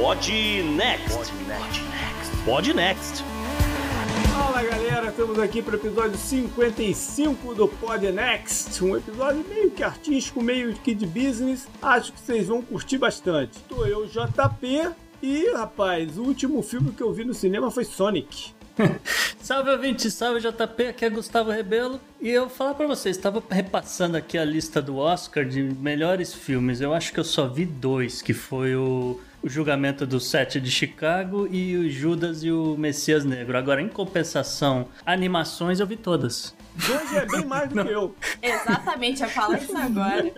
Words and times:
Pod 0.00 0.32
Next. 0.76 1.34
Pod 2.46 2.72
Next. 2.72 3.22
Fala 4.32 4.62
galera, 4.62 5.08
estamos 5.10 5.38
aqui 5.38 5.60
para 5.60 5.74
o 5.74 5.76
episódio 5.76 6.16
55 6.16 7.54
do 7.54 7.68
Pod 7.68 8.10
Next, 8.10 8.82
um 8.82 8.96
episódio 8.96 9.44
meio 9.46 9.70
que 9.70 9.82
artístico, 9.82 10.42
meio 10.42 10.72
que 10.72 10.94
de 10.94 11.04
business. 11.04 11.68
Acho 11.82 12.14
que 12.14 12.18
vocês 12.18 12.48
vão 12.48 12.62
curtir 12.62 12.96
bastante. 12.96 13.58
Tô 13.68 13.84
eu, 13.84 14.06
JP, 14.06 14.90
e 15.22 15.52
rapaz, 15.52 16.16
o 16.16 16.22
último 16.22 16.62
filme 16.62 16.92
que 16.92 17.02
eu 17.02 17.12
vi 17.12 17.26
no 17.26 17.34
cinema 17.34 17.70
foi 17.70 17.84
Sonic. 17.84 18.54
salve 19.38 19.68
ouvinte, 19.68 20.10
salve 20.10 20.40
JP, 20.40 20.86
aqui 20.86 21.04
é 21.04 21.10
Gustavo 21.10 21.50
Rebelo 21.50 22.00
e 22.18 22.30
eu 22.30 22.48
falar 22.48 22.72
para 22.72 22.86
vocês, 22.86 23.18
estava 23.18 23.42
repassando 23.50 24.16
aqui 24.16 24.38
a 24.38 24.46
lista 24.46 24.80
do 24.80 24.96
Oscar 24.96 25.44
de 25.44 25.62
melhores 25.62 26.32
filmes. 26.32 26.80
Eu 26.80 26.94
acho 26.94 27.12
que 27.12 27.20
eu 27.20 27.24
só 27.24 27.46
vi 27.46 27.66
dois, 27.66 28.22
que 28.22 28.32
foi 28.32 28.74
o 28.74 29.20
o 29.42 29.48
julgamento 29.48 30.06
do 30.06 30.20
Sete 30.20 30.60
de 30.60 30.70
Chicago 30.70 31.48
e 31.50 31.76
o 31.76 31.88
Judas 31.88 32.44
e 32.44 32.50
o 32.50 32.76
Messias 32.76 33.24
Negro. 33.24 33.56
Agora, 33.56 33.80
em 33.80 33.88
compensação, 33.88 34.88
animações 35.04 35.80
eu 35.80 35.86
vi 35.86 35.96
todas. 35.96 36.54
Hoje 36.76 37.16
é 37.16 37.26
bem 37.26 37.44
mais 37.44 37.68
do 37.68 37.84
que 37.84 37.90
eu. 37.90 38.14
Exatamente, 38.40 39.22
eu 39.22 39.28
falo 39.28 39.56
isso 39.56 39.76
agora. 39.76 40.32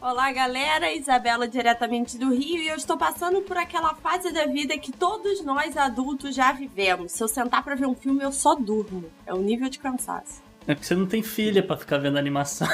Olá, 0.00 0.32
galera. 0.32 0.92
Isabela, 0.92 1.46
diretamente 1.46 2.16
do 2.16 2.30
Rio, 2.30 2.62
e 2.62 2.68
eu 2.68 2.76
estou 2.76 2.96
passando 2.96 3.42
por 3.42 3.56
aquela 3.56 3.94
fase 3.94 4.32
da 4.32 4.46
vida 4.46 4.78
que 4.78 4.92
todos 4.92 5.44
nós 5.44 5.76
adultos 5.76 6.34
já 6.34 6.52
vivemos. 6.52 7.12
Se 7.12 7.22
eu 7.22 7.28
sentar 7.28 7.62
para 7.62 7.74
ver 7.74 7.86
um 7.86 7.94
filme, 7.94 8.22
eu 8.22 8.32
só 8.32 8.54
durmo. 8.54 9.04
É 9.26 9.34
o 9.34 9.38
nível 9.38 9.68
de 9.68 9.78
cansaço. 9.78 10.42
É 10.66 10.74
porque 10.74 10.86
você 10.86 10.94
não 10.94 11.06
tem 11.06 11.22
filha 11.22 11.62
para 11.62 11.76
ficar 11.76 11.98
vendo 11.98 12.18
animação. 12.18 12.68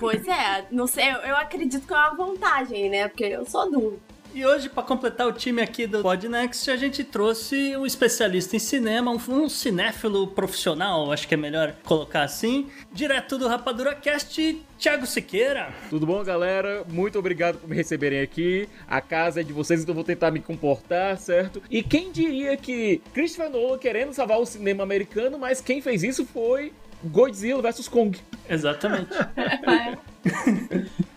Pois 0.00 0.26
é, 0.28 0.64
não 0.70 0.86
sei, 0.86 1.10
eu 1.10 1.36
acredito 1.36 1.86
que 1.86 1.92
é 1.92 1.96
uma 1.96 2.14
vantagem, 2.14 2.88
né? 2.88 3.08
Porque 3.08 3.24
eu 3.24 3.44
só 3.44 3.66
durmo. 3.66 3.98
E 4.34 4.44
hoje, 4.44 4.68
para 4.68 4.82
completar 4.82 5.26
o 5.26 5.32
time 5.32 5.62
aqui 5.62 5.86
do 5.86 6.02
Podnext, 6.02 6.70
a 6.70 6.76
gente 6.76 7.02
trouxe 7.02 7.76
um 7.76 7.86
especialista 7.86 8.54
em 8.56 8.58
cinema, 8.58 9.10
um, 9.10 9.18
um 9.32 9.48
cinéfilo 9.48 10.28
profissional, 10.28 11.10
acho 11.10 11.26
que 11.26 11.34
é 11.34 11.36
melhor 11.36 11.74
colocar 11.84 12.22
assim, 12.22 12.68
direto 12.92 13.38
do 13.38 13.48
Rapadura 13.48 13.94
Cast, 13.94 14.62
Thiago 14.78 15.06
Siqueira. 15.06 15.72
Tudo 15.88 16.06
bom, 16.06 16.22
galera? 16.22 16.84
Muito 16.88 17.18
obrigado 17.18 17.58
por 17.58 17.68
me 17.68 17.74
receberem 17.74 18.20
aqui. 18.20 18.68
A 18.86 19.00
casa 19.00 19.40
é 19.40 19.42
de 19.42 19.52
vocês, 19.52 19.82
então 19.82 19.94
vou 19.94 20.04
tentar 20.04 20.30
me 20.30 20.40
comportar, 20.40 21.16
certo? 21.18 21.62
E 21.70 21.82
quem 21.82 22.12
diria 22.12 22.56
que 22.56 23.00
Christopher 23.14 23.50
Nolan 23.50 23.78
querendo 23.78 24.12
salvar 24.12 24.38
o 24.38 24.46
cinema 24.46 24.82
americano, 24.82 25.38
mas 25.38 25.60
quem 25.60 25.80
fez 25.80 26.02
isso 26.02 26.24
foi 26.26 26.72
Godzilla 27.04 27.62
vs 27.62 27.88
Kong. 27.88 28.18
Exatamente. 28.48 29.10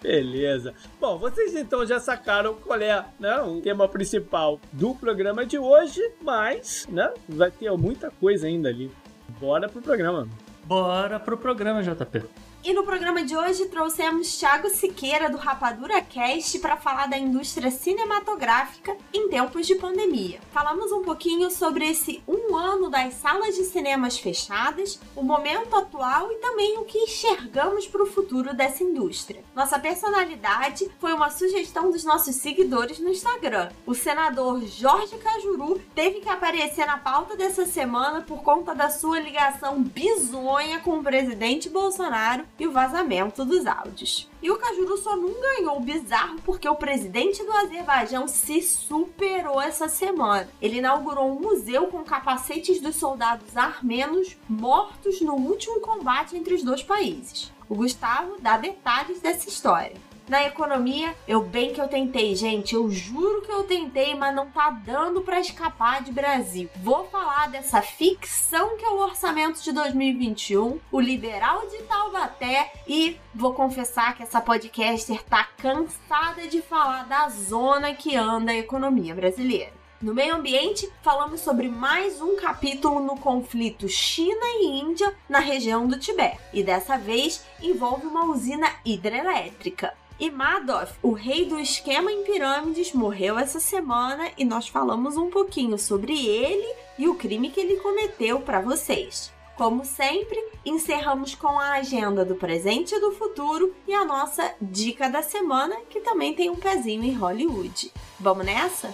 Beleza. 0.02 0.74
Bom, 1.00 1.18
vocês 1.18 1.56
então 1.56 1.86
já 1.86 2.00
sacaram 2.00 2.56
qual 2.56 2.80
é 2.80 3.06
né, 3.20 3.42
o 3.42 3.62
tema 3.62 3.88
principal 3.88 4.60
do 4.72 4.94
programa 4.96 5.46
de 5.46 5.58
hoje, 5.58 6.02
mas 6.22 6.88
né, 6.90 7.12
vai 7.28 7.52
ter 7.52 7.72
muita 7.78 8.12
coisa 8.12 8.48
ainda 8.48 8.70
ali. 8.70 8.92
Bora 9.40 9.70
pro 9.70 9.82
programa. 9.82 10.28
Bora 10.66 11.20
pro 11.20 11.38
programa, 11.38 11.82
JP. 11.82 12.24
E 12.64 12.74
no 12.74 12.84
programa 12.84 13.24
de 13.24 13.36
hoje 13.36 13.66
trouxemos 13.66 14.38
Thiago 14.38 14.70
Siqueira 14.70 15.28
do 15.32 15.38
Rapadura 15.38 16.00
Cast 16.00 16.60
para 16.60 16.78
falar 16.78 17.08
da 17.08 17.18
indústria 17.18 17.72
cinematográfica 17.72 18.96
em 19.12 19.28
tempos 19.30 19.66
de 19.66 19.74
pandemia. 19.74 20.40
Falamos 20.52 20.92
um 20.92 21.02
pouquinho 21.02 21.50
sobre 21.50 21.90
esse 21.90 22.22
um 22.28 22.56
ano 22.56 22.88
das 22.88 23.16
salas 23.16 23.56
de 23.56 23.64
cinemas 23.64 24.20
fechadas, 24.20 25.00
o 25.16 25.24
momento 25.24 25.76
atual 25.76 26.32
e 26.32 26.36
também 26.36 26.78
o 26.78 26.86
que 26.86 27.00
enxergamos 27.00 27.88
para 27.88 28.04
o 28.04 28.06
futuro 28.06 28.54
dessa 28.54 28.84
indústria. 28.84 29.44
Nossa 29.56 29.80
personalidade 29.80 30.88
foi 31.00 31.14
uma 31.14 31.32
sugestão 31.32 31.90
dos 31.90 32.04
nossos 32.04 32.36
seguidores 32.36 33.00
no 33.00 33.10
Instagram. 33.10 33.70
O 33.88 33.96
senador 33.96 34.64
Jorge 34.68 35.18
Cajuru 35.18 35.82
teve 35.96 36.20
que 36.20 36.30
aparecer 36.30 36.86
na 36.86 37.00
pauta 37.00 37.36
dessa 37.36 37.66
semana 37.66 38.22
por 38.22 38.44
conta 38.44 38.76
da 38.76 38.92
sua 38.92 39.20
ligação 39.20 39.82
bizonha 39.82 40.80
com 40.82 41.00
o 41.00 41.04
presidente 41.04 41.68
Bolsonaro 41.68 42.51
e 42.60 42.68
o 42.68 42.72
vazamento 42.72 43.44
dos 43.44 43.66
áudios. 43.66 44.30
E 44.42 44.50
o 44.52 44.58
Cajuru 44.58 44.98
só 44.98 45.16
não 45.16 45.34
ganhou 45.40 45.78
o 45.78 45.82
bizarro 45.82 46.40
porque 46.44 46.68
o 46.68 46.76
presidente 46.76 47.44
do 47.44 47.52
Azerbaijão 47.52 48.28
se 48.28 48.62
superou 48.62 49.62
essa 49.62 49.88
semana. 49.88 50.50
Ele 50.62 50.78
inaugurou 50.78 51.32
um 51.32 51.40
museu 51.40 51.88
com 51.88 52.04
capacetes 52.04 52.80
dos 52.82 52.96
soldados 52.96 53.56
armenos 53.56 54.38
mortos 54.48 55.22
no 55.22 55.34
último 55.34 55.80
combate 55.80 56.36
entre 56.36 56.54
os 56.54 56.64
dois 56.64 56.84
países. 56.84 57.52
O 57.68 57.76
Gustavo 57.76 58.38
dá 58.40 58.58
detalhes 58.58 59.22
dessa 59.22 59.48
história 59.48 60.11
na 60.32 60.46
economia, 60.46 61.14
eu 61.28 61.42
bem 61.42 61.74
que 61.74 61.82
eu 61.82 61.90
tentei, 61.90 62.34
gente. 62.38 62.74
Eu 62.74 62.90
juro 62.90 63.42
que 63.42 63.52
eu 63.52 63.66
tentei, 63.66 64.16
mas 64.16 64.34
não 64.34 64.50
tá 64.50 64.70
dando 64.70 65.20
para 65.20 65.42
escapar 65.42 66.02
de 66.02 66.14
Brasil. 66.14 66.70
Vou 66.78 67.04
falar 67.08 67.50
dessa 67.50 67.82
ficção 67.82 68.78
que 68.78 68.86
é 68.86 68.90
o 68.92 69.02
orçamento 69.02 69.62
de 69.62 69.74
2021, 69.74 70.80
o 70.90 71.00
liberal 71.02 71.68
de 71.68 71.80
Taubaté 71.84 72.72
e 72.88 73.20
vou 73.36 73.54
confessar 73.54 74.16
que 74.16 74.24
essa 74.24 74.40
podcaster 74.40 75.22
tá 75.22 75.50
cansada 75.58 76.48
de 76.48 76.62
falar 76.62 77.04
da 77.10 77.28
zona 77.28 77.94
que 77.94 78.16
anda 78.16 78.54
a 78.54 78.58
economia 78.58 79.14
brasileira. 79.14 79.74
No 80.02 80.14
meio 80.14 80.36
ambiente, 80.36 80.90
falamos 81.04 81.42
sobre 81.42 81.68
mais 81.68 82.22
um 82.22 82.38
capítulo 82.38 83.02
no 83.02 83.18
conflito 83.18 83.90
China 83.90 84.46
e 84.62 84.80
Índia 84.80 85.14
na 85.28 85.40
região 85.40 85.86
do 85.86 86.00
Tibete. 86.00 86.40
E 86.54 86.64
dessa 86.64 86.98
vez 86.98 87.46
envolve 87.62 88.08
uma 88.08 88.24
usina 88.24 88.72
hidrelétrica. 88.86 89.94
E 90.22 90.30
Madoff, 90.30 90.94
o 91.02 91.14
rei 91.14 91.46
do 91.46 91.60
esquema 91.60 92.12
em 92.12 92.24
pirâmides, 92.24 92.94
morreu 92.94 93.40
essa 93.40 93.60
semana 93.60 94.30
e 94.38 94.46
nós 94.46 94.68
falamos 94.68 95.18
um 95.18 95.32
pouquinho 95.32 95.80
sobre 95.80 96.28
ele 96.28 96.76
e 96.96 97.10
o 97.10 97.16
crime 97.16 97.50
que 97.50 97.60
ele 97.60 97.78
cometeu 97.78 98.40
para 98.40 98.62
vocês. 98.62 99.34
Como 99.58 99.84
sempre, 99.84 100.40
encerramos 100.64 101.34
com 101.34 101.58
a 101.58 101.72
agenda 101.72 102.24
do 102.24 102.36
presente 102.36 102.94
e 102.94 103.00
do 103.00 103.14
futuro 103.14 103.74
e 103.88 103.96
a 103.96 104.06
nossa 104.06 104.54
dica 104.62 105.10
da 105.10 105.24
semana, 105.24 105.76
que 105.90 106.02
também 106.02 106.36
tem 106.36 106.52
um 106.52 106.56
pezinho 106.56 107.04
em 107.04 107.16
Hollywood. 107.16 107.92
Vamos 108.20 108.46
nessa? 108.46 108.94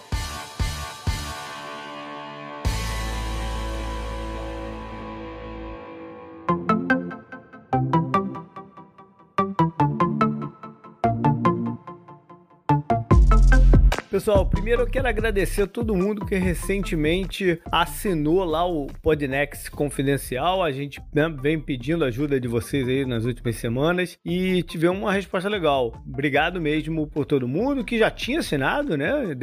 Pessoal, 14.17 14.47
primeiro 14.47 14.81
eu 14.81 14.87
quero 14.87 15.07
agradecer 15.07 15.61
a 15.61 15.67
todo 15.67 15.95
mundo 15.95 16.25
que 16.25 16.33
recentemente 16.33 17.61
assinou 17.71 18.43
lá 18.43 18.65
o 18.65 18.87
Podnext 18.87 19.69
Confidencial. 19.69 20.63
A 20.63 20.71
gente 20.71 20.99
né, 21.13 21.29
vem 21.39 21.59
pedindo 21.59 22.03
ajuda 22.03 22.39
de 22.39 22.47
vocês 22.47 22.87
aí 22.87 23.05
nas 23.05 23.25
últimas 23.25 23.57
semanas 23.57 24.17
e 24.25 24.63
tivemos 24.63 24.97
uma 24.97 25.13
resposta 25.13 25.47
legal. 25.47 26.03
Obrigado 26.03 26.59
mesmo 26.59 27.05
por 27.05 27.25
todo 27.25 27.47
mundo 27.47 27.85
que 27.85 27.99
já 27.99 28.09
tinha 28.09 28.39
assinado, 28.39 28.97
né? 28.97 29.35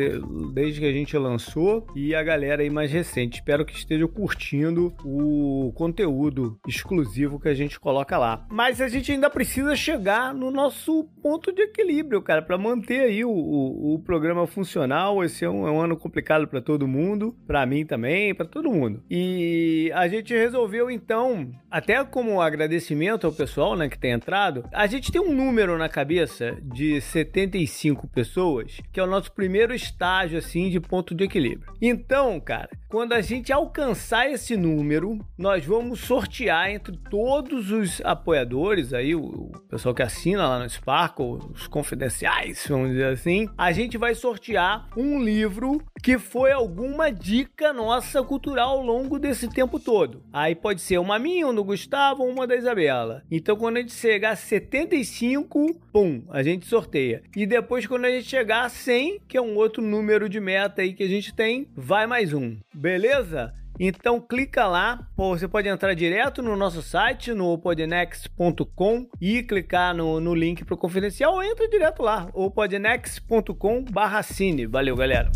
desde 0.53 0.81
que 0.81 0.87
a 0.87 0.93
gente 0.93 1.17
lançou 1.17 1.87
e 1.95 2.13
a 2.13 2.25
galera 2.25 2.61
aí 2.61 2.69
mais 2.69 2.91
recente. 2.91 3.37
Espero 3.37 3.65
que 3.65 3.79
estejam 3.79 4.09
curtindo 4.09 4.93
o 5.05 5.73
conteúdo 5.77 6.59
exclusivo 6.67 7.39
que 7.39 7.49
a 7.49 7.55
gente 7.55 7.79
coloca 7.79 8.19
lá. 8.19 8.45
Mas 8.51 8.81
a 8.81 8.89
gente 8.89 9.13
ainda 9.13 9.31
precisa 9.31 9.77
chegar 9.77 10.35
no 10.35 10.51
nosso 10.51 11.05
ponto 11.23 11.53
de 11.53 11.63
equilíbrio, 11.63 12.21
cara, 12.21 12.43
para 12.43 12.59
manter 12.59 13.03
aí 13.03 13.25
o, 13.25 13.31
o, 13.31 13.95
o 13.95 13.99
programa 14.01 14.49
funcionando 14.49 14.64
funcional. 14.65 15.23
Esse 15.23 15.45
é 15.45 15.51
um, 15.51 15.69
é 15.69 15.71
um 15.71 15.81
ano 15.81 15.97
complicado 15.97 16.49
para 16.49 16.61
todo 16.61 16.89
mundo, 16.89 17.37
para 17.47 17.65
mim 17.67 17.85
também, 17.85 18.35
para 18.35 18.47
todo 18.47 18.73
mundo. 18.73 19.03
E 19.11 19.93
a 19.95 20.09
gente 20.09 20.33
resolveu 20.33 20.91
então, 20.91 21.53
até 21.71 22.03
como 22.03 22.41
agradecimento 22.41 23.27
ao 23.27 23.33
pessoal, 23.33 23.77
né, 23.77 23.89
que 23.89 23.99
tem 23.99 24.13
entrado, 24.13 24.65
a 24.73 24.87
gente 24.87 25.13
tem 25.13 25.21
um 25.21 25.35
número 25.35 25.77
na 25.77 25.89
cabeça 25.89 26.57
de 26.63 27.01
75 27.01 28.09
pessoas, 28.09 28.81
que 28.93 28.99
é 28.99 29.03
o 29.03 29.07
nosso 29.07 29.31
primeiro 29.33 29.75
estágio 29.75 30.39
assim 30.39 30.71
de 30.71 30.81
ponto 30.81 31.15
de 31.15 31.25
equilíbrio. 31.25 31.73
Então, 31.81 32.41
cara, 32.41 32.71
quando 32.95 33.13
a 33.13 33.21
gente 33.21 33.53
alcançar 33.53 34.31
esse 34.31 34.57
número, 34.57 35.19
nós 35.37 35.65
vamos 35.65 35.99
sortear 35.99 36.71
entre 36.71 36.97
todos 37.11 37.73
os 37.73 38.01
apoiadores 38.05 38.95
aí, 38.95 39.17
o 39.17 39.51
pessoal 39.69 39.93
que 39.93 40.03
assina 40.03 40.47
lá 40.47 40.61
no 40.61 40.71
Sparkle, 40.71 41.39
os 41.53 41.67
confidenciais, 41.67 42.65
vamos 42.69 42.91
dizer 42.91 43.07
assim, 43.07 43.49
a 43.59 43.73
gente 43.73 43.99
vai 43.99 44.15
sortear 44.15 44.54
sortear 44.55 44.89
um 44.97 45.21
livro 45.21 45.83
que 46.01 46.19
foi 46.19 46.53
alguma 46.53 47.11
dica 47.11 47.73
nossa 47.73 48.23
cultural 48.23 48.79
ao 48.79 48.83
longo 48.83 49.19
desse 49.19 49.49
tempo 49.49 49.81
todo. 49.81 50.23
Aí 50.33 50.55
pode 50.55 50.81
ser 50.81 50.99
uma 50.99 51.19
minha, 51.19 51.49
um 51.49 51.55
do 51.55 51.65
Gustavo 51.65 52.23
uma 52.23 52.47
da 52.47 52.55
Isabela. 52.55 53.23
Então 53.31 53.57
quando 53.57 53.79
a 53.79 53.81
gente 53.81 53.93
chegar 53.93 54.31
a 54.31 54.37
75, 54.37 55.75
pum, 55.93 56.23
a 56.29 56.43
gente 56.43 56.67
sorteia. 56.67 57.23
E 57.35 57.47
depois 57.47 57.87
quando 57.87 58.05
a 58.05 58.11
gente 58.11 58.29
chegar 58.29 58.65
a 58.65 58.69
100, 58.69 59.23
que 59.27 59.37
é 59.37 59.43
um 59.43 59.57
outro 59.57 59.83
número 59.83 60.29
de 60.29 60.39
meta 60.39 60.83
aí 60.83 60.93
que 60.93 61.03
a 61.03 61.09
gente 61.09 61.35
tem, 61.35 61.67
vai 61.75 62.07
mais 62.07 62.33
um. 62.33 62.57
Beleza? 62.73 63.53
Então 63.79 64.21
clica 64.21 64.67
lá, 64.67 65.09
você 65.17 65.49
pode 65.49 65.69
entrar 65.69 65.95
direto 65.95 66.43
no 66.43 66.57
nosso 66.57 66.81
site, 66.81 67.33
no 67.33 67.59
podnext.com 67.59 69.09
e 69.21 69.43
clicar 69.43 69.95
no, 69.95 70.21
no 70.21 70.35
link 70.35 70.65
para 70.65 70.75
o 70.75 70.79
confidencial 70.79 71.35
ou 71.35 71.43
entra 71.43 71.69
direto 71.69 72.03
lá, 72.03 72.29
o 72.33 72.51
podnext.com 72.51 73.85
barra 73.85 74.23
cine. 74.23 74.67
Valeu, 74.67 74.97
galera! 74.97 75.31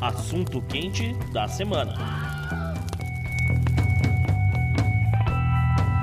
Assunto 0.00 0.60
quente 0.62 1.14
da 1.32 1.46
semana. 1.46 2.31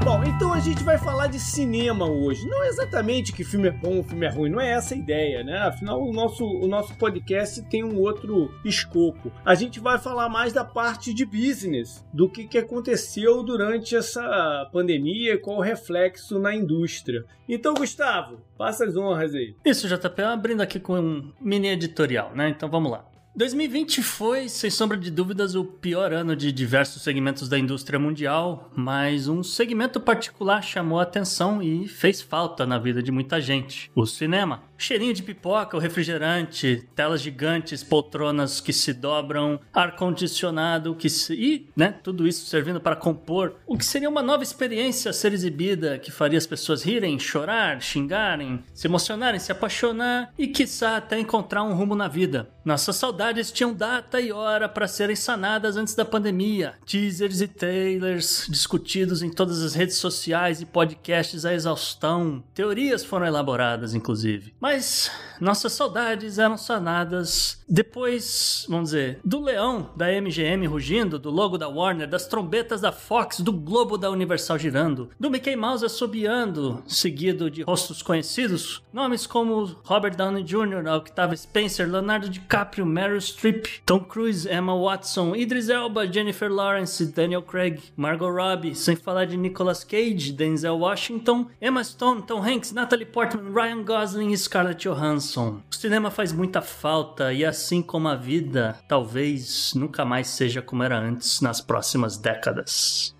Bom, 0.03 0.23
então 0.23 0.53
a 0.53 0.59
gente 0.59 0.81
vai 0.81 0.97
falar 0.97 1.27
de 1.27 1.39
cinema 1.39 2.09
hoje. 2.09 2.47
Não 2.47 2.63
exatamente 2.63 3.33
que 3.33 3.43
filme 3.43 3.67
é 3.67 3.71
bom 3.71 4.01
filme 4.01 4.25
é 4.25 4.29
ruim, 4.29 4.49
não 4.49 4.59
é 4.59 4.71
essa 4.71 4.93
a 4.93 4.97
ideia, 4.97 5.43
né? 5.43 5.57
Afinal, 5.59 6.01
o 6.01 6.13
nosso, 6.13 6.45
o 6.45 6.67
nosso 6.67 6.95
podcast 6.95 7.61
tem 7.63 7.83
um 7.83 7.99
outro 7.99 8.53
escopo. 8.63 9.31
A 9.43 9.53
gente 9.55 9.79
vai 9.79 9.97
falar 9.97 10.29
mais 10.29 10.53
da 10.53 10.63
parte 10.63 11.13
de 11.13 11.25
business, 11.25 12.05
do 12.13 12.29
que, 12.29 12.47
que 12.47 12.57
aconteceu 12.57 13.43
durante 13.43 13.95
essa 13.95 14.69
pandemia 14.71 15.33
e 15.33 15.37
qual 15.37 15.57
o 15.57 15.61
reflexo 15.61 16.39
na 16.39 16.55
indústria. 16.55 17.25
Então, 17.47 17.73
Gustavo, 17.73 18.39
passa 18.57 18.85
as 18.85 18.95
honras 18.95 19.33
aí. 19.35 19.55
Isso, 19.65 19.87
JP, 19.87 20.21
abrindo 20.21 20.61
aqui 20.61 20.79
com 20.79 20.97
um 20.97 21.33
mini 21.41 21.67
editorial, 21.67 22.31
né? 22.33 22.49
Então 22.49 22.69
vamos 22.69 22.91
lá. 22.91 23.08
2020 23.39 24.03
foi, 24.03 24.49
sem 24.49 24.69
sombra 24.69 24.97
de 24.97 25.09
dúvidas, 25.09 25.55
o 25.55 25.63
pior 25.63 26.11
ano 26.11 26.35
de 26.35 26.51
diversos 26.51 27.01
segmentos 27.01 27.47
da 27.47 27.57
indústria 27.57 27.97
mundial, 27.97 28.69
mas 28.75 29.29
um 29.29 29.41
segmento 29.41 29.97
particular 29.97 30.61
chamou 30.61 30.99
a 30.99 31.03
atenção 31.03 31.63
e 31.63 31.87
fez 31.87 32.21
falta 32.21 32.65
na 32.65 32.77
vida 32.77 33.01
de 33.01 33.13
muita 33.13 33.39
gente: 33.39 33.89
o 33.95 34.05
cinema. 34.05 34.67
Cheirinho 34.77 35.13
de 35.13 35.23
pipoca, 35.23 35.75
o 35.75 35.79
refrigerante, 35.79 36.87
telas 36.95 37.21
gigantes, 37.21 37.83
poltronas 37.83 38.61
que 38.61 38.71
se 38.71 38.93
dobram, 38.93 39.59
ar-condicionado 39.73 40.95
que 40.95 41.09
se. 41.09 41.33
e, 41.33 41.69
né, 41.75 41.95
tudo 42.01 42.25
isso 42.25 42.45
servindo 42.45 42.79
para 42.79 42.95
compor 42.95 43.57
o 43.67 43.77
que 43.77 43.85
seria 43.85 44.09
uma 44.09 44.21
nova 44.21 44.41
experiência 44.41 45.11
a 45.11 45.13
ser 45.13 45.33
exibida 45.33 45.99
que 45.99 46.11
faria 46.11 46.37
as 46.37 46.47
pessoas 46.47 46.81
rirem, 46.81 47.19
chorar, 47.19 47.81
xingarem, 47.81 48.63
se 48.73 48.87
emocionarem, 48.87 49.39
se 49.39 49.51
apaixonar 49.51 50.33
e, 50.37 50.47
quiçá, 50.47 50.95
até 50.95 51.19
encontrar 51.19 51.63
um 51.63 51.73
rumo 51.73 51.93
na 51.93 52.07
vida. 52.07 52.49
Nossas 52.63 52.95
saudades 53.29 53.51
tinham 53.51 53.73
data 53.73 54.19
e 54.19 54.31
hora 54.31 54.67
para 54.67 54.87
serem 54.87 55.15
sanadas 55.15 55.77
antes 55.77 55.93
da 55.93 56.03
pandemia. 56.03 56.73
Teasers 56.85 57.41
e 57.41 57.47
trailers 57.47 58.47
discutidos 58.49 59.21
em 59.21 59.29
todas 59.29 59.61
as 59.61 59.75
redes 59.75 59.97
sociais 59.97 60.61
e 60.61 60.65
podcasts 60.65 61.45
à 61.45 61.53
exaustão. 61.53 62.43
Teorias 62.55 63.03
foram 63.03 63.27
elaboradas, 63.27 63.93
inclusive. 63.93 64.53
Mas 64.59 65.11
nossas 65.39 65.73
saudades 65.73 66.39
eram 66.39 66.57
sanadas 66.57 67.59
depois, 67.69 68.65
vamos 68.67 68.89
dizer, 68.89 69.19
do 69.23 69.39
leão 69.39 69.91
da 69.95 70.07
MGM 70.07 70.65
rugindo, 70.65 71.19
do 71.19 71.29
logo 71.29 71.55
da 71.55 71.69
Warner, 71.69 72.09
das 72.09 72.25
trombetas 72.25 72.81
da 72.81 72.91
Fox, 72.91 73.39
do 73.41 73.53
globo 73.53 73.95
da 73.95 74.09
Universal 74.09 74.57
girando, 74.57 75.11
do 75.19 75.29
Mickey 75.29 75.55
Mouse 75.55 75.85
assobiando, 75.85 76.83
seguido 76.87 77.49
de 77.49 77.61
rostos 77.61 78.01
conhecidos, 78.01 78.81
nomes 78.91 79.27
como 79.27 79.75
Robert 79.83 80.15
Downey 80.15 80.43
Jr., 80.43 80.87
Octavia 80.97 81.37
Spencer, 81.37 81.87
Leonardo 81.87 82.27
DiCaprio, 82.27 82.87
Meryl 83.09 83.21
Streep, 83.21 83.67
Tom 83.87 84.01
Cruise, 84.01 84.45
Emma 84.45 84.75
Watson, 84.75 85.35
Idris 85.35 85.67
Elba, 85.67 86.05
Jennifer 86.05 86.47
Lawrence, 86.47 87.03
Daniel 87.07 87.41
Craig, 87.41 87.81
Margot 87.97 88.29
Robbie, 88.29 88.75
sem 88.75 88.95
falar 88.95 89.25
de 89.25 89.35
Nicolas 89.35 89.83
Cage, 89.83 90.31
Denzel 90.31 90.77
Washington, 90.77 91.47
Emma 91.59 91.83
Stone, 91.83 92.21
Tom 92.21 92.41
Hanks, 92.41 92.71
Natalie 92.71 93.05
Portman, 93.05 93.51
Ryan 93.51 93.83
Gosling 93.83 94.31
e 94.31 94.37
Scarlett 94.37 94.87
Johansson. 94.87 95.59
O 95.71 95.75
cinema 95.75 96.11
faz 96.11 96.31
muita 96.31 96.61
falta 96.61 97.33
e 97.33 97.43
assim 97.43 97.81
como 97.81 98.07
a 98.07 98.15
vida, 98.15 98.77
talvez 98.87 99.73
nunca 99.73 100.05
mais 100.05 100.27
seja 100.27 100.61
como 100.61 100.83
era 100.83 100.99
antes 100.99 101.41
nas 101.41 101.59
próximas 101.61 102.15
décadas. 102.15 103.17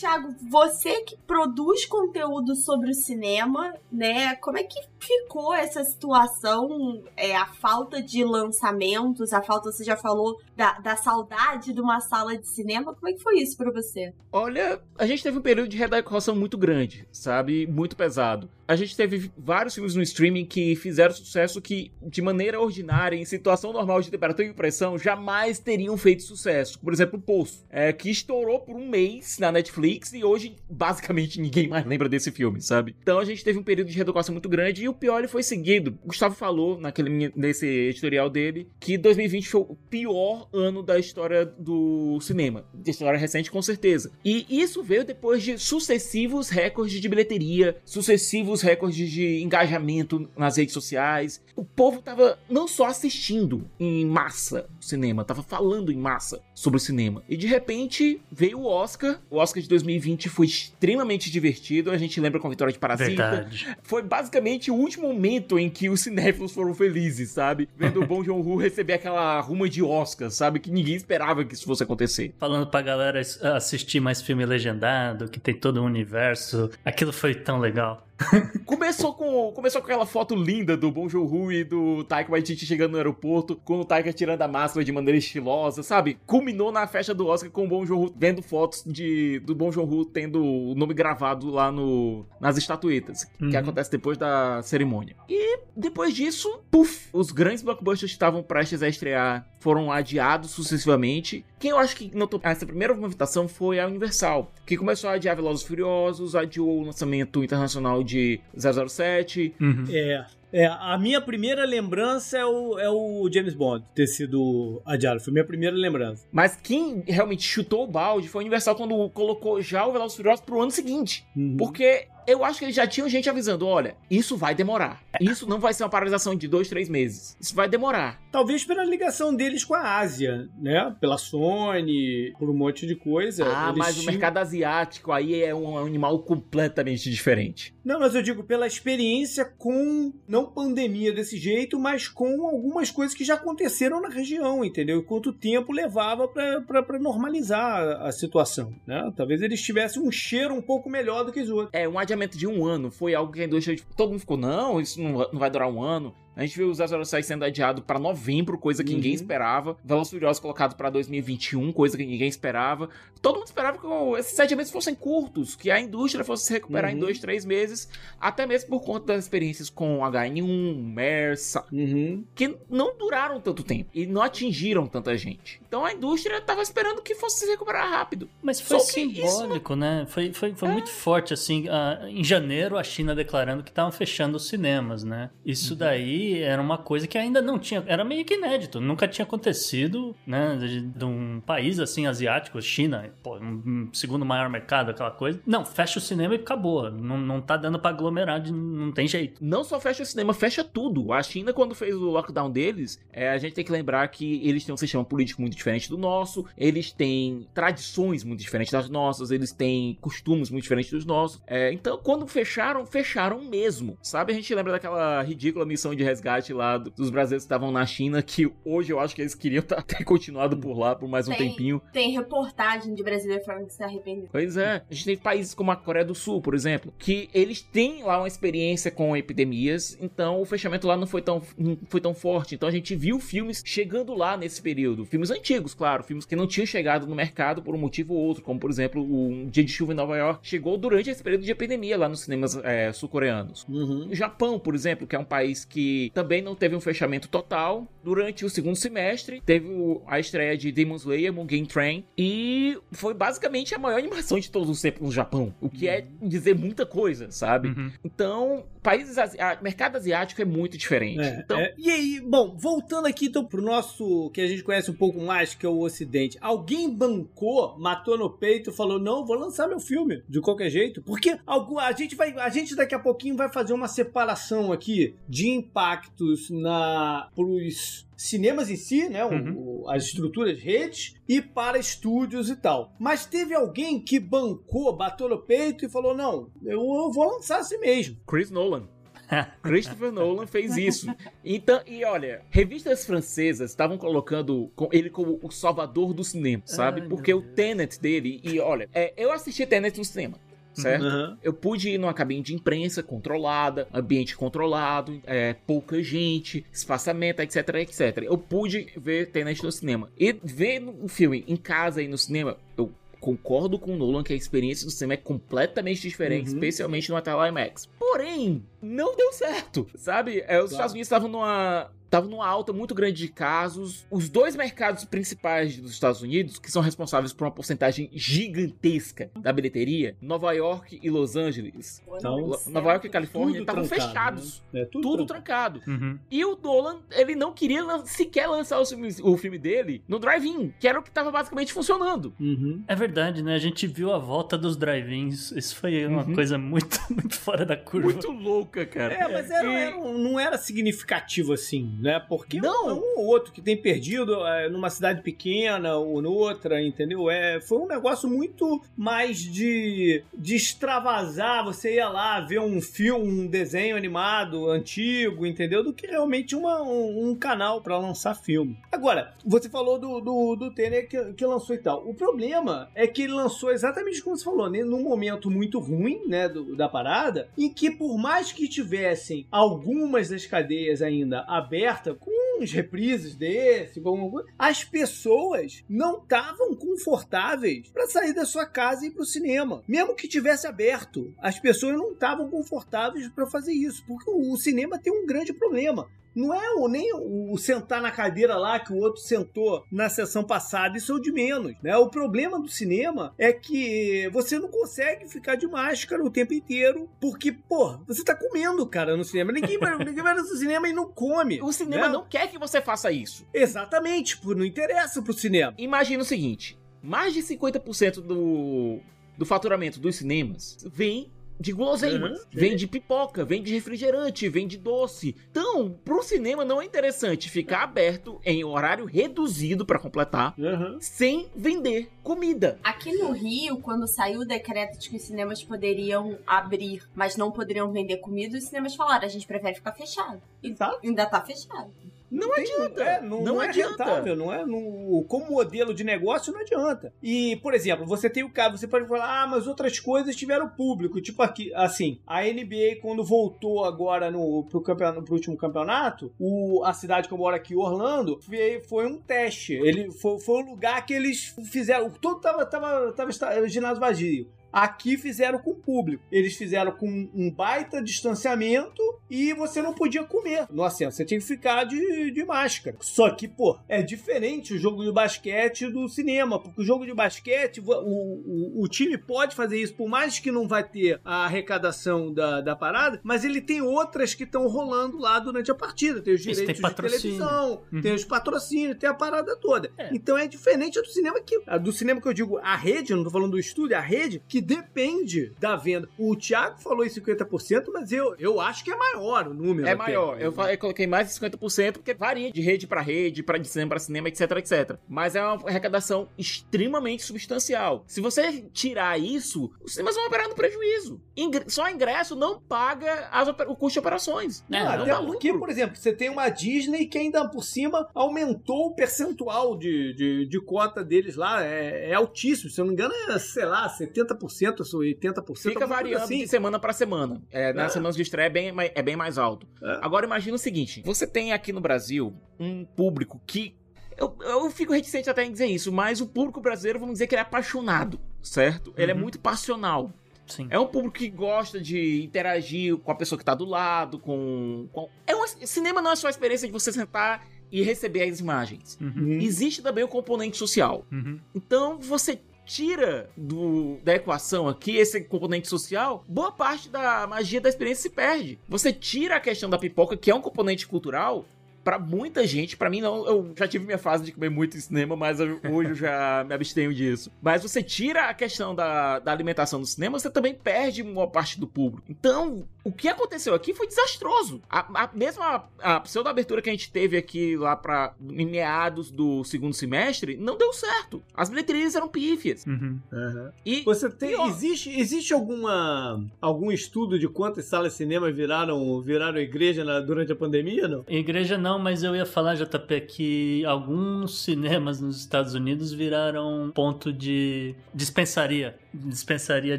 Tiago, 0.00 0.34
você 0.50 1.02
que 1.02 1.14
produz 1.26 1.84
conteúdo 1.84 2.56
sobre 2.56 2.90
o 2.90 2.94
cinema, 2.94 3.74
né? 3.92 4.34
Como 4.36 4.56
é 4.56 4.62
que 4.62 4.80
ficou 4.98 5.52
essa 5.52 5.84
situação? 5.84 7.02
É, 7.14 7.36
a 7.36 7.44
falta 7.44 8.02
de 8.02 8.24
lançamentos, 8.24 9.30
a 9.34 9.42
falta, 9.42 9.70
você 9.70 9.84
já 9.84 9.98
falou, 9.98 10.40
da, 10.56 10.78
da 10.78 10.96
saudade 10.96 11.74
de 11.74 11.82
uma 11.82 12.00
sala 12.00 12.34
de 12.38 12.48
cinema. 12.48 12.94
Como 12.94 13.10
é 13.10 13.12
que 13.12 13.22
foi 13.22 13.40
isso 13.40 13.58
para 13.58 13.70
você? 13.70 14.14
Olha, 14.32 14.80
a 14.96 15.04
gente 15.04 15.22
teve 15.22 15.36
um 15.36 15.42
período 15.42 15.68
de 15.68 15.76
redecoração 15.76 16.34
muito 16.34 16.56
grande, 16.56 17.06
sabe? 17.12 17.66
Muito 17.66 17.94
pesado 17.94 18.48
a 18.70 18.76
gente 18.76 18.96
teve 18.96 19.32
vários 19.36 19.74
filmes 19.74 19.96
no 19.96 20.02
streaming 20.02 20.44
que 20.44 20.76
fizeram 20.76 21.12
sucesso 21.12 21.60
que, 21.60 21.90
de 22.00 22.22
maneira 22.22 22.60
ordinária, 22.60 23.16
em 23.16 23.24
situação 23.24 23.72
normal 23.72 24.00
de 24.00 24.12
temperatura 24.12 24.46
e 24.46 24.54
pressão, 24.54 24.96
jamais 24.96 25.58
teriam 25.58 25.96
feito 25.96 26.22
sucesso. 26.22 26.78
Por 26.78 26.92
exemplo, 26.92 27.18
o 27.18 27.20
Poço, 27.20 27.66
é, 27.68 27.92
que 27.92 28.08
estourou 28.08 28.60
por 28.60 28.76
um 28.76 28.88
mês 28.88 29.38
na 29.40 29.50
Netflix 29.50 30.12
e 30.12 30.22
hoje, 30.22 30.54
basicamente, 30.70 31.40
ninguém 31.42 31.66
mais 31.66 31.84
lembra 31.84 32.08
desse 32.08 32.30
filme, 32.30 32.60
sabe? 32.60 32.94
Então 33.02 33.18
a 33.18 33.24
gente 33.24 33.42
teve 33.42 33.58
um 33.58 33.62
período 33.64 33.88
de 33.88 33.96
reeducação 33.96 34.32
muito 34.32 34.48
grande 34.48 34.84
e 34.84 34.88
o 34.88 34.94
pior 34.94 35.18
ele 35.18 35.26
foi 35.26 35.42
seguido. 35.42 35.98
O 36.04 36.06
Gustavo 36.06 36.36
falou 36.36 36.78
naquele, 36.78 37.32
nesse 37.34 37.66
editorial 37.66 38.30
dele 38.30 38.68
que 38.78 38.96
2020 38.96 39.48
foi 39.48 39.60
o 39.62 39.76
pior 39.90 40.48
ano 40.52 40.80
da 40.80 40.96
história 40.96 41.44
do 41.44 42.20
cinema. 42.20 42.64
De 42.72 42.92
história 42.92 43.18
recente, 43.18 43.50
com 43.50 43.60
certeza. 43.60 44.12
E 44.24 44.46
isso 44.48 44.80
veio 44.80 45.04
depois 45.04 45.42
de 45.42 45.58
sucessivos 45.58 46.50
recordes 46.50 47.00
de 47.00 47.08
bilheteria, 47.08 47.76
sucessivos 47.84 48.59
os 48.60 48.62
recordes 48.62 49.10
de 49.10 49.42
engajamento 49.42 50.28
nas 50.36 50.56
redes 50.56 50.74
sociais. 50.74 51.42
O 51.60 51.64
povo 51.66 52.00
tava 52.00 52.38
não 52.48 52.66
só 52.66 52.86
assistindo 52.86 53.68
em 53.78 54.06
massa 54.06 54.64
o 54.80 54.82
cinema, 54.82 55.26
tava 55.26 55.42
falando 55.42 55.92
em 55.92 55.96
massa 55.98 56.40
sobre 56.54 56.78
o 56.78 56.80
cinema. 56.80 57.22
E 57.28 57.36
de 57.36 57.46
repente 57.46 58.18
veio 58.32 58.60
o 58.60 58.66
Oscar. 58.66 59.20
O 59.28 59.36
Oscar 59.36 59.62
de 59.62 59.68
2020 59.68 60.30
foi 60.30 60.46
extremamente 60.46 61.30
divertido. 61.30 61.90
A 61.90 61.98
gente 61.98 62.18
lembra 62.18 62.40
com 62.40 62.46
a 62.46 62.50
vitória 62.50 62.72
de 62.72 62.78
Parasita. 62.78 63.30
Verdade. 63.30 63.76
Foi 63.82 64.02
basicamente 64.02 64.70
o 64.70 64.74
último 64.74 65.12
momento 65.12 65.58
em 65.58 65.68
que 65.68 65.90
os 65.90 66.00
cinéfilos 66.00 66.52
foram 66.52 66.72
felizes, 66.72 67.28
sabe? 67.28 67.68
Vendo 67.76 68.00
o 68.02 68.06
Bom 68.08 68.24
Joon-ho 68.24 68.56
receber 68.56 68.94
aquela 68.94 69.38
ruma 69.42 69.68
de 69.68 69.82
Oscar, 69.82 70.30
sabe? 70.30 70.60
Que 70.60 70.70
ninguém 70.70 70.94
esperava 70.94 71.44
que 71.44 71.52
isso 71.52 71.66
fosse 71.66 71.82
acontecer. 71.82 72.34
Falando 72.38 72.68
pra 72.68 72.80
galera 72.80 73.20
assistir 73.20 74.00
mais 74.00 74.22
filme 74.22 74.46
legendado, 74.46 75.28
que 75.28 75.38
tem 75.38 75.52
todo 75.52 75.82
um 75.82 75.84
universo. 75.84 76.70
Aquilo 76.86 77.12
foi 77.12 77.34
tão 77.34 77.58
legal. 77.58 78.06
começou 78.66 79.14
com 79.14 79.50
começou 79.52 79.80
com 79.80 79.86
aquela 79.86 80.06
foto 80.06 80.34
linda 80.34 80.76
do 80.76 80.90
Bon 80.90 81.08
Joon-ho 81.08 81.49
e 81.52 81.64
do 81.64 82.04
Taika 82.04 82.30
Waititi 82.30 82.66
chegando 82.66 82.92
no 82.92 82.96
aeroporto, 82.98 83.56
com 83.56 83.80
o 83.80 83.84
Taika 83.84 84.12
tirando 84.12 84.42
a 84.42 84.48
máscara 84.48 84.84
de 84.84 84.92
maneira 84.92 85.18
estilosa, 85.18 85.82
sabe? 85.82 86.18
Culminou 86.26 86.72
na 86.72 86.86
festa 86.86 87.14
do 87.14 87.26
Oscar 87.26 87.50
com 87.50 87.64
o 87.64 87.68
Bon 87.68 87.84
Joon-ho 87.84 88.12
vendo 88.16 88.42
fotos 88.42 88.82
de 88.86 89.40
do 89.40 89.54
Bon 89.54 89.70
Joon-ho 89.70 90.04
tendo 90.04 90.44
o 90.44 90.74
nome 90.74 90.94
gravado 90.94 91.50
lá 91.50 91.70
no 91.70 92.26
nas 92.40 92.56
estatuetas, 92.56 93.26
uhum. 93.40 93.50
que 93.50 93.56
acontece 93.56 93.90
depois 93.90 94.16
da 94.16 94.62
cerimônia. 94.62 95.16
E 95.28 95.60
depois 95.76 96.14
disso, 96.14 96.60
puf, 96.70 97.08
os 97.12 97.30
grandes 97.30 97.62
blockbusters 97.62 98.10
que 98.10 98.16
estavam 98.16 98.42
prestes 98.42 98.82
a 98.82 98.88
estrear 98.88 99.46
foram 99.58 99.92
adiados 99.92 100.50
sucessivamente. 100.50 101.44
Quem 101.58 101.70
eu 101.70 101.78
acho 101.78 101.94
que 101.94 102.14
notou 102.16 102.40
essa 102.42 102.66
primeira 102.66 102.94
movimentação 102.94 103.46
foi 103.46 103.78
a 103.78 103.86
Universal, 103.86 104.50
que 104.66 104.76
começou 104.76 105.10
a 105.10 105.14
adiar 105.14 105.36
Velozes 105.36 105.64
Furiosos, 105.64 106.34
adiou 106.34 106.80
o 106.80 106.84
lançamento 106.84 107.44
internacional 107.44 108.02
de 108.02 108.40
007. 108.56 109.54
Uhum. 109.60 109.84
É. 109.90 110.26
É, 110.52 110.66
a 110.66 110.98
minha 110.98 111.20
primeira 111.20 111.64
lembrança 111.64 112.38
é 112.38 112.44
o, 112.44 112.78
é 112.78 112.90
o 112.90 113.28
James 113.32 113.54
Bond 113.54 113.84
ter 113.94 114.06
sido 114.06 114.82
adiado. 114.84 115.20
Foi 115.20 115.32
minha 115.32 115.44
primeira 115.44 115.76
lembrança. 115.76 116.26
Mas 116.32 116.56
quem 116.56 117.02
realmente 117.06 117.42
chutou 117.42 117.84
o 117.84 117.86
balde 117.86 118.28
foi 118.28 118.40
a 118.40 118.42
Universal 118.42 118.74
quando 118.74 119.08
colocou 119.10 119.60
já 119.62 119.86
o 119.86 120.10
Furiosos 120.10 120.44
pro 120.44 120.60
ano 120.60 120.70
seguinte. 120.70 121.24
Uhum. 121.36 121.56
Porque 121.56 122.08
eu 122.26 122.44
acho 122.44 122.58
que 122.58 122.64
eles 122.64 122.76
já 122.76 122.86
tinham 122.86 123.08
gente 123.08 123.28
avisando: 123.28 123.66
olha, 123.66 123.96
isso 124.10 124.36
vai 124.36 124.54
demorar. 124.54 125.02
Isso 125.20 125.48
não 125.48 125.58
vai 125.58 125.74
ser 125.74 125.84
uma 125.84 125.90
paralisação 125.90 126.34
de 126.34 126.48
dois, 126.48 126.68
três 126.68 126.88
meses. 126.88 127.36
Isso 127.40 127.54
vai 127.54 127.68
demorar. 127.68 128.20
Talvez 128.30 128.64
pela 128.64 128.84
ligação 128.84 129.34
deles 129.34 129.64
com 129.64 129.74
a 129.74 129.98
Ásia, 129.98 130.48
né? 130.58 130.94
Pela 131.00 131.18
Sony, 131.18 132.32
por 132.38 132.48
um 132.48 132.54
monte 132.54 132.86
de 132.86 132.94
coisa. 132.94 133.44
Ah, 133.46 133.72
mas 133.76 133.96
tinham... 133.96 134.08
o 134.08 134.10
mercado 134.12 134.38
asiático 134.38 135.12
aí 135.12 135.42
é 135.42 135.54
um 135.54 135.78
animal 135.78 136.18
completamente 136.20 137.10
diferente. 137.10 137.74
Não, 137.84 137.98
mas 137.98 138.14
eu 138.14 138.22
digo 138.22 138.44
pela 138.44 138.66
experiência 138.66 139.44
com, 139.44 140.12
não 140.28 140.46
pandemia 140.46 141.12
desse 141.12 141.36
jeito, 141.36 141.78
mas 141.78 142.08
com 142.08 142.46
algumas 142.46 142.90
coisas 142.90 143.16
que 143.16 143.24
já 143.24 143.34
aconteceram 143.34 144.00
na 144.00 144.08
região, 144.08 144.64
entendeu? 144.64 145.00
E 145.00 145.04
quanto 145.04 145.32
tempo 145.32 145.72
levava 145.72 146.28
para 146.28 146.98
normalizar 146.98 148.02
a 148.02 148.12
situação, 148.12 148.74
né? 148.86 149.12
Talvez 149.16 149.42
eles 149.42 149.60
tivessem 149.62 150.02
um 150.02 150.10
cheiro 150.10 150.54
um 150.54 150.62
pouco 150.62 150.90
melhor 150.90 151.24
do 151.24 151.32
que 151.32 151.40
os 151.40 151.50
outros. 151.50 151.70
É, 151.72 151.88
um 151.88 151.98
adiamento 152.10 152.36
de 152.36 152.46
um 152.46 152.66
ano 152.66 152.90
foi 152.90 153.14
algo 153.14 153.32
que 153.32 153.40
a 153.40 153.44
indústria. 153.44 153.78
Todo 153.96 154.10
mundo 154.10 154.20
ficou, 154.20 154.36
não, 154.36 154.80
isso 154.80 155.00
não 155.00 155.26
vai 155.32 155.50
durar 155.50 155.68
um 155.68 155.82
ano. 155.82 156.14
A 156.40 156.46
gente 156.46 156.56
viu 156.56 156.70
o 156.70 156.74
007 156.74 157.26
sendo 157.26 157.44
adiado 157.44 157.82
pra 157.82 157.98
novembro, 157.98 158.56
coisa 158.56 158.82
que 158.82 158.88
Uhum. 158.92 158.96
ninguém 158.96 159.12
esperava. 159.12 159.76
Velozes 159.84 160.10
Furiosos 160.10 160.40
colocado 160.40 160.74
pra 160.74 160.88
2021, 160.88 161.70
coisa 161.70 161.98
que 161.98 162.06
ninguém 162.06 162.28
esperava. 162.28 162.88
Todo 163.20 163.34
mundo 163.36 163.46
esperava 163.46 163.76
que 163.76 163.86
esses 164.18 164.34
sete 164.34 164.56
meses 164.56 164.72
fossem 164.72 164.94
curtos, 164.94 165.54
que 165.54 165.70
a 165.70 165.78
indústria 165.78 166.24
fosse 166.24 166.46
se 166.46 166.52
recuperar 166.54 166.90
Uhum. 166.92 166.96
em 166.96 167.00
dois, 167.00 167.18
três 167.18 167.44
meses, 167.44 167.90
até 168.18 168.46
mesmo 168.46 168.70
por 168.70 168.80
conta 168.82 169.08
das 169.12 169.24
experiências 169.24 169.68
com 169.68 170.02
H1N1, 170.02 170.74
MERS, 170.82 171.40
sa- 171.42 171.66
Uhum. 171.70 172.24
que 172.34 172.56
não 172.70 172.96
duraram 172.96 173.38
tanto 173.38 173.62
tempo 173.62 173.90
e 173.92 174.06
não 174.06 174.22
atingiram 174.22 174.86
tanta 174.86 175.14
gente. 175.18 175.60
Então 175.68 175.84
a 175.84 175.92
indústria 175.92 176.40
tava 176.40 176.62
esperando 176.62 177.02
que 177.02 177.14
fosse 177.14 177.40
se 177.40 177.50
recuperar 177.50 177.86
rápido. 177.90 178.30
Mas 178.42 178.62
foi 178.62 178.80
Só 178.80 178.94
que 178.94 179.00
isso 179.02 179.20
simbólico, 179.36 179.76
né? 179.76 180.06
Foi, 180.08 180.32
foi, 180.32 180.54
foi 180.54 180.68
muito 180.70 180.88
forte, 180.88 181.34
assim. 181.34 181.68
ah, 181.68 182.06
em 182.08 182.24
janeiro, 182.24 182.78
a 182.78 182.82
China 182.82 183.14
declarando 183.14 183.62
que 183.62 183.68
estavam 183.70 183.92
fechando 183.92 184.38
os 184.38 184.48
cinemas, 184.48 185.04
né? 185.04 185.28
Isso 185.44 185.76
daí 185.76 186.29
era 186.38 186.60
uma 186.60 186.78
coisa 186.78 187.06
que 187.06 187.18
ainda 187.18 187.40
não 187.42 187.58
tinha. 187.58 187.82
Era 187.86 188.04
meio 188.04 188.24
que 188.24 188.34
inédito. 188.34 188.80
Nunca 188.80 189.06
tinha 189.08 189.24
acontecido, 189.24 190.14
né? 190.26 190.56
De, 190.56 190.80
de 190.80 191.04
um 191.04 191.40
país 191.44 191.78
assim, 191.78 192.06
asiático, 192.06 192.60
China, 192.62 193.10
pô, 193.22 193.36
um, 193.38 193.88
segundo 193.92 194.24
maior 194.24 194.48
mercado, 194.48 194.90
aquela 194.90 195.10
coisa. 195.10 195.40
Não, 195.46 195.64
fecha 195.64 195.98
o 195.98 196.02
cinema 196.02 196.34
e 196.34 196.38
acabou. 196.38 196.90
Não, 196.90 197.18
não 197.18 197.40
tá 197.40 197.56
dando 197.56 197.78
pra 197.78 197.90
aglomerar, 197.90 198.40
de- 198.40 198.52
não 198.52 198.92
tem 198.92 199.06
jeito. 199.06 199.44
Não 199.44 199.64
só 199.64 199.80
fecha 199.80 200.02
o 200.02 200.06
cinema, 200.06 200.32
fecha 200.34 200.62
tudo. 200.64 201.12
A 201.12 201.22
China, 201.22 201.52
quando 201.52 201.74
fez 201.74 201.94
o 201.94 202.10
lockdown 202.10 202.50
deles, 202.50 203.00
é, 203.12 203.30
a 203.30 203.38
gente 203.38 203.54
tem 203.54 203.64
que 203.64 203.72
lembrar 203.72 204.06
que 204.08 204.40
eles 204.46 204.64
têm 204.64 204.74
um 204.74 204.78
sistema 204.78 205.04
político 205.04 205.40
muito 205.40 205.56
diferente 205.56 205.88
do 205.88 205.98
nosso, 205.98 206.44
eles 206.56 206.92
têm 206.92 207.46
tradições 207.54 208.24
muito 208.24 208.40
diferentes 208.40 208.72
das 208.72 208.88
nossas, 208.88 209.30
eles 209.30 209.52
têm 209.52 209.96
costumes 210.00 210.50
muito 210.50 210.62
diferentes 210.62 210.90
dos 210.90 211.04
nossos. 211.04 211.40
É, 211.46 211.72
então, 211.72 211.98
quando 211.98 212.26
fecharam, 212.26 212.84
fecharam 212.86 213.42
mesmo. 213.44 213.96
Sabe, 214.02 214.32
a 214.32 214.34
gente 214.34 214.54
lembra 214.54 214.72
daquela 214.72 215.22
ridícula 215.22 215.64
missão 215.66 215.94
de 215.94 216.02
resgate 216.10 216.52
lá 216.52 216.76
do- 216.78 216.90
dos 216.90 217.10
brasileiros 217.10 217.44
que 217.44 217.46
estavam 217.46 217.70
na 217.72 217.84
China, 217.86 218.22
que 218.22 218.50
hoje 218.64 218.92
eu 218.92 219.00
acho 219.00 219.14
que 219.14 219.22
eles 219.22 219.34
queriam 219.34 219.62
tá- 219.62 219.80
ter 219.82 220.04
continuado 220.04 220.56
por 220.56 220.76
lá 220.78 220.94
por 220.94 221.08
mais 221.08 221.26
um 221.28 221.32
Tem. 221.32 221.48
tempinho. 221.50 221.80
Tem 221.92 222.10
reportagem 222.10 222.94
de 222.94 223.02
brasileiro 223.02 223.42
falando 223.44 223.66
que 223.66 223.72
se 223.72 223.82
arrependeu. 223.82 224.28
Pois 224.30 224.56
é. 224.56 224.82
A 224.90 224.94
gente 224.94 225.04
tem 225.04 225.16
países 225.16 225.54
como 225.54 225.70
a 225.70 225.76
Coreia 225.76 226.04
do 226.04 226.14
Sul, 226.14 226.40
por 226.40 226.54
exemplo, 226.54 226.92
que 226.98 227.28
eles 227.32 227.62
têm 227.62 228.02
lá 228.02 228.18
uma 228.18 228.28
experiência 228.28 228.90
com 228.90 229.16
epidemias, 229.16 229.96
então 230.00 230.40
o 230.40 230.44
fechamento 230.44 230.86
lá 230.86 230.96
não 230.96 231.06
foi 231.06 231.22
tão, 231.22 231.40
não 231.56 231.78
foi 231.88 232.00
tão 232.00 232.12
forte. 232.14 232.54
Então 232.54 232.68
a 232.68 232.72
gente 232.72 232.94
viu 232.96 233.18
filmes 233.20 233.62
chegando 233.64 234.14
lá 234.14 234.36
nesse 234.36 234.60
período. 234.60 235.04
Filmes 235.04 235.30
antigos, 235.30 235.74
claro, 235.74 236.02
filmes 236.02 236.24
que 236.26 236.36
não 236.36 236.46
tinham 236.46 236.66
chegado 236.66 237.06
no 237.06 237.14
mercado 237.14 237.62
por 237.62 237.74
um 237.74 237.78
motivo 237.78 238.14
ou 238.14 238.20
outro, 238.20 238.42
como 238.42 238.58
por 238.58 238.70
exemplo 238.70 239.02
o 239.02 239.28
Um 239.28 239.46
Dia 239.48 239.64
de 239.64 239.70
Chuva 239.72 239.92
em 239.92 239.96
Nova 239.96 240.16
York, 240.16 240.46
chegou 240.46 240.76
durante 240.76 241.10
esse 241.10 241.22
período 241.22 241.44
de 241.44 241.50
epidemia 241.50 241.96
lá 241.96 242.08
nos 242.08 242.20
cinemas 242.20 242.56
é, 242.64 242.92
sul-coreanos. 242.92 243.64
Uhum. 243.68 244.08
O 244.10 244.14
Japão, 244.14 244.58
por 244.58 244.74
exemplo, 244.74 245.06
que 245.06 245.14
é 245.14 245.18
um 245.18 245.24
país 245.24 245.64
que 245.64 245.99
também 246.08 246.40
não 246.40 246.54
teve 246.54 246.74
um 246.74 246.80
fechamento 246.80 247.28
total, 247.28 247.86
durante 248.02 248.44
o 248.44 248.50
segundo 248.50 248.76
semestre 248.76 249.42
teve 249.44 249.68
a 250.06 250.18
estreia 250.18 250.56
de 250.56 250.72
Demon 250.72 250.96
Slayer, 250.96 251.32
Mugen 251.32 251.66
Train, 251.66 252.04
e 252.16 252.78
foi 252.92 253.12
basicamente 253.12 253.74
a 253.74 253.78
maior 253.78 253.98
animação 253.98 254.38
de 254.38 254.50
todos 254.50 254.70
os 254.70 254.80
tempos 254.80 255.02
no 255.02 255.12
Japão, 255.12 255.54
o 255.60 255.68
que 255.68 255.88
é 255.88 256.06
dizer 256.22 256.54
muita 256.54 256.86
coisa, 256.86 257.30
sabe? 257.30 257.68
Uhum. 257.68 257.90
Então, 258.04 258.64
países 258.82 259.18
asi- 259.18 259.40
a- 259.40 259.58
mercado 259.62 259.96
asiático 259.96 260.40
é 260.40 260.44
muito 260.44 260.76
diferente. 260.78 261.20
É, 261.20 261.40
então, 261.44 261.58
é. 261.58 261.74
E 261.78 261.90
aí, 261.90 262.20
bom, 262.20 262.56
voltando 262.56 263.06
aqui 263.06 263.26
então 263.26 263.44
pro 263.44 263.62
nosso, 263.62 264.30
que 264.30 264.40
a 264.40 264.46
gente 264.46 264.62
conhece 264.62 264.90
um 264.90 264.94
pouco 264.96 265.20
mais, 265.20 265.54
que 265.54 265.64
é 265.64 265.68
o 265.68 265.80
Ocidente. 265.80 266.38
Alguém 266.40 266.88
bancou, 266.94 267.78
matou 267.78 268.16
no 268.18 268.30
peito, 268.30 268.72
falou: 268.72 268.98
não, 268.98 269.24
vou 269.24 269.36
lançar 269.36 269.68
meu 269.68 269.80
filme, 269.80 270.22
de 270.28 270.40
qualquer 270.40 270.70
jeito. 270.70 271.02
Porque 271.02 271.38
a 271.46 271.92
gente 271.92 272.14
vai. 272.14 272.32
A 272.38 272.48
gente 272.48 272.74
daqui 272.74 272.94
a 272.94 272.98
pouquinho 272.98 273.36
vai 273.36 273.52
fazer 273.52 273.72
uma 273.72 273.88
separação 273.88 274.72
aqui 274.72 275.14
de 275.28 275.48
impactos 275.48 276.50
na 276.50 277.28
pros 277.34 278.06
cinemas 278.22 278.68
em 278.70 278.76
si, 278.76 279.08
né? 279.08 279.24
Uhum. 279.24 279.54
o- 279.56 279.90
as 279.90 280.04
estruturas 280.04 280.60
redes 280.60 281.14
e 281.28 281.40
para 281.40 281.78
estúdios 281.78 282.50
e 282.50 282.56
tal. 282.56 282.92
Mas 282.98 283.24
teve 283.26 283.54
alguém 283.54 283.98
que 284.00 284.20
bancou, 284.20 284.94
bateu 284.96 285.28
no 285.28 285.38
peito 285.40 285.84
e 285.84 285.88
falou: 285.88 286.14
não, 286.14 286.50
eu, 286.62 286.78
eu 286.80 287.10
vou 287.12 287.24
lançar 287.32 287.58
assim 287.60 287.78
mesmo. 287.78 288.16
Chris 288.26 288.50
Nolan. 288.50 288.88
Christopher 289.62 290.10
Nolan 290.10 290.44
fez 290.46 290.76
isso. 290.76 291.06
Então, 291.44 291.80
e 291.86 292.04
olha, 292.04 292.42
revistas 292.50 293.06
francesas 293.06 293.70
estavam 293.70 293.96
colocando 293.96 294.72
com- 294.74 294.88
ele 294.92 295.08
como 295.08 295.38
o 295.42 295.50
salvador 295.52 296.12
do 296.12 296.24
cinema, 296.24 296.64
sabe? 296.66 297.08
Porque 297.08 297.32
o 297.32 297.40
Tenet 297.40 298.00
dele, 298.00 298.40
e 298.42 298.58
olha, 298.58 298.88
é, 298.92 299.14
eu 299.16 299.30
assisti 299.30 299.64
Tenet 299.64 299.96
no 299.96 300.04
cinema. 300.04 300.36
Certo? 300.72 301.04
Aham. 301.04 301.38
Eu 301.42 301.52
pude 301.52 301.90
ir 301.90 301.98
numa 301.98 302.14
cabine 302.14 302.42
de 302.42 302.54
imprensa 302.54 303.02
controlada, 303.02 303.88
ambiente 303.92 304.36
controlado, 304.36 305.20
é, 305.26 305.54
pouca 305.66 306.02
gente, 306.02 306.64
espaçamento, 306.72 307.42
etc, 307.42 307.56
etc. 307.76 308.18
Eu 308.24 308.38
pude 308.38 308.86
ver 308.96 309.30
Tenet 309.30 309.62
no 309.62 309.72
cinema. 309.72 310.08
E 310.18 310.32
ver 310.32 310.82
um 310.82 311.08
filme 311.08 311.44
em 311.48 311.56
casa 311.56 312.02
e 312.02 312.08
no 312.08 312.16
cinema, 312.16 312.56
eu 312.76 312.90
concordo 313.18 313.78
com 313.78 313.92
o 313.92 313.96
Nolan 313.96 314.22
que 314.22 314.32
a 314.32 314.36
experiência 314.36 314.86
do 314.86 314.90
cinema 314.90 315.12
é 315.14 315.16
completamente 315.18 316.00
diferente, 316.00 316.48
Uhum. 316.48 316.54
especialmente 316.54 317.10
numa 317.10 317.20
tela 317.20 317.46
IMAX. 317.48 317.86
Porém, 317.98 318.62
não 318.82 319.16
deu 319.16 319.32
certo, 319.32 319.86
sabe? 319.94 320.40
É, 320.46 320.54
os 320.62 320.70
Claro. 320.70 320.72
Estados 320.72 320.92
Unidos 320.92 321.06
estavam 321.06 321.28
numa 321.28 321.90
Tava 322.10 322.26
numa 322.26 322.44
alta 322.44 322.72
muito 322.72 322.92
grande 322.92 323.18
de 323.24 323.28
casos. 323.28 324.04
Os 324.10 324.28
dois 324.28 324.56
mercados 324.56 325.04
principais 325.04 325.76
dos 325.78 325.92
Estados 325.92 326.20
Unidos, 326.20 326.58
que 326.58 326.68
são 326.68 326.82
responsáveis 326.82 327.32
por 327.32 327.44
uma 327.44 327.52
porcentagem 327.52 328.10
gigantesca 328.12 329.30
da 329.40 329.52
bilheteria, 329.52 330.16
Nova 330.20 330.52
York 330.52 330.98
e 331.02 331.08
Los 331.08 331.36
Angeles. 331.36 332.02
Então, 332.16 332.50
Nova 332.66 332.90
York 332.92 333.06
e 333.06 333.10
Califórnia 333.10 333.60
estavam 333.60 333.86
trancado, 333.86 334.08
fechados. 334.40 334.62
né? 334.72 334.80
É 334.80 334.84
tudo, 334.86 335.02
Tudo 335.08 335.26
trancado. 335.26 335.80
trancado. 335.80 336.04
Uhum. 336.04 336.18
E 336.30 336.44
o 336.44 336.56
Nolan, 336.56 336.98
ele 337.12 337.34
não 337.36 337.52
queria 337.52 337.84
lan- 337.84 338.04
sequer 338.04 338.48
lançar 338.48 338.80
o 338.80 338.84
filme, 338.86 339.08
o 339.22 339.36
filme 339.36 339.58
dele 339.58 340.02
no 340.08 340.18
drive-in, 340.18 340.72
que 340.80 340.88
era 340.88 340.98
o 340.98 341.02
que 341.04 341.10
tava 341.10 341.30
basicamente 341.30 341.72
funcionando. 341.72 342.34
Uhum. 342.40 342.82
É 342.88 342.94
verdade, 342.96 343.42
né? 343.42 343.54
A 343.54 343.58
gente 343.58 343.86
viu 343.86 344.12
a 344.12 344.18
volta 344.18 344.58
dos 344.58 344.76
drive-ins. 344.76 345.52
Isso 345.52 345.76
foi 345.76 346.04
uma 346.06 346.24
Uhum. 346.24 346.34
coisa 346.34 346.58
muito, 346.58 346.98
muito 347.08 347.36
fora 347.38 347.64
da 347.64 347.76
curva. 347.76 348.10
Muito 348.12 348.32
cara. 348.70 349.14
É, 349.14 349.28
mas 349.28 349.50
era, 349.50 349.66
E- 349.66 349.74
era 349.74 349.96
não 349.96 350.38
era 350.40 350.56
significativo 350.58 351.52
assim, 351.52 351.96
né? 352.00 352.20
Porque 352.28 352.60
Não. 352.60 352.98
um 352.98 353.18
ou 353.18 353.26
outro 353.26 353.52
que 353.52 353.60
tem 353.62 353.76
perdido 353.76 354.46
é, 354.46 354.68
numa 354.68 354.90
cidade 354.90 355.22
pequena 355.22 355.96
ou 355.96 356.20
noutra, 356.22 356.82
entendeu? 356.82 357.30
É, 357.30 357.60
foi 357.60 357.78
um 357.78 357.86
negócio 357.86 358.28
muito 358.28 358.82
mais 358.96 359.38
de, 359.38 360.22
de 360.36 360.54
extravasar. 360.56 361.64
Você 361.64 361.94
ia 361.94 362.08
lá 362.08 362.40
ver 362.40 362.60
um 362.60 362.80
filme, 362.80 363.28
um 363.42 363.46
desenho 363.46 363.96
animado 363.96 364.68
antigo, 364.70 365.46
entendeu? 365.46 365.82
Do 365.82 365.92
que 365.92 366.06
realmente 366.06 366.54
uma, 366.56 366.82
um, 366.82 367.30
um 367.30 367.34
canal 367.34 367.80
pra 367.80 367.98
lançar 367.98 368.34
filme. 368.34 368.78
Agora, 368.90 369.32
você 369.44 369.68
falou 369.68 369.98
do, 369.98 370.20
do, 370.20 370.56
do 370.56 370.70
Tenet 370.74 371.06
que, 371.08 371.32
que 371.34 371.46
lançou 371.46 371.74
e 371.74 371.78
tal. 371.78 372.06
O 372.08 372.14
problema 372.14 372.88
é 372.94 373.06
que 373.06 373.22
ele 373.22 373.32
lançou 373.32 373.70
exatamente 373.70 374.22
como 374.22 374.36
você 374.36 374.44
falou, 374.44 374.68
né? 374.70 374.80
num 374.82 375.02
momento 375.02 375.50
muito 375.50 375.78
ruim, 375.78 376.26
né, 376.26 376.48
do- 376.48 376.74
da 376.76 376.88
parada, 376.88 377.48
e 377.56 377.68
que 377.68 377.90
por 377.90 378.16
mais 378.18 378.50
que 378.52 378.59
tivessem 378.68 379.46
algumas 379.50 380.28
das 380.28 380.46
cadeias 380.46 381.02
ainda 381.02 381.40
abertas, 381.42 382.16
com 382.18 382.62
uns 382.62 382.72
reprises 382.72 383.34
desse, 383.34 384.00
com 384.00 384.42
as 384.58 384.84
pessoas 384.84 385.82
não 385.88 386.18
estavam 386.18 386.74
confortáveis 386.74 387.88
pra 387.90 388.06
sair 388.06 388.34
da 388.34 388.44
sua 388.44 388.66
casa 388.66 389.04
e 389.04 389.08
ir 389.08 389.12
pro 389.12 389.24
cinema. 389.24 389.82
Mesmo 389.88 390.14
que 390.14 390.28
tivesse 390.28 390.66
aberto, 390.66 391.34
as 391.38 391.58
pessoas 391.58 391.96
não 391.96 392.12
estavam 392.12 392.50
confortáveis 392.50 393.28
pra 393.28 393.46
fazer 393.46 393.72
isso, 393.72 394.04
porque 394.06 394.30
o, 394.30 394.52
o 394.52 394.56
cinema 394.56 394.98
tem 394.98 395.12
um 395.12 395.26
grande 395.26 395.52
problema. 395.52 396.08
Não 396.34 396.54
é 396.54 396.74
o, 396.74 396.88
nem 396.88 397.12
o, 397.14 397.56
sentar 397.58 398.00
na 398.00 398.10
cadeira 398.10 398.56
lá 398.56 398.78
que 398.78 398.92
o 398.92 398.98
outro 398.98 399.20
sentou 399.20 399.84
na 399.90 400.08
sessão 400.08 400.44
passada, 400.44 400.96
isso 400.96 401.12
é 401.12 401.14
o 401.14 401.20
de 401.20 401.32
menos. 401.32 401.74
Né? 401.82 401.96
O 401.96 402.08
problema 402.08 402.60
do 402.60 402.68
cinema 402.68 403.34
é 403.36 403.52
que 403.52 404.28
você 404.32 404.58
não 404.58 404.68
consegue 404.68 405.28
ficar 405.28 405.56
de 405.56 405.66
máscara 405.66 406.24
o 406.24 406.30
tempo 406.30 406.54
inteiro, 406.54 407.08
porque, 407.20 407.52
pô, 407.52 407.98
você 408.06 408.24
tá 408.24 408.34
comendo, 408.34 408.86
cara, 408.86 409.16
no 409.16 409.24
cinema. 409.24 409.52
Ninguém 409.52 409.78
vai, 409.78 409.96
ninguém 409.98 410.22
vai 410.22 410.34
no 410.34 410.44
cinema 410.44 410.88
e 410.88 410.92
não 410.92 411.10
come. 411.10 411.60
O 411.62 411.72
cinema 411.72 412.06
né? 412.06 412.12
não 412.12 412.24
quer 412.24 412.48
que 412.48 412.58
você 412.58 412.80
faça 412.80 413.10
isso. 413.10 413.46
Exatamente, 413.52 414.36
pô, 414.38 414.54
não 414.54 414.64
interessa 414.64 415.20
pro 415.22 415.32
cinema. 415.32 415.74
Imagina 415.76 416.22
o 416.22 416.26
seguinte: 416.26 416.78
mais 417.02 417.34
de 417.34 417.40
50% 417.40 418.20
do, 418.20 419.00
do 419.36 419.46
faturamento 419.46 419.98
dos 419.98 420.16
cinemas 420.16 420.78
vem 420.92 421.30
de 421.60 421.72
guloseimas, 421.72 422.38
Uhum. 422.40 422.46
vem 422.52 422.74
de 422.74 422.86
pipoca, 422.86 423.44
vem 423.44 423.62
de 423.62 423.72
refrigerante, 423.74 424.48
vem 424.48 424.66
de 424.66 424.78
doce. 424.78 425.36
Então, 425.50 425.90
pro 426.04 426.22
cinema 426.22 426.64
não 426.64 426.80
é 426.80 426.84
interessante 426.86 427.50
ficar 427.50 427.82
aberto 427.82 428.40
em 428.44 428.64
horário 428.64 429.04
reduzido 429.04 429.84
pra 429.84 429.98
completar, 429.98 430.54
sem 431.00 431.48
vender 431.54 432.10
comida. 432.22 432.78
Aqui 432.82 433.12
no 433.12 433.32
Rio, 433.32 433.78
quando 433.78 434.06
saiu 434.06 434.40
o 434.40 434.46
decreto 434.46 434.98
de 434.98 435.10
que 435.10 435.16
os 435.16 435.22
cinemas 435.22 435.62
poderiam 435.62 436.38
abrir, 436.46 437.02
mas 437.14 437.36
não 437.36 437.50
poderiam 437.52 437.92
vender 437.92 438.16
comida, 438.18 438.56
os 438.56 438.64
cinemas 438.64 438.94
falaram: 438.94 439.26
a 439.26 439.28
gente 439.28 439.46
prefere 439.46 439.74
ficar 439.74 439.92
fechado. 439.92 440.40
E 440.62 440.70
Exato. 440.70 440.98
ainda 441.04 441.26
tá 441.26 441.40
fechado. 441.44 441.90
Não, 442.30 442.50
tem- 442.54 442.64
adianta. 442.64 443.02
é, 443.02 443.20
não, 443.20 443.38
não, 443.38 443.44
não 443.54 443.62
é 443.62 443.68
adianta. 443.68 444.04
rentável, 444.04 444.36
não 444.36 444.52
é 444.52 444.64
no, 444.64 445.24
como 445.28 445.50
modelo 445.50 445.92
de 445.92 446.04
negócio 446.04 446.52
não 446.52 446.60
adianta. 446.60 447.12
E, 447.22 447.56
por 447.56 447.74
exemplo, 447.74 448.06
você 448.06 448.30
tem 448.30 448.44
o 448.44 448.50
caso, 448.50 448.78
você 448.78 448.86
pode 448.86 449.06
falar, 449.08 449.42
ah, 449.42 449.46
mas 449.46 449.66
outras 449.66 449.98
coisas 449.98 450.36
tiveram 450.36 450.68
público, 450.68 451.20
tipo 451.20 451.42
aqui, 451.42 451.72
assim, 451.74 452.20
a 452.26 452.42
NBA 452.44 453.00
quando 453.02 453.24
voltou 453.24 453.84
agora 453.84 454.30
no 454.30 454.64
pro, 454.70 454.80
campeonato, 454.80 455.22
pro 455.22 455.34
último 455.34 455.56
campeonato, 455.56 456.32
o, 456.38 456.84
a 456.84 456.92
cidade 456.92 457.26
que 457.26 457.34
eu 457.34 457.38
moro 457.38 457.56
aqui, 457.56 457.74
Orlando, 457.74 458.38
foi, 458.42 458.80
foi 458.88 459.06
um 459.06 459.18
teste. 459.18 459.72
Ele 459.74 460.10
foi, 460.12 460.38
foi 460.38 460.62
um 460.62 460.70
lugar 460.70 461.04
que 461.04 461.12
eles 461.14 461.54
fizeram, 461.70 462.10
todo 462.10 462.40
tava 462.40 462.64
tava 462.64 463.12
tava, 463.12 463.30
esta- 463.30 463.66
ginásio 463.68 464.00
vazio. 464.00 464.48
Aqui 464.72 465.16
fizeram 465.16 465.58
com 465.58 465.70
o 465.72 465.76
público. 465.76 466.22
Eles 466.30 466.54
fizeram 466.56 466.92
com 466.92 467.28
um 467.34 467.50
baita 467.50 468.02
distanciamento 468.02 469.02
e 469.28 469.52
você 469.52 469.82
não 469.82 469.92
podia 469.92 470.24
comer 470.24 470.66
no 470.70 470.82
assento. 470.82 471.12
Você 471.14 471.24
tinha 471.24 471.38
que 471.40 471.46
ficar 471.46 471.84
de, 471.84 472.30
de 472.30 472.44
máscara. 472.44 472.96
Só 473.00 473.30
que, 473.30 473.46
pô, 473.48 473.78
é 473.88 474.02
diferente 474.02 474.74
o 474.74 474.78
jogo 474.78 475.04
de 475.04 475.12
basquete 475.12 475.86
do 475.88 476.08
cinema, 476.08 476.60
porque 476.60 476.80
o 476.80 476.84
jogo 476.84 477.04
de 477.04 477.14
basquete, 477.14 477.80
o, 477.80 477.84
o, 477.90 478.82
o 478.84 478.88
time 478.88 479.16
pode 479.18 479.54
fazer 479.54 479.78
isso, 479.80 479.94
por 479.94 480.08
mais 480.08 480.38
que 480.38 480.50
não 480.50 480.66
vai 480.66 480.82
ter 480.88 481.20
a 481.24 481.44
arrecadação 481.44 482.32
da, 482.32 482.60
da 482.60 482.76
parada, 482.76 483.20
mas 483.22 483.44
ele 483.44 483.60
tem 483.60 483.80
outras 483.82 484.34
que 484.34 484.44
estão 484.44 484.66
rolando 484.68 485.18
lá 485.18 485.38
durante 485.38 485.70
a 485.70 485.74
partida. 485.74 486.20
Tem 486.22 486.34
os 486.34 486.40
direitos 486.40 486.66
tem 486.66 486.80
patrocínio. 486.80 487.20
de 487.20 487.38
televisão, 487.38 487.82
Uhum. 487.92 488.00
tem 488.00 488.14
os 488.14 488.24
patrocínios, 488.24 488.98
tem 488.98 489.08
a 489.08 489.14
parada 489.14 489.56
toda. 489.56 489.90
É. 489.98 490.10
Então 490.14 490.36
é 490.36 490.46
diferente 490.46 491.00
do 491.00 491.06
cinema 491.08 491.40
que. 491.40 491.58
Do 491.80 491.92
cinema 491.92 492.20
que 492.20 492.28
eu 492.28 492.32
digo, 492.32 492.58
a 492.58 492.76
rede, 492.76 493.14
não 493.14 493.24
tô 493.24 493.30
falando 493.30 493.52
do 493.52 493.58
estúdio, 493.58 493.96
a 493.96 494.00
rede, 494.00 494.42
que 494.48 494.59
depende 494.60 495.52
da 495.58 495.76
venda. 495.76 496.08
O 496.18 496.34
Thiago 496.36 496.78
falou 496.80 497.04
em 497.04 497.08
50%, 497.08 497.84
mas 497.92 498.12
eu, 498.12 498.34
eu 498.38 498.60
acho 498.60 498.84
que 498.84 498.90
é 498.90 498.96
maior 498.96 499.48
o 499.48 499.54
número. 499.54 499.86
É 499.88 499.92
até. 499.92 499.98
maior. 500.02 500.40
Eu, 500.40 500.52
eu 500.54 500.78
coloquei 500.78 501.06
mais 501.06 501.28
de 501.28 501.34
50%, 501.34 501.92
porque 501.94 502.14
varia 502.14 502.52
de 502.52 502.60
rede 502.60 502.86
pra 502.86 503.00
rede, 503.00 503.42
pra 503.42 503.58
de 503.58 503.68
cinema 503.68 503.90
pra 503.90 503.98
cinema, 503.98 504.28
etc, 504.28 504.50
etc. 504.58 504.96
Mas 505.08 505.34
é 505.36 505.42
uma 505.42 505.68
arrecadação 505.68 506.28
extremamente 506.38 507.22
substancial. 507.22 508.04
Se 508.06 508.20
você 508.20 508.62
tirar 508.72 509.18
isso, 509.18 509.70
os 509.82 509.92
cinemas 509.92 510.14
vão 510.14 510.26
operar 510.26 510.48
no 510.48 510.54
prejuízo. 510.54 511.20
Ingre- 511.36 511.64
Só 511.68 511.88
ingresso 511.90 512.34
não 512.36 512.60
paga 512.60 513.28
as 513.30 513.48
o 513.48 513.54
custo 513.76 513.94
de 513.94 513.98
operações. 514.00 514.64
Não, 514.68 514.78
não 514.84 514.88
até 515.02 515.10
dá 515.12 515.22
porque, 515.22 515.48
lucro. 515.48 515.60
por 515.60 515.70
exemplo, 515.70 515.96
você 515.96 516.12
tem 516.12 516.28
uma 516.28 516.48
Disney 516.48 517.06
que 517.06 517.18
ainda 517.18 517.48
por 517.48 517.62
cima 517.64 518.08
aumentou 518.14 518.86
o 518.88 518.94
percentual 518.94 519.76
de, 519.76 520.12
de, 520.14 520.46
de 520.46 520.60
cota 520.60 521.02
deles 521.04 521.36
lá. 521.36 521.64
É, 521.64 522.10
é 522.10 522.14
altíssimo. 522.14 522.70
Se 522.70 522.80
eu 522.80 522.84
não 522.84 522.92
me 522.92 522.94
engano, 522.94 523.14
é, 523.28 523.38
sei 523.38 523.64
lá, 523.64 523.88
70% 523.88 524.40
ou 524.42 524.48
80%. 524.50 525.56
Fica 525.58 525.86
variando 525.86 526.24
assim. 526.24 526.38
de 526.38 526.48
semana 526.48 526.78
pra 526.78 526.92
semana. 526.92 527.42
É, 527.50 527.72
nas 527.72 527.90
É. 527.92 527.94
semanas 527.94 528.16
de 528.16 528.22
estreia 528.22 528.46
é 528.46 528.50
bem, 528.50 528.72
é 528.94 529.02
bem 529.02 529.16
mais 529.16 529.38
alto. 529.38 529.66
É. 529.82 529.98
Agora 530.02 530.26
imagina 530.26 530.54
o 530.56 530.58
seguinte: 530.58 531.02
você 531.04 531.26
tem 531.26 531.52
aqui 531.52 531.72
no 531.72 531.80
Brasil 531.80 532.34
um 532.58 532.84
público 532.84 533.40
que. 533.46 533.74
Eu, 534.16 534.36
eu 534.42 534.70
fico 534.70 534.92
reticente 534.92 535.30
até 535.30 535.44
em 535.44 535.50
dizer 535.52 535.66
isso, 535.66 535.90
mas 535.90 536.20
o 536.20 536.26
público 536.26 536.60
brasileiro, 536.60 536.98
vamos 536.98 537.14
dizer 537.14 537.26
que 537.26 537.34
ele 537.34 537.40
é 537.40 537.42
apaixonado, 537.42 538.20
certo? 538.42 538.92
Ele 538.96 539.12
é 539.12 539.14
Uhum. 539.14 539.20
muito 539.22 539.38
passional. 539.40 540.12
Sim. 540.46 540.66
É 540.68 540.78
um 540.78 540.86
público 540.86 541.16
que 541.16 541.28
gosta 541.30 541.80
de 541.80 542.22
interagir 542.22 542.96
com 542.98 543.12
a 543.12 543.14
pessoa 543.14 543.38
que 543.38 543.44
tá 543.44 543.54
do 543.54 543.64
lado, 543.64 544.18
com. 544.18 544.88
com... 544.92 545.08
É 545.26 545.34
um, 545.34 545.46
cinema 545.46 546.02
não 546.02 546.10
é 546.10 546.16
só 546.16 546.26
a 546.26 546.30
experiência 546.30 546.66
de 546.66 546.72
você 546.72 546.92
sentar 546.92 547.46
e 547.72 547.82
receber 547.82 548.24
as 548.28 548.40
imagens. 548.40 548.98
Uhum. 549.00 549.12
Hum. 549.16 549.38
Existe 549.40 549.80
também 549.80 550.02
o 550.02 550.08
componente 550.08 550.56
social. 550.56 551.06
Uhum. 551.10 551.38
Então 551.54 551.98
você 552.00 552.40
tira 552.64 553.28
do, 553.36 553.98
da 554.02 554.14
equação 554.14 554.68
aqui 554.68 554.96
esse 554.96 555.20
componente 555.22 555.68
social, 555.68 556.24
boa 556.28 556.52
parte 556.52 556.88
da 556.88 557.26
magia 557.26 557.60
da 557.60 557.68
experiência 557.68 558.02
se 558.02 558.10
perde. 558.10 558.58
Você 558.68 558.92
tira 558.92 559.36
a 559.36 559.40
questão 559.40 559.68
da 559.68 559.78
pipoca, 559.78 560.16
que 560.16 560.30
é 560.30 560.34
um 560.34 560.40
componente 560.40 560.86
cultural. 560.86 561.44
Pra 561.82 561.98
muita 561.98 562.46
gente, 562.46 562.76
pra 562.76 562.90
mim 562.90 563.00
não, 563.00 563.26
eu 563.26 563.52
já 563.56 563.66
tive 563.66 563.84
minha 563.86 563.98
fase 563.98 564.24
de 564.24 564.32
comer 564.32 564.50
muito 564.50 564.76
em 564.76 564.80
cinema, 564.80 565.16
mas 565.16 565.40
eu- 565.40 565.58
hoje 565.70 565.90
eu 565.90 565.94
já 565.94 566.44
me 566.48 566.54
abstenho 566.54 566.92
disso. 566.94 567.30
Mas 567.42 567.62
você 567.62 567.82
tira 567.82 568.28
a 568.28 568.34
questão 568.34 568.74
da, 568.74 569.18
da 569.18 569.32
alimentação 569.32 569.80
do 569.80 569.86
cinema, 569.86 570.18
você 570.18 570.30
também 570.30 570.54
perde 570.54 571.02
uma 571.02 571.26
parte 571.26 571.58
do 571.58 571.66
público. 571.66 572.04
Então, 572.08 572.64
o 572.84 572.92
que 572.92 573.08
aconteceu 573.08 573.54
aqui 573.54 573.72
foi 573.74 573.86
desastroso. 573.86 574.60
A, 574.68 575.04
a 575.04 575.10
mesma 575.14 575.64
a 575.78 576.00
pseudo-abertura 576.00 576.60
que 576.62 576.68
a 576.68 576.72
gente 576.72 576.90
teve 576.92 577.16
aqui 577.16 577.56
lá 577.56 577.74
pra 577.76 578.14
em 578.28 578.46
meados 578.46 579.10
do 579.10 579.42
segundo 579.44 579.72
semestre, 579.74 580.36
não 580.36 580.56
deu 580.58 580.72
certo. 580.72 581.22
As 581.34 581.48
bilheterias 581.48 581.94
eram 581.94 582.08
pífias. 582.08 582.64
Uhum. 582.66 582.98
Aham. 583.12 583.52
E 583.64 583.82
Você 583.82 584.10
tem. 584.10 584.30
Pior. 584.30 584.48
Existe, 584.48 584.90
existe 584.98 585.32
alguma 585.32 586.24
algum 586.40 586.70
estudo 586.72 587.18
de 587.18 587.28
quantas 587.28 587.64
salas 587.66 587.92
de 587.92 587.98
cinema 587.98 588.30
viraram, 588.30 589.00
viraram 589.00 589.38
igreja 589.38 589.84
na- 589.84 590.00
durante 590.00 590.32
a 590.32 590.36
pandemia, 590.36 590.88
não? 590.88 591.04
Igreja 591.08 591.56
não, 591.58 591.69
mas 591.78 592.02
eu 592.02 592.14
ia 592.14 592.26
falar, 592.26 592.54
JP, 592.54 593.00
que 593.02 593.64
alguns 593.64 594.42
cinemas 594.42 595.00
nos 595.00 595.18
Estados 595.18 595.54
Unidos 595.54 595.92
viraram 595.92 596.70
ponto 596.74 597.12
de 597.12 597.74
dispensaria. 597.94 598.78
Dispensaria 598.92 599.78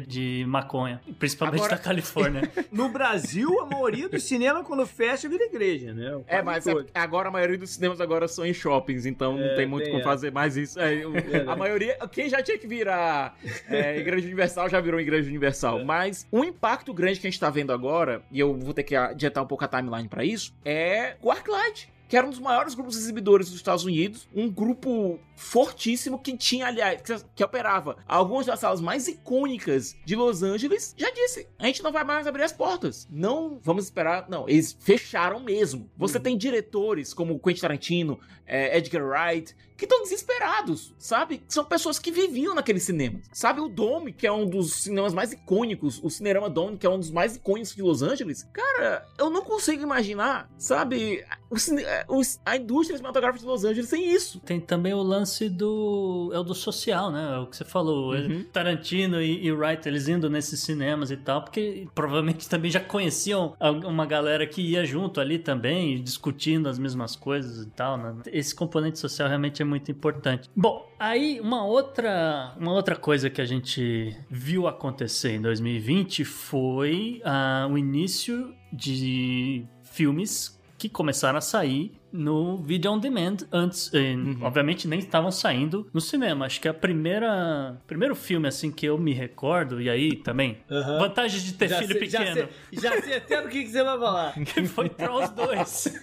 de 0.00 0.44
maconha. 0.48 1.00
Principalmente 1.18 1.60
Agora- 1.60 1.76
da 1.76 1.82
Califórnia. 1.82 2.50
No 2.72 2.88
Brasil, 2.88 3.60
a 3.60 3.66
maioria 3.66 4.08
dos 4.08 4.22
cinemas, 4.24 4.66
quando 4.66 4.86
fecha, 4.86 5.28
vira 5.28 5.44
igreja, 5.44 5.92
né? 5.92 6.20
É, 6.26 6.42
Quase 6.42 6.44
mas 6.44 6.66
é- 6.66 6.86
agora 6.94 7.28
a 7.28 7.30
maioria 7.30 7.58
dos 7.58 7.70
cinemas 7.70 8.00
agora 8.00 8.26
são 8.26 8.44
em 8.46 8.54
shoppings, 8.54 9.04
então 9.06 9.38
É, 9.38 9.48
não 9.48 9.56
tem 9.56 9.66
muito 9.66 9.84
como 9.86 9.98
essa. 9.98 10.08
fazer 10.08 10.32
mais 10.32 10.56
isso. 10.56 10.80
É, 10.80 11.06
o- 11.06 11.16
É, 11.16 11.20
né? 11.20 11.44
a 11.46 11.54
maioria, 11.56 11.96
quem 12.10 12.28
já 12.28 12.42
tinha 12.42 12.58
que 12.58 12.66
virar 12.66 13.36
é, 13.68 13.98
Igreja 13.98 14.24
Universal 14.26 14.68
já 14.68 14.80
virou 14.80 14.98
Igreja 15.00 15.28
Universal. 15.28 15.80
É. 15.80 15.84
Mas 15.84 16.26
um 16.32 16.42
impacto 16.44 16.92
grande 16.94 17.20
que 17.20 17.26
a 17.26 17.30
gente 17.30 17.40
tá 17.40 17.50
vendo 17.50 17.72
agora, 17.72 18.22
e 18.30 18.40
eu 18.40 18.54
vou 18.58 18.72
ter 18.72 18.82
que 18.82 18.96
adiantar 18.96 19.44
um 19.44 19.46
pouco 19.46 19.64
a 19.64 19.68
timeline 19.68 20.08
pra 20.08 20.24
isso, 20.24 20.54
é 20.64 21.16
o 21.20 21.30
Arclight. 21.30 21.90
Que 22.08 22.16
era 22.18 22.26
um 22.26 22.30
dos 22.30 22.40
maiores 22.40 22.74
grupos 22.74 22.94
exibidores 22.98 23.46
dos 23.48 23.56
Estados 23.56 23.86
Unidos, 23.86 24.28
um 24.34 24.50
grupo 24.50 25.18
fortíssimo 25.42 26.18
que 26.18 26.36
tinha, 26.36 26.66
aliás, 26.66 27.02
que, 27.34 27.42
operava 27.44 27.96
algumas 28.06 28.46
das 28.46 28.60
salas 28.60 28.80
mais 28.80 29.08
icônicas 29.08 29.94
de 30.04 30.14
Los 30.16 30.42
Angeles, 30.42 30.94
já 30.96 31.10
disse: 31.10 31.48
a 31.58 31.66
gente 31.66 31.82
não 31.82 31.92
vai 31.92 32.04
mais 32.04 32.26
abrir 32.26 32.42
as 32.44 32.52
portas. 32.52 33.06
Não 33.10 33.58
vamos 33.62 33.84
esperar. 33.84 34.28
Não, 34.28 34.48
eles 34.48 34.76
fecharam 34.80 35.40
mesmo. 35.40 35.90
Você 35.96 36.18
tem 36.20 36.36
diretores 36.38 37.12
como 37.12 37.38
Quentin 37.38 37.60
Tarantino, 37.60 38.18
é, 38.46 38.78
Edgar 38.78 39.02
Wright, 39.04 39.54
que 39.76 39.84
estão 39.84 40.02
desesperados, 40.02 40.94
sabe? 40.98 41.42
São 41.48 41.64
pessoas 41.64 41.98
que 41.98 42.12
viviam 42.12 42.54
naquele 42.54 42.78
cinema. 42.78 43.20
Sabe 43.32 43.60
o 43.60 43.68
Dome, 43.68 44.12
que 44.12 44.26
é 44.26 44.32
um 44.32 44.46
dos 44.48 44.74
cinemas 44.74 45.12
mais 45.12 45.32
icônicos, 45.32 46.00
o 46.04 46.08
Cinerama 46.08 46.48
Dome, 46.48 46.76
que 46.76 46.86
é 46.86 46.90
um 46.90 46.98
dos 47.00 47.10
mais 47.10 47.34
icônicos 47.36 47.74
de 47.74 47.82
Los 47.82 48.00
Angeles. 48.02 48.46
Cara, 48.52 49.04
eu 49.18 49.28
não 49.28 49.42
consigo 49.42 49.82
imaginar, 49.82 50.48
sabe? 50.56 51.24
O 51.50 51.58
cine- 51.58 51.82
é, 51.82 52.06
a 52.44 52.56
indústria 52.56 52.96
cinematográfica 52.96 53.40
de 53.44 53.46
Los 53.50 53.64
Angeles 53.64 53.90
tem 53.90 54.08
isso. 54.12 54.38
Tem 54.40 54.60
também 54.60 54.94
o 54.94 55.02
lance 55.02 55.31
do. 55.48 56.30
É 56.32 56.38
o 56.38 56.42
do 56.42 56.54
social, 56.54 57.10
né? 57.10 57.36
É 57.36 57.38
o 57.38 57.46
que 57.46 57.56
você 57.56 57.64
falou. 57.64 58.14
Uhum. 58.14 58.44
Tarantino 58.52 59.20
e, 59.20 59.44
e 59.44 59.52
Wright, 59.52 59.88
eles 59.88 60.08
indo 60.08 60.28
nesses 60.28 60.60
cinemas 60.60 61.10
e 61.10 61.16
tal, 61.16 61.42
porque 61.42 61.86
provavelmente 61.94 62.48
também 62.48 62.70
já 62.70 62.80
conheciam 62.80 63.54
uma 63.84 64.06
galera 64.06 64.46
que 64.46 64.60
ia 64.60 64.84
junto 64.84 65.20
ali 65.20 65.38
também, 65.38 66.02
discutindo 66.02 66.68
as 66.68 66.78
mesmas 66.78 67.16
coisas 67.16 67.66
e 67.66 67.70
tal, 67.70 67.96
né? 67.96 68.14
Esse 68.26 68.54
componente 68.54 68.98
social 68.98 69.28
realmente 69.28 69.62
é 69.62 69.64
muito 69.64 69.90
importante. 69.90 70.50
Bom, 70.56 70.88
aí 70.98 71.40
uma 71.40 71.64
outra, 71.64 72.54
uma 72.58 72.72
outra 72.72 72.96
coisa 72.96 73.30
que 73.30 73.40
a 73.40 73.46
gente 73.46 74.16
viu 74.30 74.66
acontecer 74.66 75.32
em 75.32 75.40
2020 75.40 76.24
foi 76.24 77.20
ah, 77.24 77.68
o 77.70 77.78
início 77.78 78.54
de 78.72 79.66
filmes 79.82 80.60
que 80.78 80.88
começaram 80.88 81.38
a 81.38 81.40
sair 81.40 82.01
no 82.12 82.58
video 82.62 82.92
on 82.92 82.98
demand 82.98 83.38
antes, 83.52 83.90
eh, 83.94 84.14
obviamente 84.42 84.86
nem 84.86 84.98
estavam 84.98 85.30
saindo 85.30 85.88
no 85.92 86.00
cinema. 86.00 86.46
Acho 86.46 86.60
que 86.60 86.68
a 86.68 86.74
primeira 86.74 87.80
primeiro 87.86 88.14
filme 88.14 88.46
assim 88.48 88.70
que 88.70 88.86
eu 88.86 88.98
me 88.98 89.12
recordo 89.12 89.80
e 89.80 89.88
aí 89.88 90.16
também 90.16 90.58
Aham. 90.70 90.98
vantagens 90.98 91.42
de 91.42 91.54
ter 91.54 91.68
Já 91.68 91.78
filho 91.78 91.98
sei- 91.98 92.08
já 92.08 92.18
pequeno, 92.20 92.48
sei- 92.70 92.80
Já 92.80 93.02
sei, 93.02 93.14
até 93.16 93.42
do 93.42 93.48
que, 93.48 93.62
que 93.64 93.70
você 93.70 93.82
vai 93.82 93.98
falar. 93.98 94.32
que 94.44 94.64
foi 94.66 94.88
Trolls 94.88 95.32
2. 95.34 95.94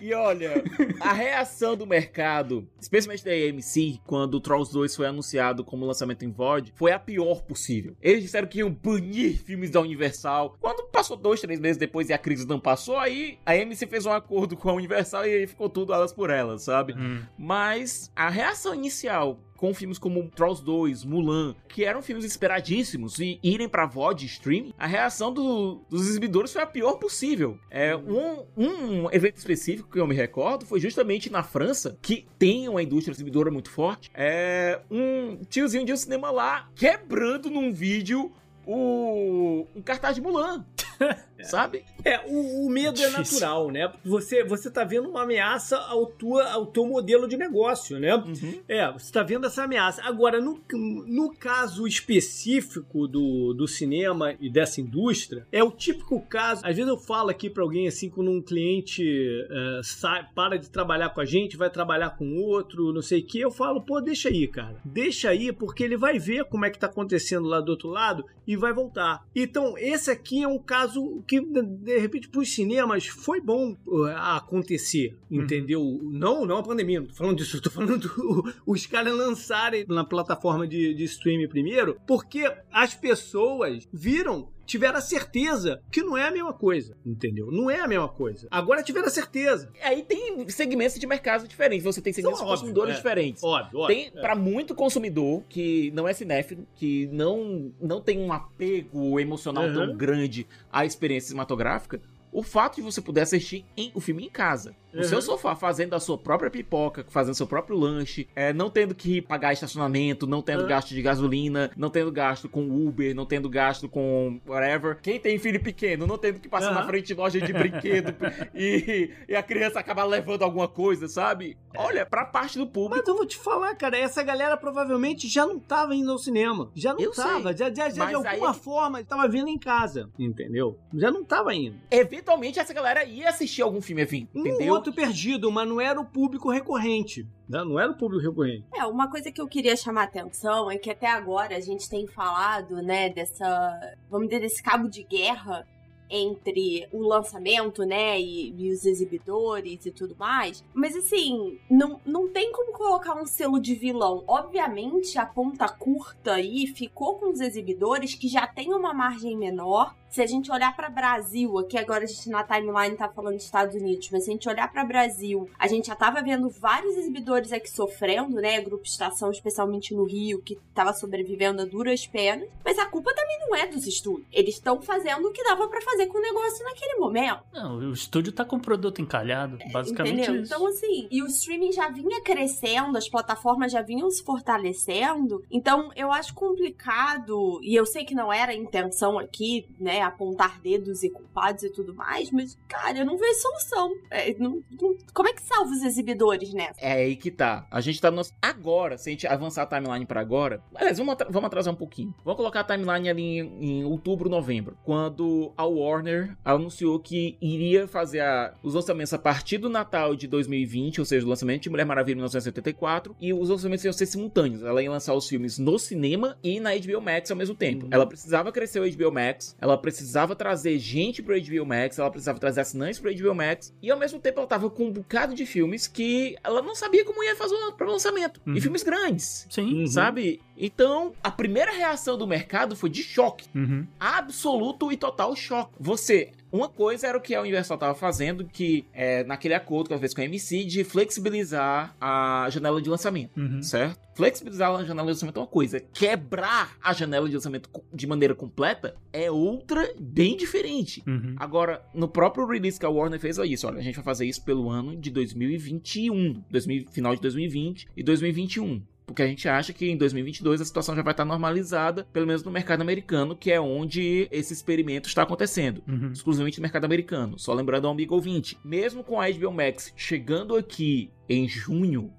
E 0.00 0.14
olha, 0.14 0.62
a 1.00 1.12
reação 1.12 1.76
do 1.76 1.86
mercado, 1.86 2.66
especialmente 2.80 3.24
da 3.24 3.30
AMC, 3.32 4.00
quando 4.06 4.34
o 4.34 4.40
Trolls 4.40 4.72
2 4.72 4.94
foi 4.96 5.06
anunciado 5.06 5.64
como 5.64 5.84
lançamento 5.84 6.24
em 6.24 6.30
VOD, 6.30 6.72
foi 6.76 6.92
a 6.92 6.98
pior 6.98 7.42
possível. 7.42 7.96
Eles 8.00 8.22
disseram 8.22 8.46
que 8.48 8.60
iam 8.60 8.70
banir 8.70 9.42
filmes 9.42 9.70
da 9.70 9.80
Universal. 9.80 10.56
Quando 10.60 10.88
passou 10.90 11.16
dois, 11.16 11.40
três 11.40 11.58
meses 11.60 11.76
depois 11.76 12.08
e 12.08 12.12
a 12.12 12.18
crise 12.18 12.46
não 12.46 12.60
passou, 12.60 12.96
aí 12.96 13.38
a 13.44 13.52
AMC 13.52 13.86
fez 13.88 14.06
um 14.06 14.12
acordo 14.30 14.56
com 14.56 14.70
a 14.70 14.74
Universal 14.74 15.26
e 15.26 15.34
aí 15.34 15.46
ficou 15.46 15.68
tudo 15.68 15.92
elas 15.92 16.12
por 16.12 16.30
elas, 16.30 16.62
sabe? 16.62 16.94
Hum. 16.96 17.20
Mas 17.36 18.10
a 18.14 18.28
reação 18.30 18.72
inicial 18.72 19.40
com 19.56 19.74
filmes 19.74 19.98
como 19.98 20.26
Trolls 20.30 20.64
2, 20.64 21.04
Mulan, 21.04 21.54
que 21.68 21.84
eram 21.84 22.00
filmes 22.00 22.24
esperadíssimos 22.24 23.18
e 23.18 23.38
irem 23.42 23.68
pra 23.68 23.84
VOD 23.84 24.24
streaming, 24.24 24.72
a 24.78 24.86
reação 24.86 25.30
do- 25.34 25.82
dos 25.90 26.08
exibidores 26.08 26.50
foi 26.50 26.62
a 26.62 26.66
pior 26.66 26.94
possível. 26.94 27.58
É, 27.70 27.94
um, 27.94 28.46
um 28.56 29.10
evento 29.10 29.36
específico 29.36 29.90
que 29.90 30.00
eu 30.00 30.06
me 30.06 30.14
recordo 30.14 30.64
foi 30.64 30.80
justamente 30.80 31.28
na 31.30 31.42
França, 31.42 31.98
que 32.00 32.26
tem 32.38 32.70
uma 32.70 32.82
indústria 32.82 33.12
exibidora 33.12 33.50
muito 33.50 33.68
forte, 33.70 34.10
é 34.14 34.80
um 34.90 35.36
tiozinho 35.46 35.84
de 35.84 35.92
um 35.92 35.96
cinema 35.96 36.30
lá 36.30 36.70
quebrando 36.74 37.50
num 37.50 37.70
vídeo 37.70 38.32
o 38.66 39.66
um 39.76 39.82
cartaz 39.82 40.14
de 40.14 40.22
Mulan. 40.22 40.64
sabe? 41.44 41.84
É, 42.04 42.20
o, 42.26 42.66
o 42.66 42.70
medo 42.70 43.00
é 43.02 43.10
natural, 43.10 43.70
né? 43.70 43.92
Você, 44.04 44.44
você 44.44 44.70
tá 44.70 44.84
vendo 44.84 45.08
uma 45.08 45.22
ameaça 45.22 45.76
ao, 45.76 46.06
tua, 46.06 46.50
ao 46.50 46.66
teu 46.66 46.86
modelo 46.86 47.28
de 47.28 47.36
negócio, 47.36 47.98
né? 47.98 48.14
Uhum. 48.14 48.60
É, 48.68 48.90
você 48.92 49.12
tá 49.12 49.22
vendo 49.22 49.46
essa 49.46 49.64
ameaça. 49.64 50.02
Agora, 50.02 50.40
no, 50.40 50.60
no 50.72 51.34
caso 51.34 51.86
específico 51.86 53.06
do, 53.06 53.52
do 53.54 53.66
cinema 53.68 54.34
e 54.40 54.50
dessa 54.50 54.80
indústria, 54.80 55.46
é 55.52 55.62
o 55.62 55.70
típico 55.70 56.20
caso. 56.22 56.62
Às 56.64 56.76
vezes 56.76 56.88
eu 56.88 56.98
falo 56.98 57.30
aqui 57.30 57.50
pra 57.50 57.62
alguém 57.62 57.86
assim, 57.86 58.08
quando 58.08 58.30
um 58.30 58.42
cliente 58.42 59.02
é, 59.50 59.80
sai, 59.82 60.26
para 60.34 60.58
de 60.58 60.70
trabalhar 60.70 61.10
com 61.10 61.20
a 61.20 61.24
gente, 61.24 61.56
vai 61.56 61.70
trabalhar 61.70 62.10
com 62.10 62.36
outro, 62.36 62.92
não 62.92 63.02
sei 63.02 63.20
o 63.20 63.26
que, 63.26 63.40
eu 63.40 63.50
falo, 63.50 63.80
pô, 63.80 64.00
deixa 64.00 64.28
aí, 64.28 64.46
cara. 64.46 64.76
Deixa 64.84 65.30
aí, 65.30 65.52
porque 65.52 65.82
ele 65.82 65.96
vai 65.96 66.18
ver 66.18 66.44
como 66.44 66.64
é 66.64 66.70
que 66.70 66.78
tá 66.78 66.86
acontecendo 66.86 67.46
lá 67.46 67.60
do 67.60 67.70
outro 67.70 67.88
lado 67.88 68.24
e 68.46 68.56
vai 68.56 68.72
voltar. 68.72 69.24
Então, 69.34 69.76
esse 69.78 70.10
aqui 70.10 70.42
é 70.42 70.48
um 70.48 70.58
caso 70.58 71.22
que, 71.30 71.40
de 71.40 71.98
repente, 71.98 72.28
pros 72.28 72.52
cinemas 72.52 73.06
foi 73.06 73.40
bom 73.40 73.76
acontecer, 74.16 75.16
entendeu? 75.30 76.00
Não, 76.02 76.44
não 76.44 76.56
a 76.58 76.62
pandemia, 76.62 77.00
não 77.00 77.06
tô 77.06 77.14
falando 77.14 77.36
disso, 77.38 77.60
tô 77.62 77.70
falando 77.70 77.98
do- 77.98 78.52
os 78.66 78.84
caras 78.86 79.14
lançarem 79.14 79.84
na 79.88 80.04
plataforma 80.04 80.66
de, 80.66 80.92
de 80.92 81.04
streaming 81.04 81.48
primeiro, 81.48 81.96
porque 82.06 82.50
as 82.72 82.94
pessoas 82.94 83.86
viram. 83.92 84.48
Tiveram 84.70 84.98
a 84.98 85.00
certeza 85.00 85.82
que 85.90 86.00
não 86.00 86.16
é 86.16 86.28
a 86.28 86.30
mesma 86.30 86.52
coisa, 86.52 86.96
entendeu? 87.04 87.50
Não 87.50 87.68
é 87.68 87.80
a 87.80 87.88
mesma 87.88 88.06
coisa. 88.06 88.46
Agora 88.52 88.84
tiveram 88.84 89.08
a 89.08 89.10
certeza. 89.10 89.68
Aí 89.82 90.04
tem 90.04 90.48
segmentos 90.48 90.96
de 90.96 91.04
mercado 91.08 91.48
diferentes. 91.48 91.82
Você 91.82 92.00
tem 92.00 92.12
segmentos 92.12 92.38
de 92.38 92.44
óbvio, 92.44 92.56
consumidores 92.56 92.94
é. 92.94 92.96
diferentes. 92.96 93.42
Óbvio, 93.42 93.80
óbvio. 93.80 93.96
Tem 93.96 94.12
pra 94.12 94.36
muito 94.36 94.72
consumidor 94.72 95.42
que 95.48 95.90
não 95.90 96.06
é 96.06 96.12
cinéfilo, 96.12 96.64
que 96.76 97.08
não, 97.08 97.72
não 97.80 98.00
tem 98.00 98.20
um 98.20 98.32
apego 98.32 99.18
emocional 99.18 99.64
Uhum. 99.64 99.74
tão 99.74 99.96
grande 99.96 100.46
à 100.70 100.84
experiência 100.86 101.30
cinematográfica, 101.30 102.00
o 102.32 102.42
fato 102.42 102.76
de 102.76 102.82
você 102.82 103.00
poder 103.00 103.22
assistir 103.22 103.64
em- 103.76 103.90
o 103.94 104.00
filme 104.00 104.24
em 104.26 104.30
casa, 104.30 104.74
no 104.92 105.02
Uhum. 105.02 105.08
seu 105.08 105.22
sofá, 105.22 105.54
fazendo 105.54 105.94
a 105.94 106.00
sua 106.00 106.18
própria 106.18 106.50
pipoca, 106.50 107.04
fazendo 107.08 107.34
seu 107.34 107.46
próprio 107.46 107.76
lanche, 107.76 108.28
é, 108.34 108.52
não 108.52 108.68
tendo 108.70 108.94
que 108.94 109.20
pagar 109.22 109.52
estacionamento, 109.52 110.26
não 110.26 110.42
tendo 110.42 110.62
Uhum. 110.62 110.68
gasto 110.68 110.88
de 110.88 111.00
gasolina, 111.02 111.70
não 111.76 111.90
tendo 111.90 112.10
gasto 112.12 112.48
com 112.48 112.62
Uber, 112.68 113.14
não 113.14 113.24
tendo 113.26 113.48
gasto 113.48 113.88
com 113.88 114.40
whatever. 114.46 114.98
Quem 115.00 115.18
tem 115.20 115.38
filho 115.38 115.62
pequeno, 115.62 116.06
não 116.06 116.18
tendo 116.18 116.40
que 116.40 116.48
passar 116.48 116.68
Uhum. 116.68 116.74
na 116.74 116.86
frente 116.86 117.06
de 117.06 117.14
loja 117.14 117.40
de 117.40 117.52
brinquedo 117.52 118.14
e, 118.54 119.10
e 119.28 119.34
a 119.36 119.42
criança 119.42 119.78
acaba 119.80 120.04
levando 120.04 120.42
alguma 120.42 120.68
coisa, 120.68 121.08
sabe? 121.08 121.56
Olha, 121.76 122.04
pra 122.04 122.24
parte 122.24 122.58
do 122.58 122.66
público. 122.66 122.96
Mas 122.98 123.08
eu 123.08 123.16
vou 123.16 123.26
te 123.26 123.36
falar, 123.38 123.74
cara, 123.76 123.96
essa 123.96 124.22
galera 124.22 124.56
provavelmente 124.56 125.28
já 125.28 125.46
não 125.46 125.58
tava 125.58 125.94
indo 125.94 126.10
ao 126.10 126.18
cinema. 126.18 126.70
Já 126.74 126.92
não 126.92 127.00
Eu 127.00 127.12
tava. 127.12 127.48
sei. 127.54 127.56
Já, 127.58 127.70
já, 127.70 127.70
já 127.74 127.88
de 127.88 127.98
Mas 127.98 128.08
aí 128.08 128.14
alguma 128.14 128.50
é 128.50 128.54
forma 128.54 129.04
tava 129.04 129.28
vendo 129.28 129.48
em 129.48 129.58
casa, 129.58 130.10
entendeu? 130.18 130.76
Já 130.94 131.10
não 131.10 131.24
tava 131.24 131.54
indo. 131.54 131.76
Eventualmente 132.20 132.58
essa 132.60 132.72
galera 132.72 133.04
ia 133.04 133.28
assistir 133.28 133.62
algum 133.62 133.80
filme 133.80 134.02
Um 134.34 134.40
entendeu? 134.40 134.74
outro 134.74 134.92
perdido, 134.92 135.50
mas 135.50 135.68
não 135.68 135.80
era 135.80 136.00
o 136.00 136.04
público 136.04 136.50
recorrente. 136.50 137.26
né? 137.48 137.64
Não 137.64 137.78
era 137.78 137.90
o 137.90 137.96
público 137.96 138.22
recorrente. 138.22 138.64
É, 138.74 138.84
uma 138.84 139.10
coisa 139.10 139.32
que 139.32 139.40
eu 139.40 139.48
queria 139.48 139.76
chamar 139.76 140.02
a 140.02 140.04
atenção 140.04 140.70
é 140.70 140.76
que 140.78 140.90
até 140.90 141.06
agora 141.08 141.56
a 141.56 141.60
gente 141.60 141.88
tem 141.88 142.06
falado, 142.06 142.76
né, 142.82 143.08
dessa, 143.08 143.96
vamos 144.10 144.28
dizer, 144.28 144.40
desse 144.40 144.62
cabo 144.62 144.88
de 144.88 145.02
guerra 145.02 145.66
entre 146.12 146.88
o 146.92 147.06
lançamento, 147.06 147.84
né, 147.84 148.20
e, 148.20 148.52
e 148.58 148.72
os 148.72 148.84
exibidores 148.84 149.86
e 149.86 149.92
tudo 149.92 150.16
mais. 150.18 150.64
Mas 150.74 150.96
assim, 150.96 151.56
não, 151.70 152.00
não 152.04 152.28
tem 152.28 152.50
como 152.50 152.72
colocar 152.72 153.14
um 153.14 153.24
selo 153.24 153.60
de 153.60 153.74
vilão. 153.76 154.24
Obviamente, 154.26 155.18
a 155.18 155.24
ponta 155.26 155.68
curta 155.68 156.32
aí 156.34 156.66
ficou 156.66 157.14
com 157.16 157.30
os 157.30 157.40
exibidores 157.40 158.14
que 158.14 158.26
já 158.26 158.44
tem 158.46 158.74
uma 158.74 158.92
margem 158.92 159.36
menor. 159.36 159.94
Se 160.10 160.20
a 160.20 160.26
gente 160.26 160.50
olhar 160.50 160.74
para 160.74 160.90
Brasil, 160.90 161.56
aqui 161.56 161.78
agora 161.78 162.02
a 162.02 162.06
gente 162.06 162.28
na 162.28 162.42
timeline 162.42 162.96
tá 162.96 163.08
falando 163.08 163.36
dos 163.36 163.44
Estados 163.44 163.76
Unidos, 163.76 164.08
mas 164.10 164.24
se 164.24 164.30
a 164.30 164.32
gente 164.32 164.48
olhar 164.48 164.70
para 164.70 164.84
Brasil, 164.84 165.48
a 165.56 165.68
gente 165.68 165.86
já 165.86 165.94
tava 165.94 166.20
vendo 166.20 166.50
vários 166.50 166.96
exibidores 166.96 167.52
aqui 167.52 167.70
sofrendo, 167.70 168.36
né? 168.40 168.60
Grupo 168.60 168.84
Estação, 168.84 169.30
especialmente 169.30 169.94
no 169.94 170.02
Rio, 170.04 170.42
que 170.42 170.58
tava 170.74 170.92
sobrevivendo 170.92 171.62
a 171.62 171.64
duras 171.64 172.08
penas. 172.08 172.48
Mas 172.64 172.76
a 172.76 172.86
culpa 172.86 173.14
também 173.14 173.38
não 173.38 173.54
é 173.54 173.68
dos 173.68 173.86
estúdios. 173.86 174.26
Eles 174.32 174.56
estão 174.56 174.82
fazendo 174.82 175.28
o 175.28 175.32
que 175.32 175.44
dava 175.44 175.68
para 175.68 175.80
fazer 175.80 176.06
com 176.06 176.18
o 176.18 176.22
negócio 176.22 176.64
naquele 176.64 176.96
momento. 176.96 177.44
Não, 177.52 177.76
o 177.76 177.92
estúdio 177.92 178.32
tá 178.32 178.44
com 178.44 178.56
o 178.56 178.60
produto 178.60 179.00
encalhado. 179.00 179.58
Basicamente 179.72 180.22
Entendeu? 180.22 180.42
isso. 180.42 180.52
Então, 180.52 180.66
assim, 180.66 181.06
e 181.08 181.22
o 181.22 181.26
streaming 181.26 181.70
já 181.70 181.88
vinha 181.88 182.20
crescendo, 182.20 182.98
as 182.98 183.08
plataformas 183.08 183.70
já 183.70 183.80
vinham 183.80 184.10
se 184.10 184.24
fortalecendo. 184.24 185.44
Então, 185.48 185.90
eu 185.94 186.12
acho 186.12 186.34
complicado, 186.34 187.60
e 187.62 187.76
eu 187.76 187.86
sei 187.86 188.04
que 188.04 188.14
não 188.14 188.32
era 188.32 188.50
a 188.50 188.56
intenção 188.56 189.16
aqui, 189.16 189.68
né, 189.78 189.99
apontar 190.00 190.60
dedos 190.60 191.02
e 191.02 191.10
culpados 191.10 191.62
e 191.62 191.70
tudo 191.70 191.94
mais, 191.94 192.30
mas, 192.30 192.56
cara, 192.68 192.98
eu 192.98 193.04
não 193.06 193.16
vejo 193.16 193.34
solução. 193.40 193.92
É, 194.10 194.34
não- 194.38 194.62
não- 194.80 194.96
como 195.14 195.28
é 195.28 195.32
que 195.32 195.42
salva 195.42 195.70
os 195.70 195.82
exibidores 195.82 196.52
nessa? 196.52 196.80
É 196.80 196.92
aí 196.92 197.16
que 197.16 197.30
tá. 197.30 197.66
A 197.70 197.80
gente 197.80 198.00
tá 198.00 198.10
no... 198.10 198.22
agora, 198.40 198.96
se 198.98 199.08
a 199.08 199.12
gente 199.12 199.26
avançar 199.26 199.62
a 199.62 199.66
timeline 199.66 200.06
pra 200.06 200.20
agora. 200.20 200.62
Aliás, 200.74 200.98
vamos, 200.98 201.12
atra- 201.14 201.28
vamos 201.30 201.46
atrasar 201.46 201.72
um 201.72 201.76
pouquinho. 201.76 202.14
Vamos 202.24 202.36
colocar 202.36 202.60
a 202.60 202.64
timeline 202.64 203.08
ali 203.08 203.22
em, 203.38 203.64
em 203.80 203.84
outubro, 203.84 204.28
novembro. 204.28 204.76
Quando 204.84 205.52
a 205.56 205.64
Warner 205.64 206.36
anunciou 206.44 206.98
que 206.98 207.36
iria 207.40 207.86
fazer 207.88 208.20
a- 208.20 208.54
os 208.62 208.74
lançamentos 208.74 209.12
a 209.12 209.18
partir 209.18 209.58
do 209.58 209.68
Natal 209.68 210.14
de 210.16 210.26
2020, 210.26 211.00
ou 211.00 211.04
seja, 211.04 211.24
o 211.24 211.28
lançamento 211.28 211.62
de 211.62 211.70
Mulher 211.70 211.84
Maravilha 211.86 212.14
em 212.14 212.16
1974, 212.16 213.14
e 213.20 213.32
os 213.32 213.48
lançamentos 213.48 213.84
iam 213.84 213.92
ser 213.92 214.06
simultâneos. 214.06 214.62
Ela 214.62 214.82
ia 214.82 214.90
lançar 214.90 215.14
os 215.14 215.28
filmes 215.28 215.58
no 215.58 215.78
cinema 215.78 216.36
e 216.42 216.58
na 216.60 216.70
HBO 216.76 217.00
Max 217.00 217.30
ao 217.30 217.36
mesmo 217.36 217.54
tempo. 217.54 217.84
Uhum. 217.84 217.90
Ela 217.92 218.06
precisava 218.06 218.50
crescer 218.52 218.80
o 218.80 218.90
HBO 218.90 219.12
Max, 219.12 219.56
ela 219.60 219.76
precisava 219.76 219.89
trazer 220.36 220.78
gente 220.78 221.22
pro 221.22 221.34
HBO 221.40 221.66
Max, 221.66 221.98
ela 221.98 222.10
precisava 222.10 222.38
trazer 222.38 222.60
assinantes 222.60 222.98
pro 222.98 223.12
HBO 223.14 223.34
Max, 223.34 223.74
e 223.82 223.90
ao 223.90 223.98
mesmo 223.98 224.18
tempo 224.18 224.38
ela 224.40 224.46
tava 224.48 224.68
com 224.70 224.84
um 224.86 224.90
bocado 224.92 225.34
de 225.34 225.44
filmes 225.46 225.86
que 225.86 226.36
ela 226.44 226.62
não 226.62 226.74
sabia 226.74 227.04
como 227.04 227.22
ia 227.24 227.36
fazer 227.36 227.54
o- 227.54 227.72
pro 227.72 227.90
lançamento. 227.90 228.40
Uhum. 228.46 228.54
E 228.54 228.60
filmes 228.60 228.82
grandes. 228.82 229.46
Sim. 229.50 229.80
Uhum. 229.80 229.86
Sabe? 229.86 230.40
Então, 230.56 231.12
a 231.22 231.30
primeira 231.30 231.70
reação 231.72 232.18
do 232.18 232.26
mercado 232.26 232.76
foi 232.76 232.90
de 232.90 233.02
choque. 233.02 233.46
Uhum. 233.54 233.86
Absoluto 233.98 234.92
e 234.92 234.96
total 234.96 235.34
choque. 235.34 235.72
Você. 235.80 236.32
Uma 236.52 236.68
coisa 236.68 237.06
era 237.06 237.16
o 237.16 237.20
que 237.20 237.34
a 237.34 237.40
Universal 237.40 237.76
estava 237.76 237.94
fazendo, 237.94 238.44
que 238.44 238.84
é 238.92 239.22
naquele 239.24 239.54
acordo 239.54 239.86
que 239.88 239.92
ela 239.92 240.00
fez 240.00 240.12
com 240.12 240.20
a 240.20 240.24
MC, 240.24 240.64
de 240.64 240.82
flexibilizar 240.84 241.94
a 242.00 242.48
janela 242.50 242.80
de 242.82 242.88
lançamento 242.88 243.38
Uhum. 243.38 243.62
certo? 243.62 243.98
Flexibilizar 244.14 244.70
a 244.70 244.84
janela 244.84 245.06
de 245.06 245.12
lançamento 245.12 245.36
é 245.38 245.40
uma 245.40 245.46
coisa, 245.46 245.80
quebrar 245.80 246.76
a 246.82 246.92
janela 246.92 247.28
de 247.28 247.34
lançamento 247.34 247.70
de 247.92 248.06
maneira 248.06 248.34
completa 248.34 248.94
é 249.12 249.30
outra 249.30 249.94
bem 249.98 250.36
diferente. 250.36 251.02
Uhum. 251.06 251.34
Agora, 251.38 251.82
no 251.94 252.08
próprio 252.08 252.46
release 252.46 252.78
que 252.78 252.84
a 252.84 252.90
Warner 252.90 253.18
fez, 253.20 253.38
é 253.38 253.46
isso, 253.46 253.66
olha, 253.66 253.78
a 253.78 253.82
gente 253.82 253.94
vai 253.94 254.04
fazer 254.04 254.26
isso 254.26 254.44
pelo 254.44 254.68
ano 254.68 254.96
de 254.96 255.10
2021, 255.10 256.42
2000, 256.50 256.86
final 256.90 257.14
de 257.14 257.20
2020 257.22 257.86
e 257.96 258.02
2021. 258.02 258.82
Porque 259.10 259.22
a 259.22 259.26
gente 259.26 259.48
acha 259.48 259.72
que 259.72 259.90
em 259.90 259.96
2022 259.96 260.60
a 260.60 260.64
situação 260.64 260.94
já 260.94 261.02
vai 261.02 261.12
estar 261.12 261.24
normalizada, 261.24 262.06
pelo 262.12 262.28
menos 262.28 262.44
no 262.44 262.50
mercado 262.50 262.80
americano, 262.80 263.34
que 263.36 263.50
é 263.50 263.60
onde 263.60 264.28
esse 264.30 264.52
experimento 264.52 265.08
está 265.08 265.22
acontecendo 265.22 265.82
Uhum. 265.88 266.12
exclusivamente 266.12 266.58
no 266.58 266.62
mercado 266.62 266.84
americano. 266.84 267.36
Só 267.36 267.52
lembrando 267.52 267.86
ao 267.86 267.92
amigo 267.92 268.14
ouvinte, 268.14 268.56
mesmo 268.64 269.02
com 269.02 269.20
a 269.20 269.28
HBO 269.28 269.50
Max 269.50 269.92
chegando 269.96 270.54
aqui 270.56 271.10
em 271.28 271.48
junho, 271.48 272.12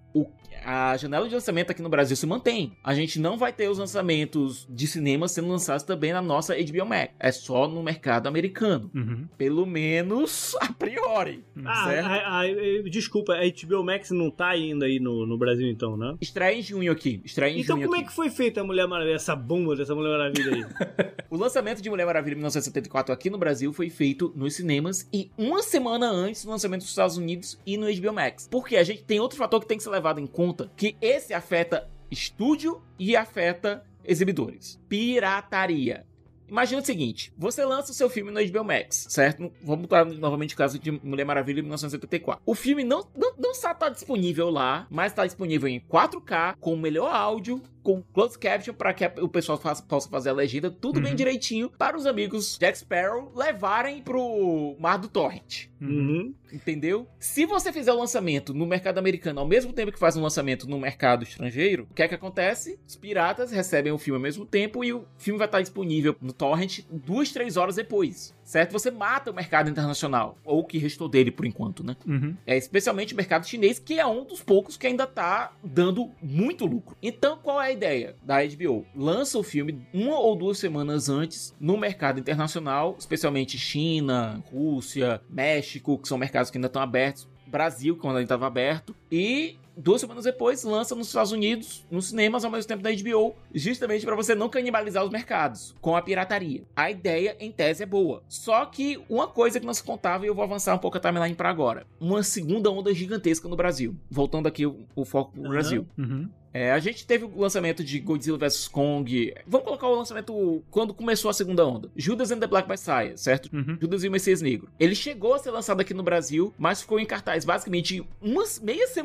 a 0.63 0.95
janela 0.97 1.27
de 1.27 1.33
lançamento 1.35 1.71
aqui 1.71 1.81
no 1.81 1.89
Brasil 1.89 2.15
se 2.15 2.25
mantém. 2.25 2.73
A 2.83 2.93
gente 2.93 3.19
não 3.19 3.37
vai 3.37 3.51
ter 3.53 3.69
os 3.69 3.77
lançamentos 3.77 4.67
de 4.69 4.87
cinema 4.87 5.27
sendo 5.27 5.47
lançados 5.47 5.83
também 5.83 6.13
na 6.13 6.21
nossa 6.21 6.55
HBO 6.55 6.85
Max. 6.85 7.13
É 7.19 7.31
só 7.31 7.67
no 7.67 7.81
mercado 7.83 8.27
americano. 8.27 8.89
Uhum. 8.93 9.27
Pelo 9.37 9.65
menos 9.65 10.55
a 10.59 10.71
priori. 10.73 11.43
Ah, 11.65 11.85
certo? 11.85 12.05
a- 12.07 12.13
a- 12.13 12.41
a- 12.41 12.89
desculpa, 12.89 13.33
a 13.33 13.45
HBO 13.45 13.83
Max 13.83 14.11
não 14.11 14.29
tá 14.29 14.49
ainda 14.49 14.85
aí 14.85 14.99
no, 14.99 15.25
no 15.25 15.37
Brasil, 15.37 15.67
então, 15.69 15.95
né? 15.97 16.15
Estreia 16.21 16.57
em 16.57 16.61
junho 16.61 16.91
aqui. 16.91 17.21
Estreia 17.23 17.51
em 17.51 17.61
Então, 17.61 17.75
junho 17.77 17.87
como 17.87 17.95
é 17.95 17.99
aqui. 17.99 18.09
que 18.09 18.15
foi 18.15 18.29
feita 18.29 18.61
a 18.61 18.63
Mulher 18.63 18.87
Maravilha, 18.87 19.15
essa 19.15 19.35
bomba 19.35 19.75
dessa 19.75 19.95
Mulher 19.95 20.17
Maravilha 20.17 20.55
aí? 20.55 20.65
O 21.31 21.37
lançamento 21.37 21.81
de 21.81 21.89
Mulher 21.89 22.05
Maravilha 22.05 22.33
em 22.33 22.37
1974 22.39 23.13
aqui 23.13 23.29
no 23.29 23.37
Brasil 23.37 23.71
foi 23.71 23.89
feito 23.89 24.33
nos 24.35 24.53
cinemas 24.53 25.07
e 25.13 25.31
uma 25.37 25.63
semana 25.63 26.09
antes 26.11 26.43
do 26.43 26.51
lançamento 26.51 26.81
dos 26.81 26.89
Estados 26.89 27.15
Unidos 27.15 27.57
e 27.65 27.77
no 27.77 27.85
HBO 27.87 28.11
Max. 28.11 28.49
Porque 28.51 28.75
a 28.75 28.83
gente 28.83 29.03
tem 29.03 29.17
outro 29.21 29.37
fator 29.37 29.61
que 29.61 29.65
tem 29.65 29.77
que 29.77 29.83
ser 29.83 29.91
levado 29.91 30.19
em 30.19 30.27
conta, 30.27 30.50
que 30.75 30.95
esse 31.01 31.33
afeta 31.33 31.89
estúdio 32.09 32.81
e 32.99 33.15
afeta 33.15 33.83
exibidores. 34.03 34.79
Pirataria. 34.89 36.05
Imagina 36.51 36.81
o 36.81 36.85
seguinte, 36.85 37.31
você 37.37 37.63
lança 37.63 37.91
o 37.91 37.95
seu 37.95 38.09
filme 38.09 38.29
no 38.29 38.45
HBO 38.45 38.63
Max, 38.65 39.07
certo? 39.09 39.51
Vamos 39.63 39.83
botar 39.83 40.03
novamente 40.03 40.53
o 40.53 40.57
caso 40.57 40.77
de 40.77 40.91
Mulher 40.91 41.23
Maravilha 41.23 41.59
em 41.59 41.63
1974. 41.63 42.43
O 42.45 42.53
filme 42.53 42.83
não, 42.83 43.07
não, 43.15 43.33
não 43.39 43.53
só 43.55 43.71
está 43.71 43.87
disponível 43.87 44.49
lá, 44.49 44.85
mas 44.89 45.13
está 45.13 45.25
disponível 45.25 45.69
em 45.69 45.79
4K, 45.79 46.55
com 46.59 46.73
o 46.73 46.77
melhor 46.77 47.09
áudio, 47.09 47.61
com 47.81 48.03
closed 48.13 48.37
caption 48.37 48.73
para 48.75 48.93
que 48.93 49.03
o 49.21 49.27
pessoal 49.27 49.57
faça- 49.57 49.81
possa 49.81 50.07
fazer 50.07 50.29
a 50.29 50.33
legenda, 50.33 50.69
tudo 50.69 50.99
bem 51.01 51.11
Uhum. 51.11 51.15
direitinho, 51.15 51.69
para 51.79 51.97
os 51.97 52.05
amigos 52.05 52.57
Jack 52.59 52.77
Sparrow 52.77 53.31
levarem 53.35 54.03
pro 54.03 54.75
mar 54.79 54.97
do 54.97 55.07
torrent. 55.07 55.65
Uhum. 55.81 56.31
Entendeu? 56.53 57.07
Se 57.19 57.43
você 57.45 57.73
fizer 57.73 57.91
o 57.91 57.97
lançamento 57.97 58.53
no 58.53 58.67
mercado 58.67 58.99
americano 58.99 59.39
ao 59.39 59.47
mesmo 59.47 59.73
tempo 59.73 59.91
que 59.91 59.97
faz 59.97 60.15
um 60.15 60.21
lançamento 60.21 60.69
no 60.69 60.77
mercado 60.77 61.23
estrangeiro, 61.23 61.87
o 61.89 61.93
que 61.95 62.03
é 62.03 62.07
que 62.07 62.13
acontece? 62.13 62.77
Os 62.87 62.95
piratas 62.95 63.51
recebem 63.51 63.91
o 63.91 63.97
filme 63.97 64.17
ao 64.17 64.21
mesmo 64.21 64.45
tempo 64.45 64.83
e 64.83 64.93
o 64.93 65.05
filme 65.17 65.39
vai 65.39 65.47
estar 65.47 65.61
disponível 65.61 66.15
no 66.21 66.33
torrent 66.41 66.79
duas, 66.89 67.31
três 67.31 67.55
horas 67.55 67.75
depois. 67.75 68.33
Certo? 68.43 68.71
Você 68.71 68.89
mata 68.89 69.29
o 69.29 69.33
mercado 69.33 69.69
internacional. 69.69 70.35
Ou 70.43 70.61
o 70.61 70.63
que 70.65 70.79
restou 70.79 71.07
dele 71.07 71.29
por 71.29 71.45
enquanto, 71.45 71.83
né? 71.83 71.95
Uhum. 72.05 72.35
É 72.47 72.57
especialmente 72.57 73.13
o 73.13 73.17
mercado 73.17 73.47
chinês, 73.47 73.77
que 73.77 73.99
é 73.99 74.05
um 74.07 74.25
dos 74.25 74.41
poucos 74.41 74.75
que 74.75 74.87
ainda 74.87 75.05
tá 75.05 75.53
dando 75.63 76.09
muito 76.19 76.65
lucro. 76.65 76.97
Então, 76.99 77.37
qual 77.37 77.61
é 77.61 77.67
a 77.67 77.71
ideia 77.71 78.15
da 78.23 78.37
HBO? 78.43 78.87
Lança 78.95 79.37
o 79.37 79.43
filme 79.43 79.85
uma 79.93 80.17
ou 80.17 80.35
duas 80.35 80.57
semanas 80.57 81.09
antes 81.09 81.55
no 81.59 81.77
mercado 81.77 82.19
internacional, 82.19 82.95
especialmente 82.97 83.59
China, 83.59 84.43
Rússia, 84.51 85.21
México, 85.29 85.99
que 85.99 86.07
são 86.07 86.17
mercados 86.17 86.49
que 86.49 86.57
ainda 86.57 86.67
estão 86.67 86.81
abertos. 86.81 87.29
Brasil, 87.45 87.97
quando 87.97 88.15
ainda 88.15 88.23
estava 88.23 88.47
aberto, 88.47 88.95
e 89.11 89.57
duas 89.75 90.01
semanas 90.01 90.23
depois 90.23 90.63
lança 90.63 90.95
nos 90.95 91.07
Estados 91.07 91.31
Unidos, 91.31 91.85
nos 91.89 92.09
cinemas, 92.09 92.45
ao 92.45 92.51
mesmo 92.51 92.67
tempo 92.67 92.83
da 92.83 92.91
HBO, 92.91 93.35
justamente 93.53 94.05
para 94.05 94.15
você 94.15 94.35
não 94.35 94.49
canibalizar 94.49 95.03
os 95.03 95.11
mercados 95.11 95.75
com 95.81 95.95
a 95.95 96.01
pirataria. 96.01 96.63
A 96.75 96.91
ideia, 96.91 97.35
em 97.39 97.51
tese, 97.51 97.83
é 97.83 97.85
boa. 97.85 98.23
Só 98.27 98.65
que 98.65 98.99
uma 99.09 99.27
coisa 99.27 99.59
que 99.59 99.65
não 99.65 99.73
se 99.73 99.83
contava, 99.83 100.25
e 100.25 100.27
eu 100.27 100.35
vou 100.35 100.43
avançar 100.43 100.75
um 100.75 100.79
pouco 100.79 100.97
a 100.97 101.01
timeline 101.01 101.35
para 101.35 101.49
agora: 101.49 101.85
uma 101.99 102.23
segunda 102.23 102.69
onda 102.69 102.93
gigantesca 102.93 103.47
no 103.47 103.55
Brasil. 103.55 103.95
Voltando 104.09 104.47
aqui 104.47 104.65
o, 104.65 104.85
o 104.95 105.05
foco 105.05 105.31
pro 105.31 105.49
Brasil. 105.49 105.87
Uhum. 105.97 106.29
É, 106.53 106.71
a 106.71 106.79
gente 106.79 107.05
teve 107.05 107.25
o 107.25 107.39
lançamento 107.39 107.83
de 107.83 107.99
Godzilla 107.99 108.37
vs 108.37 108.67
Kong. 108.67 109.33
Vamos 109.47 109.65
colocar 109.65 109.87
o 109.87 109.95
lançamento 109.95 110.63
quando 110.69 110.93
começou 110.93 111.29
a 111.29 111.33
segunda 111.33 111.65
onda. 111.65 111.89
Judas 111.95 112.31
and 112.31 112.39
the 112.39 112.47
Black 112.47 112.67
Messiah, 112.67 113.15
certo? 113.15 113.49
Uhum. 113.53 113.77
Judas 113.79 114.03
e 114.03 114.07
o 114.07 114.11
Messias 114.11 114.41
Negro. 114.41 114.69
Ele 114.79 114.95
chegou 114.95 115.33
a 115.33 115.39
ser 115.39 115.51
lançado 115.51 115.79
aqui 115.79 115.93
no 115.93 116.03
Brasil, 116.03 116.53
mas 116.57 116.81
ficou 116.81 116.99
em 116.99 117.05
cartaz 117.05 117.45
basicamente 117.45 118.05
uma 118.21 118.43
meia 118.61 118.87
semana 118.87 119.00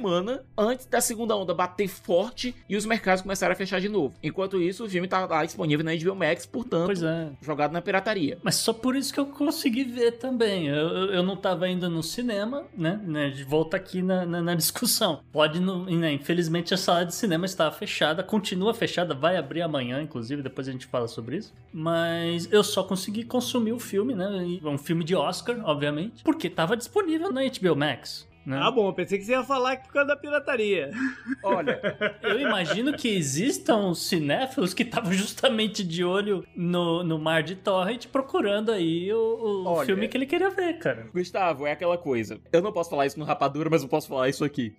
antes 0.56 0.87
da 0.87 1.00
segunda 1.00 1.37
onda 1.37 1.54
bater 1.54 1.88
forte 1.88 2.54
e 2.68 2.76
os 2.76 2.87
mercados 2.87 3.22
começaram 3.22 3.52
a 3.52 3.56
fechar 3.56 3.80
de 3.80 3.88
novo. 3.88 4.14
Enquanto 4.22 4.61
isso, 4.61 4.85
o 4.85 4.88
filme 4.88 5.09
tá 5.09 5.26
lá 5.26 5.44
disponível 5.44 5.85
na 5.85 5.94
HBO 5.94 6.14
Max, 6.14 6.46
portanto, 6.46 7.04
é. 7.04 7.30
jogado 7.42 7.72
na 7.72 7.80
pirataria. 7.80 8.38
Mas 8.42 8.56
só 8.56 8.72
por 8.72 8.96
isso 8.96 9.12
que 9.12 9.20
eu 9.20 9.26
consegui 9.26 9.85
ver 9.85 10.12
também. 10.12 10.66
Eu, 10.68 10.88
eu, 11.12 11.22
não 11.22 11.37
tava 11.37 11.68
indo 11.68 11.88
no 11.88 12.02
cinema, 12.02 12.64
né? 12.76 13.00
né, 13.04 13.30
De 13.30 13.44
volta 13.44 13.76
aqui 13.76 14.02
na, 14.02 14.24
na, 14.24 14.42
na 14.42 14.54
discussão. 14.54 15.20
Pode, 15.32 15.61
não, 15.61 15.85
né, 15.85 16.12
infelizmente, 16.12 16.74
a 16.74 16.76
sala 16.76 17.04
de 17.04 17.14
cinema 17.14 17.46
estava 17.46 17.74
fechada, 17.74 18.22
continua 18.22 18.74
fechada, 18.74 19.14
vai 19.14 19.37
abrir 19.37 19.62
amanhã, 19.62 20.02
inclusive, 20.02 20.42
depois 20.42 20.68
a 20.68 20.72
gente 20.72 20.87
fala 20.87 21.09
sobre 21.09 21.37
isso. 21.37 21.52
Mas 21.72 22.50
eu 22.52 22.62
só 22.62 22.82
consegui 22.82 23.24
consumir 23.24 23.72
o 23.72 23.78
filme, 23.78 24.14
né? 24.14 24.26
Um 24.64 24.78
filme 24.78 25.04
de 25.04 25.14
Oscar, 25.14 25.61
obviamente, 25.64 26.22
porque 26.24 26.48
tava 26.48 26.76
disponível 26.76 27.32
na 27.32 27.42
HBO 27.42 27.76
Max. 27.76 28.26
Né? 28.46 28.56
Ah, 28.62 28.70
bom, 28.70 28.88
eu 28.88 28.92
pensei 28.92 29.18
que 29.18 29.24
você 29.24 29.32
ia 29.32 29.42
falar 29.42 29.76
que 29.76 29.88
por 29.88 29.94
causa 29.94 30.06
da 30.09 30.16
pirataria. 30.16 30.92
Olha, 31.42 31.80
Eu 32.22 32.38
imagino 32.38 32.96
que 32.96 33.09
existam 33.09 33.92
cinéfilos 33.92 34.72
que 34.72 34.85
estavam 34.85 35.12
justamente 35.12 35.82
de 35.82 36.04
olho 36.04 36.46
no, 36.54 37.02
no 37.02 37.18
mar 37.18 37.42
de 37.42 37.56
torrent 37.56 38.06
procurando 38.06 38.70
aí 38.70 39.12
o, 39.12 39.18
o 39.18 39.64
Olha. 39.66 39.87
filme 39.87 40.06
que 40.06 40.16
ele 40.16 40.26
queria 40.26 40.48
ver, 40.50 40.78
cara. 40.78 41.09
Gustavo, 41.12 41.66
é 41.66 41.72
aquela 41.72 41.98
coisa. 41.98 42.38
Eu 42.52 42.62
não 42.62 42.72
posso 42.72 42.90
falar 42.90 43.06
isso 43.06 43.18
no 43.18 43.24
Rapadura, 43.24 43.68
mas 43.68 43.82
eu 43.82 43.88
posso 43.88 44.06
falar 44.06 44.28
isso 44.28 44.44
aqui. 44.44 44.72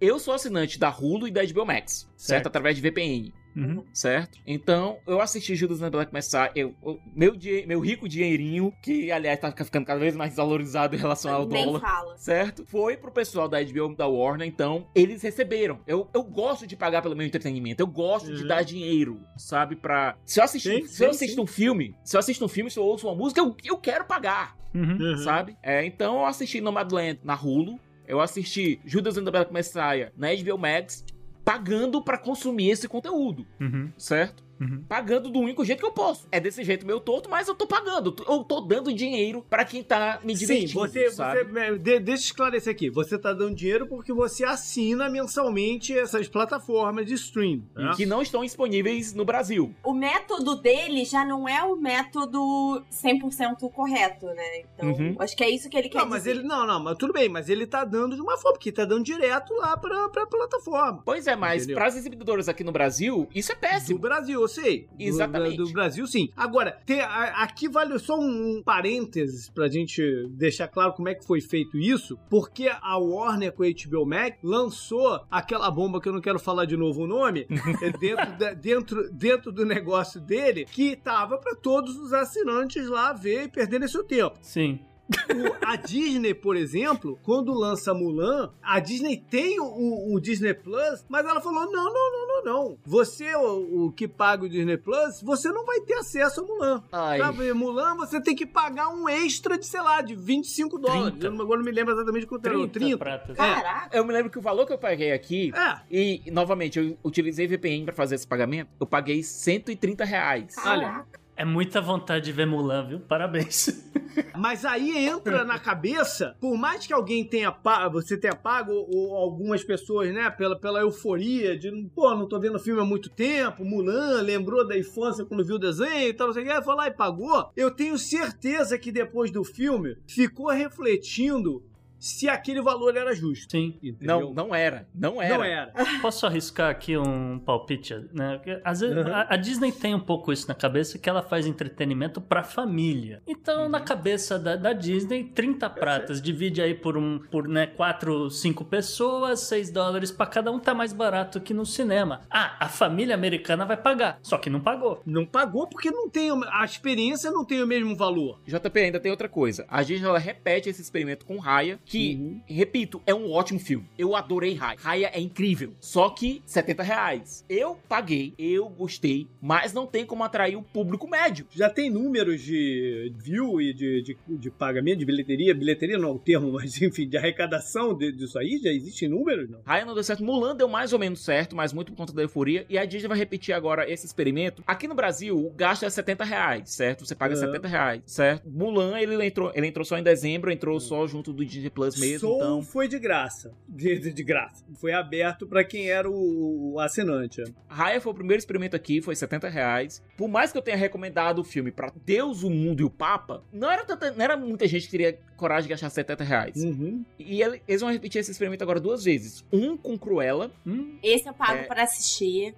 Eu 0.00 0.18
sou 0.18 0.34
assinante 0.34 0.78
da 0.78 0.90
Hulu 0.90 1.28
e 1.28 1.30
da 1.30 1.44
HBO 1.44 1.64
Max, 1.64 2.10
certo? 2.16 2.34
Certo. 2.34 2.46
Através 2.48 2.74
de 2.74 2.82
VPN. 2.82 3.32
Uhum. 3.56 3.84
certo? 3.92 4.38
Então, 4.46 4.98
eu 5.06 5.20
assisti 5.20 5.54
Judas 5.54 5.80
and 5.80 5.84
the 5.86 5.90
Black 5.90 6.12
Messiah, 6.12 6.50
eu, 6.54 6.74
eu- 6.84 6.98
meu, 7.14 7.36
dinhe- 7.36 7.66
meu 7.66 7.80
rico 7.80 8.08
dinheirinho, 8.08 8.72
que 8.82 9.10
aliás 9.12 9.38
tá 9.38 9.52
ficando 9.52 9.86
cada 9.86 10.00
vez 10.00 10.16
mais 10.16 10.30
desvalorizado 10.30 10.94
em 10.96 10.98
relação 10.98 11.32
ao 11.32 11.46
Nem 11.46 11.64
dólar. 11.64 11.80
fala. 11.80 12.16
Certo? 12.16 12.64
Foi 12.66 12.96
pro 12.96 13.10
pessoal 13.12 13.48
da 13.48 13.58
HBO 13.62 13.94
da 13.94 14.06
Warner, 14.06 14.46
então 14.48 14.86
eles 14.94 15.22
receberam. 15.22 15.78
Eu, 15.86 16.08
eu 16.14 16.22
gosto 16.22 16.66
de 16.66 16.76
pagar 16.76 17.02
pelo 17.02 17.14
meu 17.16 17.26
entretenimento. 17.26 17.82
Eu 17.82 17.86
gosto 17.86 18.32
de 18.34 18.42
Uhum. 18.42 18.48
dar 18.48 18.62
dinheiro, 18.62 19.20
sabe? 19.36 19.76
Pra. 19.76 20.16
Se 20.26 20.40
eu 20.40 20.44
assistir, 20.44 20.82
Sim, 20.82 20.86
se 20.86 21.04
eu 21.04 21.08
sim, 21.12 21.16
assisto 21.16 21.36
sim. 21.36 21.40
um 21.42 21.46
filme, 21.46 21.94
se 22.04 22.16
eu 22.16 22.20
assisto 22.20 22.44
um 22.44 22.48
filme, 22.48 22.70
se 22.70 22.78
eu 22.78 22.84
ouço 22.84 23.06
uma 23.06 23.14
música, 23.14 23.40
eu, 23.40 23.54
eu 23.64 23.76
quero 23.78 24.04
pagar 24.04 24.56
Uhum. 24.74 24.96
Uhum. 25.00 25.16
sabe? 25.18 25.56
É, 25.62 25.84
então 25.86 26.16
eu 26.16 26.26
assisti 26.26 26.60
Nomadland 26.60 27.20
na 27.22 27.34
Hulu, 27.34 27.78
eu 28.08 28.20
assisti 28.20 28.80
Judas 28.84 29.16
and 29.16 29.24
the 29.24 29.30
Black 29.30 29.52
Messiah 29.52 30.10
na 30.16 30.28
HBO 30.34 30.58
Max, 30.58 31.04
pagando 31.44 32.02
pra 32.02 32.16
consumir 32.18 32.70
esse 32.70 32.86
conteúdo, 32.88 33.46
Uhum. 33.60 33.90
certo? 33.98 34.43
Uhum. 34.60 34.84
Pagando 34.88 35.30
do 35.30 35.38
único 35.40 35.64
jeito 35.64 35.80
que 35.80 35.86
eu 35.86 35.92
posso. 35.92 36.26
É 36.30 36.38
desse 36.40 36.62
jeito 36.64 36.86
meio 36.86 37.00
torto, 37.00 37.28
mas 37.28 37.48
eu 37.48 37.54
tô 37.54 37.66
pagando. 37.66 38.14
Eu 38.28 38.44
tô 38.44 38.60
dando 38.60 38.92
dinheiro 38.92 39.44
pra 39.50 39.64
quem 39.64 39.82
tá 39.82 40.20
me 40.22 40.34
divertindo, 40.34 40.68
Sim, 40.68 40.74
você, 40.74 41.10
sabe? 41.10 41.44
você 41.44 41.78
de- 41.78 41.98
deixa 42.00 42.22
eu 42.22 42.26
esclarecer 42.26 42.72
aqui. 42.72 42.90
Você 42.90 43.18
tá 43.18 43.32
dando 43.32 43.54
dinheiro 43.54 43.86
porque 43.86 44.12
você 44.12 44.44
assina 44.44 45.08
mensalmente 45.08 45.96
essas 45.96 46.28
plataformas 46.28 47.06
de 47.06 47.14
stream. 47.14 47.62
tá? 47.74 47.94
Que 47.96 48.06
não 48.06 48.22
estão 48.22 48.42
disponíveis 48.42 49.12
no 49.12 49.24
Brasil. 49.24 49.74
O 49.82 49.92
método 49.92 50.56
dele 50.56 51.04
já 51.04 51.24
não 51.24 51.48
é 51.48 51.62
o 51.62 51.76
método 51.76 52.82
100% 52.90 53.70
correto, 53.72 54.26
né? 54.26 54.60
Então, 54.74 54.88
Uhum. 54.90 55.16
acho 55.18 55.36
que 55.36 55.44
é 55.44 55.50
isso 55.50 55.68
que 55.68 55.76
ele 55.76 55.88
quer 55.88 55.98
Não, 55.98 56.06
mas 56.06 56.24
dizer. 56.24 56.30
ele. 56.36 56.42
Não, 56.42 56.66
não, 56.66 56.82
mas 56.82 56.96
tudo 56.96 57.12
bem, 57.12 57.28
mas 57.28 57.48
ele 57.48 57.66
tá 57.66 57.84
dando 57.84 58.14
de 58.16 58.22
uma 58.22 58.36
forma, 58.36 58.52
porque 58.54 58.72
tá 58.72 58.84
dando 58.84 59.02
direto 59.04 59.52
lá 59.54 59.76
pra, 59.76 60.08
pra 60.08 60.26
plataforma. 60.26 61.02
Pois 61.04 61.26
é, 61.26 61.36
mas 61.36 61.62
Entendeu? 61.62 61.76
para 61.76 61.86
as 61.88 61.96
exibidoras 61.96 62.48
aqui 62.48 62.62
no 62.64 62.72
Brasil, 62.72 63.28
isso 63.34 63.52
é 63.52 63.54
Do 63.54 63.60
péssimo. 63.60 63.98
Brasil, 63.98 64.42
eu 64.44 64.48
sei. 64.48 64.86
Exatamente. 64.98 65.56
Do, 65.56 65.64
do 65.64 65.72
Brasil, 65.72 66.06
sim. 66.06 66.28
Agora, 66.36 66.72
tem- 66.86 67.00
a- 67.00 67.42
aqui 67.42 67.68
vale 67.68 67.98
só 67.98 68.18
um, 68.18 68.62
parênteses 68.64 69.48
pra 69.48 69.68
gente 69.68 70.02
deixar 70.30 70.68
claro 70.68 70.92
como 70.92 71.08
é 71.08 71.14
que 71.14 71.24
foi 71.26 71.40
feito 71.40 71.76
isso, 71.78 72.18
porque 72.30 72.68
a 72.68 72.98
Warner 72.98 73.52
com 73.52 73.62
a 73.62 73.66
HBO 73.66 74.06
Max 74.06 74.38
lançou 74.42 75.20
aquela 75.30 75.70
bomba 75.70 76.00
que 76.00 76.08
eu 76.08 76.12
não 76.12 76.20
quero 76.20 76.38
falar 76.38 76.64
de 76.64 76.76
novo 76.76 77.02
o 77.02 77.06
nome, 77.06 77.46
é 77.82 77.90
dentro, 77.98 78.38
da- 78.38 78.54
dentro, 78.54 79.10
dentro 79.12 79.52
do 79.52 79.64
negócio 79.64 80.20
dele, 80.20 80.64
que 80.66 80.96
tava 80.96 81.38
pra 81.38 81.54
todos 81.54 81.96
os 81.98 82.12
assinantes 82.12 82.86
lá 82.88 83.12
ver 83.12 83.44
e 83.44 83.48
perderem 83.48 83.88
seu 83.88 84.04
tempo. 84.04 84.38
Sim. 84.42 84.78
O- 85.08 85.66
a 85.66 85.76
Disney, 85.76 86.32
por 86.34 86.56
exemplo, 86.56 87.18
quando 87.22 87.52
lança 87.52 87.92
Mulan, 87.92 88.50
a 88.62 88.80
Disney 88.80 89.16
tem 89.18 89.60
o, 89.60 90.14
o 90.14 90.20
Disney 90.20 90.54
Plus, 90.54 91.04
mas 91.08 91.26
ela 91.26 91.40
falou: 91.40 91.70
não, 91.70 91.84
não, 91.84 91.92
não, 91.92 92.26
não, 92.26 92.44
não. 92.44 92.78
Você, 92.86 93.34
o, 93.36 93.86
o 93.86 93.92
que 93.92 94.08
paga 94.08 94.44
o 94.44 94.48
Disney 94.48 94.76
Plus, 94.78 95.20
você 95.22 95.50
não 95.50 95.64
vai 95.66 95.80
ter 95.80 95.94
acesso 95.94 96.40
a 96.40 96.44
Mulan. 96.44 96.82
Ai. 96.92 97.18
Pra 97.18 97.30
ver 97.30 97.54
Mulan, 97.54 97.96
você 97.96 98.20
tem 98.20 98.34
que 98.34 98.46
pagar 98.46 98.88
um 98.88 99.08
extra 99.08 99.58
de, 99.58 99.66
sei 99.66 99.80
lá, 99.82 100.00
de 100.00 100.14
25 100.14 100.78
dólares. 100.78 101.10
30. 101.10 101.26
Eu 101.26 101.32
não- 101.32 101.42
agora 101.44 101.58
não 101.58 101.64
me 101.66 101.72
lembro 101.72 101.94
exatamente 101.94 102.26
quanto 102.26 102.46
era. 102.46 102.54
30, 102.54 102.72
30. 102.72 102.98
pratas. 102.98 103.36
Caraca, 103.36 103.96
Eu 103.96 104.04
me 104.04 104.12
lembro 104.12 104.30
que 104.30 104.38
o 104.38 104.42
valor 104.42 104.66
que 104.66 104.72
eu 104.72 104.78
paguei 104.78 105.12
aqui 105.12 105.52
É. 105.54 105.80
E, 105.90 106.30
novamente, 106.30 106.78
eu 106.78 106.96
utilizei 107.04 107.46
VPN 107.46 107.84
pra 107.84 107.94
fazer 107.94 108.14
esse 108.14 108.26
pagamento. 108.26 108.70
Eu 108.80 108.86
paguei 108.86 109.22
130 109.22 110.04
reais. 110.04 110.54
caraca. 110.54 111.23
É 111.36 111.44
muita 111.44 111.80
vontade 111.80 112.26
de 112.26 112.32
ver 112.32 112.46
Mulan, 112.46 112.86
viu? 112.86 113.00
Parabéns. 113.00 113.84
Mas 114.36 114.64
aí 114.64 114.96
entra 114.96 115.44
na 115.44 115.58
cabeça, 115.58 116.36
por 116.40 116.56
mais 116.56 116.86
que 116.86 116.92
alguém 116.92 117.24
tenha 117.24 117.50
pago, 117.50 118.00
você 118.00 118.16
tenha 118.16 118.34
pago, 118.34 118.72
ou, 118.72 119.16
algumas 119.16 119.64
pessoas, 119.64 120.12
né, 120.14 120.30
pela, 120.30 120.56
pela 120.56 120.80
euforia 120.80 121.58
de, 121.58 121.70
pô, 121.94 122.14
não 122.14 122.28
tô 122.28 122.38
vendo 122.38 122.58
filme 122.60 122.80
há 122.80 122.84
muito 122.84 123.10
tempo, 123.10 123.64
Mulan, 123.64 124.22
lembrou 124.22 124.66
da 124.66 124.78
infância 124.78 125.24
quando 125.24 125.44
viu 125.44 125.56
o 125.56 125.58
desenho 125.58 126.08
e 126.08 126.14
tal, 126.14 126.28
não 126.28 126.34
sei 126.34 126.44
o 126.44 126.46
que, 126.46 126.62
foi 126.62 126.74
lá 126.76 126.86
e 126.86 126.92
pagou. 126.92 127.50
Eu 127.56 127.70
tenho 127.70 127.98
certeza 127.98 128.78
que 128.78 128.92
depois 128.92 129.30
do 129.30 129.42
filme 129.42 129.96
ficou 130.06 130.50
refletindo 130.50 131.62
se 132.04 132.28
aquele 132.28 132.60
valor 132.60 132.96
era 132.96 133.14
justo. 133.14 133.50
Sim. 133.50 133.78
Não, 134.00 134.18
Entendeu? 134.20 134.34
não 134.34 134.54
era. 134.54 134.86
Não 134.94 135.22
era. 135.22 135.38
Não 135.38 135.44
era. 135.44 135.72
Posso 136.02 136.26
arriscar 136.26 136.70
aqui 136.70 136.96
um 136.98 137.38
palpite, 137.38 137.94
né? 138.12 138.36
Porque, 138.36 138.60
às 138.64 138.80
vezes 138.80 138.94
Uhum. 138.96 139.12
a, 139.12 139.26
a 139.30 139.36
Disney 139.36 139.72
tem 139.72 139.94
um 139.94 140.00
pouco 140.00 140.32
isso 140.32 140.46
na 140.48 140.54
cabeça 140.54 140.98
que 140.98 141.08
ela 141.08 141.22
faz 141.22 141.46
entretenimento 141.46 142.20
pra 142.20 142.42
família. 142.44 143.22
Então, 143.26 143.68
na 143.68 143.80
cabeça 143.80 144.38
da, 144.38 144.54
da 144.56 144.72
Disney, 144.72 145.24
30 145.24 145.68
pratas 145.70 146.20
divide 146.20 146.60
aí 146.60 146.74
por 146.74 146.96
um 146.96 147.18
por 147.30 147.48
né, 147.48 147.66
4, 147.66 148.30
5 148.30 148.64
pessoas, 148.66 149.40
6 149.40 149.70
dólares 149.70 150.10
pra 150.12 150.26
cada 150.26 150.52
um 150.52 150.58
tá 150.58 150.74
mais 150.74 150.92
barato 150.92 151.40
que 151.40 151.54
no 151.54 151.64
cinema. 151.64 152.20
Ah, 152.30 152.56
a 152.60 152.68
família 152.68 153.14
americana 153.14 153.64
vai 153.64 153.76
pagar, 153.76 154.18
só 154.22 154.36
que 154.38 154.50
não 154.50 154.60
pagou. 154.60 155.00
Não 155.06 155.24
pagou 155.24 155.66
porque 155.66 155.90
não 155.90 156.08
tem 156.10 156.30
a 156.52 156.64
experiência 156.64 157.30
não 157.30 157.44
tem 157.44 157.62
o 157.62 157.66
mesmo 157.66 157.96
valor. 157.96 158.40
JP, 158.46 158.78
ainda 158.80 159.00
tem 159.00 159.10
outra 159.10 159.28
coisa. 159.28 159.64
A 159.68 159.82
Disney 159.82 160.06
ela 160.08 160.18
repete 160.18 160.68
esse 160.68 160.82
experimento 160.82 161.24
com 161.24 161.38
Raya, 161.38 161.78
que, 161.84 161.93
Uhum. 161.98 162.40
repito, 162.46 163.00
é 163.06 163.14
um 163.14 163.30
ótimo 163.30 163.58
filme. 163.60 163.86
Eu 163.98 164.14
adorei 164.16 164.54
Raya. 164.54 164.78
Raya 164.80 165.10
é 165.12 165.20
incrível. 165.20 165.72
Só 165.80 166.08
que 166.10 166.42
70 166.46 166.82
reais. 166.82 167.44
Eu 167.48 167.76
paguei, 167.88 168.34
eu 168.38 168.68
gostei, 168.68 169.26
mas 169.40 169.72
não 169.72 169.86
tem 169.86 170.04
como 170.06 170.24
atrair 170.24 170.56
o 170.56 170.62
público 170.62 171.08
médio. 171.08 171.46
Já 171.50 171.68
tem 171.70 171.90
números 171.90 172.42
de 172.42 173.12
view 173.16 173.60
e 173.60 173.72
de, 173.72 174.02
de, 174.02 174.16
de 174.28 174.50
pagamento, 174.50 174.98
de 174.98 175.04
bilheteria. 175.04 175.54
Bilheteria 175.54 175.98
não 175.98 176.08
é 176.08 176.12
o 176.12 176.18
termo, 176.18 176.52
mas 176.54 176.80
enfim, 176.80 177.08
de 177.08 177.16
arrecadação 177.16 177.94
de- 177.96 178.12
disso 178.12 178.38
aí? 178.38 178.58
Já 178.62 178.70
existem 178.70 179.08
números? 179.08 179.48
Não. 179.48 179.60
Raya 179.64 179.84
não 179.84 179.94
deu 179.94 180.02
certo. 180.04 180.24
Mulan 180.24 180.56
deu 180.56 180.68
mais 180.68 180.92
ou 180.92 180.98
menos 180.98 181.24
certo, 181.24 181.54
mas 181.56 181.72
muito 181.72 181.92
por 181.92 181.98
conta 181.98 182.12
da 182.12 182.22
euforia. 182.22 182.64
E 182.68 182.78
a 182.78 182.84
Disney 182.84 183.08
vai 183.08 183.18
repetir 183.18 183.54
agora 183.54 183.90
esse 183.90 184.06
experimento. 184.06 184.62
Aqui 184.66 184.86
no 184.88 184.94
Brasil, 184.94 185.36
o 185.36 185.50
gasto 185.50 185.84
é 185.84 185.90
70 185.90 186.24
reais, 186.24 186.70
certo? 186.70 187.04
Você 187.06 187.14
paga 187.14 187.34
Uhum. 187.34 187.40
70 187.40 187.68
reais, 187.68 188.02
certo? 188.06 188.48
Mulan, 188.48 188.98
ele 189.00 189.24
entrou, 189.26 189.50
ele 189.54 189.66
entrou 189.66 189.84
só 189.84 189.98
em 189.98 190.02
dezembro, 190.02 190.50
entrou 190.52 190.78
só 190.80 191.06
junto 191.06 191.32
do 191.32 191.44
Disney 191.44 191.70
Plus 191.74 191.98
mesmo, 191.98 192.20
Soul 192.28 192.36
então. 192.36 192.62
foi 192.62 192.86
de 192.88 192.98
graça. 192.98 193.52
De, 193.68 194.12
de, 194.12 194.22
graça. 194.22 194.64
Foi 194.74 194.92
aberto 194.92 195.46
pra 195.46 195.64
quem 195.64 195.90
era 195.90 196.08
o, 196.08 196.74
o 196.74 196.80
assinante. 196.80 197.42
Raya 197.68 198.00
foi 198.00 198.12
o 198.12 198.14
primeiro 198.14 198.38
experimento 198.38 198.76
aqui, 198.76 199.02
foi 199.02 199.16
70 199.16 199.48
reais. 199.48 200.02
Por 200.16 200.28
mais 200.28 200.52
que 200.52 200.58
eu 200.58 200.62
tenha 200.62 200.76
recomendado 200.76 201.40
o 201.40 201.44
filme 201.44 201.70
pra 201.70 201.92
Deus, 202.04 202.42
o 202.42 202.50
Mundo 202.50 202.80
e 202.80 202.84
o 202.84 202.90
Papa, 202.90 203.42
não 203.52 203.70
era, 203.70 203.84
tanta, 203.84 204.10
não 204.12 204.24
era 204.24 204.36
muita 204.36 204.66
gente 204.68 204.84
que 204.86 204.90
teria 204.92 205.18
coragem 205.36 205.64
de 205.64 205.70
gastar 205.70 205.90
70 205.90 206.22
reais. 206.24 206.56
Uhum. 206.62 207.04
E 207.18 207.42
ele- 207.42 207.60
eles 207.66 207.80
vão 207.80 207.90
repetir 207.90 208.20
esse 208.20 208.30
experimento 208.30 208.62
agora 208.62 208.78
duas 208.80 209.02
vezes. 209.04 209.44
Um 209.52 209.76
com 209.76 209.98
Cruella 209.98 210.50
Hum, 210.66 210.96
Esse 211.02 211.28
eu 211.28 211.34
pago 211.34 211.58
É. 211.60 211.62
pra 211.64 211.82
assistir. 211.82 212.54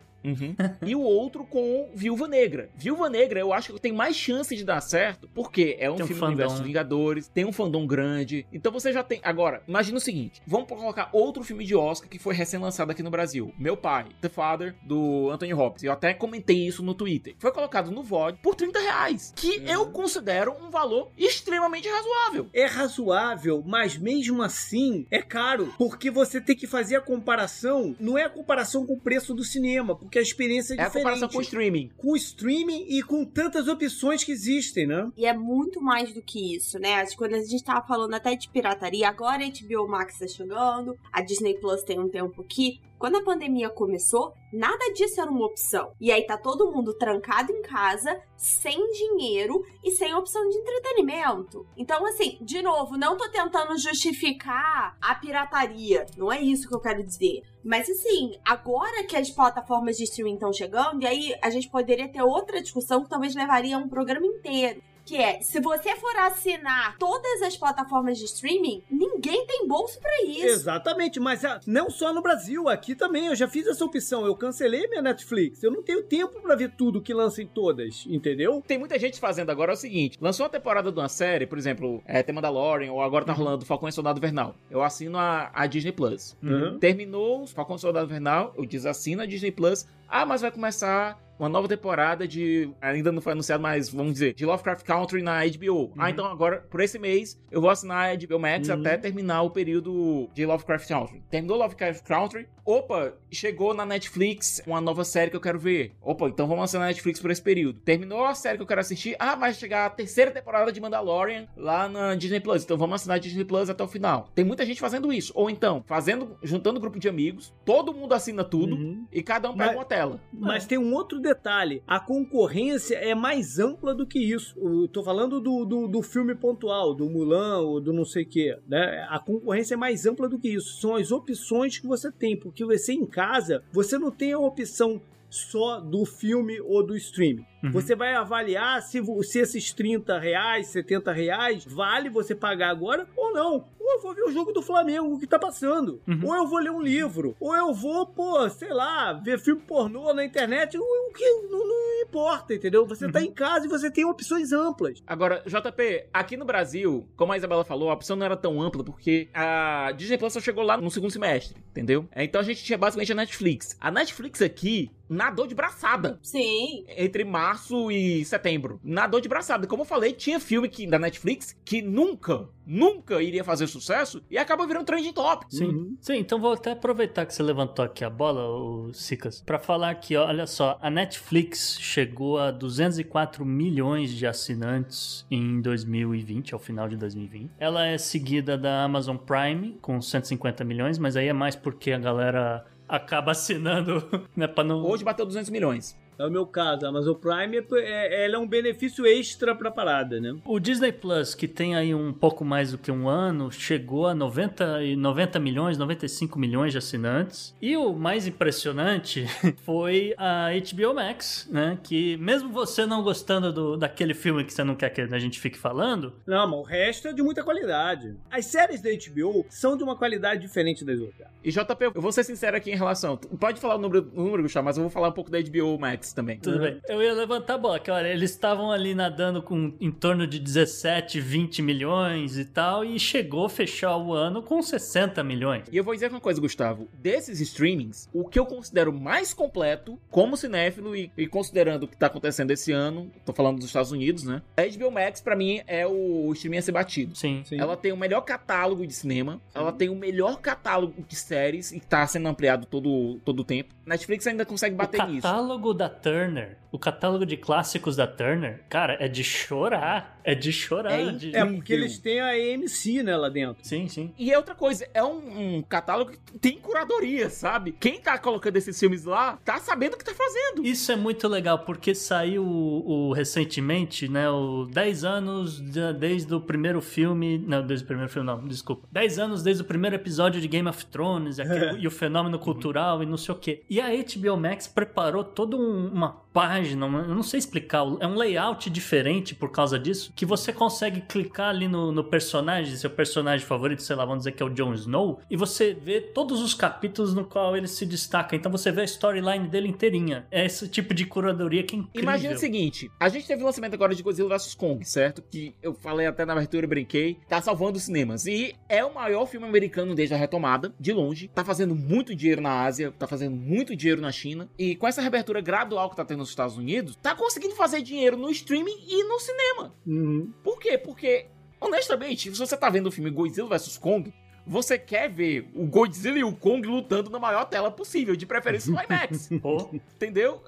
E 0.84 0.94
o 0.94 1.00
outro 1.00 1.44
com 1.44 1.90
Viúva 1.94 2.26
Negra. 2.28 2.70
Viúva 2.76 3.08
Negra 3.08 3.40
eu 3.40 3.52
acho 3.52 3.72
que 3.72 3.80
tem 3.80 3.92
mais 3.92 4.16
chance 4.16 4.54
de 4.56 4.64
dar 4.64 4.80
certo, 4.80 5.28
porque 5.34 5.76
é 5.78 5.90
um 5.90 5.96
Tem 5.96 6.04
um 6.04 6.08
filme 6.08 6.20
do 6.20 6.26
fandom. 6.26 6.32
universo 6.32 6.62
Vingadores, 6.62 7.28
tem 7.28 7.44
um 7.44 7.52
fandom 7.52 7.86
grande. 7.86 8.46
Então 8.52 8.72
você 8.72 8.92
já 8.92 9.02
tem. 9.02 9.20
Agora, 9.22 9.62
imagina 9.66 9.98
o 9.98 10.00
seguinte: 10.00 10.40
vamos 10.46 10.68
colocar 10.68 11.08
outro 11.12 11.42
filme 11.42 11.64
de 11.64 11.74
Oscar 11.74 12.08
que 12.08 12.18
foi 12.18 12.34
recém-lançado 12.34 12.90
aqui 12.90 13.02
no 13.02 13.10
Brasil. 13.10 13.52
Meu 13.58 13.76
Pai, 13.76 14.06
The 14.20 14.28
Father, 14.28 14.74
do 14.82 15.30
Anthony 15.30 15.54
Hopkins. 15.54 15.82
Eu 15.84 15.92
até 15.92 16.12
comentei 16.14 16.66
isso 16.66 16.82
no 16.82 16.94
Twitter. 16.94 17.34
Foi 17.38 17.52
colocado 17.52 17.90
no 17.90 18.02
VOD 18.02 18.38
por 18.42 18.54
30 18.54 18.78
reais. 18.80 19.32
Que 19.36 19.62
eu 19.66 19.86
considero 19.90 20.52
um 20.62 20.70
valor 20.70 21.10
extremamente 21.16 21.88
razoável. 21.88 22.48
É 22.52 22.66
razoável, 22.66 23.62
mas 23.66 23.96
mesmo 23.96 24.42
assim 24.42 25.06
é 25.10 25.20
caro, 25.22 25.72
porque 25.78 26.10
você 26.10 26.40
tem 26.40 26.56
que 26.56 26.66
fazer 26.66 26.96
a 26.96 27.00
comparação, 27.00 27.94
não 28.00 28.16
é 28.16 28.24
a 28.24 28.30
comparação 28.30 28.86
com 28.86 28.94
o 28.94 29.00
preço 29.00 29.34
do 29.34 29.44
cinema, 29.44 29.94
porque 29.94 30.15
a 30.18 30.22
experiência 30.22 30.74
é 30.74 30.76
É 30.78 30.80
a 30.82 30.86
diferente. 30.86 31.02
comparação 31.04 31.28
com 31.28 31.38
o 31.38 31.42
streaming. 31.42 31.90
com 31.96 32.12
o 32.12 32.16
streaming 32.16 32.86
e 32.88 33.02
com 33.02 33.24
tantas 33.24 33.68
opções 33.68 34.24
que 34.24 34.32
existem, 34.32 34.86
né? 34.86 35.10
E 35.16 35.26
é 35.26 35.32
muito 35.36 35.80
mais 35.80 36.12
do 36.12 36.22
que 36.22 36.54
isso, 36.56 36.78
né? 36.78 36.94
Acho 36.94 37.12
que 37.12 37.16
Quando 37.18 37.34
a 37.34 37.40
gente 37.44 37.64
tava 37.64 37.86
falando 37.86 38.14
até 38.14 38.34
de 38.36 38.48
pirataria, 38.48 39.08
agora 39.08 39.42
a 39.44 39.48
HBO 39.48 39.88
Max 39.88 40.18
tá 40.18 40.26
chegando, 40.28 40.96
a 41.12 41.20
Disney 41.22 41.54
Plus 41.58 41.82
tem 41.82 41.98
um 41.98 42.08
tempo 42.08 42.42
aqui. 42.42 42.80
Quando 42.98 43.16
a 43.16 43.22
pandemia 43.22 43.68
começou, 43.68 44.32
nada 44.52 44.92
disso 44.94 45.20
era 45.20 45.30
uma 45.30 45.46
opção. 45.46 45.92
E 46.00 46.10
aí 46.10 46.26
tá 46.26 46.38
todo 46.38 46.72
mundo 46.72 46.94
trancado 46.94 47.52
em 47.52 47.60
casa, 47.60 48.20
sem 48.36 48.90
dinheiro 48.92 49.62
e 49.84 49.90
sem 49.90 50.14
opção 50.14 50.48
de 50.48 50.56
entretenimento. 50.56 51.66
Então, 51.76 52.06
assim, 52.06 52.38
de 52.40 52.62
novo, 52.62 52.96
não 52.96 53.16
tô 53.16 53.28
tentando 53.28 53.78
justificar 53.78 54.96
a 55.00 55.14
pirataria. 55.14 56.06
Não 56.16 56.32
é 56.32 56.40
isso 56.40 56.68
que 56.68 56.74
eu 56.74 56.80
quero 56.80 57.04
dizer. 57.04 57.42
Mas 57.62 57.90
assim, 57.90 58.38
agora 58.44 59.04
que 59.04 59.16
as 59.16 59.28
plataformas 59.28 59.96
de 59.96 60.04
streaming 60.04 60.34
estão 60.34 60.52
chegando, 60.52 61.02
e 61.02 61.06
aí 61.06 61.34
a 61.42 61.50
gente 61.50 61.68
poderia 61.68 62.08
ter 62.08 62.22
outra 62.22 62.62
discussão 62.62 63.02
que 63.02 63.10
talvez 63.10 63.34
levaria 63.34 63.76
um 63.76 63.88
programa 63.88 64.24
inteiro. 64.24 64.80
Que 65.04 65.16
é, 65.16 65.40
se 65.40 65.60
você 65.60 65.94
for 65.96 66.16
assinar 66.16 66.96
todas 66.98 67.40
as 67.42 67.56
plataformas 67.56 68.18
de 68.18 68.24
streaming, 68.24 68.82
ninguém 69.16 69.46
tem 69.46 69.66
bolso 69.66 69.98
pra 70.00 70.22
isso. 70.22 70.46
Exatamente, 70.46 71.18
mas 71.18 71.44
ah, 71.44 71.60
não 71.66 71.90
só 71.90 72.12
no 72.12 72.22
Brasil, 72.22 72.68
aqui 72.68 72.94
também. 72.94 73.26
Eu 73.26 73.34
já 73.34 73.48
fiz 73.48 73.66
essa 73.66 73.84
opção. 73.84 74.24
Eu 74.24 74.36
cancelei 74.36 74.86
minha 74.88 75.02
Netflix. 75.02 75.62
Eu 75.62 75.70
não 75.70 75.82
tenho 75.82 76.02
tempo 76.02 76.40
pra 76.40 76.54
ver 76.54 76.72
tudo 76.76 77.00
que 77.00 77.14
lança 77.14 77.42
em 77.42 77.46
todas, 77.46 78.04
entendeu? 78.06 78.62
Tem 78.66 78.78
muita 78.78 78.98
gente 78.98 79.18
fazendo 79.18 79.50
agora 79.50 79.72
é 79.72 79.74
o 79.74 79.76
seguinte: 79.76 80.18
lançou 80.20 80.44
uma 80.44 80.50
temporada 80.50 80.92
de 80.92 80.98
uma 80.98 81.08
série, 81.08 81.46
por 81.46 81.58
exemplo, 81.58 82.02
é, 82.06 82.22
The 82.22 82.32
Mandalorian, 82.32 82.92
ou 82.92 83.02
agora 83.02 83.24
tá 83.24 83.32
rolando 83.32 83.64
Falcão 83.64 83.88
e 83.88 83.92
Soldado 83.92 84.20
Vernal. 84.20 84.54
Eu 84.70 84.82
assino 84.82 85.18
a, 85.18 85.50
a 85.52 85.66
Disney 85.66 85.92
Plus. 85.92 86.36
Uhum. 86.42 86.78
Terminou 86.78 87.42
o 87.42 87.46
Falcão 87.46 87.76
e 87.76 87.80
Soldado 87.80 88.08
Vernal, 88.08 88.54
eu 88.56 88.66
desassino 88.66 89.22
a 89.22 89.26
Disney 89.26 89.50
Plus. 89.50 89.86
Ah, 90.08 90.24
mas 90.24 90.40
vai 90.40 90.50
começar 90.50 91.18
uma 91.38 91.48
nova 91.48 91.68
temporada 91.68 92.26
de. 92.26 92.70
Ainda 92.80 93.10
não 93.12 93.20
foi 93.20 93.32
anunciado, 93.32 93.62
mas 93.62 93.88
vamos 93.88 94.12
dizer, 94.14 94.34
de 94.34 94.44
Lovecraft 94.46 94.84
Country 94.84 95.22
na 95.22 95.40
HBO. 95.46 95.92
Ah, 95.98 96.10
então 96.10 96.26
agora, 96.26 96.58
por 96.70 96.80
esse 96.80 96.98
mês, 96.98 97.40
eu 97.50 97.60
vou 97.60 97.70
assinar 97.70 98.10
a 98.10 98.14
HBO 98.16 98.38
Max 98.38 98.68
Uhum. 98.68 98.74
até 98.80 98.96
terminar 98.96 99.42
o 99.42 99.50
período 99.50 100.28
de 100.34 100.44
Lovecraft 100.46 100.88
Country. 100.88 101.22
Terminou 101.30 101.58
Lovecraft 101.58 102.04
Country. 102.06 102.46
Opa, 102.64 103.12
chegou 103.30 103.72
na 103.72 103.86
Netflix 103.86 104.60
uma 104.66 104.80
nova 104.80 105.04
série 105.04 105.30
que 105.30 105.36
eu 105.36 105.40
quero 105.40 105.58
ver. 105.58 105.92
Opa, 106.02 106.26
então 106.28 106.48
vamos 106.48 106.64
assinar 106.64 106.84
a 106.84 106.88
Netflix 106.88 107.20
por 107.20 107.30
esse 107.30 107.40
período. 107.42 107.78
Terminou 107.80 108.24
a 108.24 108.34
série 108.34 108.56
que 108.56 108.62
eu 108.62 108.66
quero 108.66 108.80
assistir. 108.80 109.14
Ah, 109.20 109.36
vai 109.36 109.54
chegar 109.54 109.86
a 109.86 109.90
terceira 109.90 110.30
temporada 110.32 110.72
de 110.72 110.80
Mandalorian 110.80 111.46
lá 111.56 111.88
na 111.88 112.14
Disney 112.16 112.40
Plus. 112.40 112.64
Então 112.64 112.76
vamos 112.76 112.96
assinar 112.96 113.16
a 113.16 113.20
Disney 113.20 113.44
Plus 113.44 113.70
até 113.70 113.84
o 113.84 113.88
final. 113.88 114.28
Tem 114.34 114.44
muita 114.44 114.66
gente 114.66 114.80
fazendo 114.80 115.12
isso. 115.12 115.32
Ou 115.36 115.48
então, 115.48 115.84
fazendo, 115.86 116.36
juntando 116.42 116.78
um 116.78 116.80
grupo 116.80 116.98
de 116.98 117.08
amigos, 117.08 117.54
todo 117.64 117.94
mundo 117.94 118.12
assina 118.14 118.42
tudo 118.42 118.74
Uhum. 118.74 119.06
e 119.12 119.22
cada 119.22 119.48
um 119.48 119.52
pega 119.56 119.66
Mas- 119.66 119.76
uma 119.76 119.84
tela. 119.84 120.20
Mas 120.32 120.66
tem 120.66 120.76
um 120.78 120.92
outro 120.92 121.20
detalhe: 121.26 121.82
a 121.86 121.98
concorrência 121.98 122.96
é 122.96 123.14
mais 123.14 123.58
ampla 123.58 123.94
do 123.94 124.06
que 124.06 124.18
isso. 124.18 124.58
Eu 124.58 124.88
tô 124.88 125.02
falando 125.02 125.40
do, 125.40 125.64
do, 125.64 125.88
do 125.88 126.02
filme 126.02 126.34
pontual, 126.34 126.94
do 126.94 127.08
Mulan 127.08 127.60
ou 127.60 127.80
do 127.80 127.92
não 127.92 128.04
sei 128.04 128.22
o 128.22 128.28
quê. 128.28 128.58
Né? 128.66 129.06
A 129.08 129.18
concorrência 129.18 129.74
é 129.74 129.76
mais 129.76 130.06
ampla 130.06 130.28
do 130.28 130.38
que 130.38 130.48
isso. 130.48 130.80
São 130.80 130.94
as 130.94 131.10
opções 131.10 131.78
que 131.78 131.86
você 131.86 132.10
tem, 132.10 132.36
porque 132.36 132.64
você 132.64 132.92
em 132.92 133.06
casa, 133.06 133.62
você 133.72 133.98
não 133.98 134.10
tem 134.10 134.32
a 134.32 134.38
opção 134.38 135.00
só 135.28 135.80
do 135.80 136.04
filme 136.04 136.60
ou 136.60 136.84
do 136.84 136.96
streaming. 136.96 137.44
Uhum. 137.66 137.72
Você 137.72 137.94
vai 137.94 138.14
avaliar 138.14 138.82
se, 138.82 139.02
se 139.24 139.38
esses 139.38 139.72
30 139.72 140.18
reais, 140.18 140.68
70 140.68 141.12
reais, 141.12 141.64
vale 141.64 142.08
você 142.08 142.34
pagar 142.34 142.70
agora 142.70 143.06
ou 143.16 143.32
não. 143.32 143.68
Ou 143.78 143.92
eu 143.92 144.02
vou 144.02 144.14
ver 144.14 144.22
o 144.22 144.32
jogo 144.32 144.52
do 144.52 144.62
Flamengo 144.62 145.18
que 145.18 145.26
tá 145.26 145.38
passando. 145.38 146.00
Uhum. 146.06 146.20
Ou 146.24 146.34
eu 146.34 146.46
vou 146.46 146.58
ler 146.58 146.70
um 146.70 146.80
livro. 146.80 147.36
Ou 147.38 147.54
eu 147.56 147.72
vou, 147.72 148.06
pô, 148.06 148.48
sei 148.50 148.72
lá, 148.72 149.12
ver 149.12 149.38
filme 149.38 149.62
pornô 149.62 150.12
na 150.12 150.24
internet. 150.24 150.76
O, 150.76 150.82
o 150.82 151.12
que 151.12 151.24
não, 151.48 151.66
não 151.66 152.02
importa, 152.02 152.54
entendeu? 152.54 152.86
Você 152.86 153.10
tá 153.10 153.20
em 153.20 153.32
casa 153.32 153.66
e 153.66 153.68
você 153.68 153.90
tem 153.90 154.04
opções 154.04 154.52
amplas. 154.52 155.02
Agora, 155.06 155.42
JP, 155.46 156.06
aqui 156.12 156.36
no 156.36 156.44
Brasil, 156.44 157.06
como 157.16 157.32
a 157.32 157.36
Isabela 157.36 157.64
falou, 157.64 157.90
a 157.90 157.94
opção 157.94 158.16
não 158.16 158.26
era 158.26 158.36
tão 158.36 158.60
ampla 158.60 158.82
porque 158.82 159.28
a 159.34 159.92
Disney 159.96 160.18
Plus 160.18 160.32
só 160.32 160.40
chegou 160.40 160.64
lá 160.64 160.76
no 160.76 160.90
segundo 160.90 161.10
semestre, 161.10 161.56
entendeu? 161.70 162.08
Então 162.14 162.40
a 162.40 162.44
gente 162.44 162.64
tinha 162.64 162.78
basicamente 162.78 163.12
a 163.12 163.16
Netflix. 163.16 163.76
A 163.80 163.90
Netflix 163.90 164.40
aqui 164.42 164.90
nadou 165.08 165.46
de 165.46 165.54
braçada 165.54 166.18
Sim. 166.22 166.84
entre 166.88 167.24
março 167.24 167.55
e 167.90 168.24
setembro. 168.24 168.80
Nadou 168.82 169.20
de 169.20 169.28
braçada. 169.28 169.66
Como 169.66 169.82
eu 169.82 169.86
falei, 169.86 170.12
tinha 170.12 170.40
filme 170.40 170.68
que, 170.68 170.86
da 170.86 170.98
Netflix 170.98 171.56
que 171.64 171.82
nunca, 171.82 172.48
nunca 172.66 173.22
iria 173.22 173.44
fazer 173.44 173.66
sucesso 173.66 174.22
e 174.30 174.38
acaba 174.38 174.66
virando 174.66 174.86
trending 174.86 175.12
top. 175.12 175.46
Sim. 175.48 175.66
Uhum. 175.66 175.96
Sim, 176.00 176.16
então 176.18 176.40
vou 176.40 176.52
até 176.52 176.72
aproveitar 176.72 177.26
que 177.26 177.34
você 177.34 177.42
levantou 177.42 177.84
aqui 177.84 178.04
a 178.04 178.10
bola, 178.10 178.48
o 178.48 178.92
Sicas, 178.92 179.42
pra 179.44 179.58
falar 179.58 179.90
aqui, 179.90 180.16
ó, 180.16 180.26
olha 180.26 180.46
só, 180.46 180.78
a 180.80 180.90
Netflix 180.90 181.78
chegou 181.80 182.38
a 182.38 182.50
204 182.50 183.44
milhões 183.44 184.10
de 184.10 184.26
assinantes 184.26 185.26
em 185.30 185.60
2020, 185.60 186.54
ao 186.54 186.60
final 186.60 186.88
de 186.88 186.96
2020. 186.96 187.50
Ela 187.58 187.86
é 187.86 187.98
seguida 187.98 188.56
da 188.56 188.84
Amazon 188.84 189.16
Prime 189.16 189.78
com 189.80 190.00
150 190.00 190.64
milhões, 190.64 190.98
mas 190.98 191.16
aí 191.16 191.28
é 191.28 191.32
mais 191.32 191.56
porque 191.56 191.92
a 191.92 191.98
galera 191.98 192.64
acaba 192.88 193.32
assinando, 193.32 194.28
né, 194.36 194.46
pra 194.46 194.64
não 194.64 194.84
Hoje 194.84 195.04
bateu 195.04 195.26
200 195.26 195.50
milhões. 195.50 195.96
É 196.18 196.26
o 196.26 196.30
meu 196.30 196.46
caso. 196.46 196.86
A 196.86 196.88
Amazon 196.88 197.14
Prime 197.14 197.58
é, 197.58 197.64
é, 197.74 198.24
ela 198.24 198.36
é 198.36 198.38
um 198.38 198.46
benefício 198.46 199.06
extra 199.06 199.54
pra 199.54 199.70
parada, 199.70 200.20
né? 200.20 200.36
O 200.44 200.58
Disney 200.58 200.92
Plus, 200.92 201.34
que 201.34 201.46
tem 201.46 201.76
aí 201.76 201.94
um 201.94 202.12
pouco 202.12 202.44
mais 202.44 202.72
do 202.72 202.78
que 202.78 202.90
um 202.90 203.08
ano, 203.08 203.50
chegou 203.50 204.06
a 204.06 204.14
90, 204.14 204.82
e 204.82 204.96
90 204.96 205.38
milhões, 205.38 205.78
95 205.78 206.38
milhões 206.38 206.72
de 206.72 206.78
assinantes. 206.78 207.54
E 207.60 207.76
o 207.76 207.92
mais 207.92 208.26
impressionante 208.26 209.26
foi 209.64 210.14
a 210.16 210.48
HBO 210.50 210.94
Max, 210.94 211.48
né? 211.50 211.78
Que 211.82 212.16
mesmo 212.16 212.50
você 212.50 212.86
não 212.86 213.02
gostando 213.02 213.52
do, 213.52 213.76
daquele 213.76 214.14
filme 214.14 214.44
que 214.44 214.52
você 214.52 214.64
não 214.64 214.74
quer 214.74 214.90
que 214.90 215.00
a 215.00 215.18
gente 215.18 215.38
fique 215.38 215.58
falando, 215.58 216.14
Não, 216.26 216.46
mas 216.48 216.60
o 216.60 216.62
resto 216.62 217.08
é 217.08 217.12
de 217.12 217.22
muita 217.22 217.42
qualidade. 217.42 218.16
As 218.30 218.46
séries 218.46 218.80
da 218.80 218.90
HBO 218.90 219.44
são 219.48 219.76
de 219.76 219.82
uma 219.82 219.96
qualidade 219.96 220.40
diferente 220.40 220.84
das 220.84 220.98
outras. 220.98 221.28
E 221.44 221.50
JP, 221.50 221.92
eu 221.94 222.00
vou 222.00 222.12
ser 222.12 222.24
sincero 222.24 222.56
aqui 222.56 222.70
em 222.70 222.76
relação. 222.76 223.16
Pode 223.16 223.60
falar 223.60 223.76
o 223.76 223.78
número, 223.78 224.10
o 224.14 224.22
número 224.22 224.42
Gustavo, 224.42 224.64
mas 224.64 224.76
eu 224.76 224.82
vou 224.82 224.90
falar 224.90 225.08
um 225.08 225.12
pouco 225.12 225.30
da 225.30 225.38
HBO 225.40 225.78
Max 225.78 226.05
também. 226.14 226.38
tudo 226.38 226.58
bem. 226.58 226.80
Eu 226.88 227.02
ia 227.02 227.12
levantar 227.12 227.54
a 227.54 227.58
bola, 227.58 227.78
que 227.78 227.90
olha, 227.90 228.08
eles 228.08 228.30
estavam 228.30 228.70
ali 228.70 228.94
nadando 228.94 229.42
com 229.42 229.72
em 229.80 229.90
torno 229.90 230.26
de 230.26 230.38
17, 230.38 231.20
20 231.20 231.62
milhões 231.62 232.38
e 232.38 232.44
tal, 232.44 232.84
e 232.84 232.98
chegou 232.98 233.46
a 233.46 233.48
fechar 233.50 233.96
o 233.96 234.12
ano 234.12 234.42
com 234.42 234.60
60 234.62 235.22
milhões. 235.22 235.64
E 235.70 235.76
eu 235.76 235.84
vou 235.84 235.94
dizer 235.94 236.10
uma 236.10 236.20
coisa, 236.20 236.40
Gustavo. 236.40 236.88
Desses 236.94 237.40
streamings, 237.40 238.08
o 238.12 238.24
que 238.24 238.38
eu 238.38 238.46
considero 238.46 238.92
mais 238.92 239.32
completo, 239.34 239.98
como 240.10 240.36
cinéfilo 240.36 240.94
e, 240.94 241.10
e 241.16 241.26
considerando 241.26 241.84
o 241.84 241.88
que 241.88 241.96
tá 241.96 242.06
acontecendo 242.06 242.50
esse 242.50 242.72
ano, 242.72 243.10
tô 243.24 243.32
falando 243.32 243.56
dos 243.56 243.66
Estados 243.66 243.92
Unidos, 243.92 244.24
né? 244.24 244.42
A 244.56 244.62
HBO 244.62 244.90
Max, 244.90 245.20
pra 245.20 245.36
mim, 245.36 245.60
é 245.66 245.86
o 245.86 246.30
streaming 246.34 246.58
a 246.58 246.62
ser 246.62 246.72
batido. 246.72 247.16
Sim. 247.16 247.42
Sim. 247.44 247.60
Ela 247.60 247.76
tem 247.76 247.92
o 247.92 247.96
melhor 247.96 248.20
catálogo 248.22 248.86
de 248.86 248.94
cinema, 248.94 249.40
ela 249.54 249.72
tem 249.72 249.88
o 249.88 249.94
melhor 249.94 250.40
catálogo 250.40 250.94
de 251.06 251.16
séries 251.16 251.72
e 251.72 251.80
tá 251.80 252.06
sendo 252.06 252.28
ampliado 252.28 252.66
todo, 252.66 253.20
todo 253.24 253.40
o 253.40 253.44
tempo. 253.44 253.74
Netflix 253.84 254.26
ainda 254.26 254.44
consegue 254.44 254.74
bater 254.74 255.00
o 255.00 255.06
nisso. 255.06 255.22
catálogo 255.22 255.72
da 255.72 255.88
Turner, 256.00 256.56
o 256.70 256.78
catálogo 256.78 257.26
de 257.26 257.36
clássicos 257.36 257.96
da 257.96 258.06
Turner, 258.06 258.62
cara, 258.68 258.96
é 259.00 259.08
de 259.08 259.24
chorar. 259.24 260.15
É 260.28 260.34
de 260.34 260.52
chorar. 260.52 260.92
É 260.92 261.12
de... 261.12 261.34
É 261.36 261.44
porque 261.44 261.72
eles 261.72 261.98
têm 261.98 262.18
a 262.20 262.30
AMC, 262.30 263.02
né, 263.04 263.16
lá 263.16 263.28
dentro. 263.28 263.58
Sim, 263.62 263.86
sim. 263.86 264.12
E 264.18 264.32
é 264.32 264.36
outra 264.36 264.54
coisa, 264.56 264.86
é 264.92 265.02
um, 265.02 265.56
um 265.58 265.62
catálogo 265.62 266.10
que 266.10 266.18
tem 266.40 266.58
curadoria, 266.58 267.30
sabe? 267.30 267.70
Quem 267.78 268.00
tá 268.00 268.18
colocando 268.18 268.56
esses 268.56 268.78
filmes 268.78 269.04
lá 269.04 269.38
tá 269.44 269.58
sabendo 269.58 269.94
o 269.94 269.96
que 269.96 270.04
tá 270.04 270.12
fazendo. 270.12 270.66
Isso 270.66 270.90
é 270.90 270.96
muito 270.96 271.28
legal, 271.28 271.60
porque 271.60 271.94
saiu 271.94 272.44
o, 272.44 273.08
o- 273.10 273.12
recentemente, 273.12 274.08
né? 274.08 274.28
O 274.28 274.66
10 274.66 275.04
anos 275.04 275.60
de- 275.60 275.92
desde 275.92 276.34
o 276.34 276.40
primeiro 276.40 276.80
filme. 276.80 277.38
Não, 277.38 277.64
desde 277.64 277.84
o 277.84 277.86
primeiro 277.86 278.10
filme, 278.10 278.26
não, 278.26 278.46
desculpa. 278.48 278.88
10 278.90 279.18
anos 279.20 279.42
desde 279.44 279.62
o 279.62 279.64
primeiro 279.64 279.94
episódio 279.94 280.40
de 280.40 280.48
Game 280.48 280.68
of 280.68 280.84
Thrones 280.86 281.38
aquele- 281.38 281.78
e 281.80 281.86
o 281.86 281.90
fenômeno 281.90 282.38
cultural 282.38 283.02
e 283.02 283.06
não 283.06 283.16
sei 283.16 283.32
o 283.34 283.38
quê. 283.38 283.62
E 283.70 283.80
a 283.80 283.86
HBO 283.90 284.36
Max 284.36 284.66
preparou 284.66 285.22
toda 285.22 285.56
um- 285.56 285.86
uma 285.92 286.20
página, 286.36 286.84
eu 286.84 287.14
não 287.14 287.22
sei 287.22 287.38
explicar, 287.38 287.78
é 287.98 288.06
um 288.06 288.14
layout 288.14 288.68
diferente 288.68 289.34
por 289.34 289.50
causa 289.50 289.78
disso, 289.78 290.12
que 290.14 290.26
você 290.26 290.52
consegue 290.52 291.00
clicar 291.00 291.48
ali 291.48 291.66
no, 291.66 291.90
no 291.90 292.04
personagem, 292.04 292.76
seu 292.76 292.90
personagem 292.90 293.46
favorito, 293.46 293.82
sei 293.82 293.96
lá, 293.96 294.04
vamos 294.04 294.18
dizer 294.18 294.32
que 294.32 294.42
é 294.42 294.46
o 294.46 294.50
Jon 294.50 294.74
Snow, 294.74 295.18
e 295.30 295.36
você 295.36 295.72
vê 295.72 295.98
todos 295.98 296.42
os 296.42 296.52
capítulos 296.52 297.14
no 297.14 297.24
qual 297.24 297.56
ele 297.56 297.66
se 297.66 297.86
destaca. 297.86 298.36
Então 298.36 298.52
você 298.52 298.70
vê 298.70 298.82
a 298.82 298.84
storyline 298.84 299.48
dele 299.48 299.68
inteirinha. 299.68 300.26
É 300.30 300.44
esse 300.44 300.68
tipo 300.68 300.92
de 300.92 301.06
curadoria 301.06 301.62
que 301.62 301.74
é 301.74 301.78
incrível. 301.78 302.02
Imagina 302.02 302.34
o 302.34 302.38
seguinte, 302.38 302.90
a 303.00 303.08
gente 303.08 303.26
teve 303.26 303.42
o 303.42 303.46
lançamento 303.46 303.72
agora 303.72 303.94
de 303.94 304.02
Godzilla 304.02 304.28
vs 304.28 304.54
Kong, 304.54 304.84
certo? 304.84 305.22
Que 305.30 305.54
eu 305.62 305.72
falei 305.72 306.06
até 306.06 306.26
na 306.26 306.34
abertura 306.34 306.66
brinquei, 306.66 307.18
tá 307.26 307.40
salvando 307.40 307.78
os 307.78 307.84
cinemas. 307.84 308.26
E 308.26 308.54
é 308.68 308.84
o 308.84 308.92
maior 308.92 309.24
filme 309.24 309.46
americano 309.46 309.94
desde 309.94 310.14
a 310.14 310.18
retomada, 310.18 310.74
de 310.78 310.92
longe. 310.92 311.28
Tá 311.28 311.42
fazendo 311.42 311.74
muito 311.74 312.14
dinheiro 312.14 312.42
na 312.42 312.62
Ásia, 312.62 312.92
tá 312.92 313.06
fazendo 313.06 313.34
muito 313.34 313.74
dinheiro 313.74 314.02
na 314.02 314.12
China. 314.12 314.50
E 314.58 314.76
com 314.76 314.86
essa 314.86 315.00
reabertura 315.00 315.40
gradual 315.40 315.88
que 315.88 315.96
tá 315.96 316.04
tendo 316.04 316.25
nos 316.26 316.30
Estados 316.30 316.56
Unidos, 316.56 316.96
tá 316.96 317.14
conseguindo 317.14 317.54
fazer 317.54 317.82
dinheiro 317.82 318.16
no 318.16 318.30
streaming 318.30 318.76
e 318.86 319.04
no 319.04 319.18
cinema. 319.20 319.74
Uhum. 319.86 320.32
Por 320.42 320.58
quê? 320.58 320.76
Porque, 320.76 321.26
honestamente, 321.60 322.30
se 322.30 322.38
você 322.38 322.56
tá 322.56 322.68
vendo 322.68 322.88
o 322.88 322.92
filme 322.92 323.10
Godzilla 323.10 323.48
vs 323.48 323.78
Kong, 323.78 324.12
você 324.46 324.78
quer 324.78 325.10
ver 325.10 325.50
o 325.54 325.66
Godzilla 325.66 326.18
e 326.18 326.24
o 326.24 326.32
Kong 326.32 326.66
lutando 326.66 327.10
na 327.10 327.18
maior 327.18 327.44
tela 327.46 327.70
possível, 327.70 328.14
de 328.14 328.24
preferência 328.24 328.72
no 328.72 328.80
IMAX. 328.80 329.28
Entendeu? 329.72 330.42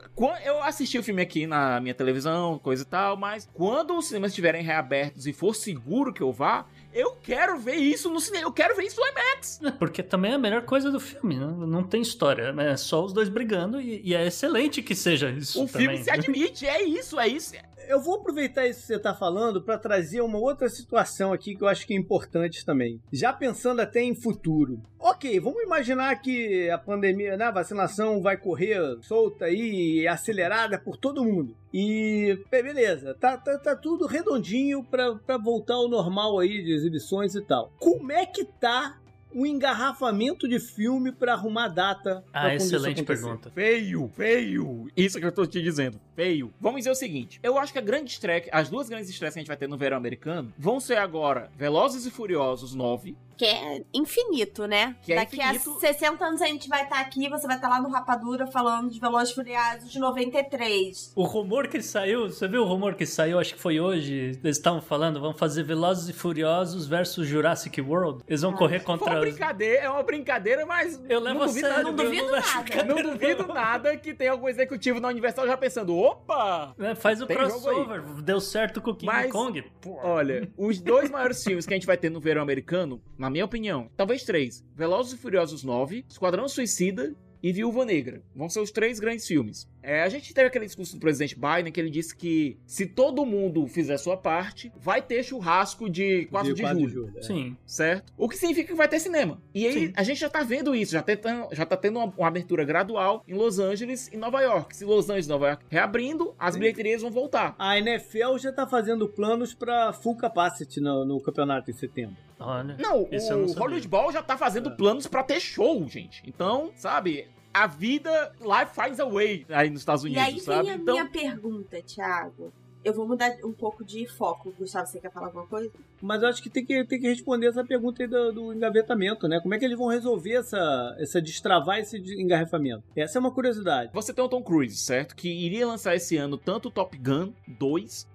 Eu 0.45 0.63
assisti 0.63 0.99
o 0.99 1.03
filme 1.03 1.21
aqui 1.21 1.47
na 1.47 1.81
minha 1.81 1.95
televisão, 1.95 2.59
coisa 2.59 2.83
e 2.83 2.87
tal, 2.87 3.17
mas 3.17 3.49
quando 3.53 3.97
os 3.97 4.07
cinemas 4.07 4.31
estiverem 4.31 4.63
reabertos 4.63 5.27
e 5.27 5.33
for 5.33 5.55
seguro 5.55 6.13
que 6.13 6.23
eu 6.23 6.33
vá, 6.33 6.67
eu 6.93 7.13
quero 7.23 7.59
ver 7.59 7.77
isso 7.77 8.11
no 8.11 8.21
cinema, 8.21 8.47
eu 8.47 8.53
quero 8.53 8.75
ver 8.77 8.85
isso 8.85 9.01
no 9.01 9.07
IMAX. 9.07 9.61
porque 9.79 10.03
também 10.03 10.33
é 10.33 10.35
a 10.35 10.39
melhor 10.39 10.63
coisa 10.63 10.91
do 10.91 10.99
filme, 11.01 11.37
né? 11.37 11.47
Não 11.47 11.83
tem 11.83 12.01
história, 12.03 12.55
é 12.59 12.77
só 12.77 13.05
os 13.05 13.13
dois 13.13 13.29
brigando 13.29 13.81
e, 13.81 14.01
e 14.05 14.15
é 14.15 14.27
excelente 14.27 14.83
que 14.83 14.95
seja 14.95 15.31
isso 15.31 15.63
O 15.65 15.67
também. 15.69 15.89
filme 15.89 16.05
se 16.05 16.11
admite, 16.11 16.67
é 16.67 16.83
isso, 16.83 17.19
é 17.21 17.29
isso. 17.29 17.55
Eu 17.89 18.01
vou 18.03 18.17
aproveitar 18.17 18.67
isso 18.67 18.81
que 18.83 18.87
você 18.87 18.97
está 18.97 19.15
falando 19.15 19.63
para 19.63 19.79
trazer 19.79 20.21
uma 20.21 20.39
outra 20.39 20.69
situação 20.69 21.33
aqui 21.33 21.57
que 21.57 21.63
eu 21.65 21.69
acho 21.69 21.87
que 21.87 21.95
é 21.95 21.97
importante 21.97 22.65
também. 22.65 23.01
Já 23.11 23.33
pensando 23.33 23.81
até 23.81 24.03
em 24.03 24.15
futuro. 24.15 24.79
Ok, 24.99 25.41
vamos 25.41 25.63
imaginar 25.63 26.15
que 26.21 26.69
a 26.69 26.77
pandemia, 26.77 27.37
né, 27.39 27.47
a 27.47 27.51
vacinação 27.51 28.21
vai 28.21 28.37
correr 28.37 28.79
solta 29.01 29.47
aí, 29.47 30.07
acelerada 30.07 30.79
por 30.79 30.99
todo 30.99 31.25
mundo. 31.25 31.57
E 31.73 32.39
be- 32.51 32.63
beleza, 32.63 33.15
tá, 33.19 33.39
tá, 33.39 33.57
tá 33.59 33.75
tudo 33.75 34.07
redondinho 34.07 34.85
para 34.85 35.39
voltar 35.39 35.75
ao 35.75 35.89
normal 35.89 36.39
aí 36.39 36.63
de 36.63 36.73
exibições 36.75 37.35
e 37.35 37.41
tal. 37.41 37.73
Como 37.79 38.13
é 38.13 38.27
que 38.27 38.45
tá 38.45 38.99
o 39.33 39.47
engarrafamento 39.47 40.49
de 40.49 40.59
filme 40.59 41.13
para 41.13 41.33
arrumar 41.33 41.69
data? 41.69 42.25
Ah, 42.33 42.55
excelente 42.55 43.03
pergunta. 43.03 43.51
Feio, 43.51 44.11
feio. 44.17 44.89
Isso 44.97 45.19
que 45.19 45.27
eu 45.27 45.33
tô 45.33 45.47
te 45.47 45.63
dizendo, 45.63 46.01
feio. 46.15 46.53
Vamos 46.61 46.79
dizer 46.79 46.91
o 46.91 46.95
seguinte: 46.95 47.39
eu 47.43 47.59
acho 47.59 47.73
que 47.73 47.79
a 47.79 47.83
grande 47.83 48.11
estreia, 48.11 48.45
as 48.53 48.69
duas 48.69 48.89
grandes 48.89 49.11
estreias 49.11 49.35
que 49.35 49.41
a 49.41 49.43
gente 49.43 49.49
vai 49.49 49.57
ter 49.57 49.69
no 49.69 49.77
verão 49.77 49.97
americano 49.97 50.53
vão 50.59 50.81
ser 50.81 50.99
agora 50.99 51.51
Velozes 51.57 52.07
e 52.07 52.11
Furiosos 52.11 52.75
9. 52.75 53.17
Que 53.39 53.45
é 53.47 53.83
infinito, 53.95 54.67
né? 54.67 54.97
Que 55.03 55.13
é 55.13 55.17
Daqui 55.17 55.37
infinito. 55.41 55.77
a 55.77 55.81
60 55.81 56.25
anos 56.25 56.43
a 56.43 56.47
gente 56.47 56.69
vai 56.69 56.83
estar 56.83 56.99
aqui, 57.01 57.29
você 57.29 57.47
vai 57.47 57.55
estar 57.57 57.69
lá 57.69 57.81
no 57.81 57.89
Rapadura 57.89 58.47
falando 58.49 58.91
de 58.91 58.99
Velozes 59.01 59.31
e 59.31 59.35
Furiosos 59.37 59.91
de 59.93 59.99
93. 60.01 61.13
O 61.15 61.23
rumor 61.23 61.69
que 61.69 61.81
saiu, 61.81 62.29
você 62.29 62.49
viu 62.49 62.63
o 62.63 62.67
rumor 62.67 62.95
que 62.95 63.07
saiu, 63.07 63.39
acho 63.39 63.55
que 63.55 63.61
foi 63.61 63.79
hoje, 63.79 64.39
eles 64.43 64.57
estavam 64.57 64.81
falando, 64.81 65.21
vão 65.21 65.33
fazer 65.33 65.63
Velozes 65.63 66.09
e 66.09 66.13
Furiosos 66.13 66.87
versus 66.87 67.27
Jurassic 67.29 67.81
World. 67.81 68.25
Eles 68.27 68.43
vão 68.43 68.53
correr 68.53 68.79
Foi 68.81 68.87
contra 68.87 69.11
uma 69.13 69.21
os... 69.21 69.29
brincadeira, 69.29 69.83
é 69.85 69.89
uma 69.91 70.03
brincadeira, 70.03 70.67
mas. 70.67 71.01
Eu 71.09 71.21
levo 71.21 71.39
não 71.39 71.45
a 71.45 71.47
duvido 71.47 71.67
sério, 71.69 71.85
não 71.85 71.95
duvido 71.95 72.31
nada. 72.33 72.85
Não 72.85 73.03
duvido 73.03 73.47
nada 73.47 73.97
que 73.97 74.15
tem 74.15 74.29
algum 74.29 74.49
executivo 74.49 74.99
na 74.99 75.09
Universal 75.09 75.47
já 75.47 75.57
pensando: 75.57 75.97
opa! 75.97 76.75
É, 76.79 76.95
faz 76.97 77.23
o 77.23 77.27
crossover, 77.27 78.03
deu 78.23 78.41
certo 78.41 78.81
com 78.81 78.91
o 78.91 78.95
King 78.97 79.13
Mas- 79.13 79.31
Kong. 79.31 79.63
Pô. 79.81 79.97
Olha, 80.03 80.51
os 80.57 80.81
dois 80.81 81.09
maiores 81.09 81.43
filmes 81.45 81.67
que 81.67 81.73
a 81.73 81.77
gente 81.77 81.87
vai 81.87 81.97
ter 81.97 82.11
no 82.11 82.21
verão 82.21 82.43
americano, 82.43 83.01
na 83.17 83.28
minha 83.31 83.45
opinião, 83.45 83.91
talvez 83.97 84.23
três: 84.25 84.65
Velozes 84.75 85.13
e 85.13 85.19
Furiosos 85.19 85.63
9, 85.65 86.05
Esquadrão 86.09 86.49
Suicida 86.49 87.15
e 87.43 87.53
Viúva 87.53 87.85
Negra. 87.85 88.23
Vão 88.35 88.49
ser 88.49 88.61
os 88.61 88.71
três 88.71 88.99
grandes 88.99 89.27
filmes. 89.27 89.69
É, 89.89 90.03
a 90.03 90.09
gente 90.11 90.35
teve 90.35 90.47
aquele 90.49 90.67
discurso 90.67 90.97
do 90.97 91.01
presidente 91.01 91.35
Biden 91.35 91.73
que 91.73 91.81
ele 91.81 91.89
disse 91.89 92.15
que 92.15 92.59
se 92.67 92.85
todo 92.85 93.25
mundo 93.25 93.67
fizer 93.67 93.97
sua 93.97 94.19
parte, 94.19 94.71
vai 94.77 95.01
ter 95.01 95.23
churrasco 95.23 95.89
de 95.89 96.27
4 96.27 96.53
de, 96.53 96.61
4 96.61 96.89
julho. 96.91 97.13
é. 97.17 97.23
Sim. 97.23 97.57
Certo? 97.65 98.13
O 98.15 98.29
que 98.29 98.37
significa 98.37 98.69
que 98.69 98.75
vai 98.77 98.87
ter 98.87 99.01
cinema. 99.01 99.41
E 99.55 99.67
aí, 99.67 99.73
Sim. 99.87 99.93
a 99.97 100.03
gente 100.03 100.21
já 100.21 100.29
tá 100.29 100.43
vendo 100.43 100.75
isso, 100.75 100.93
já, 100.93 101.03
tá- 101.03 101.49
já 101.53 101.65
tá 101.65 101.75
tendo 101.75 102.01
uma, 102.01 102.13
uma 102.19 102.29
abertura 102.29 102.67
gradual 102.67 103.25
em 103.27 103.33
Los 103.33 103.59
Angeles 103.59 104.11
e 104.13 104.19
Nova 104.19 104.43
York. 104.43 104.77
Se 104.77 104.85
Los 104.85 105.07
Angeles 105.09 105.25
e 105.25 105.31
Nova 105.31 105.49
York 105.49 105.65
reabrindo, 105.71 106.35
as 106.39 106.55
bilheterias 106.55 107.01
vão 107.01 107.11
voltar. 107.11 107.55
A 107.59 107.79
NFL 107.79 108.37
já 108.39 108.51
está 108.51 108.67
fazendo 108.67 109.09
planos 109.09 109.55
para 109.55 109.95
full 109.95 110.17
capacity 110.17 110.83
no, 110.83 111.07
no 111.07 111.19
campeonato 111.19 111.71
em 111.71 111.75
setembro. 111.75 112.15
Olha. 112.39 112.77
Não, 112.79 112.99
não 113.01 113.09
o 113.11 113.21
sabia. 113.21 113.55
Hollywood 113.59 113.89
Ball 113.89 114.13
já 114.13 114.23
tá 114.23 114.37
fazendo 114.37 114.71
planos 114.77 115.07
pra 115.07 115.23
ter 115.23 115.41
show, 115.41 115.89
gente. 115.89 116.23
Então, 116.27 116.71
sabe, 116.77 117.27
a 117.63 117.67
vida 117.67 118.33
life 118.41 118.75
finds 118.75 119.01
a 119.01 119.05
way 119.07 119.45
aí 119.49 119.71
nos 119.71 119.81
Estados 119.81 120.05
E 120.05 120.07
Unidos, 120.09 120.25
aí 120.25 120.41
sabe? 120.41 120.63
vem 120.65 120.71
a 120.73 120.77
Então, 120.77 120.95
minha 120.95 121.09
pergunta, 121.11 121.83
Thiago. 121.83 122.53
Eu 122.85 122.95
vou 122.95 123.07
mudar 123.09 123.37
um 123.45 123.53
pouco 123.53 123.85
de 123.85 124.07
foco. 124.07 124.55
Gustavo, 124.57 124.87
você 124.87 125.01
quer 125.01 125.11
falar 125.11 125.27
alguma 125.27 125.47
coisa? 125.47 125.69
Mas 126.01 126.23
eu 126.23 126.29
acho 126.29 126.41
que 126.41 126.49
tem 126.49 126.65
que, 126.65 126.85
tem 126.85 127.01
que 127.01 127.09
responder 127.09 127.49
essa 127.49 127.65
pergunta 127.65 128.03
aí 128.03 128.09
do, 128.09 128.33
do 128.33 128.55
engavetamento, 128.55 129.27
né? 129.27 129.41
Como 129.43 129.53
é 129.53 129.59
que 129.59 129.65
eles 129.65 129.77
vão 129.77 129.89
resolver 129.89 130.35
essa, 130.35 130.97
essa 130.99 131.21
destravar 131.21 131.81
esse 131.81 131.99
engarrafamento? 132.21 132.85
Essa 132.97 133.19
é 133.19 133.21
uma 133.21 133.33
curiosidade. 133.33 133.91
você 133.93 134.15
tem 134.15 134.25
o 134.25 134.29
Tom 134.29 134.43
Cruise, 134.43 134.77
certo? 134.77 135.17
Que 135.17 135.29
iria 135.29 135.67
lançar 135.67 135.97
esse 135.97 136.17
ano 136.17 136.39
tanto 136.39 136.69
o 136.69 136.71
Top 136.71 136.97
Gun 136.97 137.33
2 137.49 138.07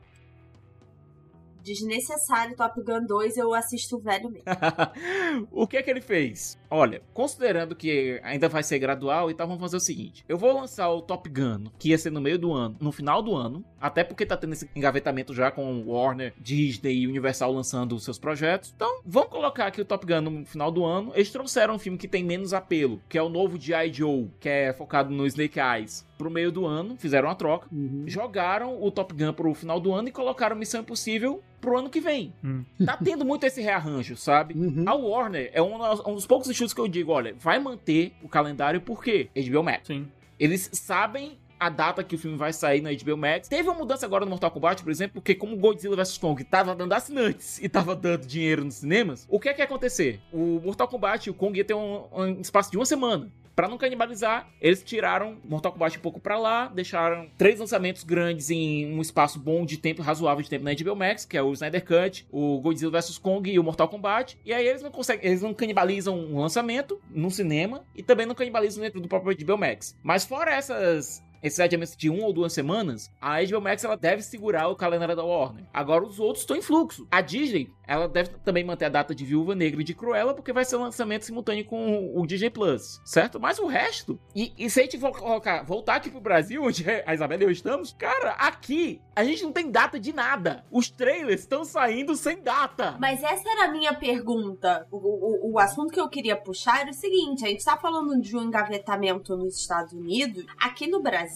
Desnecessário 1.63 2.55
Top 2.55 2.81
Gun 2.81 3.05
2, 3.05 3.37
eu 3.37 3.53
assisto 3.53 3.95
o 3.95 3.99
velho 3.99 4.29
mesmo. 4.29 4.45
o 5.49 5.65
que 5.65 5.77
é 5.77 5.83
que 5.83 5.89
ele 5.89 6.01
fez? 6.01 6.57
Olha, 6.69 7.01
considerando 7.13 7.75
que 7.75 8.19
ainda 8.23 8.49
vai 8.49 8.63
ser 8.63 8.79
gradual, 8.79 9.31
então 9.31 9.47
vamos 9.47 9.61
fazer 9.61 9.77
o 9.77 9.79
seguinte: 9.79 10.25
eu 10.27 10.37
vou 10.37 10.53
lançar 10.53 10.89
o 10.89 11.01
Top 11.01 11.29
Gun, 11.29 11.65
que 11.79 11.89
ia 11.89 11.97
ser 11.97 12.11
no 12.11 12.19
meio 12.19 12.37
do 12.37 12.51
ano, 12.51 12.75
no 12.79 12.91
final 12.91 13.21
do 13.21 13.33
ano, 13.33 13.63
até 13.79 14.03
porque 14.03 14.25
tá 14.25 14.35
tendo 14.35 14.53
esse 14.53 14.69
engavetamento 14.75 15.33
já 15.33 15.51
com 15.51 15.83
Warner, 15.87 16.33
Disney 16.37 16.95
e 16.95 17.07
Universal 17.07 17.53
lançando 17.53 17.95
os 17.95 18.03
seus 18.03 18.19
projetos. 18.19 18.73
Então, 18.75 19.01
vamos 19.05 19.29
colocar 19.29 19.67
aqui 19.67 19.79
o 19.79 19.85
Top 19.85 20.05
Gun 20.05 20.21
no 20.21 20.45
final 20.45 20.71
do 20.71 20.83
ano. 20.83 21.11
Eles 21.15 21.31
trouxeram 21.31 21.75
um 21.75 21.79
filme 21.79 21.97
que 21.97 22.07
tem 22.07 22.23
menos 22.23 22.53
apelo, 22.53 23.01
que 23.07 23.17
é 23.17 23.21
o 23.23 23.29
novo 23.29 23.59
G.I. 23.59 23.93
Joe, 23.93 24.29
que 24.39 24.49
é 24.49 24.73
focado 24.73 25.11
no 25.11 25.25
Snake 25.25 25.59
Eyes, 25.59 26.05
pro 26.17 26.29
meio 26.29 26.51
do 26.51 26.65
ano, 26.65 26.95
fizeram 26.97 27.27
uma 27.27 27.35
troca 27.35 27.67
jogaram 28.05 28.81
o 28.81 28.91
Top 28.91 29.13
Gun 29.13 29.33
pro 29.33 29.53
final 29.53 29.79
do 29.79 29.93
ano 29.93 30.07
e 30.07 30.11
colocaram 30.11 30.55
Missão 30.55 30.81
Impossível 30.81 31.41
pro 31.59 31.77
ano 31.77 31.89
que 31.89 31.99
vem. 31.99 32.33
Hum. 32.43 32.63
Tá 32.85 32.97
tendo 32.97 33.23
muito 33.25 33.45
esse 33.45 33.61
rearranjo, 33.61 34.15
sabe? 34.17 34.53
Uhum. 34.53 34.83
A 34.87 34.93
Warner 34.93 35.49
é 35.53 35.61
um, 35.61 35.77
dos- 35.77 36.05
um 36.05 36.13
dos 36.15 36.25
poucos 36.27 36.49
estudos 36.49 36.73
que 36.73 36.81
eu 36.81 36.87
digo, 36.87 37.11
olha, 37.11 37.33
vai 37.39 37.59
manter 37.59 38.13
o 38.21 38.27
calendário 38.29 38.81
porque 38.81 39.29
HBO 39.35 39.63
Max. 39.63 39.87
Sim. 39.87 40.07
Eles 40.39 40.69
sabem 40.73 41.37
a 41.59 41.69
data 41.69 42.03
que 42.03 42.15
o 42.15 42.17
filme 42.17 42.35
vai 42.35 42.51
sair 42.51 42.81
na 42.81 42.89
HBO 42.91 43.15
Max. 43.15 43.47
Teve 43.47 43.69
uma 43.69 43.77
mudança 43.77 44.05
agora 44.05 44.25
no 44.25 44.31
Mortal 44.31 44.51
Kombat, 44.51 44.83
por 44.83 44.91
exemplo, 44.91 45.13
porque 45.15 45.33
como 45.33 45.55
Godzilla 45.55 45.95
vs 45.95 46.17
Kong 46.17 46.43
tava 46.43 46.75
dando 46.75 46.91
assinantes 46.91 47.61
e 47.63 47.69
tava 47.69 47.95
dando 47.95 48.25
dinheiro 48.27 48.65
nos 48.65 48.75
cinemas, 48.75 49.25
o 49.29 49.39
que 49.39 49.47
é 49.47 49.53
que 49.53 49.61
ia 49.61 49.65
acontecer? 49.65 50.19
O 50.33 50.59
Mortal 50.61 50.87
Kombat 50.89 51.27
e 51.27 51.31
o 51.31 51.33
Kong 51.33 51.57
ia 51.57 51.63
ter 51.63 51.73
um, 51.73 52.03
um 52.11 52.41
espaço 52.41 52.69
de 52.69 52.75
uma 52.77 52.85
semana. 52.85 53.31
Pra 53.55 53.67
não 53.67 53.77
canibalizar, 53.77 54.49
eles 54.59 54.81
tiraram 54.81 55.37
Mortal 55.45 55.71
Kombat 55.71 55.97
um 55.97 56.01
pouco 56.01 56.19
pra 56.19 56.39
lá, 56.39 56.67
deixaram 56.67 57.29
três 57.37 57.59
lançamentos 57.59 58.03
grandes 58.03 58.49
em 58.49 58.91
um 58.91 58.99
espaço 58.99 59.39
bom 59.39 59.63
de 59.63 59.77
tempo, 59.77 60.01
razoável 60.01 60.43
de 60.43 60.49
tempo 60.49 60.65
na 60.65 60.73
HBO 60.73 60.95
Max, 60.95 61.23
que 61.23 61.37
é 61.37 61.41
o 61.41 61.53
Snyder 61.53 61.85
Cut, 61.85 62.27
o 62.31 62.59
Godzilla 62.59 62.91
vs 62.91 63.17
Kong 63.19 63.51
e 63.51 63.59
o 63.59 63.63
Mortal 63.63 63.87
Kombat. 63.87 64.39
E 64.43 64.51
aí 64.51 64.67
eles 64.67 64.81
não 64.81 64.89
conseguem, 64.89 65.27
eles 65.27 65.41
não 65.41 65.53
canibalizam 65.53 66.17
um 66.17 66.39
lançamento 66.39 66.99
no 67.11 67.29
cinema 67.29 67.85
e 67.95 68.01
também 68.01 68.25
não 68.25 68.33
canibalizam 68.33 68.83
dentro 68.83 68.99
do 68.99 69.07
próprio 69.07 69.37
HBO 69.37 69.57
Max. 69.57 69.95
Mas 70.01 70.25
fora 70.25 70.51
essas 70.51 71.23
esses 71.43 71.59
adiamentos 71.59 71.95
de 71.95 72.09
uma 72.09 72.25
ou 72.25 72.33
duas 72.33 72.53
semanas, 72.53 73.11
a 73.21 73.43
HBO 73.43 73.61
Max 73.61 73.83
ela 73.83 73.97
deve 73.97 74.21
segurar 74.21 74.69
o 74.69 74.75
calendário 74.75 75.15
da 75.15 75.23
Warner. 75.23 75.65
Agora 75.73 76.05
os 76.05 76.19
outros 76.19 76.43
estão 76.43 76.55
em 76.55 76.61
fluxo. 76.61 77.05
A 77.11 77.21
Disney, 77.21 77.69
ela 77.85 78.07
deve 78.07 78.29
também 78.45 78.63
manter 78.63 78.85
a 78.85 78.89
data 78.89 79.13
de 79.13 79.25
Viúva 79.25 79.53
Negra 79.53 79.81
e 79.81 79.83
de 79.83 79.93
Cruella, 79.93 80.33
porque 80.33 80.53
vai 80.53 80.63
ser 80.63 80.77
lançamento 80.77 81.25
simultâneo 81.25 81.65
com 81.65 82.13
o 82.15 82.25
Disney 82.25 82.49
Plus, 82.49 83.01
certo? 83.03 83.39
Mas 83.39 83.59
o 83.59 83.67
resto, 83.67 84.19
e, 84.33 84.53
e 84.57 84.69
se 84.69 84.79
a 84.79 84.83
gente 84.83 84.97
for 84.97 85.11
colocar, 85.11 85.63
voltar 85.63 85.95
aqui 85.95 86.09
pro 86.09 86.21
Brasil, 86.21 86.63
onde 86.63 86.85
a 87.05 87.13
Isabela 87.13 87.43
e 87.43 87.45
eu 87.45 87.51
estamos, 87.51 87.93
cara, 87.93 88.31
aqui 88.31 89.01
a 89.15 89.23
gente 89.23 89.43
não 89.43 89.51
tem 89.51 89.69
data 89.69 89.99
de 89.99 90.13
nada. 90.13 90.63
Os 90.71 90.89
trailers 90.89 91.41
estão 91.41 91.65
saindo 91.65 92.15
sem 92.15 92.41
data. 92.41 92.97
Mas 92.99 93.21
essa 93.21 93.47
era 93.49 93.65
a 93.65 93.71
minha 93.71 93.93
pergunta. 93.93 94.87
O, 94.91 94.97
o, 94.97 95.53
o 95.53 95.59
assunto 95.59 95.91
que 95.91 95.99
eu 95.99 96.09
queria 96.09 96.35
puxar 96.35 96.81
era 96.81 96.89
o 96.89 96.93
seguinte: 96.93 97.45
a 97.45 97.49
gente 97.49 97.63
tá 97.63 97.77
falando 97.77 98.19
de 98.19 98.35
um 98.35 98.43
engavetamento 98.43 99.35
nos 99.35 99.57
Estados 99.57 99.93
Unidos. 99.93 100.45
Aqui 100.59 100.87
no 100.87 101.01
Brasil, 101.01 101.32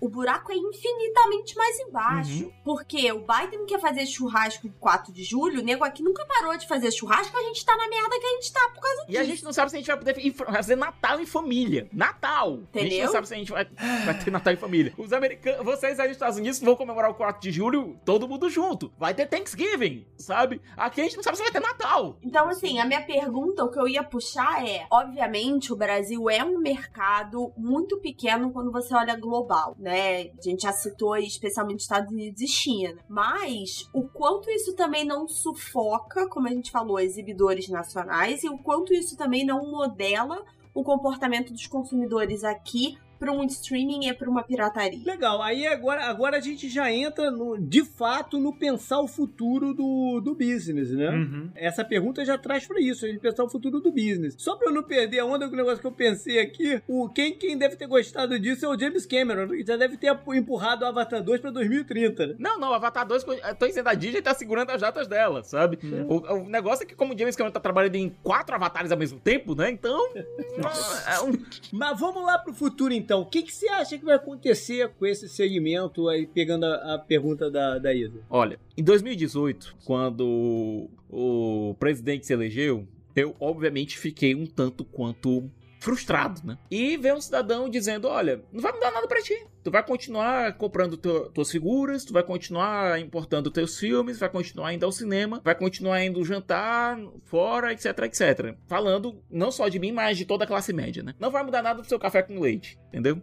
o 0.00 0.08
buraco 0.08 0.52
é 0.52 0.56
infinitamente 0.56 1.56
mais 1.56 1.78
embaixo. 1.80 2.44
Uhum. 2.44 2.52
Porque 2.64 3.10
o 3.12 3.20
Biden 3.20 3.66
quer 3.66 3.80
fazer 3.80 4.06
churrasco 4.06 4.68
4 4.80 5.12
de 5.12 5.24
julho, 5.24 5.60
o 5.60 5.64
nego 5.64 5.84
aqui 5.84 6.02
nunca 6.02 6.24
parou 6.26 6.56
de 6.56 6.66
fazer 6.66 6.90
churrasco, 6.90 7.36
a 7.36 7.42
gente 7.42 7.64
tá 7.64 7.76
na 7.76 7.88
merda 7.88 8.18
que 8.18 8.26
a 8.26 8.30
gente 8.30 8.52
tá 8.52 8.70
por 8.74 8.80
causa 8.80 9.06
disso. 9.06 9.12
E 9.12 9.18
a 9.18 9.24
gente 9.24 9.44
não 9.44 9.52
sabe 9.52 9.70
se 9.70 9.76
a 9.76 9.78
gente 9.78 9.86
vai 9.86 9.96
poder 9.96 10.32
fazer 10.32 10.76
Natal 10.76 11.20
em 11.20 11.26
família. 11.26 11.88
Natal! 11.92 12.54
Entendeu? 12.54 12.82
A 12.82 12.90
gente 12.90 13.04
não 13.04 13.12
sabe 13.12 13.28
se 13.28 13.34
a 13.34 13.36
gente 13.36 13.52
vai, 13.52 13.64
vai 14.04 14.18
ter 14.18 14.30
Natal 14.30 14.52
em 14.52 14.56
família. 14.56 14.92
Os 14.96 15.12
americanos, 15.12 15.64
vocês 15.64 15.98
aí 16.00 16.08
nos 16.08 16.16
Estados 16.16 16.38
Unidos 16.38 16.60
vão 16.60 16.76
comemorar 16.76 17.10
o 17.10 17.14
4 17.14 17.40
de 17.40 17.50
julho 17.50 17.98
todo 18.04 18.28
mundo 18.28 18.48
junto. 18.48 18.92
Vai 18.98 19.14
ter 19.14 19.26
Thanksgiving, 19.26 20.06
sabe? 20.16 20.60
Aqui 20.76 21.00
a 21.00 21.04
gente 21.04 21.16
não 21.16 21.22
sabe 21.22 21.36
se 21.36 21.42
vai 21.42 21.52
ter 21.52 21.60
Natal. 21.60 22.16
Então, 22.22 22.48
assim, 22.48 22.78
a 22.78 22.84
minha 22.84 23.02
pergunta, 23.02 23.64
o 23.64 23.70
que 23.70 23.78
eu 23.78 23.88
ia 23.88 24.02
puxar 24.02 24.66
é: 24.66 24.86
obviamente, 24.90 25.72
o 25.72 25.76
Brasil 25.76 26.28
é 26.30 26.44
um 26.44 26.58
mercado 26.58 27.52
muito 27.56 27.98
pequeno 27.98 28.50
quando 28.52 28.70
você 28.70 28.94
olha 28.94 29.16
global, 29.16 29.33
né? 29.78 30.30
A 30.38 30.42
gente 30.42 30.62
já 30.62 30.72
citou 30.72 31.16
especialmente 31.16 31.80
Estados 31.80 32.12
Unidos 32.12 32.40
e 32.40 32.46
China. 32.46 32.96
Mas 33.08 33.88
o 33.92 34.02
quanto 34.02 34.50
isso 34.50 34.74
também 34.74 35.04
não 35.04 35.26
sufoca, 35.26 36.28
como 36.28 36.46
a 36.46 36.50
gente 36.50 36.70
falou, 36.70 37.00
exibidores 37.00 37.68
nacionais 37.68 38.44
e 38.44 38.48
o 38.48 38.58
quanto 38.58 38.94
isso 38.94 39.16
também 39.16 39.44
não 39.44 39.70
modela 39.70 40.44
o 40.74 40.82
comportamento 40.82 41.52
dos 41.52 41.66
consumidores 41.66 42.42
aqui 42.42 42.98
para 43.24 43.32
um 43.32 43.44
streaming 43.44 44.06
e 44.06 44.12
para 44.12 44.28
uma 44.28 44.42
pirataria. 44.42 45.00
Legal, 45.02 45.40
aí 45.40 45.66
agora, 45.66 46.04
agora 46.04 46.36
a 46.36 46.40
gente 46.40 46.68
já 46.68 46.92
entra 46.92 47.30
no, 47.30 47.56
de 47.58 47.82
fato 47.82 48.38
no 48.38 48.52
pensar 48.52 49.00
o 49.00 49.08
futuro 49.08 49.72
do, 49.72 50.20
do 50.20 50.34
business, 50.34 50.90
né? 50.90 51.08
Uhum. 51.08 51.50
Essa 51.54 51.82
pergunta 51.82 52.22
já 52.22 52.36
traz 52.36 52.66
para 52.66 52.78
isso, 52.82 53.06
a 53.06 53.08
gente 53.08 53.20
pensar 53.20 53.44
o 53.44 53.48
futuro 53.48 53.80
do 53.80 53.90
business. 53.90 54.34
Só 54.36 54.56
para 54.56 54.68
eu 54.68 54.74
não 54.74 54.82
perder 54.82 55.20
a 55.20 55.24
onda 55.24 55.48
com 55.48 55.54
o 55.54 55.56
negócio 55.56 55.80
que 55.80 55.86
eu 55.86 55.92
pensei 55.92 56.38
aqui, 56.38 56.82
o, 56.86 57.08
quem, 57.08 57.32
quem 57.38 57.56
deve 57.56 57.76
ter 57.76 57.86
gostado 57.86 58.38
disso 58.38 58.66
é 58.66 58.68
o 58.68 58.78
James 58.78 59.06
Cameron, 59.06 59.48
que 59.48 59.64
já 59.64 59.78
deve 59.78 59.96
ter 59.96 60.14
empurrado 60.34 60.84
o 60.84 60.88
Avatar 60.88 61.22
2 61.22 61.40
para 61.40 61.50
2030, 61.50 62.26
né? 62.26 62.34
Não, 62.38 62.60
não, 62.60 62.72
o 62.72 62.74
Avatar 62.74 63.06
2, 63.06 63.24
tô 63.58 63.66
dizendo, 63.66 63.88
a 63.88 63.94
Disney 63.94 64.20
tá 64.20 64.34
segurando 64.34 64.68
as 64.68 64.82
datas 64.82 65.08
dela, 65.08 65.42
sabe? 65.42 65.78
Uhum. 65.82 66.06
O, 66.08 66.34
o, 66.42 66.48
negócio 66.50 66.82
é 66.82 66.86
que 66.86 66.94
como 66.94 67.14
o 67.14 67.18
James 67.18 67.36
Cameron 67.36 67.54
tá 67.54 67.60
trabalhando 67.60 67.94
em 67.94 68.10
quatro 68.22 68.54
avatares 68.54 68.92
ao 68.92 68.98
mesmo 68.98 69.18
tempo, 69.18 69.54
né? 69.54 69.70
Então... 69.70 69.98
é 70.14 71.20
um... 71.24 71.32
Mas 71.72 71.98
vamos 71.98 72.22
lá 72.22 72.38
pro 72.38 72.52
futuro 72.52 72.92
então 72.92 73.13
então, 73.14 73.22
o 73.22 73.26
que, 73.26 73.42
que 73.44 73.54
você 73.54 73.68
acha 73.68 73.96
que 73.96 74.04
vai 74.04 74.16
acontecer 74.16 74.88
com 74.98 75.06
esse 75.06 75.28
segmento 75.28 76.08
aí, 76.08 76.26
pegando 76.26 76.66
a, 76.66 76.94
a 76.94 76.98
pergunta 76.98 77.48
da, 77.48 77.78
da 77.78 77.94
Isa? 77.94 78.18
Olha, 78.28 78.58
em 78.76 78.82
2018, 78.82 79.76
quando 79.84 80.88
o 81.08 81.76
presidente 81.78 82.26
se 82.26 82.32
elegeu, 82.32 82.88
eu 83.14 83.36
obviamente 83.38 83.96
fiquei 83.96 84.34
um 84.34 84.46
tanto 84.46 84.84
quanto 84.84 85.48
frustrado, 85.84 86.40
né? 86.42 86.56
E 86.70 86.96
vem 86.96 87.12
um 87.12 87.20
cidadão 87.20 87.68
dizendo: 87.68 88.08
Olha, 88.08 88.42
não 88.50 88.62
vai 88.62 88.72
mudar 88.72 88.90
nada 88.90 89.06
para 89.06 89.20
ti. 89.20 89.46
Tu 89.62 89.70
vai 89.70 89.84
continuar 89.84 90.54
comprando 90.54 90.96
teu, 90.96 91.30
tuas 91.30 91.50
figuras, 91.50 92.04
tu 92.04 92.12
vai 92.12 92.22
continuar 92.22 92.98
importando 92.98 93.50
teus 93.50 93.78
filmes, 93.78 94.18
vai 94.18 94.30
continuar 94.30 94.72
indo 94.72 94.84
ao 94.84 94.92
cinema, 94.92 95.40
vai 95.44 95.54
continuar 95.54 96.02
indo 96.02 96.24
jantar 96.24 96.98
fora, 97.24 97.72
etc, 97.72 97.86
etc. 98.04 98.56
Falando 98.66 99.22
não 99.30 99.50
só 99.50 99.68
de 99.68 99.78
mim, 99.78 99.92
mas 99.92 100.16
de 100.16 100.24
toda 100.24 100.44
a 100.44 100.46
classe 100.46 100.72
média, 100.72 101.02
né? 101.02 101.14
Não 101.20 101.30
vai 101.30 101.44
mudar 101.44 101.62
nada 101.62 101.82
do 101.82 101.88
seu 101.88 101.98
café 101.98 102.22
com 102.22 102.40
leite, 102.40 102.78
entendeu? 102.88 103.20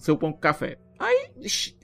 Seu 0.00 0.16
pão 0.16 0.32
com 0.32 0.38
café. 0.38 0.78
Aí 0.98 1.30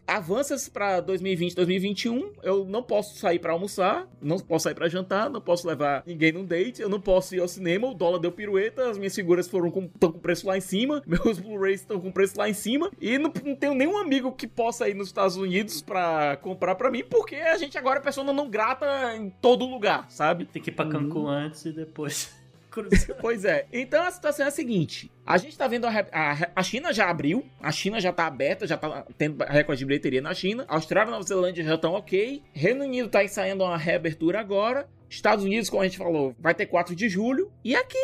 avanças 0.09 0.71
para 0.71 1.01
2020, 1.01 1.55
2021, 1.55 2.33
eu 2.43 2.65
não 2.65 2.83
posso 2.83 3.19
sair 3.19 3.39
para 3.39 3.53
almoçar, 3.53 4.09
não 4.23 4.39
posso 4.39 4.65
sair 4.65 4.75
para 4.75 4.89
jantar, 4.89 5.29
não 5.29 5.41
posso 5.41 5.69
levar 5.69 6.03
ninguém 6.07 6.33
num 6.33 6.47
date, 6.47 6.81
eu 6.81 6.89
não 6.89 6.99
posso 6.99 7.37
ir 7.37 7.41
ao 7.41 7.47
cinema, 7.47 7.87
o 7.87 7.95
dólar 7.95 8.19
deu 8.19 8.33
pirueta, 8.33 8.89
as 8.89 8.97
minhas 8.97 9.15
figuras 9.15 9.47
foram 9.47 9.71
com, 9.71 9.85
estão 9.85 10.11
com 10.11 10.19
preço 10.19 10.47
lá 10.47 10.57
em 10.57 10.63
cima, 10.63 11.03
meus 11.07 11.39
Blu-rays 11.39 11.83
estão 11.83 12.01
com 12.01 12.11
preço 12.11 12.39
lá 12.39 12.49
em 12.49 12.55
cima, 12.55 12.91
e 12.99 13.19
não, 13.19 13.31
não, 13.45 13.55
tenho 13.55 13.75
nenhum 13.75 13.99
amigo 13.99 14.33
que 14.33 14.47
possa 14.47 14.89
ir 14.89 14.95
nos 14.95 15.09
Estados 15.09 15.37
Unidos 15.37 15.83
para 15.83 16.39
comprar 16.39 16.75
para 16.75 16.91
mim, 16.91 17.05
porque 17.05 17.37
a 17.37 17.59
gente 17.59 17.77
agora 17.77 17.99
é 17.99 18.03
pessoa 18.03 18.33
não 18.33 18.49
grata 18.49 19.15
em 19.15 19.29
todo 19.29 19.67
lugar, 19.67 20.11
sabe? 20.11 20.47
Tem 20.47 20.63
que 20.63 20.71
ir 20.71 20.73
pra 20.73 20.87
Cancún 20.87 21.25
hum. 21.25 21.29
antes 21.29 21.67
e 21.67 21.73
depois. 21.73 22.35
pois 23.21 23.45
é. 23.45 23.67
Então 23.73 24.03
a 24.03 24.11
situação 24.11 24.45
é 24.45 24.49
a 24.49 24.53
seguinte: 24.53 25.11
a 25.27 25.37
gente 25.39 25.57
tá 25.57 25.67
vendo 25.67 25.87
a, 25.87 25.91
a, 26.13 26.51
a, 26.57 26.63
China 26.63 26.93
já 26.93 27.09
abriu, 27.09 27.45
a 27.61 27.73
China 27.73 28.01
já 28.01 28.13
tá 28.13 28.27
aberta, 28.27 28.67
já 28.67 28.77
tá 28.77 29.07
tendo 29.17 29.43
recorde 29.45 29.81
de 29.81 29.87
bilheteria 29.87 30.21
na 30.21 30.35
China. 30.35 30.65
Austrália 30.69 31.09
e 31.09 31.13
Nova 31.13 31.25
Zelândia 31.25 31.65
já 31.65 31.75
estão 31.75 31.93
ok. 31.93 32.43
Reino 32.53 32.85
Unido 32.85 33.09
tá 33.09 33.25
ensaiando 33.25 33.65
uma 33.65 33.77
reabertura 33.77 34.41
agora. 34.41 34.89
Estados 35.09 35.45
Unidos, 35.45 35.71
como 35.71 35.83
a 35.83 35.87
gente 35.87 35.99
falou, 35.99 36.35
vai 36.39 36.55
ter 36.55 36.67
4 36.67 36.95
de 36.95 37.09
julho. 37.09 37.51
E 37.65 37.75
aqui, 37.75 37.99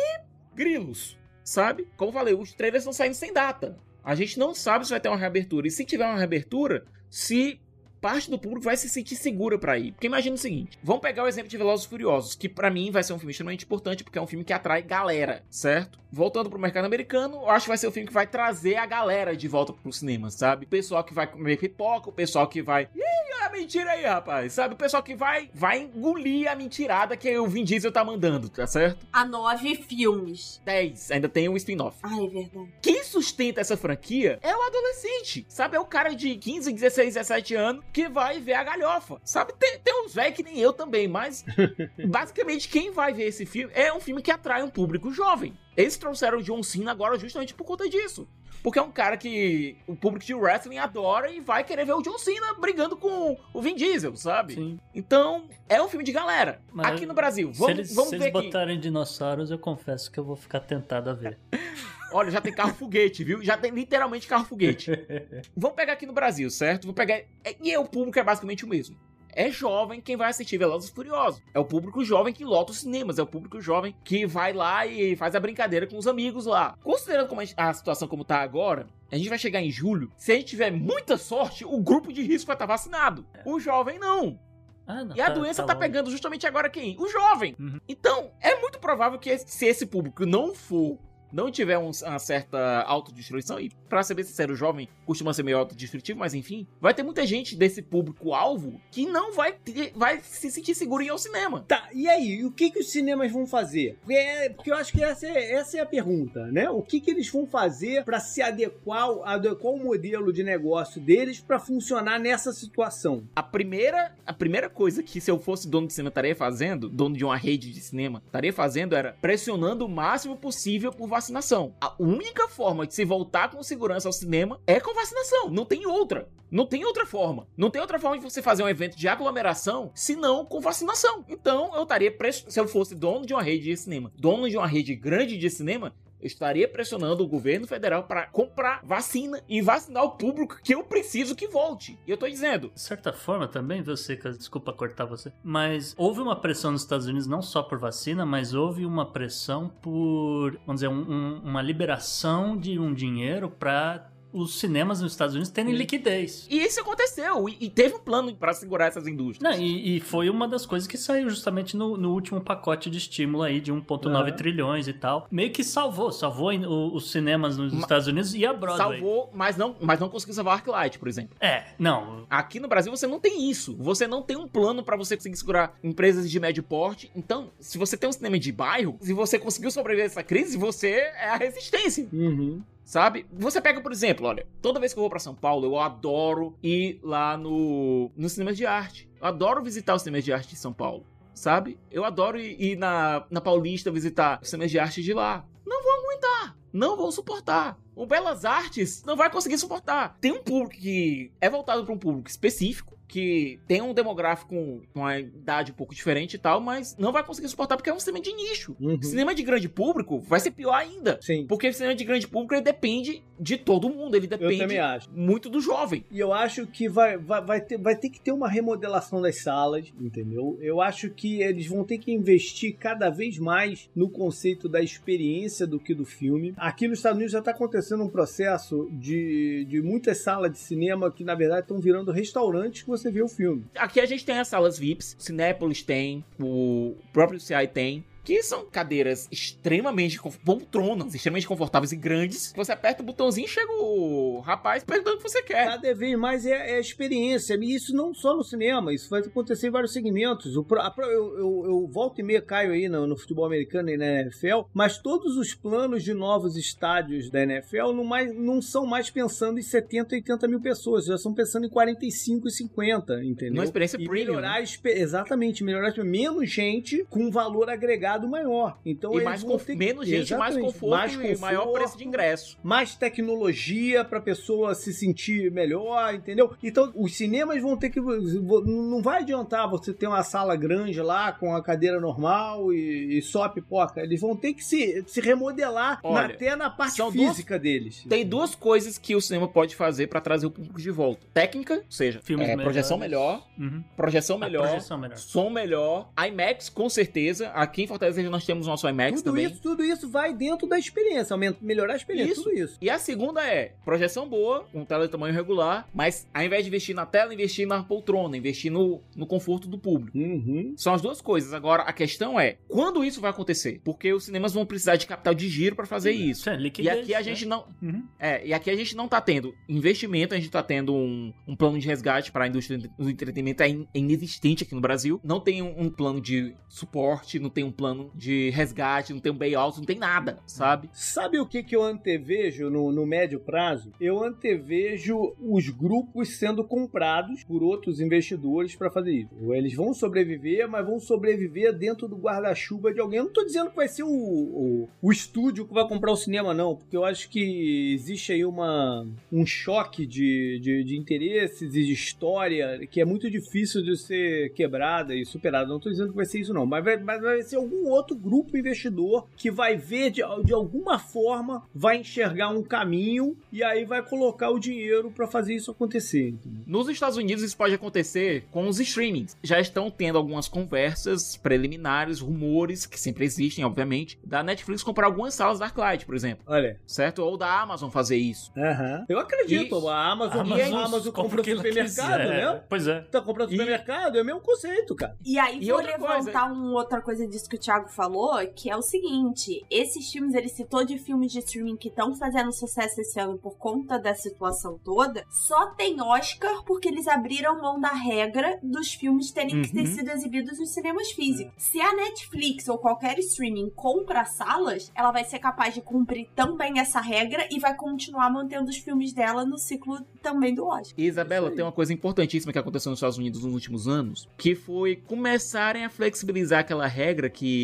grilos, 0.53 1.17
sabe? 1.43 1.87
Como 1.95 2.09
eu 2.09 2.13
falei, 2.13 2.33
os 2.33 2.53
trailers 2.53 2.81
estão 2.81 2.93
saindo 2.93 3.13
sem 3.13 3.31
data. 3.31 3.77
A 4.03 4.15
gente 4.15 4.37
não 4.37 4.53
sabe 4.53 4.85
se 4.85 4.91
vai 4.91 4.99
ter 4.99 5.09
uma 5.09 5.17
reabertura. 5.17 5.67
E 5.67 5.71
se 5.71 5.85
tiver 5.85 6.05
uma 6.05 6.17
reabertura, 6.17 6.85
se 7.09 7.59
parte 8.05 8.29
do 8.29 8.37
público 8.37 8.65
vai 8.65 8.77
se 8.77 8.87
sentir 8.87 9.15
segura 9.15 9.57
para 9.57 9.79
ir. 9.79 9.93
Porque 9.93 10.05
imagina 10.05 10.35
o 10.35 10.37
seguinte: 10.37 10.77
vamos 10.83 11.01
pegar 11.01 11.23
o 11.23 11.27
exemplo 11.27 11.49
de 11.49 11.57
Velozes 11.57 11.87
e 11.87 11.89
Furiosos, 11.89 12.35
que 12.35 12.47
para 12.47 12.69
mim 12.69 12.91
vai 12.91 13.01
ser 13.01 13.13
um 13.13 13.17
filme 13.17 13.31
extremamente 13.31 13.65
importante 13.65 14.03
porque 14.03 14.19
é 14.19 14.21
um 14.21 14.27
filme 14.27 14.45
que 14.45 14.53
atrai 14.53 14.83
galera, 14.83 15.43
certo? 15.49 15.97
Voltando 16.15 16.49
pro 16.49 16.57
mercado 16.57 16.85
americano, 16.85 17.41
eu 17.41 17.49
acho 17.49 17.65
que 17.65 17.67
vai 17.67 17.77
ser 17.77 17.87
o 17.87 17.91
filme 17.91 18.07
que 18.07 18.13
vai 18.13 18.25
trazer 18.25 18.77
a 18.77 18.85
galera 18.85 19.35
de 19.35 19.49
volta 19.49 19.73
pro 19.73 19.91
cinema, 19.91 20.31
sabe? 20.31 20.65
O 20.65 20.69
pessoal 20.69 21.03
que 21.03 21.13
vai 21.13 21.27
comer 21.27 21.57
pipoca, 21.57 22.07
o 22.09 22.13
pessoal 22.13 22.47
que 22.47 22.61
vai. 22.61 22.87
Ih, 22.95 23.43
a 23.43 23.49
mentira 23.49 23.91
aí, 23.91 24.05
rapaz, 24.05 24.53
sabe? 24.53 24.75
O 24.75 24.77
pessoal 24.77 25.03
que 25.03 25.13
vai, 25.13 25.49
vai 25.53 25.81
engolir 25.81 26.49
a 26.49 26.55
mentirada 26.55 27.17
que 27.17 27.37
o 27.37 27.47
Vin 27.47 27.65
Diesel 27.65 27.91
tá 27.91 28.01
mandando, 28.01 28.47
tá 28.47 28.65
certo? 28.65 29.05
A 29.11 29.25
nove 29.25 29.75
filmes. 29.75 30.61
Dez, 30.63 31.11
ainda 31.11 31.27
tem 31.27 31.49
um 31.49 31.57
spin-off. 31.57 31.97
Ah, 32.01 32.15
é 32.15 32.27
verdade. 32.27 32.73
Quem 32.81 33.03
sustenta 33.03 33.59
essa 33.59 33.75
franquia 33.75 34.39
é 34.41 34.55
o 34.55 34.61
adolescente, 34.67 35.45
sabe? 35.49 35.75
É 35.75 35.79
o 35.81 35.85
cara 35.85 36.15
de 36.15 36.37
15, 36.37 36.71
16, 36.71 37.15
17 37.15 37.55
anos 37.55 37.83
que 37.91 38.07
vai 38.07 38.39
ver 38.39 38.53
a 38.53 38.63
galhofa. 38.63 39.19
Sabe? 39.25 39.51
Tem, 39.59 39.79
tem 39.79 40.05
uns 40.05 40.13
velhos 40.13 40.37
que 40.37 40.43
nem 40.43 40.59
eu 40.59 40.71
também, 40.71 41.09
mas 41.09 41.43
basicamente 42.07 42.69
quem 42.69 42.89
vai 42.91 43.11
ver 43.11 43.25
esse 43.25 43.45
filme 43.45 43.73
é 43.75 43.91
um 43.91 43.99
filme 43.99 44.21
que 44.21 44.31
atrai 44.31 44.63
um 44.63 44.69
público 44.69 45.11
jovem. 45.11 45.53
Eles 45.75 45.97
trouxeram 45.97 46.39
o 46.39 46.43
John 46.43 46.63
Cena 46.63 46.91
agora 46.91 47.17
justamente 47.17 47.53
por 47.53 47.65
conta 47.65 47.89
disso. 47.89 48.27
Porque 48.63 48.79
é 48.79 48.81
um 48.81 48.91
cara 48.91 49.15
que 49.15 49.77
o 49.85 49.95
público 49.95 50.25
de 50.25 50.33
wrestling 50.33 50.77
adora 50.77 51.29
e 51.29 51.39
vai 51.39 51.63
querer 51.63 51.85
ver 51.85 51.93
o 51.93 52.01
John 52.01 52.17
Cena 52.17 52.53
brigando 52.55 52.97
com 52.97 53.37
o 53.53 53.61
Vin 53.61 53.75
Diesel, 53.75 54.15
sabe? 54.15 54.55
Sim. 54.55 54.79
Então, 54.93 55.47
é 55.69 55.79
um 55.81 55.87
filme 55.87 56.03
de 56.03 56.11
galera. 56.11 56.59
Mas 56.73 56.87
aqui 56.87 57.05
no 57.05 57.13
Brasil, 57.13 57.51
vamos, 57.53 57.65
se 57.65 57.71
eles, 57.71 57.93
vamos 57.93 58.09
se 58.09 58.17
ver 58.17 58.29
eles 58.29 58.43
botarem 58.43 58.79
dinossauros, 58.79 59.51
eu 59.51 59.59
confesso 59.59 60.11
que 60.11 60.19
eu 60.19 60.23
vou 60.23 60.35
ficar 60.35 60.61
tentado 60.61 61.11
a 61.11 61.13
ver. 61.13 61.37
Olha, 62.11 62.31
já 62.31 62.39
tem 62.39 62.53
carro 62.53 62.73
foguete, 62.73 63.23
viu? 63.23 63.43
Já 63.43 63.57
tem 63.57 63.71
literalmente 63.71 64.27
carro 64.27 64.45
foguete. 64.45 64.91
Vamos 65.55 65.75
pegar 65.75 65.93
aqui 65.93 66.05
no 66.05 66.13
Brasil, 66.13 66.49
certo? 66.49 66.85
Vou 66.85 66.93
pegar. 66.93 67.15
É, 67.43 67.55
e 67.61 67.77
o 67.77 67.85
público 67.85 68.17
é 68.17 68.23
basicamente 68.23 68.63
o 68.63 68.67
mesmo. 68.67 68.97
É 69.35 69.51
jovem 69.51 69.99
quem 69.99 70.15
vai 70.15 70.29
assistir 70.29 70.57
Velozes 70.57 70.89
Furiosos. 70.89 71.41
É 71.53 71.59
o 71.59 71.65
público 71.65 72.03
jovem 72.05 72.33
que 72.33 72.45
lota 72.45 72.71
os 72.71 72.79
cinemas. 72.79 73.19
É 73.19 73.21
o 73.21 73.27
público 73.27 73.59
jovem 73.59 73.93
que 74.03 74.25
vai 74.25 74.53
lá 74.53 74.87
e 74.87 75.15
faz 75.17 75.35
a 75.35 75.39
brincadeira 75.39 75.85
com 75.85 75.97
os 75.97 76.07
amigos 76.07 76.45
lá. 76.45 76.77
Considerando 76.81 77.27
como 77.27 77.41
a, 77.41 77.73
situação 77.73 78.07
como 78.07 78.23
tá 78.23 78.39
agora, 78.39 78.87
a 79.11 79.17
gente 79.17 79.27
vai 79.27 79.37
chegar 79.37 79.61
em 79.61 79.69
julho. 79.69 80.09
Se 80.15 80.31
a 80.31 80.35
gente 80.35 80.47
tiver 80.47 80.71
muita 80.71 81.17
sorte, 81.17 81.65
o 81.65 81.77
grupo 81.81 82.13
de 82.13 82.21
risco 82.21 82.47
vai 82.47 82.55
estar 82.55 82.65
vacinado. 82.65 83.25
O 83.45 83.59
jovem 83.59 83.99
não. 83.99 84.39
Ah, 84.87 85.03
não, 85.03 85.15
e 85.15 85.21
a 85.21 85.25
tá, 85.25 85.33
doença 85.33 85.63
tá, 85.63 85.73
tá 85.73 85.79
pegando 85.79 86.11
justamente 86.11 86.45
agora 86.47 86.69
quem? 86.69 86.95
O 86.99 87.07
jovem. 87.07 87.55
Uhum. 87.59 87.79
Então, 87.89 88.31
é 88.39 88.59
muito 88.61 88.79
provável 88.79 89.19
que 89.19 89.35
se 89.37 89.65
esse 89.65 89.85
público 89.85 90.25
não 90.25 90.53
for 90.53 90.97
não 91.35 91.51
tiver 91.51 91.77
um, 91.77 91.91
uma 91.91 92.19
certa 92.19 92.81
autodestruição, 92.83 93.59
e 93.59 93.69
para 93.89 94.01
ser 94.01 94.13
bem 94.13 94.23
sincero, 94.23 94.53
o 94.53 94.55
jovem 94.55 94.87
costuma 95.05 95.33
ser 95.33 95.43
meio 95.43 95.57
autodestrutivo, 95.57 96.17
mas 96.17 96.33
enfim, 96.33 96.65
vai 96.79 96.93
ter 96.93 97.03
muita 97.03 97.27
gente 97.27 97.57
desse 97.57 97.81
público-alvo 97.81 98.79
que 98.89 99.05
não 99.05 99.33
vai, 99.33 99.51
ter, 99.51 99.91
vai 99.93 100.21
se 100.21 100.49
sentir 100.49 100.73
seguro 100.73 101.03
em 101.03 101.07
ir 101.07 101.09
ao 101.09 101.17
cinema. 101.17 101.65
Tá, 101.67 101.89
e 101.93 102.07
aí? 102.07 102.45
O 102.45 102.51
que, 102.51 102.71
que 102.71 102.79
os 102.79 102.89
cinemas 102.89 103.31
vão 103.33 103.45
fazer? 103.45 103.97
Porque, 103.99 104.13
é, 104.13 104.49
porque 104.49 104.71
eu 104.71 104.75
acho 104.75 104.93
que 104.93 105.03
essa 105.03 105.27
é, 105.27 105.51
essa 105.51 105.77
é 105.77 105.81
a 105.81 105.85
pergunta, 105.85 106.45
né? 106.47 106.69
O 106.69 106.81
que, 106.81 107.01
que 107.01 107.11
eles 107.11 107.29
vão 107.29 107.45
fazer 107.45 108.05
para 108.05 108.21
se 108.21 108.41
adequar, 108.41 109.09
adequar 109.25 109.73
o 109.73 109.83
modelo 109.83 110.31
de 110.31 110.41
negócio 110.41 111.01
deles 111.01 111.41
para 111.41 111.59
funcionar 111.59 112.17
nessa 112.17 112.53
situação? 112.53 113.27
A 113.35 113.43
primeira, 113.43 114.15
a 114.25 114.33
primeira 114.33 114.69
coisa 114.69 115.03
que 115.03 115.19
se 115.19 115.29
eu 115.29 115.37
fosse 115.37 115.67
dono 115.67 115.87
de 115.87 115.93
cinema 115.93 116.09
estaria 116.09 116.35
fazendo, 116.35 116.87
dono 116.87 117.17
de 117.17 117.25
uma 117.25 117.35
rede 117.35 117.73
de 117.73 117.81
cinema, 117.81 118.23
estaria 118.25 118.53
fazendo 118.53 118.95
era 118.95 119.17
pressionando 119.19 119.85
o 119.85 119.89
máximo 119.89 120.37
possível 120.37 120.91
por 120.93 121.09
vacina 121.09 121.24
vacinação. 121.25 121.75
A 121.81 121.95
única 121.99 122.47
forma 122.47 122.85
de 122.85 122.93
se 122.93 123.03
voltar 123.03 123.49
com 123.49 123.63
segurança 123.63 124.07
ao 124.07 124.13
cinema 124.13 124.61
é 124.67 124.79
com 124.79 124.93
vacinação. 124.93 125.49
Não 125.49 125.65
tem 125.65 125.85
outra. 125.87 126.29
Não 126.51 126.65
tem 126.65 126.85
outra 126.85 127.05
forma. 127.05 127.47
Não 127.57 127.69
tem 127.69 127.81
outra 127.81 127.99
forma 127.99 128.17
de 128.17 128.23
você 128.23 128.41
fazer 128.41 128.63
um 128.63 128.69
evento 128.69 128.95
de 128.95 129.07
aglomeração 129.07 129.91
senão 129.95 130.45
com 130.45 130.61
vacinação. 130.61 131.25
Então 131.27 131.75
eu 131.75 131.83
estaria 131.83 132.11
preso. 132.11 132.45
Se 132.47 132.59
eu 132.59 132.67
fosse 132.67 132.93
dono 132.93 133.25
de 133.25 133.33
uma 133.33 133.41
rede 133.41 133.65
de 133.65 133.75
cinema, 133.75 134.11
dono 134.15 134.49
de 134.49 134.55
uma 134.55 134.67
rede 134.67 134.95
grande 134.95 135.37
de 135.37 135.49
cinema, 135.49 135.95
estaria 136.25 136.67
pressionando 136.67 137.23
o 137.23 137.27
governo 137.27 137.67
federal 137.67 138.03
para 138.03 138.27
comprar 138.27 138.81
vacina 138.83 139.41
e 139.47 139.61
vacinar 139.61 140.03
o 140.03 140.11
público 140.11 140.59
que 140.63 140.73
eu 140.73 140.83
preciso 140.83 141.35
que 141.35 141.47
volte. 141.47 141.97
E 142.05 142.11
eu 142.11 142.17
tô 142.17 142.27
dizendo. 142.27 142.71
De 142.73 142.81
certa 142.81 143.13
forma 143.13 143.47
também, 143.47 143.81
você, 143.81 144.15
desculpa 144.15 144.73
cortar 144.73 145.05
você, 145.05 145.31
mas 145.43 145.93
houve 145.97 146.21
uma 146.21 146.35
pressão 146.35 146.71
nos 146.71 146.81
Estados 146.81 147.07
Unidos 147.07 147.27
não 147.27 147.41
só 147.41 147.61
por 147.61 147.77
vacina, 147.77 148.25
mas 148.25 148.53
houve 148.53 148.85
uma 148.85 149.05
pressão 149.05 149.69
por, 149.81 150.57
vamos 150.65 150.81
dizer, 150.81 150.87
um, 150.87 151.11
um, 151.11 151.41
uma 151.43 151.61
liberação 151.61 152.57
de 152.57 152.79
um 152.79 152.93
dinheiro 152.93 153.49
para 153.49 154.09
os 154.35 154.59
cinemas 154.59 155.01
nos 155.01 155.13
Estados 155.13 155.33
Unidos 155.33 155.49
terem 155.49 155.73
liquidez. 155.73 156.45
E 156.49 156.61
isso 156.61 156.81
aconteceu. 156.81 157.47
E, 157.47 157.57
e 157.61 157.69
teve 157.69 157.95
um 157.95 157.99
plano 157.99 158.35
para 158.35 158.53
segurar 158.53 158.87
essas 158.87 159.07
indústrias. 159.07 159.41
Não, 159.41 159.59
e, 159.59 159.97
e, 159.97 159.99
foi 160.01 160.29
uma 160.29 160.47
das 160.47 160.65
coisas 160.65 160.87
que 160.87 160.97
saiu 160.97 161.29
justamente 161.29 161.77
no, 161.77 161.95
no 161.95 162.11
último 162.11 162.41
pacote 162.41 162.89
de 162.89 162.97
estímulo 162.97 163.43
aí 163.43 163.61
de 163.61 163.71
1,9 163.71 164.05
uhum. 164.05 164.35
trilhões 164.35 164.87
e 164.87 164.93
tal. 164.93 165.27
Meio 165.31 165.51
que 165.51 165.63
salvou, 165.63 166.11
salvou 166.11 166.51
os 166.93 167.11
cinemas 167.11 167.57
nos 167.57 167.73
Ma 167.73 167.79
Estados 167.79 168.07
Unidos 168.07 168.35
e 168.35 168.45
a 168.45 168.53
Broadway. 168.53 168.99
Salvou, 168.99 169.29
mas 169.33 169.55
não, 169.55 169.75
mas 169.79 169.99
não 169.99 170.09
conseguiu 170.09 170.35
salvar 170.35 170.55
Arclight, 170.55 170.99
por 170.99 171.07
exemplo. 171.07 171.35
É, 171.39 171.65
não. 171.79 172.25
Aqui 172.29 172.59
no 172.59 172.67
Brasil 172.67 172.91
você 172.91 173.07
não 173.07 173.19
tem 173.19 173.49
isso. 173.49 173.75
Você 173.77 174.05
não 174.05 174.21
tem 174.21 174.35
um 174.35 174.47
plano 174.47 174.83
para 174.83 174.97
você 174.97 175.15
conseguir 175.15 175.37
segurar 175.37 175.77
empresas 175.83 176.29
de 176.29 176.39
médio 176.39 176.63
porte. 176.63 177.09
Então, 177.15 177.51
se 177.59 177.77
você 177.77 177.95
tem 177.95 178.09
um 178.09 178.13
cinema 178.13 178.37
de 178.37 178.51
bairro, 178.51 178.97
se 178.99 179.13
você 179.13 179.39
conseguiu 179.39 179.71
sobreviver 179.71 180.05
a 180.05 180.07
essa 180.07 180.23
crise, 180.23 180.57
você 180.57 180.89
é 180.89 181.29
a 181.29 181.37
resistência. 181.37 182.07
Uhum 182.11 182.61
sabe? 182.85 183.25
Você 183.33 183.59
pega, 183.59 183.81
por 183.81 183.91
exemplo, 183.91 184.27
olha, 184.27 184.47
toda 184.61 184.79
vez 184.79 184.93
que 184.93 184.99
eu 184.99 185.01
vou 185.01 185.09
para 185.09 185.19
São 185.19 185.35
Paulo, 185.35 185.65
eu 185.65 185.79
adoro 185.79 186.55
ir 186.63 186.99
lá 187.03 187.35
no, 187.35 188.11
no 188.15 188.29
cinema 188.29 188.53
de 188.53 188.65
arte. 188.65 189.09
Eu 189.19 189.27
adoro 189.27 189.63
visitar 189.63 189.95
os 189.95 190.03
cinemas 190.03 190.23
de 190.23 190.31
arte 190.31 190.49
de 190.49 190.55
São 190.55 190.71
Paulo, 190.71 191.05
sabe? 191.33 191.79
Eu 191.91 192.05
adoro 192.05 192.39
ir, 192.39 192.61
ir 192.61 192.77
na, 192.77 193.25
na 193.29 193.41
Paulista 193.41 193.91
visitar 193.91 194.39
os 194.41 194.49
cinemas 194.49 194.71
de 194.71 194.79
arte 194.79 195.01
de 195.01 195.13
lá. 195.13 195.45
Não 195.65 195.83
vou 195.83 195.91
aguentar, 195.93 196.57
não 196.71 196.95
vou 196.95 197.11
suportar. 197.11 197.77
O 197.95 198.05
Belas 198.05 198.45
Artes 198.45 199.03
não 199.03 199.15
vai 199.15 199.31
conseguir 199.31 199.57
suportar. 199.57 200.17
Tem 200.21 200.31
um 200.31 200.43
público 200.43 200.81
que 200.81 201.31
é 201.41 201.49
voltado 201.49 201.83
para 201.83 201.93
um 201.93 201.97
público 201.97 202.29
específico 202.29 202.94
que 203.07 203.59
tem 203.67 203.81
um 203.81 203.93
demográfico 203.93 204.49
com 204.49 204.81
uma 204.93 205.19
idade 205.19 205.71
um 205.71 205.75
pouco 205.75 205.93
diferente 205.93 206.35
e 206.35 206.37
tal, 206.37 206.59
mas 206.59 206.95
não 206.97 207.11
vai 207.11 207.23
conseguir 207.23 207.47
suportar 207.47 207.77
porque 207.77 207.89
é 207.89 207.93
um 207.93 207.99
cinema 207.99 208.23
de 208.23 208.33
nicho. 208.33 208.75
Uhum. 208.79 209.01
Cinema 209.01 209.33
de 209.33 209.43
grande 209.43 209.69
público 209.69 210.19
vai 210.19 210.39
ser 210.39 210.51
pior 210.51 210.73
ainda. 210.73 211.19
Sim. 211.21 211.45
Porque 211.47 211.67
o 211.67 211.73
cinema 211.73 211.95
de 211.95 212.03
grande 212.03 212.27
público 212.27 212.53
ele 212.53 212.61
depende 212.61 213.21
de 213.39 213.57
todo 213.57 213.89
mundo, 213.89 214.15
ele 214.15 214.27
depende 214.27 214.65
muito 215.13 215.49
do 215.49 215.59
jovem. 215.59 216.05
E 216.09 216.19
eu 216.19 216.33
acho 216.33 216.65
que 216.67 216.87
vai, 216.87 217.17
vai, 217.17 217.43
vai, 217.43 217.61
ter, 217.61 217.77
vai 217.77 217.95
ter 217.95 218.09
que 218.09 218.19
ter 218.19 218.31
uma 218.31 218.49
remodelação 218.49 219.21
das 219.21 219.41
salas, 219.41 219.91
entendeu? 219.99 220.57
Eu 220.61 220.81
acho 220.81 221.09
que 221.09 221.41
eles 221.41 221.67
vão 221.67 221.83
ter 221.83 221.97
que 221.97 222.11
investir 222.11 222.75
cada 222.77 223.09
vez 223.09 223.37
mais 223.37 223.89
no 223.95 224.09
conceito 224.09 224.69
da 224.69 224.81
experiência 224.81 225.67
do 225.67 225.79
que 225.79 225.93
do 225.93 226.05
filme. 226.05 226.53
Aqui 226.57 226.87
nos 226.87 226.99
Estados 226.99 227.17
Unidos 227.17 227.33
já 227.33 227.39
está 227.39 227.51
acontecendo 227.51 228.03
um 228.03 228.09
processo 228.09 228.89
de, 228.91 229.65
de 229.65 229.81
muitas 229.81 230.19
salas 230.19 230.51
de 230.51 230.57
cinema 230.57 231.11
que, 231.11 231.23
na 231.23 231.35
verdade, 231.35 231.61
estão 231.61 231.79
virando 231.79 232.11
restaurantes 232.11 232.83
você 232.97 233.11
vê 233.11 233.21
o 233.21 233.27
filme. 233.27 233.65
Aqui 233.75 233.99
a 233.99 234.05
gente 234.05 234.25
tem 234.25 234.39
as 234.39 234.47
salas 234.47 234.77
VIPs, 234.77 235.15
Cinépolis 235.19 235.81
tem, 235.81 236.23
o 236.39 236.95
próprio 237.11 237.39
CI 237.39 237.67
tem 237.73 238.05
que 238.25 238.41
são 238.41 238.65
cadeiras 238.65 239.27
extremamente 239.31 240.19
poltronas, 240.43 241.13
extremamente 241.13 241.47
confortáveis 241.47 241.91
e 241.91 241.95
grandes. 241.95 242.51
Você 242.55 242.71
aperta 242.71 243.03
o 243.03 243.05
botãozinho 243.05 243.45
e 243.45 243.47
chega 243.47 243.71
o 243.71 244.39
rapaz 244.39 244.83
perguntando 244.83 245.17
o 245.17 245.19
que 245.19 245.29
você 245.29 245.43
quer. 245.43 245.67
Cada 245.67 245.93
vez 245.93 246.17
mais 246.17 246.45
é, 246.45 246.71
é 246.71 246.75
a 246.77 246.79
experiência. 246.79 247.55
E 247.61 247.75
isso 247.75 247.95
não 247.95 248.13
só 248.15 248.35
no 248.35 248.43
cinema, 248.43 248.91
isso 248.91 249.09
vai 249.09 249.21
acontecer 249.21 249.67
em 249.67 249.71
vários 249.71 249.93
segmentos. 249.93 250.57
O, 250.57 250.65
a, 250.77 250.93
eu, 250.97 251.37
eu, 251.37 251.63
eu, 251.65 251.87
volto 251.87 252.19
e 252.19 252.23
meia 252.23 252.41
caio 252.41 252.71
aí 252.71 252.89
no, 252.89 253.05
no, 253.05 253.15
futebol 253.15 253.45
americano 253.45 253.89
e 253.89 253.97
na 253.97 254.21
NFL, 254.21 254.61
mas 254.73 254.97
todos 254.97 255.37
os 255.37 255.53
planos 255.53 256.03
de 256.03 256.13
novos 256.13 256.57
estádios 256.57 257.29
da 257.29 257.43
NFL 257.43 257.93
não, 257.93 258.03
mais, 258.03 258.35
não 258.35 258.59
são 258.59 258.87
mais 258.87 259.11
pensando 259.11 259.59
em 259.59 259.63
70, 259.63 260.15
80 260.15 260.47
mil 260.47 260.59
pessoas, 260.59 261.05
já 261.05 261.15
estão 261.15 261.33
pensando 261.33 261.67
em 261.67 261.69
45 261.69 262.47
e 262.47 262.51
50, 262.51 263.23
entendeu? 263.23 263.59
Uma 263.59 263.63
experiência 263.63 263.97
e 263.97 264.05
premium. 264.05 264.35
Melhorar, 264.35 264.61
né? 264.61 264.67
Exatamente, 264.85 265.63
melhorar 265.63 265.93
menos 266.03 266.49
gente 266.49 267.05
com 267.09 267.29
valor 267.29 267.69
agregado 267.69 268.14
maior. 268.23 268.77
Então 268.85 269.19
e 269.19 269.23
mais 269.23 269.43
conf... 269.43 269.65
ter... 269.65 269.75
menos 269.75 270.07
gente, 270.07 270.35
mais 270.35 270.55
conforto, 270.55 270.89
mais 270.89 271.15
conforto 271.15 271.37
e 271.37 271.41
maior 271.41 271.71
preço 271.71 271.97
de 271.97 272.05
ingresso. 272.05 272.57
Mais 272.63 272.95
tecnologia 272.95 274.03
para 274.03 274.19
pessoa 274.19 274.73
se 274.75 274.93
sentir 274.93 275.51
melhor, 275.51 276.13
entendeu? 276.13 276.53
Então 276.63 276.91
os 276.95 277.15
cinemas 277.15 277.61
vão 277.61 277.77
ter 277.77 277.89
que 277.89 277.99
não 277.99 279.01
vai 279.01 279.21
adiantar 279.21 279.69
você 279.69 279.93
ter 279.93 280.07
uma 280.07 280.23
sala 280.23 280.55
grande 280.55 281.01
lá 281.01 281.31
com 281.31 281.55
a 281.55 281.61
cadeira 281.61 281.99
normal 281.99 282.73
e, 282.73 283.17
e 283.17 283.21
só 283.21 283.43
a 283.43 283.49
pipoca. 283.49 284.01
Eles 284.01 284.21
vão 284.21 284.35
ter 284.35 284.53
que 284.53 284.63
se, 284.63 285.03
se 285.07 285.21
remodelar 285.21 285.99
Olha, 286.03 286.27
até 286.27 286.55
na 286.55 286.69
parte 286.69 287.01
física 287.11 287.55
duas... 287.55 287.61
deles. 287.61 288.05
Tem 288.07 288.25
duas 288.25 288.55
coisas 288.55 288.97
que 288.97 289.15
o 289.15 289.21
cinema 289.21 289.47
pode 289.47 289.75
fazer 289.75 290.07
para 290.07 290.21
trazer 290.21 290.45
o 290.45 290.51
público 290.51 290.79
de 290.79 290.91
volta. 290.91 291.25
Técnica, 291.33 291.75
ou 291.75 291.83
seja, 291.89 292.21
é, 292.39 292.57
projeção 292.57 292.97
melhor, 292.97 293.45
uhum. 293.57 293.83
projeção 293.95 294.37
melhor, 294.37 294.67
projeção 294.67 294.97
melhor, 294.97 295.17
som 295.17 295.49
melhor, 295.49 296.09
IMAX 296.17 296.69
com 296.69 296.89
certeza. 296.89 297.49
Aqui 297.49 297.83
em 297.83 297.87
Fortaleza 297.87 298.04
Fortaleza 298.05 298.29
nós 298.29 298.45
temos 298.45 298.67
nosso 298.67 298.87
IMAX 298.87 299.21
tudo 299.21 299.31
também. 299.31 299.45
Isso, 299.45 299.61
tudo 299.61 299.83
isso 299.83 300.09
vai 300.09 300.33
dentro 300.33 300.67
da 300.67 300.77
experiência, 300.77 301.35
melhorar 301.61 301.93
a 301.93 301.95
experiência, 301.95 302.33
isso. 302.33 302.43
tudo 302.43 302.55
isso. 302.55 302.77
E 302.81 302.89
a 302.89 302.99
segunda 302.99 303.45
é 303.45 303.73
projeção 303.83 304.27
boa, 304.27 304.65
com 304.71 304.83
tela 304.85 305.05
de 305.05 305.11
tamanho 305.11 305.33
regular, 305.33 305.87
mas 305.93 306.27
ao 306.33 306.43
invés 306.43 306.63
de 306.63 306.69
investir 306.69 306.95
na 306.95 307.05
tela, 307.05 307.33
investir 307.33 307.67
na 307.67 307.83
poltrona, 307.83 308.37
investir 308.37 308.71
no, 308.71 309.01
no 309.15 309.25
conforto 309.25 309.67
do 309.67 309.77
público. 309.77 310.17
Uhum. 310.17 310.73
São 310.77 310.93
as 310.93 311.01
duas 311.01 311.21
coisas. 311.21 311.53
Agora, 311.53 311.83
a 311.83 311.93
questão 311.93 312.39
é, 312.39 312.57
quando 312.67 313.03
isso 313.03 313.21
vai 313.21 313.29
acontecer? 313.29 313.81
Porque 313.83 314.13
os 314.13 314.25
cinemas 314.25 314.53
vão 314.53 314.65
precisar 314.65 314.95
de 314.95 315.07
capital 315.07 315.33
de 315.33 315.47
giro 315.49 315.75
para 315.75 315.85
fazer 315.85 316.11
uhum. 316.11 316.29
isso. 316.29 316.49
É, 316.49 316.57
liquidez, 316.57 316.95
e 316.95 317.01
aqui 317.01 317.13
a 317.13 317.17
né? 317.17 317.23
gente 317.23 317.45
não... 317.45 317.65
Uhum. 317.81 318.03
É, 318.19 318.45
e 318.45 318.53
aqui 318.53 318.69
a 318.69 318.75
gente 318.75 318.95
não 318.95 319.07
tá 319.07 319.21
tendo 319.21 319.53
investimento, 319.67 320.33
a 320.33 320.37
gente 320.37 320.49
tá 320.49 320.63
tendo 320.63 320.93
um, 320.93 321.33
um 321.47 321.55
plano 321.55 321.79
de 321.79 321.87
resgate 321.87 322.31
para 322.31 322.45
a 322.45 322.47
indústria 322.47 322.77
do 322.77 323.09
entretenimento 323.09 323.63
é, 323.63 323.75
inexistente 323.93 324.63
aqui 324.63 324.75
no 324.75 324.81
Brasil. 324.81 325.19
Não 325.23 325.39
tem 325.39 325.61
um, 325.61 325.81
um 325.81 325.89
plano 325.89 326.19
de 326.19 326.55
suporte, 326.67 327.39
não 327.39 327.49
tem 327.49 327.63
um 327.63 327.71
plano 327.71 327.94
de 328.13 328.49
resgate 328.51 328.75
resgate, 328.75 329.13
não 329.13 329.19
tem 329.19 329.31
um 329.31 329.37
bailout, 329.37 329.77
não 329.77 329.85
tem 329.85 329.97
nada, 329.97 330.39
sabe? 330.45 330.89
Sabe 330.91 331.39
o 331.39 331.45
que, 331.45 331.63
que 331.63 331.75
eu 331.75 331.83
antevejo 331.83 332.69
no, 332.69 332.91
no 332.91 333.05
médio 333.05 333.39
prazo? 333.39 333.91
Eu 333.99 334.23
antevejo 334.23 335.35
os 335.39 335.69
grupos 335.69 336.37
sendo 336.37 336.63
comprados 336.63 337.43
por 337.43 337.63
outros 337.63 337.99
investidores 337.99 338.75
para 338.75 338.91
fazer 338.91 339.13
isso. 339.13 339.53
Eles 339.53 339.73
vão 339.73 339.93
sobreviver, 339.93 340.67
mas 340.67 340.85
vão 340.85 340.99
sobreviver 340.99 341.73
dentro 341.73 342.07
do 342.07 342.17
guarda-chuva 342.17 342.93
de 342.93 342.99
alguém. 342.99 343.19
Eu 343.19 343.25
não 343.25 343.33
tô 343.33 343.43
dizendo 343.43 343.69
que 343.69 343.75
vai 343.75 343.87
ser 343.87 344.03
o, 344.03 344.09
o, 344.09 344.89
o, 345.01 345.11
estúdio 345.11 345.67
que 345.67 345.73
vai 345.73 345.87
comprar 345.87 346.11
o 346.11 346.17
cinema, 346.17 346.53
não, 346.53 346.75
porque 346.75 346.97
eu 346.97 347.05
acho 347.05 347.29
que 347.29 347.93
existe 347.93 348.33
aí 348.33 348.45
uma, 348.45 349.07
um 349.31 349.45
choque 349.45 350.05
de, 350.05 350.59
de, 350.59 350.83
de 350.83 350.97
interesses 350.97 351.75
e 351.75 351.85
de 351.85 351.93
história 351.93 352.85
que 352.87 352.99
é 352.99 353.05
muito 353.05 353.29
difícil 353.29 353.83
de 353.83 353.97
ser 353.97 354.51
quebrada 354.53 355.15
e 355.15 355.25
superada. 355.25 355.67
Não 355.67 355.79
tô 355.79 355.89
dizendo 355.89 356.09
que 356.09 356.15
vai 356.15 356.25
ser 356.25 356.39
isso, 356.39 356.53
não, 356.53 356.65
mas 356.65 356.83
vai, 356.83 356.97
mas 356.97 357.21
vai 357.21 357.41
ser 357.41 357.55
algum 357.55 357.74
outro 357.83 358.15
grupo 358.15 358.57
investidor 358.57 359.27
que 359.35 359.51
vai 359.51 359.75
ver 359.75 360.09
de, 360.09 360.21
de 360.43 360.53
alguma 360.53 360.97
forma, 360.97 361.63
vai 361.73 361.97
enxergar 361.97 362.49
um 362.49 362.63
caminho 362.63 363.37
e 363.51 363.63
aí 363.63 363.85
vai 363.85 364.01
colocar 364.01 364.49
o 364.49 364.59
dinheiro 364.59 365.11
para 365.11 365.27
fazer 365.27 365.55
isso 365.55 365.71
acontecer. 365.71 366.29
Entendeu? 366.29 366.63
Nos 366.65 366.89
Estados 366.89 367.17
Unidos 367.17 367.43
isso 367.43 367.57
pode 367.57 367.73
acontecer 367.73 368.45
com 368.51 368.67
os 368.67 368.79
streamings. 368.79 369.35
Já 369.43 369.59
estão 369.59 369.89
tendo 369.89 370.17
algumas 370.17 370.47
conversas 370.47 371.37
preliminares, 371.37 372.19
rumores 372.19 372.85
que 372.85 372.99
sempre 372.99 373.25
existem, 373.25 373.63
obviamente, 373.65 374.17
da 374.23 374.43
Netflix 374.43 374.83
comprar 374.83 375.07
algumas 375.07 375.33
salas 375.33 375.59
da 375.59 375.65
Arclight, 375.65 376.05
por 376.05 376.15
exemplo. 376.15 376.43
Olha. 376.47 376.79
Certo? 376.85 377.19
Ou 377.19 377.37
da 377.37 377.61
Amazon 377.61 377.89
fazer 377.89 378.17
isso. 378.17 378.51
Uhum. 378.55 379.05
Eu 379.07 379.19
acredito. 379.19 379.75
E... 379.75 379.87
A 379.87 380.11
Amazon, 380.11 380.37
a 380.37 380.41
Amazon, 380.41 380.73
a 380.73 380.85
Amazon 380.85 381.13
compra 381.13 381.43
supermercado, 381.43 382.29
né? 382.29 382.63
Pois 382.67 382.87
é. 382.87 383.01
Tá 383.01 383.21
comprando 383.21 383.49
supermercado, 383.51 384.17
é 384.17 384.21
o 384.21 384.25
mesmo 384.25 384.41
conceito, 384.41 384.95
cara. 384.95 385.15
E 385.23 385.37
aí 385.37 385.59
e 385.61 385.69
vou 385.69 385.81
levantar 385.81 386.51
uma 386.51 386.71
outra 386.71 387.01
coisa 387.01 387.27
disso 387.27 387.49
que 387.49 387.55
o 387.55 387.59
Thiago 387.65 387.89
falou, 387.89 388.35
que 388.55 388.69
é 388.69 388.77
o 388.77 388.81
seguinte: 388.81 389.65
esses 389.69 390.11
filmes, 390.11 390.35
ele 390.35 390.47
citou 390.47 390.85
de 390.85 390.97
filmes 390.99 391.31
de 391.31 391.39
streaming 391.39 391.75
que 391.75 391.87
estão 391.87 392.15
fazendo 392.15 392.51
sucesso 392.51 393.01
esse 393.01 393.19
ano 393.19 393.37
por 393.37 393.57
conta 393.57 393.97
da 393.97 394.13
situação 394.13 394.79
toda, 394.83 395.25
só 395.29 395.67
tem 395.71 395.99
Oscar 395.99 396.63
porque 396.63 396.87
eles 396.87 397.07
abriram 397.07 397.61
mão 397.61 397.79
da 397.79 397.91
regra 397.91 398.59
dos 398.61 398.93
filmes 398.93 399.31
terem 399.31 399.55
uhum. 399.55 399.61
que 399.63 399.73
ter 399.73 399.87
uhum. 399.87 399.95
sido 399.95 400.09
exibidos 400.11 400.59
nos 400.59 400.69
cinemas 400.69 401.11
físicos. 401.11 401.53
Se 401.57 401.81
a 401.81 401.95
Netflix 401.95 402.67
ou 402.67 402.77
qualquer 402.77 403.17
streaming 403.19 403.71
compra 403.71 404.25
salas, 404.25 404.91
ela 404.93 405.11
vai 405.11 405.23
ser 405.23 405.39
capaz 405.39 405.73
de 405.73 405.81
cumprir 405.81 406.27
também 406.35 406.79
essa 406.79 407.01
regra 407.01 407.47
e 407.49 407.59
vai 407.59 407.75
continuar 407.75 408.29
mantendo 408.29 408.69
os 408.69 408.77
filmes 408.77 409.11
dela 409.11 409.43
no 409.43 409.57
ciclo 409.57 409.99
também 410.21 410.53
do 410.53 410.65
Oscar. 410.65 410.93
Isabela, 410.97 411.51
tem 411.51 411.63
uma 411.63 411.71
coisa 411.71 411.93
importantíssima 411.93 412.53
que 412.53 412.59
aconteceu 412.59 412.91
nos 412.91 412.99
Estados 412.99 413.17
Unidos 413.17 413.43
nos 413.43 413.53
últimos 413.53 413.87
anos, 413.87 414.29
que 414.37 414.53
foi 414.53 414.95
começarem 414.95 415.83
a 415.83 415.89
flexibilizar 415.89 416.59
aquela 416.59 416.87
regra 416.87 417.29
que 417.29 417.54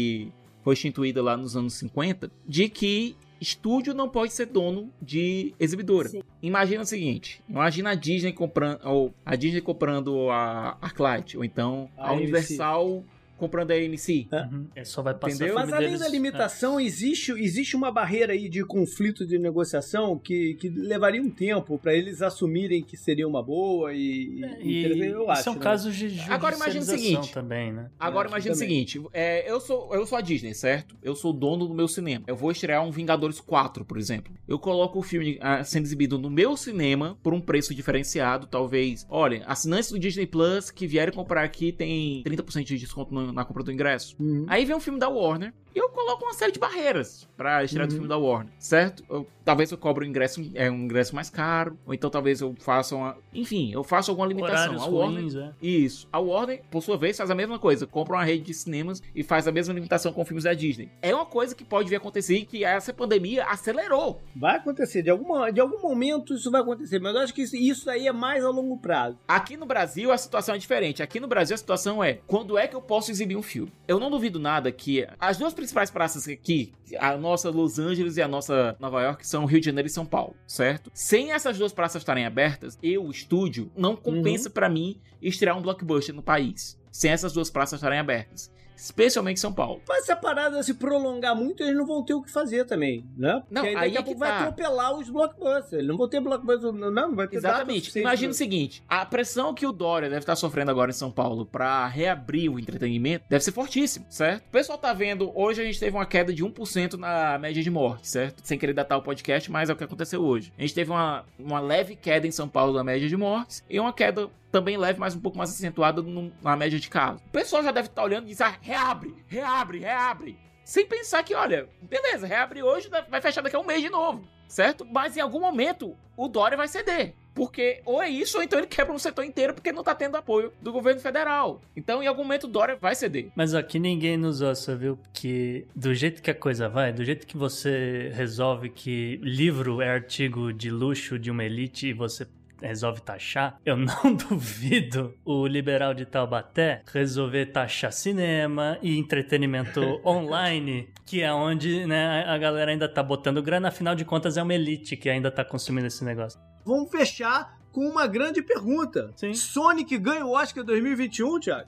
foi 0.64 0.74
instituída 0.74 1.22
lá 1.22 1.36
nos 1.36 1.56
anos 1.56 1.74
50, 1.76 2.32
de 2.48 2.70
que 2.70 3.16
estúdio 3.40 3.94
não 3.94 4.08
pode 4.08 4.32
ser 4.34 4.46
dono 4.46 4.92
de 5.02 5.54
exibidora. 5.60 6.10
Sim. 6.10 6.22
Imagina 6.42 6.84
o 6.84 6.86
seguinte: 6.86 7.42
imagina 7.50 7.92
a 7.92 7.96
Disney 7.96 8.32
comprando, 8.32 8.80
ou 8.84 9.14
a 9.26 9.36
Disney 9.36 9.62
comprando 9.62 10.30
a 10.30 10.78
Arclight, 10.80 11.36
ou 11.38 11.44
então 11.44 11.90
a, 11.98 12.10
A 12.10 12.14
Universal 12.14 13.04
comprando 13.42 13.72
a 13.72 13.74
AMC. 13.74 14.28
Uhum. 14.32 14.68
É, 14.76 14.86
só 14.86 15.02
vai 15.02 15.14
passar 15.14 15.36
Entendeu? 15.36 15.56
filme 15.56 15.62
Mas 15.66 15.74
além 15.74 15.88
deles- 15.90 16.00
da 16.02 16.08
limitação, 16.08 16.80
existe, 16.80 17.32
existe 17.34 17.76
uma 17.76 17.92
barreira 17.92 18.34
aí 18.34 18.48
de 18.48 18.64
conflito 18.64 19.26
de 19.26 19.38
negociação 19.40 20.18
que, 20.18 20.54
que 20.56 20.70
levaria 20.70 21.22
um 21.22 21.30
tempo 21.30 21.78
para 21.80 21.94
eles 21.94 22.22
assumirem 22.22 22.84
que 22.84 22.96
seria 22.96 23.28
uma 23.28 23.42
boa 23.44 23.94
e, 23.94 24.44
É, 24.44 24.62
e, 24.64 25.06
eu 25.08 25.30
acho, 25.30 25.44
são 25.44 25.54
né? 25.56 25.60
casos 25.60 25.96
de 25.96 26.20
Agora 26.30 26.56
imagina 26.56 26.82
o 26.82 26.86
seguinte. 26.86 27.34
também, 27.34 27.74
né? 27.74 27.90
Agora 28.00 28.28
É, 28.28 28.30
imagina 28.30 28.54
o 28.54 28.58
seguinte: 28.58 29.02
é, 29.12 29.52
eu, 29.52 29.60
sou, 29.60 29.94
eu 29.96 30.06
sou 30.06 30.18
a 30.18 30.22
Disney, 30.22 30.54
certo? 30.54 30.96
Eu 31.02 31.16
sou 31.16 31.32
o 31.32 31.34
dono 31.34 31.68
do 31.68 31.74
meu 31.74 31.88
cinema. 31.88 32.24
Eu 32.28 32.36
vou 32.36 32.52
estrear 32.52 32.86
um 32.86 32.92
Vingadores 32.92 33.40
4, 33.40 33.84
por 33.84 33.98
exemplo. 33.98 34.34
Eu 34.48 34.60
coloco 34.60 35.00
o 35.00 35.02
filme 35.02 35.38
ah, 35.42 35.64
sendo 35.64 35.86
exibido 35.86 36.20
no 36.20 36.30
meu 36.30 36.56
cinema 36.56 37.18
por 37.24 37.34
um 37.34 37.42
preço 37.42 37.74
diferenciado, 37.74 38.46
talvez. 38.48 39.06
Olha, 39.10 39.44
assinantes 39.48 39.92
do 39.92 39.98
Disney 40.00 40.28
Plus 40.28 40.70
que 40.70 40.86
vierem 40.86 41.14
comprar 41.14 41.44
aqui 41.44 41.72
tem 41.72 42.22
30% 42.24 42.64
de 42.66 42.78
desconto 42.78 43.14
no- 43.14 43.31
na 43.34 43.46
compra 43.46 43.64
do 43.64 43.72
ingresso. 43.72 44.16
Uhum. 44.20 44.46
Aí 44.48 44.66
vem 44.66 44.76
um 44.76 44.80
filme 44.80 45.00
da 45.00 45.10
Warner 45.10 45.54
e 45.76 45.80
eu 45.80 45.90
coloco 45.90 46.24
uma 46.24 46.34
série 46.34 46.52
de 46.52 46.60
barreiras 46.60 47.28
pra 47.38 47.64
estrear 47.64 47.88
do 47.88 47.92
Uhum. 47.92 47.96
filme 47.98 48.10
da 48.10 48.18
Warner, 48.18 48.54
certo? 48.60 49.04
Eu- 49.10 49.28
talvez 49.44 49.72
eu 49.72 49.78
cobre 49.78 50.06
um 50.06 50.10
ingresso, 50.10 50.42
é, 50.54 50.70
um 50.70 50.84
ingresso 50.84 51.16
mais 51.16 51.30
caro, 51.30 51.78
ou 51.86 51.94
então 51.94 52.10
talvez 52.10 52.42
eu 52.42 52.56
faça 52.60 52.96
uma. 52.96 53.18
Enfim, 53.34 53.72
eu 53.74 53.84
faço 53.84 54.12
alguma 54.12 54.28
limitação. 54.28 54.74
Horários 54.76 54.84
A 54.84 54.86
Warner. 54.88 55.20
ruins, 55.20 55.36
é. 55.36 55.52
Isso. 55.62 56.08
A 56.12 56.20
Warner, 56.20 56.62
por 56.70 56.82
sua 56.84 56.98
vez, 56.98 57.18
faz 57.18 57.30
a 57.32 57.36
mesma 57.36 57.58
coisa. 57.58 57.88
Compra 57.88 58.16
uma 58.16 58.24
rede 58.24 58.44
de 58.44 58.54
cinemas 58.54 59.02
e 59.16 59.24
faz 59.24 59.48
a 59.48 59.52
mesma 59.52 59.74
limitação 59.74 60.14
com 60.14 60.24
filmes 60.26 60.44
da 60.44 60.54
Disney. 60.54 60.90
É 61.02 61.14
uma 61.16 61.26
coisa 61.26 61.56
que 61.56 61.64
pode 61.64 61.90
vir 61.90 61.96
a 61.96 61.98
acontecer 61.98 62.36
e 62.36 62.46
que 62.46 62.64
essa 62.64 62.94
pandemia 62.94 63.46
acelerou. 63.46 64.22
Vai 64.36 64.58
acontecer, 64.58 65.02
de, 65.02 65.10
alguma, 65.10 65.52
de 65.52 65.60
algum 65.62 65.82
momento 65.82 66.34
isso 66.34 66.52
vai 66.52 66.62
acontecer, 66.62 67.00
mas 67.00 67.16
eu 67.16 67.22
acho 67.22 67.34
que 67.34 67.42
isso, 67.42 67.56
isso 67.56 67.90
aí 67.90 68.08
é 68.08 68.12
mais 68.12 68.44
a 68.44 68.50
longo 68.50 68.78
prazo. 68.78 69.18
Aqui 69.28 69.58
no 69.58 69.66
Brasil 69.66 70.12
a 70.12 70.18
situação 70.18 70.54
é 70.56 70.58
diferente. 70.58 71.02
Aqui 71.02 71.20
no 71.20 71.28
Brasil 71.28 71.56
a 71.56 71.58
situação 71.58 72.04
é: 72.04 72.20
quando 72.28 72.58
é 72.58 72.68
que 72.68 72.76
eu 72.76 72.82
posso 72.82 73.10
exibir 73.12 73.36
um 73.36 73.42
filme? 73.42 73.72
Eu 73.88 74.00
não 74.00 74.10
duvido 74.12 74.40
nada 74.40 74.72
que 74.72 75.08
as 75.20 75.38
duas 75.38 75.54
principais 75.62 75.92
praças 75.92 76.28
aqui, 76.28 76.74
a 76.98 77.16
nossa 77.16 77.52
Los 77.52 77.78
Angeles 77.78 78.18
e 78.18 78.22
a 78.22 78.28
nossa 78.28 78.76
Nova 78.80 79.00
York, 79.04 79.28
são 79.28 79.46
Rio 79.46 79.60
de 79.60 79.68
Janeiro 79.68 79.86
e 79.86 79.92
São 79.92 80.08
Paulo, 80.08 80.36
certo? 80.48 80.90
Sem 80.92 81.32
essas 81.32 81.56
duas 81.56 81.72
praças 81.72 82.02
estarem 82.02 82.26
abertas, 82.26 82.80
eu, 82.82 83.06
o 83.06 83.12
estúdio, 83.12 83.72
não 83.78 83.96
compensa 83.96 84.50
pra 84.50 84.68
mim 84.68 85.00
estrear 85.22 85.56
um 85.56 85.62
blockbuster 85.62 86.16
no 86.16 86.24
país. 86.24 86.82
Sem 86.92 87.12
essas 87.12 87.32
duas 87.32 87.52
praças 87.52 87.78
estarem 87.78 88.00
abertas. 88.00 88.52
Especialmente 88.82 89.40
São 89.40 89.54
Paulo. 89.54 89.80
Mas 89.88 90.06
se 90.06 90.12
a 90.12 90.16
parada 90.16 90.62
se 90.64 90.74
prolongar 90.74 91.36
muito, 91.36 91.62
eles 91.62 91.76
não 91.76 91.86
vão 91.86 92.04
ter 92.04 92.16
o 92.16 92.22
que 92.22 92.32
fazer 92.32 92.66
também, 92.66 93.06
né? 93.16 93.44
Não, 93.50 93.62
aí 93.62 93.76
aí 93.76 93.92
daqui 93.92 93.98
a 93.98 94.00
é 94.00 94.04
pouco 94.04 94.14
que 94.14 94.20
vai 94.20 94.30
tá. 94.30 94.40
atropelar 94.40 94.98
os 94.98 95.10
blockbusters. 95.10 95.74
Eles 95.74 95.88
não 95.88 95.98
vão 95.98 96.10
ter 96.10 96.20
blockbuster, 96.20 96.72
não, 96.72 96.90
não 96.90 97.16
vai 97.16 97.28
ter 97.28 97.38
Exatamente. 97.38 98.00
Imagina 98.00 98.30
pra- 98.30 98.34
o 98.34 98.38
seguinte: 98.38 98.84
a 98.90 99.06
pressão 99.06 99.54
que 99.54 99.68
o 99.68 99.72
Dória 99.72 100.10
deve 100.10 100.22
estar 100.22 100.36
sofrendo 100.36 100.72
agora 100.72 100.90
em 100.90 100.96
São 100.96 101.12
Paulo 101.12 101.46
pra 101.46 101.88
reabrir 101.88 102.50
o 102.50 102.60
entretenimento 102.60 103.26
deve 103.30 103.44
ser 103.44 103.52
fortíssimo, 103.52 104.06
certo? 104.10 104.42
O 104.48 104.52
pessoal 104.52 104.78
tá 104.78 104.92
vendo, 104.94 105.32
hoje 105.36 105.62
a 105.62 105.66
gente 105.66 105.80
teve 105.80 105.96
uma 105.96 106.06
queda 106.06 106.34
de 106.34 106.44
1% 106.44 106.94
na 106.94 107.38
média 107.38 107.62
de 107.62 107.70
morte, 107.70 108.08
certo? 108.08 108.42
Sem 108.44 108.58
querer 108.58 108.74
datar 108.74 108.98
o 108.98 109.04
podcast, 109.04 109.52
mas 109.52 109.70
é 109.70 109.74
o 109.74 109.76
que 109.76 109.84
aconteceu 109.84 110.24
hoje. 110.24 110.52
A 110.58 110.62
gente 110.62 110.74
teve 110.74 110.90
uma, 110.90 111.24
uma 111.38 111.60
leve 111.60 111.96
queda 111.96 112.26
em 112.26 112.32
São 112.32 112.48
Paulo 112.48 112.74
na 112.74 112.84
média 112.84 113.08
de 113.08 113.16
mortes 113.16 113.64
e 113.70 113.80
uma 113.80 113.94
queda 113.94 114.28
também 114.52 114.78
leve, 114.78 115.00
mas 115.00 115.16
um 115.16 115.20
pouco 115.20 115.38
mais 115.38 115.50
acentuada 115.50 116.04
na 116.42 116.56
média 116.56 116.80
de 116.80 116.90
casos. 116.90 117.22
O 117.22 117.32
pessoal 117.32 117.64
já 117.64 117.72
deve 117.72 117.88
estar 117.88 118.04
olhando 118.04 118.26
e 118.26 118.30
diz: 118.30 118.42
ah, 118.42 118.56
reabre, 118.62 119.16
reabre, 119.28 119.80
reabre. 119.80 120.38
Sem 120.64 120.86
pensar 120.86 121.24
que, 121.24 121.34
olha, 121.34 121.68
beleza, 121.82 122.28
reabre 122.28 122.62
hoje, 122.62 122.90
vai 123.10 123.22
fechar 123.22 123.42
daqui 123.42 123.56
a 123.56 123.60
um 123.60 123.66
mês 123.66 123.82
de 123.82 123.90
novo, 123.90 124.28
certo? 124.48 124.86
Mas 124.86 125.18
em 125.18 125.22
algum 125.22 125.40
momento 125.40 125.98
o 126.16 126.28
Dória 126.28 126.58
vai 126.58 126.68
ceder. 126.68 127.14
Porque 127.34 127.82
ou 127.86 128.02
é 128.02 128.10
isso, 128.10 128.38
ou 128.38 128.44
então 128.44 128.60
ele 128.60 128.68
quebra 128.68 128.94
um 128.94 129.00
setor 129.00 129.24
inteiro 129.24 129.54
porque 129.54 129.72
não 129.72 129.84
tá 129.84 129.96
tendo 129.96 130.18
apoio 130.18 130.52
do 130.62 130.72
governo 130.72 131.00
federal. 131.00 131.62
Então, 131.76 132.04
em 132.04 132.08
algum 132.08 132.24
momento, 132.24 132.44
o 132.44 132.50
Dória 132.50 132.76
vai 132.76 132.94
ceder. 132.94 133.32
Mas 133.36 133.56
aqui 133.56 133.80
ninguém 133.80 134.18
nos 134.18 134.42
ouça, 134.42 134.76
viu? 134.76 134.98
Porque 134.98 135.66
do 135.74 135.94
jeito 135.94 136.22
que 136.22 136.30
a 136.30 136.36
coisa 136.36 136.68
vai, 136.68 136.92
do 136.92 137.06
jeito 137.06 137.26
que 137.26 137.38
você 137.38 138.12
resolve 138.14 138.70
que 138.70 139.18
livro 139.24 139.82
é 139.82 139.90
artigo 139.90 140.52
de 140.52 140.70
luxo 140.70 141.18
de 141.18 141.32
uma 141.32 141.46
elite 141.46 141.88
e 141.88 141.94
você 141.94 142.28
resolve 142.62 143.02
taxar, 143.02 143.60
eu 143.66 143.76
não 143.78 144.14
duvido 144.14 145.16
o 145.26 145.46
liberal 145.48 145.94
de 145.94 146.06
Taubaté 146.06 146.82
resolver 146.92 147.48
taxar 147.48 147.92
cinema 147.92 148.78
e 148.82 148.98
entretenimento 148.98 149.82
online, 150.06 150.90
que 151.06 151.22
é 151.22 151.34
onde 151.34 151.86
né, 151.86 152.24
a 152.28 152.38
galera 152.38 152.72
ainda 152.72 152.88
tá 152.88 153.04
botando 153.04 153.42
grana, 153.42 153.70
afinal 153.70 153.96
de 153.96 154.06
contas 154.06 154.38
é 154.38 154.44
uma 154.44 154.54
elite 154.54 154.96
que 154.96 155.10
ainda 155.10 155.32
tá 155.32 155.44
consumindo 155.44 155.88
esse 155.88 156.04
negócio. 156.04 156.40
Vamos 156.66 156.92
fechar 156.92 157.61
com 157.72 157.88
uma 157.88 158.08
grande 158.08 158.42
pergunta. 158.42 159.12
Sim. 159.16 159.34
Sonic 159.34 159.98
ganha 159.98 160.26
o 160.26 160.32
Oscar 160.32 160.64
2021, 160.64 161.40
Thiago? 161.40 161.68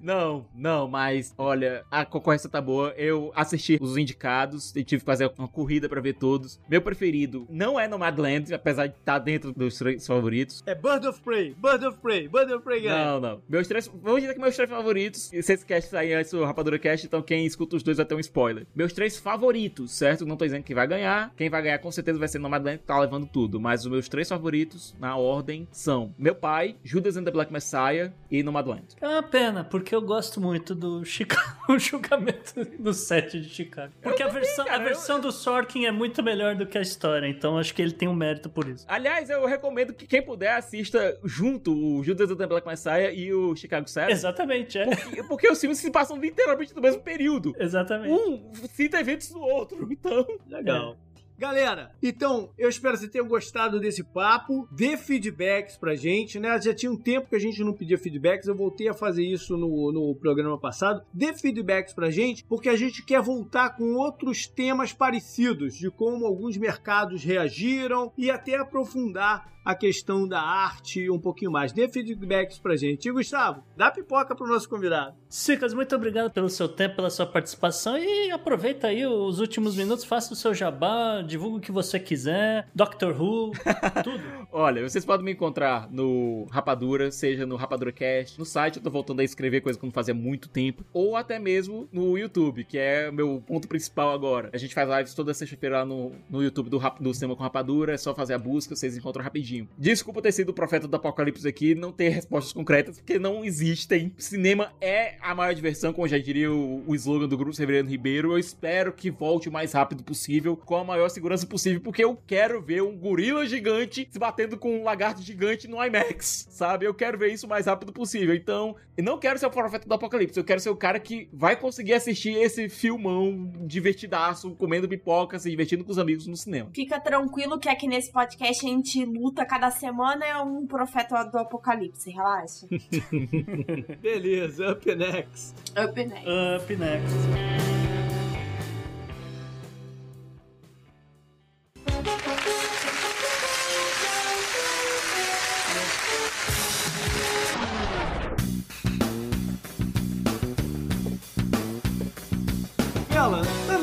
Não, 0.00 0.46
não, 0.54 0.88
mas 0.88 1.34
olha, 1.36 1.84
a 1.90 2.04
concorrência 2.04 2.48
tá 2.48 2.60
boa. 2.60 2.90
Eu 2.96 3.32
assisti 3.34 3.78
os 3.80 3.96
indicados 3.96 4.74
e 4.76 4.84
tive 4.84 5.00
que 5.00 5.06
fazer 5.06 5.30
uma 5.38 5.48
corrida 5.48 5.88
pra 5.88 6.00
ver 6.00 6.14
todos. 6.14 6.60
Meu 6.68 6.82
preferido 6.82 7.46
não 7.50 7.78
é 7.78 7.88
Nomadland, 7.88 8.52
apesar 8.54 8.86
de 8.86 8.94
estar 8.94 9.18
dentro 9.18 9.52
dos 9.52 9.78
três 9.78 10.06
favoritos. 10.06 10.62
É 10.66 10.74
Bird 10.74 11.06
of 11.06 11.20
Prey, 11.22 11.54
Bird 11.54 11.86
of 11.86 11.98
Prey, 11.98 12.28
Bird 12.28 12.52
of 12.52 12.64
Prey 12.64 12.80
ganha. 12.82 13.04
Não, 13.04 13.20
não. 13.20 13.42
Meus 13.48 13.66
três. 13.68 13.90
Vamos 14.02 14.20
dizer 14.20 14.34
que 14.34 14.40
meus 14.40 14.54
três 14.54 14.70
favoritos. 14.70 15.32
E 15.32 15.42
se 15.42 15.52
esse 15.52 15.64
cast 15.66 15.90
sair 15.90 16.14
antes 16.14 16.30
do 16.30 16.44
Rapadura 16.44 16.78
Cast, 16.78 17.06
então 17.06 17.22
quem 17.22 17.46
escuta 17.46 17.76
os 17.76 17.82
dois 17.82 17.96
vai 17.96 18.06
ter 18.06 18.14
um 18.14 18.20
spoiler. 18.20 18.66
Meus 18.74 18.92
três 18.92 19.18
favoritos, 19.18 19.92
certo? 19.92 20.26
Não 20.26 20.36
tô 20.36 20.44
dizendo 20.44 20.62
que 20.62 20.74
vai 20.74 20.86
ganhar. 20.86 21.32
Quem 21.36 21.48
vai 21.50 21.62
ganhar 21.62 21.78
com 21.78 21.90
certeza 21.90 22.18
vai 22.18 22.28
ser 22.28 22.38
Nomadland, 22.38 22.78
que 22.78 22.84
tá 22.84 22.98
levando 22.98 23.26
tudo. 23.26 23.60
Mas 23.60 23.84
os 23.84 23.90
meus 23.90 24.08
três 24.08 24.28
favoritos, 24.28 24.94
na 24.98 25.16
ordem, 25.22 25.68
são 25.70 26.14
Meu 26.18 26.34
Pai, 26.34 26.76
Judas 26.82 27.16
and 27.16 27.24
the 27.24 27.30
Black 27.30 27.52
Messiah 27.52 28.12
e 28.30 28.42
Nomadland. 28.42 28.96
É 29.00 29.08
uma 29.08 29.22
pena, 29.22 29.64
porque 29.64 29.94
eu 29.94 30.02
gosto 30.02 30.40
muito 30.40 30.74
do 30.74 31.04
Chicago, 31.04 31.56
o 31.68 31.78
julgamento 31.78 32.64
do 32.78 32.92
set 32.92 33.40
de 33.40 33.48
Chicago. 33.48 33.92
Porque 34.02 34.22
a 34.22 34.28
versão, 34.28 34.68
a 34.68 34.78
versão 34.78 35.20
do 35.20 35.30
Sorkin 35.30 35.86
é 35.86 35.90
muito 35.90 36.22
melhor 36.22 36.54
do 36.54 36.66
que 36.66 36.78
a 36.78 36.82
história, 36.82 37.26
então 37.26 37.58
acho 37.58 37.74
que 37.74 37.82
ele 37.82 37.92
tem 37.92 38.08
um 38.08 38.14
mérito 38.14 38.48
por 38.50 38.68
isso. 38.68 38.84
Aliás, 38.88 39.30
eu 39.30 39.46
recomendo 39.46 39.92
que 39.92 40.06
quem 40.06 40.22
puder 40.22 40.56
assista 40.56 41.18
junto 41.24 41.72
o 41.72 42.02
Judas 42.02 42.30
and 42.30 42.36
the 42.36 42.46
Black 42.46 42.66
Messiah 42.66 43.12
e 43.12 43.32
o 43.32 43.54
Chicago 43.54 43.88
7. 43.88 44.10
Exatamente, 44.10 44.78
é. 44.78 44.86
Porque, 44.86 45.22
porque 45.24 45.50
os 45.50 45.60
filmes 45.60 45.78
se 45.78 45.90
passam 45.90 46.16
literalmente 46.16 46.74
no 46.74 46.82
mesmo 46.82 47.00
período. 47.02 47.54
Exatamente. 47.58 48.12
Um 48.12 48.52
cita 48.72 49.00
eventos 49.00 49.30
do 49.30 49.40
outro. 49.40 49.88
Então. 50.02 50.26
Legal. 50.48 50.96
Galera, 51.42 51.90
então 52.00 52.50
eu 52.56 52.68
espero 52.68 52.94
que 52.94 53.00
vocês 53.00 53.10
tenham 53.10 53.26
gostado 53.26 53.80
desse 53.80 54.04
papo. 54.04 54.68
Dê 54.70 54.96
feedbacks 54.96 55.76
pra 55.76 55.96
gente, 55.96 56.38
né? 56.38 56.56
Já 56.62 56.72
tinha 56.72 56.92
um 56.92 56.96
tempo 56.96 57.28
que 57.28 57.34
a 57.34 57.40
gente 57.40 57.64
não 57.64 57.72
pedia 57.72 57.98
feedbacks, 57.98 58.46
eu 58.46 58.54
voltei 58.54 58.88
a 58.88 58.94
fazer 58.94 59.24
isso 59.24 59.56
no, 59.56 59.90
no 59.90 60.14
programa 60.14 60.56
passado. 60.56 61.02
Dê 61.12 61.34
feedbacks 61.34 61.94
pra 61.94 62.12
gente, 62.12 62.44
porque 62.44 62.68
a 62.68 62.76
gente 62.76 63.04
quer 63.04 63.20
voltar 63.20 63.70
com 63.70 63.94
outros 63.94 64.46
temas 64.46 64.92
parecidos, 64.92 65.74
de 65.74 65.90
como 65.90 66.26
alguns 66.26 66.56
mercados 66.56 67.24
reagiram 67.24 68.12
e 68.16 68.30
até 68.30 68.56
aprofundar 68.56 69.52
a 69.64 69.74
questão 69.74 70.26
da 70.26 70.40
arte 70.40 71.08
um 71.10 71.18
pouquinho 71.18 71.50
mais. 71.50 71.72
Dê 71.72 71.88
feedbacks 71.88 72.58
pra 72.58 72.76
gente. 72.76 73.08
E 73.08 73.12
Gustavo, 73.12 73.62
dá 73.76 73.90
pipoca 73.90 74.34
pro 74.34 74.46
nosso 74.46 74.68
convidado. 74.68 75.14
Sicas, 75.28 75.72
muito 75.72 75.94
obrigado 75.94 76.30
pelo 76.30 76.48
seu 76.48 76.68
tempo, 76.68 76.96
pela 76.96 77.10
sua 77.10 77.26
participação 77.26 77.96
e 77.96 78.30
aproveita 78.30 78.88
aí 78.88 79.06
os 79.06 79.38
últimos 79.40 79.76
minutos, 79.76 80.04
faça 80.04 80.32
o 80.32 80.36
seu 80.36 80.52
jabá, 80.52 81.22
divulga 81.32 81.56
o 81.56 81.60
que 81.60 81.72
você 81.72 81.98
quiser, 81.98 82.68
Doctor 82.74 83.20
Who, 83.20 83.52
tudo. 84.04 84.22
Olha, 84.52 84.86
vocês 84.88 85.04
podem 85.04 85.24
me 85.24 85.32
encontrar 85.32 85.90
no 85.90 86.46
Rapadura, 86.50 87.10
seja 87.10 87.46
no 87.46 87.56
Rapadura 87.56 87.90
Cast, 87.90 88.38
no 88.38 88.44
site, 88.44 88.76
eu 88.76 88.82
tô 88.82 88.90
voltando 88.90 89.20
a 89.20 89.24
escrever 89.24 89.62
coisa 89.62 89.78
que 89.78 89.84
não 89.84 89.92
fazia 89.92 90.12
muito 90.14 90.48
tempo, 90.48 90.84
ou 90.92 91.16
até 91.16 91.38
mesmo 91.38 91.88
no 91.90 92.18
YouTube, 92.18 92.64
que 92.64 92.76
é 92.78 93.08
o 93.08 93.12
meu 93.12 93.42
ponto 93.46 93.66
principal 93.66 94.12
agora. 94.12 94.50
A 94.52 94.58
gente 94.58 94.74
faz 94.74 94.88
lives 94.88 95.14
toda 95.14 95.32
sexta-feira 95.32 95.78
lá 95.78 95.84
no, 95.86 96.12
no 96.28 96.42
YouTube 96.42 96.68
do, 96.68 96.76
Rap- 96.76 97.00
do 97.02 97.14
Cinema 97.14 97.34
com 97.34 97.42
Rapadura, 97.42 97.94
é 97.94 97.96
só 97.96 98.14
fazer 98.14 98.34
a 98.34 98.38
busca, 98.38 98.76
vocês 98.76 98.96
encontram 98.96 99.24
rapidinho. 99.24 99.66
Desculpa 99.78 100.20
ter 100.20 100.32
sido 100.32 100.50
o 100.50 100.54
profeta 100.54 100.86
do 100.86 100.94
apocalipse 100.96 101.48
aqui, 101.48 101.74
não 101.74 101.90
ter 101.92 102.10
respostas 102.10 102.52
concretas, 102.52 102.98
porque 102.98 103.18
não 103.18 103.42
existem. 103.44 104.12
Cinema 104.18 104.72
é 104.80 105.16
a 105.22 105.34
maior 105.34 105.54
diversão, 105.54 105.92
como 105.94 106.06
já 106.06 106.18
diria 106.18 106.52
o, 106.52 106.84
o 106.86 106.94
slogan 106.94 107.26
do 107.26 107.36
Grupo 107.38 107.54
Severiano 107.54 107.88
Ribeiro. 107.88 108.32
Eu 108.32 108.38
espero 108.38 108.92
que 108.92 109.10
volte 109.10 109.48
o 109.48 109.52
mais 109.52 109.72
rápido 109.72 110.02
possível, 110.02 110.56
com 110.56 110.76
a 110.76 110.84
maior 110.84 111.08
segurança 111.22 111.46
possível, 111.46 111.80
porque 111.80 112.02
eu 112.02 112.20
quero 112.26 112.60
ver 112.60 112.82
um 112.82 112.98
gorila 112.98 113.46
gigante 113.46 114.08
se 114.10 114.18
batendo 114.18 114.58
com 114.58 114.80
um 114.80 114.82
lagarto 114.82 115.22
gigante 115.22 115.68
no 115.68 115.82
IMAX, 115.82 116.48
sabe? 116.50 116.84
Eu 116.84 116.92
quero 116.92 117.16
ver 117.16 117.32
isso 117.32 117.46
o 117.46 117.48
mais 117.48 117.66
rápido 117.66 117.92
possível. 117.92 118.34
Então, 118.34 118.74
eu 118.96 119.04
não 119.04 119.18
quero 119.18 119.38
ser 119.38 119.46
o 119.46 119.50
profeta 119.50 119.86
do 119.86 119.94
apocalipse, 119.94 120.36
eu 120.36 120.44
quero 120.44 120.60
ser 120.60 120.70
o 120.70 120.76
cara 120.76 120.98
que 120.98 121.28
vai 121.32 121.54
conseguir 121.54 121.94
assistir 121.94 122.34
esse 122.34 122.68
filmão 122.68 123.52
divertidaço, 123.60 124.50
comendo 124.56 124.88
pipoca, 124.88 125.38
se 125.38 125.48
divertindo 125.48 125.84
com 125.84 125.92
os 125.92 125.98
amigos 125.98 126.26
no 126.26 126.36
cinema. 126.36 126.70
Fica 126.74 126.98
tranquilo 126.98 127.58
que 127.58 127.68
aqui 127.68 127.86
nesse 127.86 128.10
podcast 128.10 128.66
a 128.66 128.68
gente 128.68 129.04
luta 129.04 129.46
cada 129.46 129.70
semana 129.70 130.26
é 130.26 130.36
um 130.38 130.66
profeta 130.66 131.22
do 131.22 131.38
apocalipse, 131.38 132.10
relaxa. 132.10 132.66
Beleza, 134.02 134.72
up 134.72 134.94
next. 134.94 135.54
Up 135.76 136.04
next. 136.04 136.28
Up 136.28 136.76
next. 136.76 138.01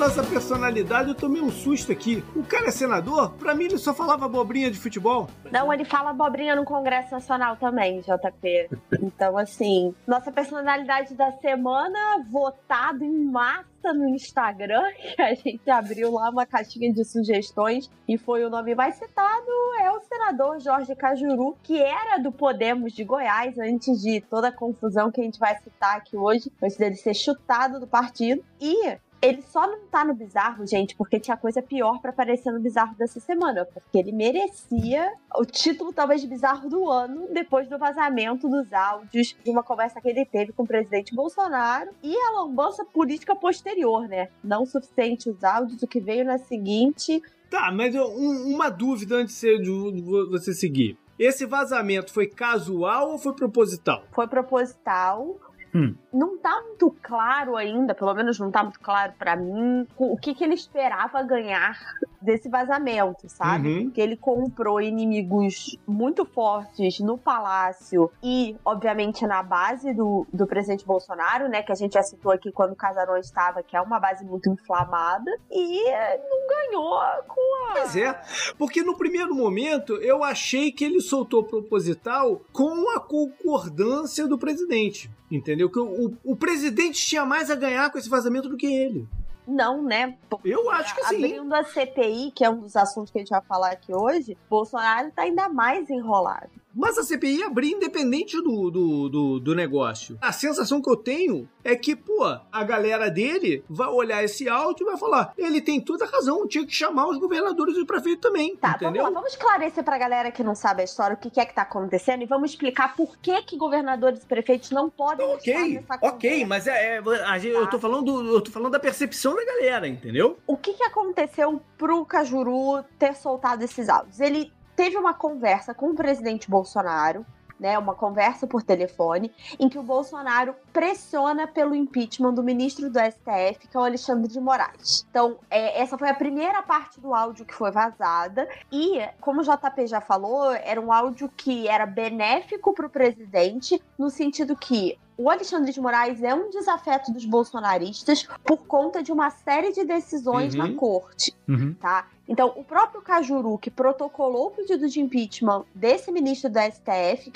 Nossa 0.09 0.23
personalidade, 0.23 1.09
eu 1.09 1.13
tomei 1.13 1.39
um 1.39 1.51
susto 1.51 1.91
aqui. 1.91 2.23
O 2.35 2.43
cara 2.43 2.69
é 2.69 2.71
senador? 2.71 3.29
Pra 3.33 3.53
mim, 3.53 3.65
ele 3.65 3.77
só 3.77 3.93
falava 3.93 4.25
abobrinha 4.25 4.71
de 4.71 4.79
futebol. 4.79 5.29
Não, 5.51 5.71
ele 5.71 5.85
fala 5.85 6.09
abobrinha 6.09 6.55
no 6.55 6.65
Congresso 6.65 7.11
Nacional 7.11 7.57
também, 7.57 8.01
JP. 8.01 8.69
Então, 9.03 9.37
assim, 9.37 9.93
nossa 10.07 10.31
personalidade 10.31 11.13
da 11.13 11.31
semana, 11.33 12.25
votado 12.27 13.05
em 13.05 13.23
massa 13.23 13.93
no 13.93 14.09
Instagram, 14.09 14.81
que 15.15 15.21
a 15.21 15.35
gente 15.35 15.69
abriu 15.69 16.11
lá 16.11 16.31
uma 16.31 16.43
caixinha 16.43 16.91
de 16.91 17.05
sugestões 17.05 17.87
e 18.07 18.17
foi 18.17 18.43
o 18.43 18.49
nome 18.49 18.73
mais 18.73 18.95
citado, 18.95 19.45
é 19.79 19.91
o 19.91 20.01
senador 20.01 20.59
Jorge 20.59 20.95
Cajuru, 20.95 21.55
que 21.61 21.79
era 21.79 22.17
do 22.17 22.31
Podemos 22.31 22.93
de 22.93 23.03
Goiás, 23.03 23.59
antes 23.59 24.01
de 24.01 24.21
toda 24.21 24.47
a 24.47 24.51
confusão 24.51 25.11
que 25.11 25.21
a 25.21 25.23
gente 25.23 25.37
vai 25.37 25.55
citar 25.59 25.97
aqui 25.97 26.17
hoje, 26.17 26.51
antes 26.63 26.77
dele 26.77 26.95
ser 26.95 27.13
chutado 27.13 27.79
do 27.79 27.85
partido. 27.85 28.43
E 28.59 28.97
ele 29.21 29.41
só 29.41 29.67
não 29.67 29.85
tá 29.87 30.05
no 30.05 30.13
bizarro, 30.13 30.65
gente, 30.65 30.95
porque 30.95 31.19
tinha 31.19 31.35
coisa 31.35 31.61
pior 31.61 31.99
para 32.01 32.11
aparecer 32.11 32.51
no 32.51 32.59
bizarro 32.59 32.95
dessa 32.95 33.19
semana. 33.19 33.65
Porque 33.65 33.97
ele 33.97 34.11
merecia 34.11 35.11
o 35.35 35.45
título, 35.45 35.91
talvez, 35.91 36.21
de 36.21 36.27
bizarro 36.27 36.69
do 36.69 36.89
ano, 36.89 37.27
depois 37.31 37.67
do 37.67 37.77
vazamento 37.77 38.47
dos 38.47 38.71
áudios 38.71 39.35
de 39.43 39.49
uma 39.51 39.63
conversa 39.63 39.99
que 39.99 40.07
ele 40.07 40.25
teve 40.25 40.53
com 40.53 40.63
o 40.63 40.67
presidente 40.67 41.13
Bolsonaro 41.13 41.91
e 42.01 42.15
a 42.15 42.31
lambança 42.39 42.85
política 42.85 43.35
posterior, 43.35 44.07
né? 44.07 44.29
Não 44.43 44.65
suficiente 44.65 45.29
os 45.29 45.43
áudios, 45.43 45.81
o 45.83 45.87
que 45.87 45.99
veio 45.99 46.23
na 46.23 46.37
seguinte. 46.37 47.21
Tá, 47.49 47.71
mas 47.71 47.95
um- 47.95 48.53
uma 48.53 48.69
dúvida 48.69 49.15
antes 49.15 49.33
de 49.35 49.41
você- 49.41 49.91
de 49.91 50.01
você 50.29 50.53
seguir. 50.53 50.97
Esse 51.17 51.45
vazamento 51.45 52.13
foi 52.13 52.27
casual 52.27 53.11
ou 53.11 53.17
foi 53.17 53.33
proposital? 53.33 54.03
Foi 54.13 54.25
proposital. 54.27 55.35
Hum. 55.75 55.93
Não 56.11 56.37
tá 56.37 56.61
muito 56.67 56.95
claro 57.01 57.55
ainda, 57.55 57.93
pelo 57.93 58.13
menos 58.13 58.39
não 58.39 58.49
tá 58.49 58.63
muito 58.63 58.79
claro 58.79 59.13
pra 59.17 59.35
mim, 59.35 59.87
o 59.97 60.17
que, 60.17 60.33
que 60.33 60.43
ele 60.43 60.53
esperava 60.53 61.21
ganhar 61.23 61.77
desse 62.21 62.49
vazamento, 62.49 63.29
sabe? 63.29 63.69
Uhum. 63.69 63.83
Porque 63.85 64.01
ele 64.01 64.17
comprou 64.17 64.81
inimigos 64.81 65.77
muito 65.87 66.25
fortes 66.25 66.99
no 66.99 67.17
palácio 67.17 68.11
e, 68.21 68.55
obviamente, 68.65 69.25
na 69.25 69.41
base 69.41 69.93
do, 69.93 70.25
do 70.31 70.45
presidente 70.45 70.85
Bolsonaro, 70.85 71.47
né? 71.47 71.63
Que 71.63 71.71
a 71.71 71.75
gente 71.75 71.93
já 71.93 72.03
citou 72.03 72.31
aqui 72.31 72.51
quando 72.51 72.73
o 72.73 72.75
Casarão 72.75 73.17
estava, 73.17 73.63
que 73.63 73.75
é 73.75 73.81
uma 73.81 73.99
base 73.99 74.25
muito 74.25 74.49
inflamada, 74.49 75.31
e 75.51 75.87
eh, 75.87 76.21
não 76.29 76.47
ganhou 76.47 76.99
com 77.27 77.67
a. 77.67 77.73
Pois 77.73 77.95
é, 77.95 78.19
porque 78.57 78.83
no 78.83 78.97
primeiro 78.97 79.33
momento 79.33 79.93
eu 79.95 80.23
achei 80.23 80.71
que 80.71 80.83
ele 80.83 81.01
soltou 81.01 81.43
proposital 81.43 82.41
com 82.51 82.95
a 82.95 82.99
concordância 82.99 84.27
do 84.27 84.37
presidente. 84.37 85.09
Entendeu? 85.31 85.69
Que 85.69 85.79
o, 85.79 85.98
o- 86.05 86.31
o 86.31 86.35
presidente 86.35 87.05
tinha 87.05 87.25
mais 87.25 87.49
a 87.51 87.55
ganhar 87.55 87.91
com 87.91 87.97
esse 87.97 88.09
vazamento 88.09 88.47
do 88.49 88.57
que 88.57 88.67
ele. 88.67 89.07
Não, 89.47 89.81
né? 89.81 90.15
Eu 90.45 90.69
acho 90.69 90.95
que 90.95 91.03
sim. 91.05 91.15
Abrindo 91.15 91.53
a 91.55 91.63
CPI, 91.63 92.31
que 92.35 92.43
é 92.45 92.49
um 92.49 92.59
dos 92.59 92.75
assuntos 92.75 93.11
que 93.11 93.17
a 93.17 93.21
gente 93.21 93.31
vai 93.31 93.41
falar 93.41 93.71
aqui 93.71 93.91
hoje, 93.93 94.37
Bolsonaro 94.49 95.11
tá 95.11 95.23
ainda 95.23 95.49
mais 95.49 95.89
enrolado. 95.89 96.49
Mas 96.73 96.97
a 96.97 97.03
CPI 97.03 97.43
abrir 97.43 97.71
independente 97.71 98.37
do, 98.37 98.69
do, 98.69 99.09
do, 99.09 99.39
do 99.39 99.55
negócio. 99.55 100.17
A 100.21 100.31
sensação 100.31 100.81
que 100.81 100.89
eu 100.89 100.95
tenho 100.95 101.49
é 101.63 101.75
que, 101.75 101.95
pô, 101.95 102.23
a 102.51 102.63
galera 102.63 103.09
dele 103.09 103.63
vai 103.69 103.87
olhar 103.87 104.23
esse 104.23 104.47
áudio 104.47 104.83
e 104.85 104.89
vai 104.91 104.97
falar: 104.97 105.33
ele 105.37 105.61
tem 105.61 105.81
toda 105.81 106.05
a 106.05 106.07
razão, 106.07 106.47
tinha 106.47 106.65
que 106.65 106.73
chamar 106.73 107.07
os 107.07 107.17
governadores 107.17 107.75
e 107.75 107.81
o 107.81 107.85
prefeito 107.85 108.21
também. 108.21 108.55
Tá, 108.55 108.71
entendeu? 108.75 109.03
vamos 109.03 109.03
lá, 109.03 109.09
vamos 109.19 109.31
esclarecer 109.33 109.83
pra 109.83 109.97
galera 109.97 110.31
que 110.31 110.43
não 110.43 110.53
sabe 110.55 110.81
a 110.81 110.85
história 110.85 111.15
o 111.15 111.17
que 111.17 111.39
é 111.39 111.45
que 111.45 111.55
tá 111.55 111.63
acontecendo 111.63 112.21
e 112.21 112.25
vamos 112.25 112.51
explicar 112.51 112.95
por 112.95 113.17
que 113.17 113.41
que 113.41 113.57
governadores 113.57 114.21
e 114.21 114.25
prefeitos 114.25 114.69
não 114.71 114.89
podem 114.89 115.25
estar 115.35 115.51
Ok, 115.51 115.73
nessa 115.73 115.95
ok, 116.01 116.29
conversa. 116.29 116.47
mas 116.47 116.67
é, 116.67 116.97
é, 116.97 117.39
gente- 117.39 117.53
eu 117.55 117.67
tô 117.67 117.79
falando, 117.79 118.27
eu 118.35 118.41
tô 118.41 118.51
falando 118.51 118.71
da 118.71 118.79
percepção 118.79 119.35
da 119.35 119.43
galera, 119.43 119.87
entendeu? 119.87 120.37
O 120.45 120.55
que 120.55 120.73
que 120.73 120.83
aconteceu 120.83 121.61
pro 121.77 122.05
Cajuru 122.05 122.83
ter 122.99 123.15
soltado 123.15 123.63
esses 123.63 123.89
áudios? 123.89 124.19
Ele 124.19 124.51
teve 124.79 124.95
uma 124.95 125.13
conversa 125.13 125.73
com 125.73 125.89
o 125.89 125.93
presidente 125.93 126.49
Bolsonaro, 126.49 127.25
né, 127.59 127.77
uma 127.77 127.93
conversa 127.93 128.47
por 128.47 128.63
telefone, 128.63 129.29
em 129.59 129.67
que 129.67 129.77
o 129.77 129.83
Bolsonaro 129.83 130.55
pressiona 130.71 131.45
pelo 131.45 131.75
impeachment 131.75 132.33
do 132.33 132.41
ministro 132.41 132.89
do 132.89 132.97
STF, 132.97 133.67
que 133.67 133.75
é 133.75 133.79
o 133.81 133.83
Alexandre 133.83 134.31
de 134.31 134.39
Moraes. 134.39 135.05
Então, 135.11 135.35
é, 135.49 135.81
essa 135.81 135.97
foi 135.97 136.07
a 136.07 136.13
primeira 136.13 136.63
parte 136.63 137.01
do 137.01 137.13
áudio 137.13 137.43
que 137.43 137.53
foi 137.53 137.71
vazada, 137.71 138.47
e, 138.71 139.01
como 139.19 139.41
o 139.41 139.43
JP 139.43 139.85
já 139.85 139.99
falou, 139.99 140.53
era 140.53 140.79
um 140.79 140.93
áudio 140.93 141.29
que 141.35 141.67
era 141.67 141.85
benéfico 141.85 142.73
para 142.73 142.85
o 142.87 142.89
presidente, 142.89 143.81
no 143.97 144.09
sentido 144.09 144.55
que 144.55 144.97
o 145.17 145.29
Alexandre 145.29 145.73
de 145.73 145.81
Moraes 145.81 146.23
é 146.23 146.33
um 146.33 146.49
desafeto 146.49 147.11
dos 147.11 147.25
bolsonaristas 147.25 148.25
por 148.45 148.59
conta 148.59 149.03
de 149.03 149.11
uma 149.11 149.29
série 149.29 149.73
de 149.73 149.83
decisões 149.83 150.55
Uhum. 150.55 150.65
na 150.65 150.73
corte, 150.75 151.35
tá? 151.81 152.07
Então, 152.29 152.53
o 152.55 152.63
próprio 152.63 153.01
Cajuru, 153.01 153.57
que 153.57 153.71
protocolou 153.71 154.47
o 154.47 154.51
pedido 154.51 154.87
de 154.87 155.01
impeachment 155.01 155.65
desse 155.73 156.11
ministro 156.11 156.47
do 156.47 156.59
STF, 156.59 157.31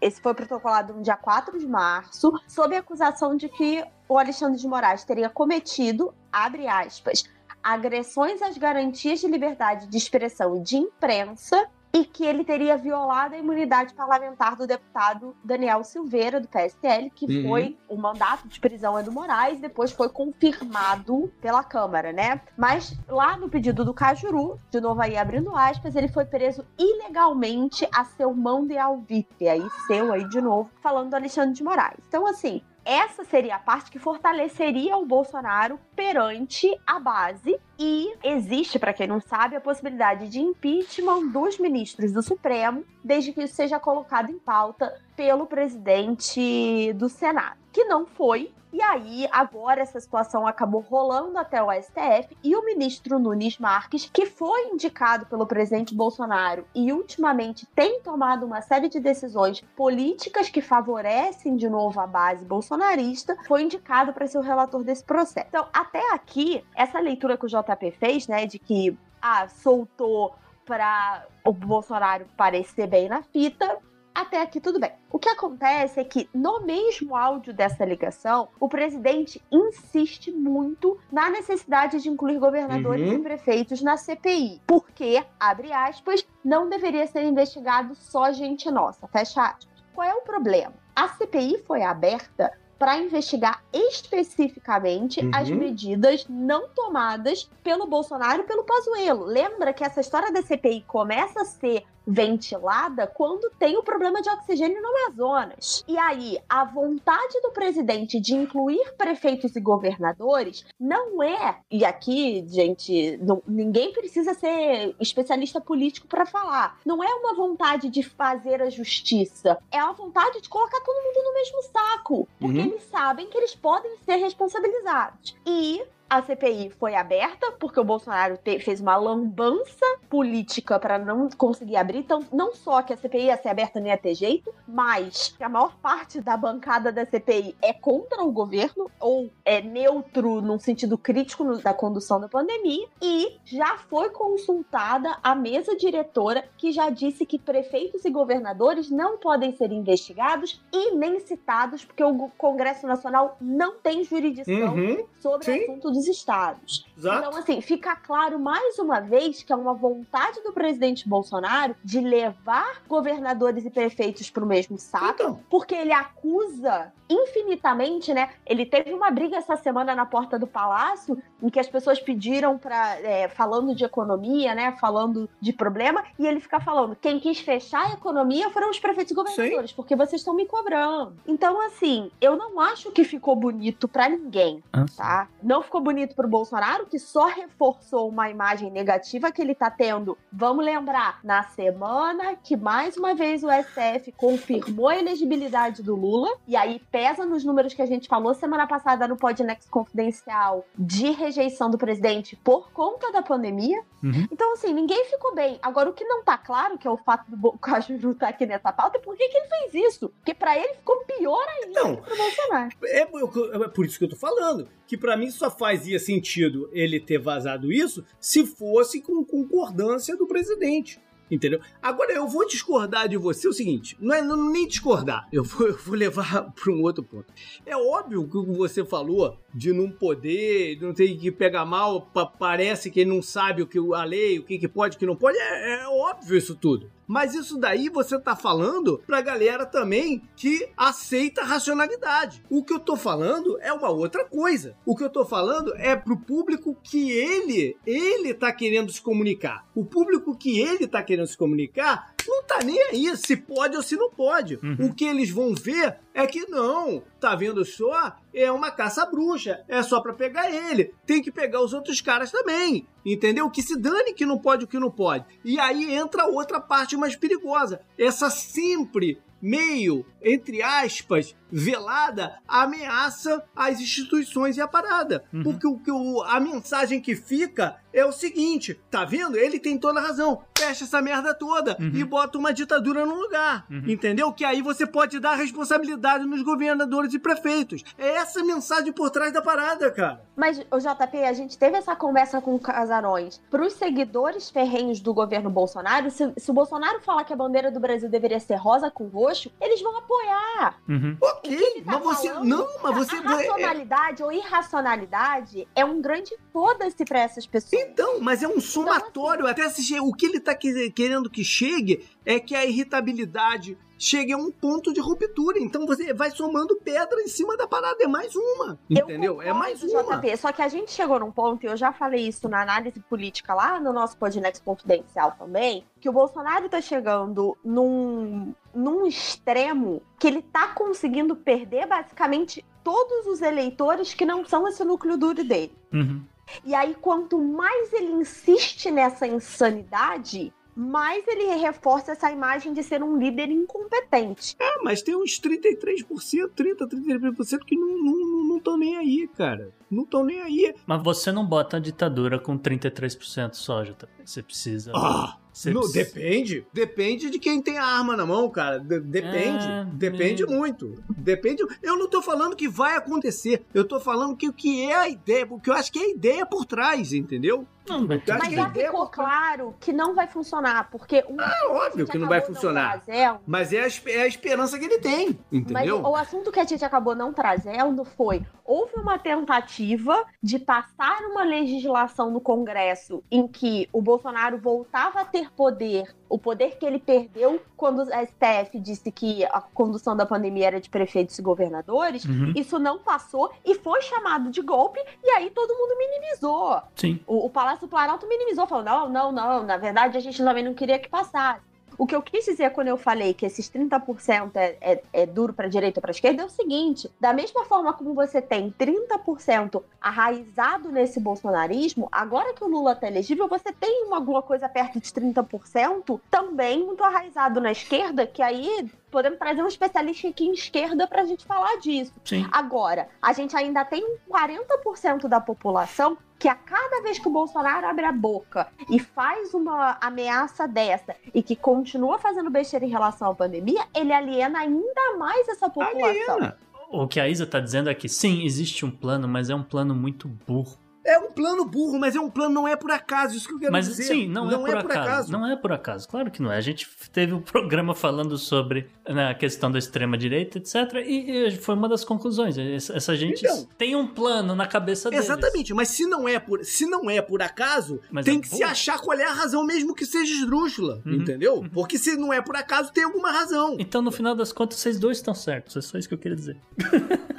esse 0.00 0.20
foi 0.20 0.34
protocolado 0.34 0.92
no 0.92 1.00
dia 1.00 1.16
4 1.16 1.56
de 1.60 1.66
março, 1.66 2.32
sob 2.48 2.74
a 2.74 2.80
acusação 2.80 3.36
de 3.36 3.48
que 3.48 3.84
o 4.08 4.18
Alexandre 4.18 4.58
de 4.58 4.66
Moraes 4.66 5.04
teria 5.04 5.30
cometido, 5.30 6.12
abre 6.32 6.66
aspas, 6.66 7.22
agressões 7.62 8.42
às 8.42 8.58
garantias 8.58 9.20
de 9.20 9.28
liberdade 9.28 9.86
de 9.86 9.96
expressão 9.96 10.56
e 10.56 10.60
de 10.60 10.76
imprensa 10.76 11.64
e 11.94 12.04
que 12.04 12.24
ele 12.24 12.42
teria 12.42 12.76
violado 12.76 13.34
a 13.34 13.38
imunidade 13.38 13.92
parlamentar 13.92 14.56
do 14.56 14.66
deputado 14.66 15.36
Daniel 15.44 15.84
Silveira, 15.84 16.40
do 16.40 16.48
PSL, 16.48 17.10
que 17.10 17.26
Uhum. 17.26 17.48
foi 17.48 17.78
o 17.88 17.96
mandato 17.96 18.48
de 18.48 18.58
prisão 18.58 18.98
é 18.98 19.02
do 19.02 19.12
Moraes, 19.12 19.60
depois 19.60 19.92
foi 19.92 20.08
confirmado 20.08 21.30
pela 21.40 21.62
Câmara, 21.62 22.12
né? 22.12 22.40
Mas 22.56 22.98
lá 23.08 23.36
no 23.36 23.48
pedido 23.48 23.84
do 23.84 23.92
Cajuru, 23.92 24.58
de 24.70 24.80
novo 24.80 25.02
aí 25.02 25.16
abrindo 25.16 25.54
aspas, 25.56 25.94
ele 25.94 26.08
foi 26.08 26.24
preso 26.24 26.64
ilegalmente 26.78 27.86
a 27.94 28.04
seu 28.04 28.32
mão 28.34 28.66
de 28.66 28.78
alvitre, 28.78 29.48
aí 29.48 29.62
seu 29.86 30.12
aí 30.12 30.26
de 30.28 30.40
novo, 30.40 30.70
falando 30.82 31.10
do 31.10 31.16
Alexandre 31.16 31.54
de 31.54 31.62
Moraes. 31.62 31.98
Então, 32.08 32.26
assim, 32.26 32.62
essa 32.84 33.24
seria 33.24 33.56
a 33.56 33.58
parte 33.58 33.90
que 33.90 33.98
fortaleceria 33.98 34.96
o 34.96 35.06
Bolsonaro 35.06 35.78
perante 35.94 36.68
a 36.86 36.98
base 36.98 37.58
e 37.78 38.12
existe, 38.22 38.78
para 38.78 38.92
quem 38.92 39.06
não 39.06 39.20
sabe, 39.20 39.56
a 39.56 39.60
possibilidade 39.60 40.28
de 40.28 40.40
impeachment 40.40 41.28
dos 41.28 41.58
ministros 41.58 42.12
do 42.12 42.22
Supremo, 42.22 42.84
desde 43.04 43.32
que 43.32 43.42
isso 43.42 43.54
seja 43.54 43.78
colocado 43.78 44.30
em 44.30 44.38
pauta 44.38 44.92
pelo 45.16 45.46
presidente 45.46 46.92
do 46.94 47.08
Senado, 47.08 47.58
que 47.72 47.84
não 47.84 48.06
foi. 48.06 48.52
E 48.72 48.80
aí, 48.80 49.28
agora 49.30 49.82
essa 49.82 50.00
situação 50.00 50.46
acabou 50.46 50.80
rolando 50.80 51.36
até 51.38 51.62
o 51.62 51.70
STF 51.70 52.34
e 52.42 52.56
o 52.56 52.64
ministro 52.64 53.18
Nunes 53.18 53.58
Marques, 53.58 54.08
que 54.10 54.24
foi 54.24 54.68
indicado 54.68 55.26
pelo 55.26 55.46
presidente 55.46 55.94
Bolsonaro 55.94 56.64
e 56.74 56.90
ultimamente 56.90 57.66
tem 57.74 58.00
tomado 58.00 58.46
uma 58.46 58.62
série 58.62 58.88
de 58.88 58.98
decisões 58.98 59.60
políticas 59.76 60.48
que 60.48 60.62
favorecem 60.62 61.54
de 61.54 61.68
novo 61.68 62.00
a 62.00 62.06
base 62.06 62.46
bolsonarista, 62.46 63.36
foi 63.46 63.62
indicado 63.62 64.14
para 64.14 64.26
ser 64.26 64.38
o 64.38 64.42
relator 64.42 64.82
desse 64.82 65.04
processo. 65.04 65.48
Então, 65.48 65.68
até 65.70 66.14
aqui, 66.14 66.64
essa 66.74 66.98
leitura 66.98 67.36
que 67.36 67.44
o 67.44 67.48
JP 67.48 67.90
fez, 67.90 68.26
né, 68.26 68.46
de 68.46 68.58
que 68.58 68.96
ah, 69.20 69.48
soltou 69.48 70.34
para 70.64 71.26
o 71.44 71.52
Bolsonaro 71.52 72.26
parecer 72.36 72.86
bem 72.86 73.08
na 73.08 73.22
fita, 73.22 73.78
até 74.14 74.40
aqui 74.42 74.60
tudo 74.60 74.78
bem. 74.78 74.92
O 75.10 75.18
que 75.18 75.28
acontece 75.28 76.00
é 76.00 76.04
que 76.04 76.28
no 76.34 76.60
mesmo 76.60 77.16
áudio 77.16 77.52
dessa 77.52 77.84
ligação, 77.84 78.48
o 78.60 78.68
presidente 78.68 79.42
insiste 79.50 80.30
muito 80.30 80.98
na 81.10 81.30
necessidade 81.30 82.00
de 82.00 82.08
incluir 82.08 82.38
governadores 82.38 83.08
Uhum. 83.08 83.14
e 83.14 83.22
prefeitos 83.22 83.80
na 83.82 83.96
CPI, 83.96 84.60
porque, 84.66 85.24
abre 85.38 85.72
aspas, 85.72 86.26
não 86.44 86.68
deveria 86.68 87.06
ser 87.06 87.22
investigado 87.24 87.94
só 87.94 88.32
gente 88.32 88.70
nossa, 88.70 89.06
fecha 89.08 89.42
aspas. 89.42 89.68
Qual 89.94 90.06
é 90.06 90.14
o 90.14 90.22
problema? 90.22 90.74
A 90.94 91.08
CPI 91.08 91.58
foi 91.66 91.82
aberta 91.82 92.52
para 92.78 92.96
investigar 92.98 93.62
especificamente 93.72 95.20
Uhum. 95.24 95.30
as 95.34 95.48
medidas 95.50 96.26
não 96.28 96.68
tomadas 96.70 97.48
pelo 97.62 97.86
Bolsonaro 97.86 98.42
e 98.42 98.46
pelo 98.46 98.64
Pazuello. 98.64 99.24
Lembra 99.24 99.72
que 99.72 99.84
essa 99.84 100.00
história 100.00 100.32
da 100.32 100.42
CPI 100.42 100.82
começa 100.86 101.42
a 101.42 101.44
ser 101.44 101.84
ventilada 102.06 103.06
quando 103.06 103.50
tem 103.58 103.76
o 103.76 103.82
problema 103.82 104.20
de 104.22 104.28
oxigênio 104.30 104.80
no 104.80 104.88
Amazonas. 104.88 105.84
E 105.86 105.96
aí, 105.98 106.38
a 106.48 106.64
vontade 106.64 107.40
do 107.42 107.50
presidente 107.50 108.20
de 108.20 108.34
incluir 108.34 108.92
prefeitos 108.96 109.54
e 109.56 109.60
governadores 109.60 110.64
não 110.78 111.22
é, 111.22 111.58
e 111.70 111.84
aqui, 111.84 112.44
gente, 112.48 113.16
não- 113.22 113.42
ninguém 113.46 113.92
precisa 113.92 114.34
ser 114.34 114.94
especialista 115.00 115.60
político 115.60 116.06
para 116.06 116.26
falar, 116.26 116.78
não 116.84 117.02
é 117.02 117.14
uma 117.14 117.34
vontade 117.34 117.88
de 117.88 118.02
fazer 118.02 118.60
a 118.62 118.70
justiça, 118.70 119.58
é 119.70 119.78
a 119.78 119.92
vontade 119.92 120.40
de 120.40 120.48
colocar 120.48 120.80
todo 120.80 121.02
mundo 121.04 121.22
no 121.24 121.34
mesmo 121.34 121.62
saco, 121.62 122.28
porque 122.38 122.58
Uhum. 122.58 122.66
eles 122.66 122.82
sabem 122.84 123.26
que 123.28 123.36
eles 123.36 123.54
podem 123.54 123.96
ser 124.04 124.16
responsabilizados. 124.16 125.36
E 125.46 125.82
a 126.12 126.20
CPI 126.20 126.70
foi 126.78 126.94
aberta, 126.94 127.52
porque 127.52 127.80
o 127.80 127.84
Bolsonaro 127.84 128.36
te, 128.36 128.58
fez 128.58 128.82
uma 128.82 128.96
lambança 128.96 129.86
política 130.10 130.78
para 130.78 130.98
não 130.98 131.30
conseguir 131.30 131.76
abrir. 131.76 132.00
Então, 132.00 132.20
não 132.30 132.54
só 132.54 132.82
que 132.82 132.92
a 132.92 132.96
CPI 132.98 133.26
ia 133.26 133.36
ser 133.38 133.48
aberta 133.48 133.80
nem 133.80 133.90
ia 133.90 133.96
ter 133.96 134.14
jeito, 134.14 134.54
mas 134.68 135.34
que 135.36 135.42
a 135.42 135.48
maior 135.48 135.74
parte 135.78 136.20
da 136.20 136.36
bancada 136.36 136.92
da 136.92 137.06
CPI 137.06 137.56
é 137.62 137.72
contra 137.72 138.22
o 138.22 138.30
governo, 138.30 138.90
ou 139.00 139.30
é 139.42 139.62
neutro 139.62 140.42
num 140.42 140.58
sentido 140.58 140.98
crítico 140.98 141.44
no, 141.44 141.56
da 141.58 141.72
condução 141.72 142.20
da 142.20 142.28
pandemia, 142.28 142.86
e 143.00 143.38
já 143.46 143.78
foi 143.78 144.10
consultada 144.10 145.16
a 145.22 145.34
mesa 145.34 145.74
diretora 145.74 146.44
que 146.58 146.72
já 146.72 146.90
disse 146.90 147.24
que 147.24 147.38
prefeitos 147.38 148.04
e 148.04 148.10
governadores 148.10 148.90
não 148.90 149.16
podem 149.16 149.56
ser 149.56 149.72
investigados 149.72 150.62
e 150.70 150.94
nem 150.94 151.18
citados, 151.20 151.86
porque 151.86 152.04
o 152.04 152.28
Congresso 152.36 152.86
Nacional 152.86 153.36
não 153.40 153.76
tem 153.78 154.04
jurisdição 154.04 154.52
Uhum. 154.74 155.06
sobre 155.18 155.50
o 155.50 155.62
assunto 155.62 155.90
dos 155.90 156.01
estados. 156.06 156.86
Exato. 156.96 157.18
Então, 157.26 157.38
assim, 157.38 157.60
fica 157.60 157.94
claro 157.96 158.38
mais 158.38 158.78
uma 158.78 159.00
vez 159.00 159.42
que 159.42 159.52
é 159.52 159.56
uma 159.56 159.74
vontade 159.74 160.40
do 160.42 160.52
presidente 160.52 161.08
Bolsonaro 161.08 161.74
de 161.84 162.00
levar 162.00 162.82
governadores 162.88 163.64
e 163.64 163.70
prefeitos 163.70 164.30
pro 164.30 164.46
mesmo 164.46 164.78
saco, 164.78 165.14
Então. 165.14 165.40
porque 165.50 165.74
ele 165.74 165.92
acusa 165.92 166.92
infinitamente, 167.08 168.12
né? 168.14 168.30
Ele 168.46 168.64
teve 168.64 168.92
uma 168.92 169.10
briga 169.10 169.36
essa 169.36 169.56
semana 169.56 169.94
na 169.94 170.06
porta 170.06 170.38
do 170.38 170.46
palácio 170.46 171.20
em 171.42 171.48
que 171.50 171.58
as 171.60 171.68
pessoas 171.68 172.00
pediram 172.00 172.56
para 172.56 172.96
falando 173.34 173.74
de 173.74 173.84
economia, 173.84 174.54
né? 174.54 174.72
Falando 174.80 175.28
de 175.40 175.52
problema, 175.52 176.04
e 176.18 176.26
ele 176.26 176.40
fica 176.40 176.60
falando: 176.60 176.96
quem 176.96 177.18
quis 177.20 177.40
fechar 177.40 177.86
a 177.86 177.92
economia 177.92 178.48
foram 178.50 178.70
os 178.70 178.78
prefeitos 178.78 179.12
e 179.12 179.14
governadores, 179.14 179.72
porque 179.72 179.96
vocês 179.96 180.20
estão 180.20 180.34
me 180.34 180.46
cobrando. 180.46 181.16
Então, 181.26 181.60
assim, 181.66 182.10
eu 182.20 182.36
não 182.36 182.60
acho 182.60 182.90
que 182.92 183.04
ficou 183.04 183.34
bonito 183.36 183.88
para 183.88 184.08
ninguém 184.08 184.62
Ah, 184.72 184.86
tá? 184.96 185.28
Não 185.42 185.62
ficou 185.62 185.80
bonito 185.80 185.91
pro 186.14 186.26
Bolsonaro, 186.28 186.86
que 186.86 186.98
só 186.98 187.26
reforçou 187.26 188.08
uma 188.08 188.28
imagem 188.30 188.70
negativa 188.70 189.30
que 189.30 189.40
ele 189.42 189.54
tá 189.54 189.70
tendo. 189.70 190.16
Vamos 190.32 190.64
lembrar, 190.64 191.20
na 191.22 191.42
semana 191.44 192.34
que 192.36 192.56
mais 192.56 192.96
uma 192.96 193.14
vez 193.14 193.42
o 193.44 193.48
STF 193.50 194.12
confirmou 194.12 194.88
a 194.88 194.96
elegibilidade 194.96 195.82
do 195.82 195.94
Lula, 195.94 196.30
e 196.46 196.56
aí 196.56 196.80
pesa 196.90 197.24
nos 197.24 197.44
números 197.44 197.74
que 197.74 197.82
a 197.82 197.86
gente 197.86 198.08
falou 198.08 198.34
semana 198.34 198.66
passada 198.66 199.06
no 199.06 199.16
Podnext 199.16 199.68
Confidencial 199.70 200.64
de 200.76 201.10
rejeição 201.10 201.70
do 201.70 201.78
presidente 201.78 202.36
por 202.36 202.70
conta 202.72 203.12
da 203.12 203.22
pandemia. 203.22 203.80
Uhum. 204.02 204.26
Então, 204.32 204.52
assim, 204.54 204.72
ninguém 204.74 205.04
ficou 205.06 205.34
bem. 205.34 205.58
Agora, 205.62 205.88
o 205.88 205.92
que 205.92 206.04
não 206.04 206.24
tá 206.24 206.36
claro, 206.36 206.76
que 206.76 206.86
é 206.88 206.90
o 206.90 206.96
fato 206.96 207.30
do 207.30 207.36
Bo- 207.36 207.56
Caju 207.60 208.10
estar 208.10 208.28
aqui 208.28 208.46
nessa 208.46 208.72
pauta, 208.72 208.98
é 208.98 209.00
por 209.00 209.16
que, 209.16 209.28
que 209.28 209.36
ele 209.36 209.48
fez 209.48 209.74
isso? 209.94 210.08
Porque 210.08 210.34
pra 210.34 210.58
ele 210.58 210.74
ficou 210.74 210.96
pior 211.04 211.44
ainda 211.62 211.80
Não. 211.82 211.96
que 211.96 212.02
pro 212.02 212.16
Bolsonaro. 212.16 212.68
É, 212.84 213.00
é 213.02 213.68
por 213.68 213.84
isso 213.86 213.98
que 213.98 214.04
eu 214.04 214.08
tô 214.10 214.16
falando. 214.16 214.68
Que 214.92 214.98
pra 214.98 215.16
mim 215.16 215.30
só 215.30 215.50
fazia 215.50 215.98
sentido 215.98 216.68
ele 216.70 217.00
ter 217.00 217.16
vazado 217.16 217.72
isso 217.72 218.04
se 218.20 218.44
fosse 218.44 219.00
com 219.00 219.24
concordância 219.24 220.14
do 220.18 220.26
presidente. 220.26 221.00
Entendeu? 221.30 221.60
Agora 221.80 222.12
eu 222.12 222.28
vou 222.28 222.46
discordar 222.46 223.08
de 223.08 223.16
você 223.16 223.48
o 223.48 223.54
seguinte: 223.54 223.96
não 223.98 224.14
é 224.14 224.20
não, 224.20 224.50
nem 224.52 224.68
discordar, 224.68 225.26
eu 225.32 225.42
vou, 225.42 225.68
eu 225.68 225.78
vou 225.78 225.94
levar 225.94 226.42
para 226.52 226.70
um 226.70 226.82
outro 226.82 227.02
ponto. 227.02 227.24
É 227.64 227.74
óbvio 227.74 228.28
que 228.28 228.36
o 228.36 228.44
que 228.44 228.50
você 228.52 228.84
falou 228.84 229.38
de 229.54 229.72
não 229.72 229.90
poder, 229.90 230.76
de 230.76 230.82
não 230.84 230.92
ter 230.92 231.16
que 231.16 231.32
pegar 231.32 231.64
mal, 231.64 232.02
pa- 232.02 232.26
parece 232.26 232.90
que 232.90 233.00
ele 233.00 233.08
não 233.08 233.22
sabe 233.22 233.62
o 233.62 233.66
que 233.66 233.78
a 233.78 234.04
lei, 234.04 234.38
o 234.40 234.44
que, 234.44 234.58
que 234.58 234.68
pode, 234.68 234.96
o 234.96 234.98
que 234.98 235.06
não 235.06 235.16
pode. 235.16 235.38
É, 235.38 235.84
é 235.84 235.88
óbvio 235.88 236.36
isso 236.36 236.54
tudo. 236.54 236.90
Mas 237.06 237.34
isso 237.34 237.58
daí 237.58 237.88
você 237.88 238.18
tá 238.18 238.34
falando 238.36 239.02
pra 239.06 239.20
galera 239.20 239.66
também 239.66 240.22
que 240.36 240.68
aceita 240.76 241.42
racionalidade. 241.42 242.42
O 242.48 242.62
que 242.62 242.72
eu 242.72 242.80
tô 242.80 242.96
falando 242.96 243.58
é 243.60 243.72
uma 243.72 243.90
outra 243.90 244.24
coisa. 244.24 244.76
O 244.86 244.96
que 244.96 245.04
eu 245.04 245.10
tô 245.10 245.24
falando 245.24 245.74
é 245.76 245.96
pro 245.96 246.16
público 246.16 246.76
que 246.82 247.10
ele, 247.10 247.76
ele 247.86 248.32
tá 248.34 248.52
querendo 248.52 248.92
se 248.92 249.00
comunicar. 249.00 249.66
O 249.74 249.84
público 249.84 250.36
que 250.36 250.60
ele 250.60 250.86
tá 250.86 251.02
querendo 251.02 251.26
se 251.26 251.36
comunicar 251.36 252.11
não 252.26 252.42
tá 252.44 252.60
nem 252.64 252.80
aí 252.90 253.16
se 253.16 253.36
pode 253.36 253.76
ou 253.76 253.82
se 253.82 253.96
não 253.96 254.10
pode. 254.10 254.56
Uhum. 254.62 254.86
O 254.86 254.94
que 254.94 255.04
eles 255.04 255.30
vão 255.30 255.54
ver 255.54 255.96
é 256.14 256.26
que 256.26 256.46
não, 256.46 257.02
tá 257.20 257.34
vendo 257.34 257.64
só? 257.64 258.16
É 258.34 258.50
uma 258.50 258.70
caça 258.70 259.04
bruxa, 259.06 259.64
é 259.68 259.82
só 259.82 260.00
pra 260.00 260.12
pegar 260.12 260.50
ele. 260.50 260.94
Tem 261.06 261.22
que 261.22 261.30
pegar 261.32 261.60
os 261.62 261.72
outros 261.72 262.00
caras 262.00 262.30
também, 262.30 262.86
entendeu? 263.04 263.48
Que 263.50 263.62
se 263.62 263.76
dane 263.78 264.12
que 264.14 264.26
não 264.26 264.38
pode 264.38 264.64
o 264.64 264.68
que 264.68 264.78
não 264.78 264.90
pode. 264.90 265.24
E 265.44 265.58
aí 265.58 265.94
entra 265.94 266.26
outra 266.26 266.60
parte 266.60 266.96
mais 266.96 267.16
perigosa. 267.16 267.80
Essa 267.98 268.30
sempre 268.30 269.20
meio, 269.40 270.06
entre 270.22 270.62
aspas, 270.62 271.34
velada, 271.50 272.38
ameaça 272.46 273.42
às 273.56 273.80
instituições 273.80 274.56
e 274.56 274.60
a 274.60 274.68
parada. 274.68 275.24
Uhum. 275.32 275.42
Porque 275.42 275.66
o 275.66 275.78
que 275.78 275.90
o- 275.90 276.22
a 276.22 276.38
mensagem 276.38 277.00
que 277.00 277.16
fica 277.16 277.76
é 277.92 278.04
o 278.04 278.12
seguinte: 278.12 278.80
tá 278.90 279.04
vendo? 279.04 279.36
Ele 279.36 279.58
tem 279.58 279.78
toda 279.78 280.00
a 280.00 280.02
razão. 280.02 280.42
Fecha 280.58 280.84
essa 280.84 281.02
merda 281.02 281.34
toda 281.34 281.76
Uhum. 281.80 281.90
e 281.94 282.04
bota 282.04 282.38
uma 282.38 282.52
ditadura 282.52 283.04
no 283.04 283.14
lugar. 283.16 283.66
Uhum. 283.70 283.82
Entendeu? 283.88 284.32
Que 284.32 284.44
aí 284.44 284.62
você 284.62 284.86
pode 284.86 285.18
dar 285.18 285.34
responsabilidade 285.34 286.24
nos 286.24 286.42
governadores 286.42 287.12
e 287.14 287.18
prefeitos. 287.18 287.82
É 287.98 288.08
essa 288.16 288.40
a 288.40 288.44
mensagem 288.44 288.92
por 288.92 289.10
trás 289.10 289.32
da 289.32 289.42
parada, 289.42 289.90
cara. 289.90 290.22
Mas, 290.36 290.58
o 290.70 290.78
JP, 290.78 291.18
a 291.24 291.32
gente 291.32 291.58
teve 291.58 291.76
essa 291.76 291.94
conversa 291.96 292.40
com 292.40 292.54
o 292.54 292.58
Casarões. 292.60 293.40
Para 293.50 293.66
os 293.66 293.72
seguidores 293.72 294.50
ferrenhos 294.50 295.00
do 295.00 295.12
governo 295.12 295.50
Bolsonaro, 295.50 296.10
se, 296.10 296.32
se 296.36 296.50
o 296.50 296.54
Bolsonaro 296.54 297.00
falar 297.00 297.24
que 297.24 297.32
a 297.32 297.36
bandeira 297.36 297.70
do 297.70 297.80
Brasil 297.80 298.08
deveria 298.08 298.38
ser 298.40 298.54
rosa 298.56 298.90
com 298.90 299.08
roxo, 299.08 299.50
eles 299.60 299.82
vão 299.82 299.96
apoiar. 299.98 300.76
Uhum. 300.88 301.16
Ok, 301.20 301.82
tá 301.84 301.92
mas 301.92 302.02
você. 302.02 302.28
falando? 302.28 302.48
Não, 302.48 302.68
mas 302.82 302.96
você. 302.96 303.16
a 303.16 303.18
é- 303.18 303.22
racionalidade 303.22 304.22
ou 304.22 304.30
irracionalidade 304.32 305.68
é 305.74 305.84
um 305.84 306.00
grande 306.00 306.34
foda-se 306.52 307.04
para 307.04 307.20
essas 307.20 307.46
pessoas. 307.46 307.81
Então, 307.82 308.20
mas 308.20 308.42
é 308.42 308.48
um 308.48 308.60
somatório. 308.60 309.46
Até 309.46 309.68
se 309.70 309.82
che- 309.82 310.00
o 310.00 310.12
que 310.12 310.26
ele 310.26 310.40
tá 310.40 310.54
que- 310.54 310.90
querendo 310.90 311.28
que 311.30 311.44
chegue 311.44 312.04
é 312.24 312.38
que 312.40 312.54
a 312.54 312.64
irritabilidade 312.64 313.76
chegue 313.98 314.32
a 314.32 314.36
um 314.36 314.50
ponto 314.50 314.92
de 314.92 315.00
ruptura. 315.00 315.58
Então 315.60 315.86
você 315.86 316.12
vai 316.12 316.30
somando 316.32 316.74
pedra 316.76 317.20
em 317.20 317.28
cima 317.28 317.56
da 317.56 317.68
parada. 317.68 317.98
É 318.02 318.08
mais 318.08 318.34
uma. 318.34 318.78
Eu 318.90 319.04
Entendeu? 319.04 319.40
É 319.40 319.46
concordo, 319.52 319.58
mais 319.60 319.82
uma. 319.84 320.16
JP, 320.16 320.36
só 320.36 320.50
que 320.52 320.60
a 320.62 320.66
gente 320.68 320.90
chegou 320.90 321.20
num 321.20 321.30
ponto, 321.30 321.62
e 321.64 321.68
eu 321.68 321.76
já 321.76 321.92
falei 321.92 322.26
isso 322.26 322.48
na 322.48 322.62
análise 322.62 322.98
política 323.00 323.54
lá 323.54 323.78
no 323.78 323.92
nosso 323.92 324.16
Podnext 324.16 324.62
Confidencial 324.64 325.36
também, 325.38 325.84
que 326.00 326.08
o 326.08 326.12
Bolsonaro 326.12 326.68
tá 326.68 326.80
chegando 326.80 327.56
num, 327.64 328.52
num 328.74 329.06
extremo 329.06 330.02
que 330.18 330.26
ele 330.26 330.42
tá 330.42 330.68
conseguindo 330.68 331.36
perder 331.36 331.86
basicamente 331.86 332.64
todos 332.82 333.26
os 333.28 333.40
eleitores 333.40 334.12
que 334.12 334.24
não 334.24 334.44
são 334.44 334.66
esse 334.66 334.82
núcleo 334.84 335.16
duro 335.16 335.44
dele. 335.44 335.72
Uhum. 335.92 336.22
E 336.64 336.74
aí, 336.74 336.94
quanto 336.94 337.38
mais 337.38 337.92
ele 337.92 338.12
insiste 338.12 338.90
nessa 338.90 339.26
insanidade, 339.26 340.52
mais 340.74 341.26
ele 341.26 341.54
reforça 341.56 342.12
essa 342.12 342.30
imagem 342.30 342.72
de 342.72 342.82
ser 342.82 343.02
um 343.02 343.18
líder 343.18 343.50
incompetente. 343.50 344.56
Ah, 344.58 344.80
mas 344.82 345.02
tem 345.02 345.14
uns 345.14 345.40
33%, 345.40 346.50
30, 346.54 346.86
33% 346.88 347.58
que 347.64 347.76
não 347.76 347.96
estão 347.96 348.04
não, 348.04 348.44
não 348.44 348.60
tão 348.60 348.76
nem 348.76 348.96
aí, 348.96 349.28
cara. 349.28 349.72
Não 349.90 350.04
estão 350.04 350.24
nem 350.24 350.40
aí. 350.40 350.74
Mas 350.86 351.02
você 351.02 351.30
não 351.30 351.46
bota 351.46 351.76
a 351.76 351.80
ditadura 351.80 352.38
com 352.38 352.58
33% 352.58 353.54
só, 353.54 353.82
JP. 353.82 354.06
Você 354.24 354.42
precisa. 354.42 354.92
Ah, 354.94 355.36
não, 355.66 355.82
precisa- 355.82 356.04
depende. 356.14 356.66
Depende 356.72 357.30
de 357.30 357.38
quem 357.38 357.60
tem 357.60 357.78
a 357.78 357.84
arma 357.84 358.16
na 358.16 358.24
mão, 358.26 358.48
cara. 358.50 358.78
De- 358.78 359.00
depende. 359.00 359.66
É, 359.66 359.84
depende 359.92 360.42
é. 360.42 360.46
muito. 360.46 361.02
Depende. 361.10 361.64
Eu 361.82 361.96
não 361.98 362.08
tô 362.08 362.22
falando 362.22 362.56
que 362.56 362.68
vai 362.68 362.96
acontecer. 362.96 363.64
Eu 363.74 363.84
tô 363.84 364.00
falando 364.00 364.36
que 364.36 364.48
o 364.48 364.52
que 364.52 364.82
é 364.90 364.94
a 364.94 365.08
ideia, 365.08 365.46
o 365.48 365.60
que 365.60 365.70
eu 365.70 365.74
acho 365.74 365.92
que 365.92 365.98
é 365.98 366.02
a 366.04 366.10
ideia 366.10 366.46
por 366.46 366.64
trás, 366.64 367.12
entendeu? 367.12 367.66
Não, 367.88 368.06
mas 368.06 368.22
Acho 368.22 368.38
Mas 368.38 368.48
que 368.48 368.54
já 368.54 368.70
ficou 368.70 369.04
é- 369.06 369.08
claro 369.10 369.74
que 369.80 369.92
não 369.92 370.14
vai 370.14 370.28
funcionar, 370.28 370.88
porque 370.88 371.24
um 371.28 371.40
É 371.40 371.66
óbvio 371.68 372.06
que 372.06 372.16
não 372.16 372.28
vai 372.28 372.40
funcionar. 372.40 373.02
Trazendo, 373.02 373.40
Mas 373.44 373.72
é 373.72 373.80
a, 373.82 373.88
é 374.12 374.22
a 374.22 374.26
esperança 374.28 374.78
que 374.78 374.84
ele 374.84 374.98
tem, 375.00 375.26
mas 375.50 375.60
entendeu? 375.62 376.00
o 376.00 376.14
assunto 376.14 376.52
que 376.52 376.60
a 376.60 376.64
gente 376.64 376.84
acabou 376.84 377.16
não 377.16 377.32
trazendo 377.32 378.04
foi: 378.04 378.46
houve 378.64 378.92
uma 378.94 379.18
tentativa 379.18 380.24
de 380.40 380.60
passar 380.60 381.22
uma 381.30 381.42
legislação 381.42 382.30
no 382.30 382.40
Congresso 382.40 383.22
em 383.28 383.48
que 383.48 383.88
o 383.92 384.00
Bolsonaro 384.00 384.58
voltava 384.58 385.20
a 385.20 385.24
ter 385.24 385.41
poder, 385.50 386.14
o 386.28 386.38
poder 386.38 386.76
que 386.76 386.86
ele 386.86 386.98
perdeu 386.98 387.60
quando 387.76 388.02
a 388.12 388.24
STF 388.24 388.78
disse 388.78 389.10
que 389.10 389.44
a 389.44 389.60
condução 389.60 390.16
da 390.16 390.24
pandemia 390.24 390.68
era 390.68 390.80
de 390.80 390.88
prefeitos 390.88 391.38
e 391.38 391.42
governadores. 391.42 392.24
Uhum. 392.24 392.52
Isso 392.56 392.78
não 392.78 392.98
passou 392.98 393.52
e 393.64 393.74
foi 393.74 394.00
chamado 394.02 394.50
de 394.50 394.60
golpe, 394.62 395.00
e 395.22 395.30
aí 395.30 395.50
todo 395.50 395.74
mundo 395.74 395.96
minimizou. 395.98 396.80
Sim. 396.94 397.20
O, 397.26 397.46
o 397.46 397.50
Palácio 397.50 397.88
Planalto 397.88 398.26
minimizou, 398.26 398.66
falou: 398.66 398.84
não, 398.84 399.08
não, 399.08 399.32
não, 399.32 399.62
na 399.64 399.76
verdade 399.76 400.16
a 400.16 400.20
gente 400.20 400.42
também 400.42 400.64
não 400.64 400.74
queria 400.74 400.98
que 400.98 401.08
passasse. 401.08 401.71
O 401.98 402.06
que 402.06 402.14
eu 402.14 402.22
quis 402.22 402.44
dizer 402.44 402.70
quando 402.70 402.88
eu 402.88 402.96
falei 402.96 403.34
que 403.34 403.46
esses 403.46 403.70
30% 403.70 404.52
é, 404.56 404.76
é, 404.80 405.02
é 405.12 405.26
duro 405.26 405.52
para 405.52 405.68
direita 405.68 405.98
ou 405.98 406.02
para 406.02 406.10
esquerda 406.10 406.42
é 406.42 406.46
o 406.46 406.50
seguinte: 406.50 407.10
da 407.20 407.32
mesma 407.32 407.64
forma 407.64 407.92
como 407.92 408.14
você 408.14 408.40
tem 408.40 408.70
30% 408.70 409.82
arraizado 410.00 410.90
nesse 410.90 411.20
bolsonarismo, 411.20 412.08
agora 412.10 412.54
que 412.54 412.64
o 412.64 412.68
Lula 412.68 412.94
tá 412.94 413.06
elegível, 413.06 413.48
você 413.48 413.72
tem 413.72 414.04
uma, 414.04 414.16
alguma 414.16 414.42
coisa 414.42 414.68
perto 414.68 415.00
de 415.00 415.08
30% 415.08 416.20
também 416.30 416.84
muito 416.84 417.02
arraizado 417.04 417.60
na 417.60 417.72
esquerda, 417.72 418.26
que 418.26 418.42
aí 418.42 418.90
podemos 419.12 419.38
trazer 419.38 419.62
um 419.62 419.68
especialista 419.68 420.26
aqui 420.26 420.46
em 420.46 420.52
esquerda 420.52 421.06
pra 421.06 421.24
gente 421.24 421.44
falar 421.44 421.76
disso. 421.76 422.12
Sim. 422.24 422.48
Agora, 422.50 423.08
a 423.20 423.32
gente 423.32 423.54
ainda 423.54 423.84
tem 423.84 424.02
40% 424.28 425.28
da 425.28 425.38
população 425.38 426.16
que 426.38 426.48
a 426.48 426.56
cada 426.56 427.02
vez 427.02 427.20
que 427.20 427.28
o 427.28 427.30
Bolsonaro 427.30 427.86
abre 427.86 428.04
a 428.04 428.10
boca 428.10 428.66
e 428.90 428.98
faz 428.98 429.54
uma 429.54 429.96
ameaça 430.00 430.66
dessa 430.66 431.14
e 431.32 431.40
que 431.40 431.54
continua 431.54 432.18
fazendo 432.18 432.50
besteira 432.50 432.84
em 432.84 432.88
relação 432.88 433.30
à 433.30 433.34
pandemia, 433.34 433.86
ele 433.94 434.12
aliena 434.12 434.58
ainda 434.58 435.16
mais 435.18 435.46
essa 435.46 435.70
população. 435.70 436.34
Aliena. 436.34 436.58
O 436.90 437.06
que 437.06 437.20
a 437.20 437.28
Isa 437.28 437.46
tá 437.46 437.60
dizendo 437.60 437.88
é 437.88 437.94
que 437.94 438.08
sim, 438.08 438.44
existe 438.44 438.84
um 438.84 438.90
plano, 438.90 439.28
mas 439.28 439.48
é 439.48 439.54
um 439.54 439.62
plano 439.62 439.94
muito 439.94 440.26
burro. 440.28 440.76
É 441.04 441.18
um 441.18 441.32
plano 441.32 441.64
burro, 441.64 441.98
mas 441.98 442.14
é 442.14 442.20
um 442.20 442.30
plano, 442.30 442.54
não 442.54 442.68
é 442.68 442.76
por 442.76 442.90
acaso, 442.90 443.36
isso 443.36 443.48
que 443.48 443.54
eu 443.54 443.58
quero 443.58 443.72
Mas 443.72 443.86
dizer. 443.88 444.04
sim, 444.04 444.28
não, 444.28 444.50
é, 444.50 444.56
por, 444.82 444.92
acaso. 444.92 445.32
Não 445.32 445.46
é 445.46 445.56
por 445.56 445.72
acaso, 445.72 446.08
claro 446.08 446.30
que 446.30 446.40
não 446.40 446.52
é. 446.52 446.56
A 446.56 446.60
gente 446.60 446.88
teve 447.12 447.32
um 447.32 447.40
programa 447.42 447.94
falando 447.94 448.38
sobre 448.38 448.88
né, 449.08 449.30
a 449.30 449.34
questão 449.34 449.70
da 449.70 449.78
extrema-direita, 449.78 450.58
etc. 450.58 450.74
E, 451.04 451.48
e 451.48 451.50
foi 451.56 451.74
uma 451.74 451.88
das 451.88 452.04
conclusões. 452.04 452.56
Essa, 452.56 452.96
essa 452.96 453.16
gente 453.16 453.44
Então. 453.44 453.66
tem 453.76 453.96
um 453.96 454.06
plano 454.06 454.54
na 454.54 454.66
cabeça 454.66 455.10
deles. 455.10 455.24
Exatamente, 455.24 455.74
mas 455.74 455.88
se 455.88 456.06
não 456.06 456.28
é 456.28 456.38
por, 456.38 456.64
se 456.64 456.86
não 456.86 457.10
é 457.10 457.20
por 457.20 457.42
acaso, 457.42 458.00
Mas 458.10 458.24
tem 458.24 458.38
é 458.38 458.40
que 458.40 458.48
se 458.48 458.62
achar 458.62 458.98
qual 459.00 459.18
é 459.18 459.24
a 459.24 459.32
razão, 459.32 459.64
mesmo 459.66 459.94
que 459.94 460.06
seja 460.06 460.32
esdrúxula, 460.32 461.02
Uhum. 461.04 461.14
entendeu? 461.14 461.64
Porque 461.72 461.98
se 461.98 462.16
não 462.16 462.32
é 462.32 462.40
por 462.40 462.54
acaso, 462.56 462.92
tem 462.92 463.02
alguma 463.04 463.30
razão. 463.32 463.76
Então, 463.78 464.02
no 464.02 464.12
final 464.12 464.34
das 464.34 464.52
contas, 464.52 464.78
vocês 464.78 464.98
dois 464.98 465.16
estão 465.18 465.34
certos. 465.34 465.76
É 465.76 465.80
só 465.80 465.98
isso 465.98 466.06
que 466.08 466.14
eu 466.14 466.18
queria 466.18 466.36
dizer. 466.36 466.56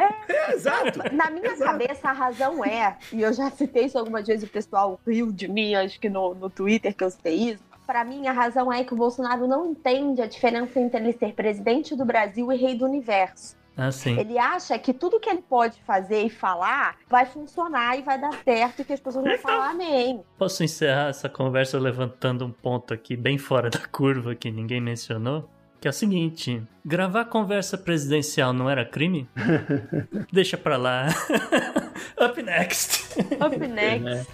É, 0.47 0.53
exato. 0.53 0.99
Na 1.13 1.29
minha 1.29 1.55
cabeça, 1.57 2.09
a 2.09 2.13
razão 2.13 2.63
é, 2.63 2.97
e 3.11 3.21
eu 3.21 3.33
já 3.33 3.49
citei 3.51 3.85
isso 3.85 3.97
algumas 3.97 4.25
vezes, 4.25 4.47
o 4.47 4.51
pessoal 4.51 4.99
riu 5.05 5.31
de 5.31 5.47
mim, 5.47 5.75
acho 5.75 5.99
que 5.99 6.09
no, 6.09 6.33
no 6.33 6.49
Twitter 6.49 6.95
que 6.95 7.03
eu 7.03 7.09
citei 7.09 7.51
isso. 7.51 7.63
Pra 7.85 8.03
mim, 8.05 8.27
a 8.27 8.31
razão 8.31 8.71
é 8.71 8.83
que 8.83 8.93
o 8.93 8.97
Bolsonaro 8.97 9.45
não 9.45 9.71
entende 9.71 10.21
a 10.21 10.27
diferença 10.27 10.79
entre 10.79 10.99
ele 10.99 11.11
ser 11.13 11.33
presidente 11.33 11.95
do 11.95 12.05
Brasil 12.05 12.51
e 12.51 12.55
rei 12.55 12.75
do 12.75 12.85
universo. 12.85 13.57
Ah, 13.75 13.91
sim. 13.91 14.19
Ele 14.19 14.37
acha 14.37 14.77
que 14.77 14.93
tudo 14.93 15.19
que 15.19 15.29
ele 15.29 15.41
pode 15.41 15.81
fazer 15.81 16.23
e 16.23 16.29
falar 16.29 16.95
vai 17.09 17.25
funcionar 17.25 17.97
e 17.97 18.03
vai 18.03 18.19
dar 18.19 18.31
certo 18.43 18.81
e 18.81 18.85
que 18.85 18.93
as 18.93 18.99
pessoas 18.99 19.25
vão 19.25 19.37
falar 19.39 19.71
amém. 19.71 20.23
Posso 20.37 20.63
encerrar 20.63 21.09
essa 21.09 21.27
conversa 21.27 21.79
levantando 21.79 22.45
um 22.45 22.51
ponto 22.51 22.93
aqui 22.93 23.15
bem 23.15 23.37
fora 23.37 23.69
da 23.69 23.79
curva 23.79 24.35
que 24.35 24.51
ninguém 24.51 24.79
mencionou? 24.79 25.49
Que 25.83 25.87
é 25.87 25.91
o 25.91 25.93
seguinte: 25.93 26.63
gravar 26.85 27.25
conversa 27.25 27.77
presidencial 27.77 28.53
não 28.53 28.69
era 28.69 28.85
crime? 28.85 29.27
Deixa 30.31 30.55
pra 30.55 30.77
lá. 30.77 31.09
Up 32.17 32.41
next. 32.41 33.19
Up 33.41 33.57
next. 33.57 34.29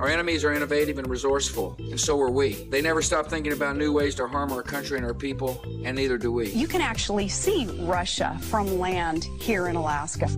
Our 0.00 0.08
enemies 0.08 0.42
are 0.42 0.54
innovative 0.54 0.98
and 0.98 1.06
resourceful, 1.06 1.76
and 1.78 2.00
so 2.00 2.18
are 2.18 2.30
we. 2.30 2.54
They 2.70 2.80
never 2.80 3.02
stop 3.02 3.28
thinking 3.28 3.52
about 3.52 3.76
new 3.76 3.92
ways 3.92 4.14
to 4.14 4.26
harm 4.26 4.52
our 4.52 4.62
country 4.62 4.96
and 4.96 5.04
our 5.04 5.12
people, 5.12 5.60
and 5.84 5.94
neither 5.94 6.16
do 6.16 6.32
we. 6.32 6.48
You 6.52 6.66
can 6.66 6.80
actually 6.80 7.28
see 7.28 7.66
Russia 7.80 8.38
from 8.40 8.78
land 8.78 9.24
here 9.38 9.68
in 9.68 9.76
Alaska. 9.76 10.28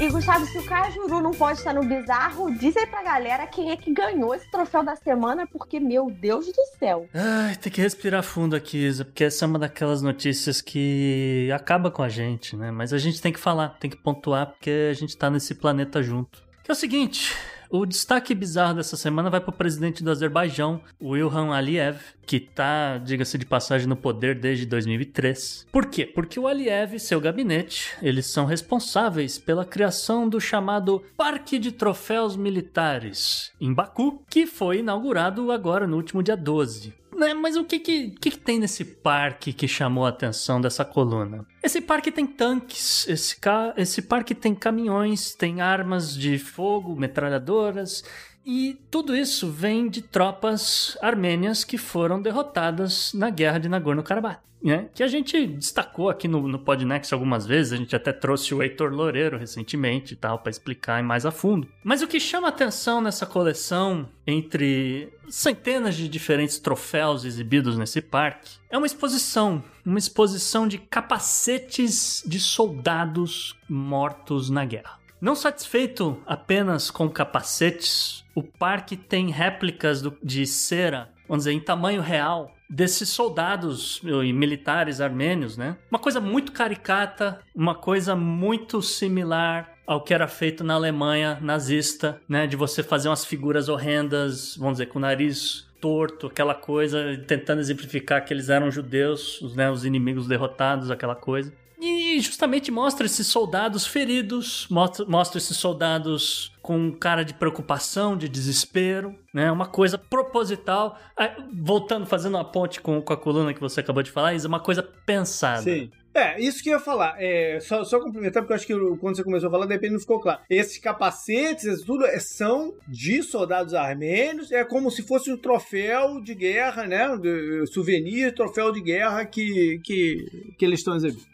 E 0.00 0.08
Gustavo, 0.08 0.46
se 0.46 0.56
o 0.56 0.64
Cajuru 0.64 1.20
não 1.20 1.30
pode 1.30 1.58
estar 1.58 1.74
no 1.74 1.84
bizarro, 1.84 2.50
diz 2.56 2.74
aí 2.74 2.86
pra 2.86 3.02
galera 3.02 3.46
quem 3.46 3.70
é 3.70 3.76
que 3.76 3.92
ganhou 3.92 4.34
esse 4.34 4.50
troféu 4.50 4.82
da 4.82 4.96
semana, 4.96 5.46
porque, 5.46 5.78
meu 5.78 6.10
Deus 6.10 6.46
do 6.46 6.64
céu. 6.78 7.06
Ai, 7.12 7.54
tem 7.56 7.70
que 7.70 7.82
respirar 7.82 8.22
fundo 8.22 8.56
aqui, 8.56 8.78
Isa, 8.78 9.04
porque 9.04 9.24
essa 9.24 9.44
é 9.44 9.46
uma 9.46 9.58
daquelas 9.58 10.00
notícias 10.00 10.62
que 10.62 11.50
acaba 11.54 11.90
com 11.90 12.02
a 12.02 12.08
gente, 12.08 12.56
né? 12.56 12.70
Mas 12.70 12.94
a 12.94 12.98
gente 12.98 13.20
tem 13.20 13.30
que 13.30 13.38
falar, 13.38 13.76
tem 13.78 13.90
que 13.90 13.96
pontuar, 13.98 14.46
porque 14.46 14.88
a 14.90 14.94
gente 14.94 15.14
tá 15.14 15.28
nesse 15.28 15.54
planeta 15.54 16.02
junto. 16.02 16.42
Que 16.64 16.70
é 16.70 16.72
o 16.72 16.76
seguinte. 16.76 17.36
O 17.72 17.86
destaque 17.86 18.34
bizarro 18.34 18.74
dessa 18.74 18.96
semana 18.96 19.30
vai 19.30 19.40
para 19.40 19.50
o 19.50 19.56
presidente 19.56 20.02
do 20.02 20.10
Azerbaijão, 20.10 20.80
Ilham 21.00 21.52
Aliyev, 21.52 22.00
que 22.26 22.40
tá, 22.40 22.98
diga-se 22.98 23.38
de 23.38 23.46
passagem, 23.46 23.86
no 23.86 23.94
poder 23.94 24.34
desde 24.34 24.66
2003. 24.66 25.68
Por 25.70 25.86
quê? 25.86 26.04
Porque 26.04 26.40
o 26.40 26.48
Aliyev 26.48 26.96
e 26.96 26.98
seu 26.98 27.20
gabinete, 27.20 27.94
eles 28.02 28.26
são 28.26 28.44
responsáveis 28.44 29.38
pela 29.38 29.64
criação 29.64 30.28
do 30.28 30.40
chamado 30.40 31.04
Parque 31.16 31.60
de 31.60 31.70
Troféus 31.70 32.34
Militares, 32.34 33.52
em 33.60 33.72
Baku, 33.72 34.20
que 34.28 34.48
foi 34.48 34.78
inaugurado 34.78 35.52
agora 35.52 35.86
no 35.86 35.96
último 35.96 36.24
dia 36.24 36.36
12. 36.36 36.99
Né, 37.20 37.34
Mas 37.34 37.54
o 37.54 37.64
que 37.64 37.78
que, 37.78 38.10
que 38.12 38.30
que 38.30 38.38
tem 38.38 38.58
nesse 38.58 38.82
parque 38.82 39.52
que 39.52 39.68
chamou 39.68 40.06
a 40.06 40.08
atenção 40.08 40.58
dessa 40.58 40.86
coluna? 40.86 41.46
Esse 41.62 41.82
parque 41.82 42.10
tem 42.10 42.26
tanques, 42.26 43.06
esse, 43.06 43.38
ca... 43.38 43.74
esse 43.76 44.00
parque 44.00 44.34
tem 44.34 44.54
caminhões, 44.54 45.34
tem 45.34 45.60
armas 45.60 46.14
de 46.14 46.38
fogo, 46.38 46.96
metralhadoras, 46.96 48.02
e 48.44 48.80
tudo 48.90 49.14
isso 49.14 49.50
vem 49.50 49.90
de 49.90 50.00
tropas 50.00 50.96
armênias 51.02 51.62
que 51.62 51.76
foram 51.76 52.22
derrotadas 52.22 53.12
na 53.12 53.28
guerra 53.28 53.58
de 53.58 53.68
Nagorno-Karabakh. 53.68 54.40
Né? 54.62 54.90
Que 54.94 55.02
a 55.02 55.08
gente 55.08 55.46
destacou 55.46 56.10
aqui 56.10 56.28
no, 56.28 56.46
no 56.46 56.58
Podnext 56.58 57.14
algumas 57.14 57.46
vezes, 57.46 57.72
a 57.72 57.76
gente 57.76 57.96
até 57.96 58.12
trouxe 58.12 58.54
o 58.54 58.62
Heitor 58.62 58.92
Loureiro 58.92 59.38
recentemente 59.38 60.14
tal, 60.14 60.38
para 60.38 60.50
explicar 60.50 61.02
mais 61.02 61.24
a 61.24 61.30
fundo. 61.30 61.66
Mas 61.82 62.02
o 62.02 62.06
que 62.06 62.20
chama 62.20 62.48
atenção 62.48 63.00
nessa 63.00 63.24
coleção, 63.24 64.06
entre 64.26 65.12
centenas 65.30 65.94
de 65.96 66.08
diferentes 66.08 66.58
troféus 66.58 67.24
exibidos 67.24 67.78
nesse 67.78 68.02
parque, 68.02 68.58
é 68.68 68.76
uma 68.76 68.86
exposição. 68.86 69.64
Uma 69.84 69.98
exposição 69.98 70.68
de 70.68 70.76
capacetes 70.78 72.22
de 72.26 72.38
soldados 72.38 73.56
mortos 73.68 74.50
na 74.50 74.64
guerra. 74.64 74.98
Não 75.20 75.34
satisfeito 75.34 76.22
apenas 76.26 76.90
com 76.90 77.08
capacetes, 77.08 78.24
o 78.34 78.42
parque 78.42 78.96
tem 78.96 79.30
réplicas 79.30 80.00
do- 80.02 80.16
de 80.22 80.46
cera, 80.46 81.10
vamos 81.28 81.44
dizer, 81.44 81.52
em 81.52 81.60
tamanho 81.60 82.00
real, 82.00 82.54
desses 82.70 83.08
soldados 83.08 84.00
e 84.04 84.32
militares 84.32 85.00
armênios, 85.00 85.56
né? 85.56 85.76
Uma 85.90 85.98
coisa 85.98 86.20
muito 86.20 86.52
caricata, 86.52 87.40
uma 87.52 87.74
coisa 87.74 88.14
muito 88.14 88.80
similar 88.80 89.74
ao 89.84 90.04
que 90.04 90.14
era 90.14 90.28
feito 90.28 90.62
na 90.62 90.74
Alemanha 90.74 91.36
nazista, 91.42 92.20
né? 92.28 92.46
De 92.46 92.54
você 92.54 92.80
fazer 92.80 93.08
umas 93.08 93.24
figuras 93.24 93.68
horrendas, 93.68 94.56
vamos 94.56 94.74
dizer, 94.74 94.86
com 94.86 95.00
o 95.00 95.02
nariz 95.02 95.68
torto, 95.80 96.28
aquela 96.28 96.54
coisa, 96.54 97.20
tentando 97.26 97.60
exemplificar 97.60 98.24
que 98.24 98.32
eles 98.32 98.48
eram 98.50 98.70
judeus, 98.70 99.40
os, 99.40 99.56
né, 99.56 99.70
os 99.70 99.84
inimigos 99.84 100.28
derrotados, 100.28 100.90
aquela 100.90 101.16
coisa. 101.16 101.52
E 101.80 102.20
justamente 102.20 102.70
mostra 102.70 103.06
esses 103.06 103.26
soldados 103.26 103.86
feridos, 103.86 104.66
mostra, 104.70 105.06
mostra 105.06 105.38
esses 105.38 105.56
soldados 105.56 106.49
com 106.62 106.92
cara 106.92 107.24
de 107.24 107.34
preocupação, 107.34 108.16
de 108.16 108.28
desespero, 108.28 109.14
né? 109.32 109.50
Uma 109.50 109.66
coisa 109.66 109.96
proposital. 109.96 110.98
Ah, 111.16 111.36
Voltando, 111.52 112.06
fazendo 112.06 112.34
uma 112.36 112.44
ponte 112.44 112.80
com, 112.80 113.00
com 113.00 113.12
a 113.12 113.16
coluna 113.16 113.54
que 113.54 113.60
você 113.60 113.80
acabou 113.80 114.02
de 114.02 114.10
falar, 114.10 114.34
Isa, 114.34 114.48
uma 114.48 114.60
coisa 114.60 114.82
pensada. 114.82 115.62
Sim. 115.62 115.90
É, 116.12 116.40
isso 116.40 116.62
que 116.62 116.68
eu 116.68 116.74
ia 116.74 116.80
falar. 116.80 117.14
É, 117.18 117.60
só, 117.60 117.84
só 117.84 118.00
complementar, 118.00 118.42
porque 118.42 118.52
eu 118.52 118.56
acho 118.56 118.66
que 118.66 118.98
quando 118.98 119.16
você 119.16 119.22
começou 119.22 119.48
a 119.48 119.50
falar, 119.50 119.66
de 119.66 119.74
repente 119.74 119.92
não 119.92 120.00
ficou 120.00 120.20
claro. 120.20 120.40
Esses 120.50 120.76
capacetes, 120.78 121.64
isso 121.64 121.86
tudo 121.86 122.04
é- 122.04 122.18
são 122.18 122.74
de 122.88 123.22
soldados 123.22 123.74
armênios, 123.74 124.50
é 124.50 124.64
como 124.64 124.90
se 124.90 125.02
fosse 125.02 125.32
um 125.32 125.36
troféu 125.36 126.20
de 126.20 126.34
guerra, 126.34 126.86
né? 126.86 127.16
De, 127.16 127.64
souvenir, 127.68 128.34
troféu 128.34 128.72
de 128.72 128.80
guerra 128.80 129.24
que, 129.24 129.80
que, 129.84 130.52
que 130.58 130.64
eles 130.64 130.80
estão 130.80 130.96
exibindo. 130.96 131.30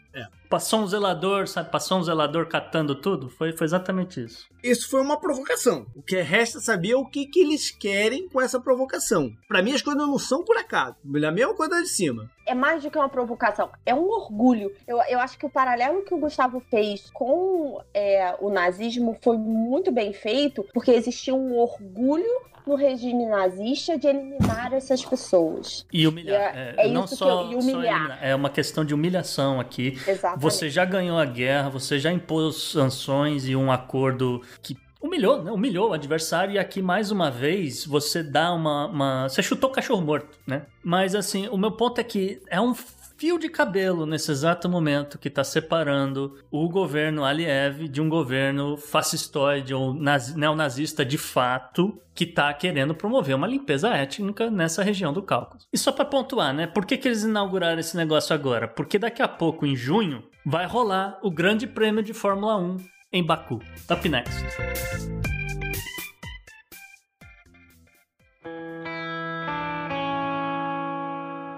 Passou 0.49 0.81
um 0.81 0.87
zelador, 0.87 1.47
sabe? 1.47 1.69
Passou 1.69 1.99
um 1.99 2.03
zelador 2.03 2.47
catando 2.47 2.95
tudo. 2.95 3.29
Foi, 3.29 3.51
foi 3.51 3.65
exatamente 3.65 4.23
isso. 4.23 4.47
Isso 4.63 4.89
foi 4.89 5.01
uma 5.01 5.19
provocação. 5.19 5.85
O 5.95 6.01
que 6.01 6.21
resta 6.21 6.59
saber 6.59 6.91
é 6.91 6.95
o 6.95 7.05
que, 7.05 7.25
que 7.25 7.39
eles 7.39 7.69
querem 7.69 8.29
com 8.29 8.41
essa 8.41 8.59
provocação. 8.59 9.31
Pra 9.47 9.61
mim, 9.61 9.73
as 9.73 9.81
coisas 9.81 10.01
não 10.01 10.17
são 10.17 10.43
por 10.43 10.57
acaso. 10.57 10.95
A 11.05 11.31
mesma 11.31 11.53
coisa 11.53 11.81
de 11.81 11.87
cima. 11.87 12.29
É 12.45 12.53
mais 12.53 12.81
do 12.81 12.89
que 12.89 12.97
uma 12.97 13.09
provocação, 13.09 13.69
é 13.85 13.93
um 13.93 14.07
orgulho. 14.07 14.71
Eu, 14.87 15.01
eu 15.09 15.19
acho 15.19 15.37
que 15.37 15.45
o 15.45 15.49
paralelo 15.49 16.03
que 16.03 16.13
o 16.13 16.17
Gustavo 16.17 16.61
fez 16.71 17.09
com 17.11 17.81
é, 17.93 18.35
o 18.39 18.49
nazismo 18.49 19.17
foi 19.21 19.37
muito 19.37 19.91
bem 19.91 20.13
feito, 20.13 20.65
porque 20.73 20.91
existia 20.91 21.35
um 21.35 21.57
orgulho 21.57 22.47
no 22.67 22.75
regime 22.75 23.25
nazista 23.25 23.97
de 23.97 24.07
eliminar 24.07 24.73
essas 24.73 25.03
pessoas. 25.03 25.85
E 25.91 26.07
humilhar. 26.07 26.55
É- 26.55 26.73
É, 26.77 26.85
é 26.85 26.87
não 26.89 27.05
isso 27.05 27.13
que 27.13 27.19
só, 27.19 27.43
eu- 27.43 27.49
e 27.57 27.61
só 27.61 27.69
humilhar. 27.71 27.95
eliminar. 27.95 28.19
É 28.21 28.35
uma 28.35 28.49
questão 28.49 28.83
de 28.83 28.93
humilhação 28.93 29.59
aqui. 29.59 29.97
Exatamente. 30.07 30.41
Você 30.41 30.69
já 30.69 30.85
ganhou 30.85 31.17
a 31.17 31.25
guerra, 31.25 31.69
você 31.69 31.97
já 31.99 32.11
impôs 32.11 32.55
sanções 32.57 33.47
e 33.47 33.55
um 33.55 33.71
acordo 33.71 34.41
que 34.61 34.75
humilhou, 35.01 35.43
né? 35.43 35.51
Humilhou 35.51 35.91
o 35.91 35.93
adversário 35.93 36.55
e 36.55 36.59
aqui 36.59 36.81
mais 36.81 37.11
uma 37.11 37.29
vez 37.29 37.85
você 37.85 38.23
dá 38.23 38.51
uma, 38.51 38.87
uma- 38.87 39.29
você 39.29 39.41
chutou 39.43 39.69
o 39.69 39.73
cachorro 39.73 40.01
morto, 40.01 40.37
né? 40.45 40.63
Mas 40.83 41.13
assim, 41.15 41.47
o 41.49 41.57
meu 41.57 41.71
ponto 41.71 42.01
é 42.01 42.03
que 42.03 42.41
é 42.49 42.59
um 42.59 42.73
fio 43.17 43.39
de 43.39 43.49
cabelo 43.49 44.05
nesse 44.05 44.31
exato 44.31 44.69
momento 44.69 45.17
que 45.17 45.27
está 45.27 45.43
separando 45.43 46.37
o 46.51 46.69
governo 46.69 47.25
Aliyev 47.25 47.87
de 47.87 47.99
um 48.01 48.07
governo 48.09 48.77
fascistoide 48.77 49.73
ou 49.73 49.93
nazi- 49.93 50.37
neonazista 50.37 51.03
de 51.03 51.17
fato 51.17 51.99
que 52.13 52.23
está 52.25 52.53
querendo 52.53 52.93
promover 52.95 53.35
uma 53.35 53.47
limpeza 53.47 53.89
étnica 53.89 54.49
nessa 54.51 54.83
região 54.83 55.11
do 55.13 55.21
Cáucaso. 55.23 55.65
E 55.73 55.77
só 55.77 55.91
para 55.91 56.05
pontuar, 56.05 56.53
né? 56.53 56.67
Por 56.67 56.85
que, 56.85 56.97
que 56.97 57.07
eles 57.07 57.23
inauguraram 57.23 57.79
esse 57.79 57.95
negócio 57.97 58.33
agora? 58.33 58.67
Porque 58.67 58.97
daqui 58.99 59.21
a 59.21 59.27
pouco, 59.27 59.65
em 59.65 59.75
junho, 59.75 60.23
vai 60.45 60.65
rolar 60.65 61.19
o 61.23 61.31
Grande 61.31 61.67
Prêmio 61.67 62.03
de 62.03 62.13
Fórmula 62.13 62.57
1 62.57 62.77
em 63.13 63.23
Baku. 63.23 63.59
Up 63.89 64.09
next. 64.09 65.36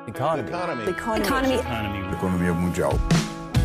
Economy. 0.09 0.49
Economy. 0.49 0.89
Economy. 0.89 2.13
Economia 2.13 2.53
mundial. 2.53 2.91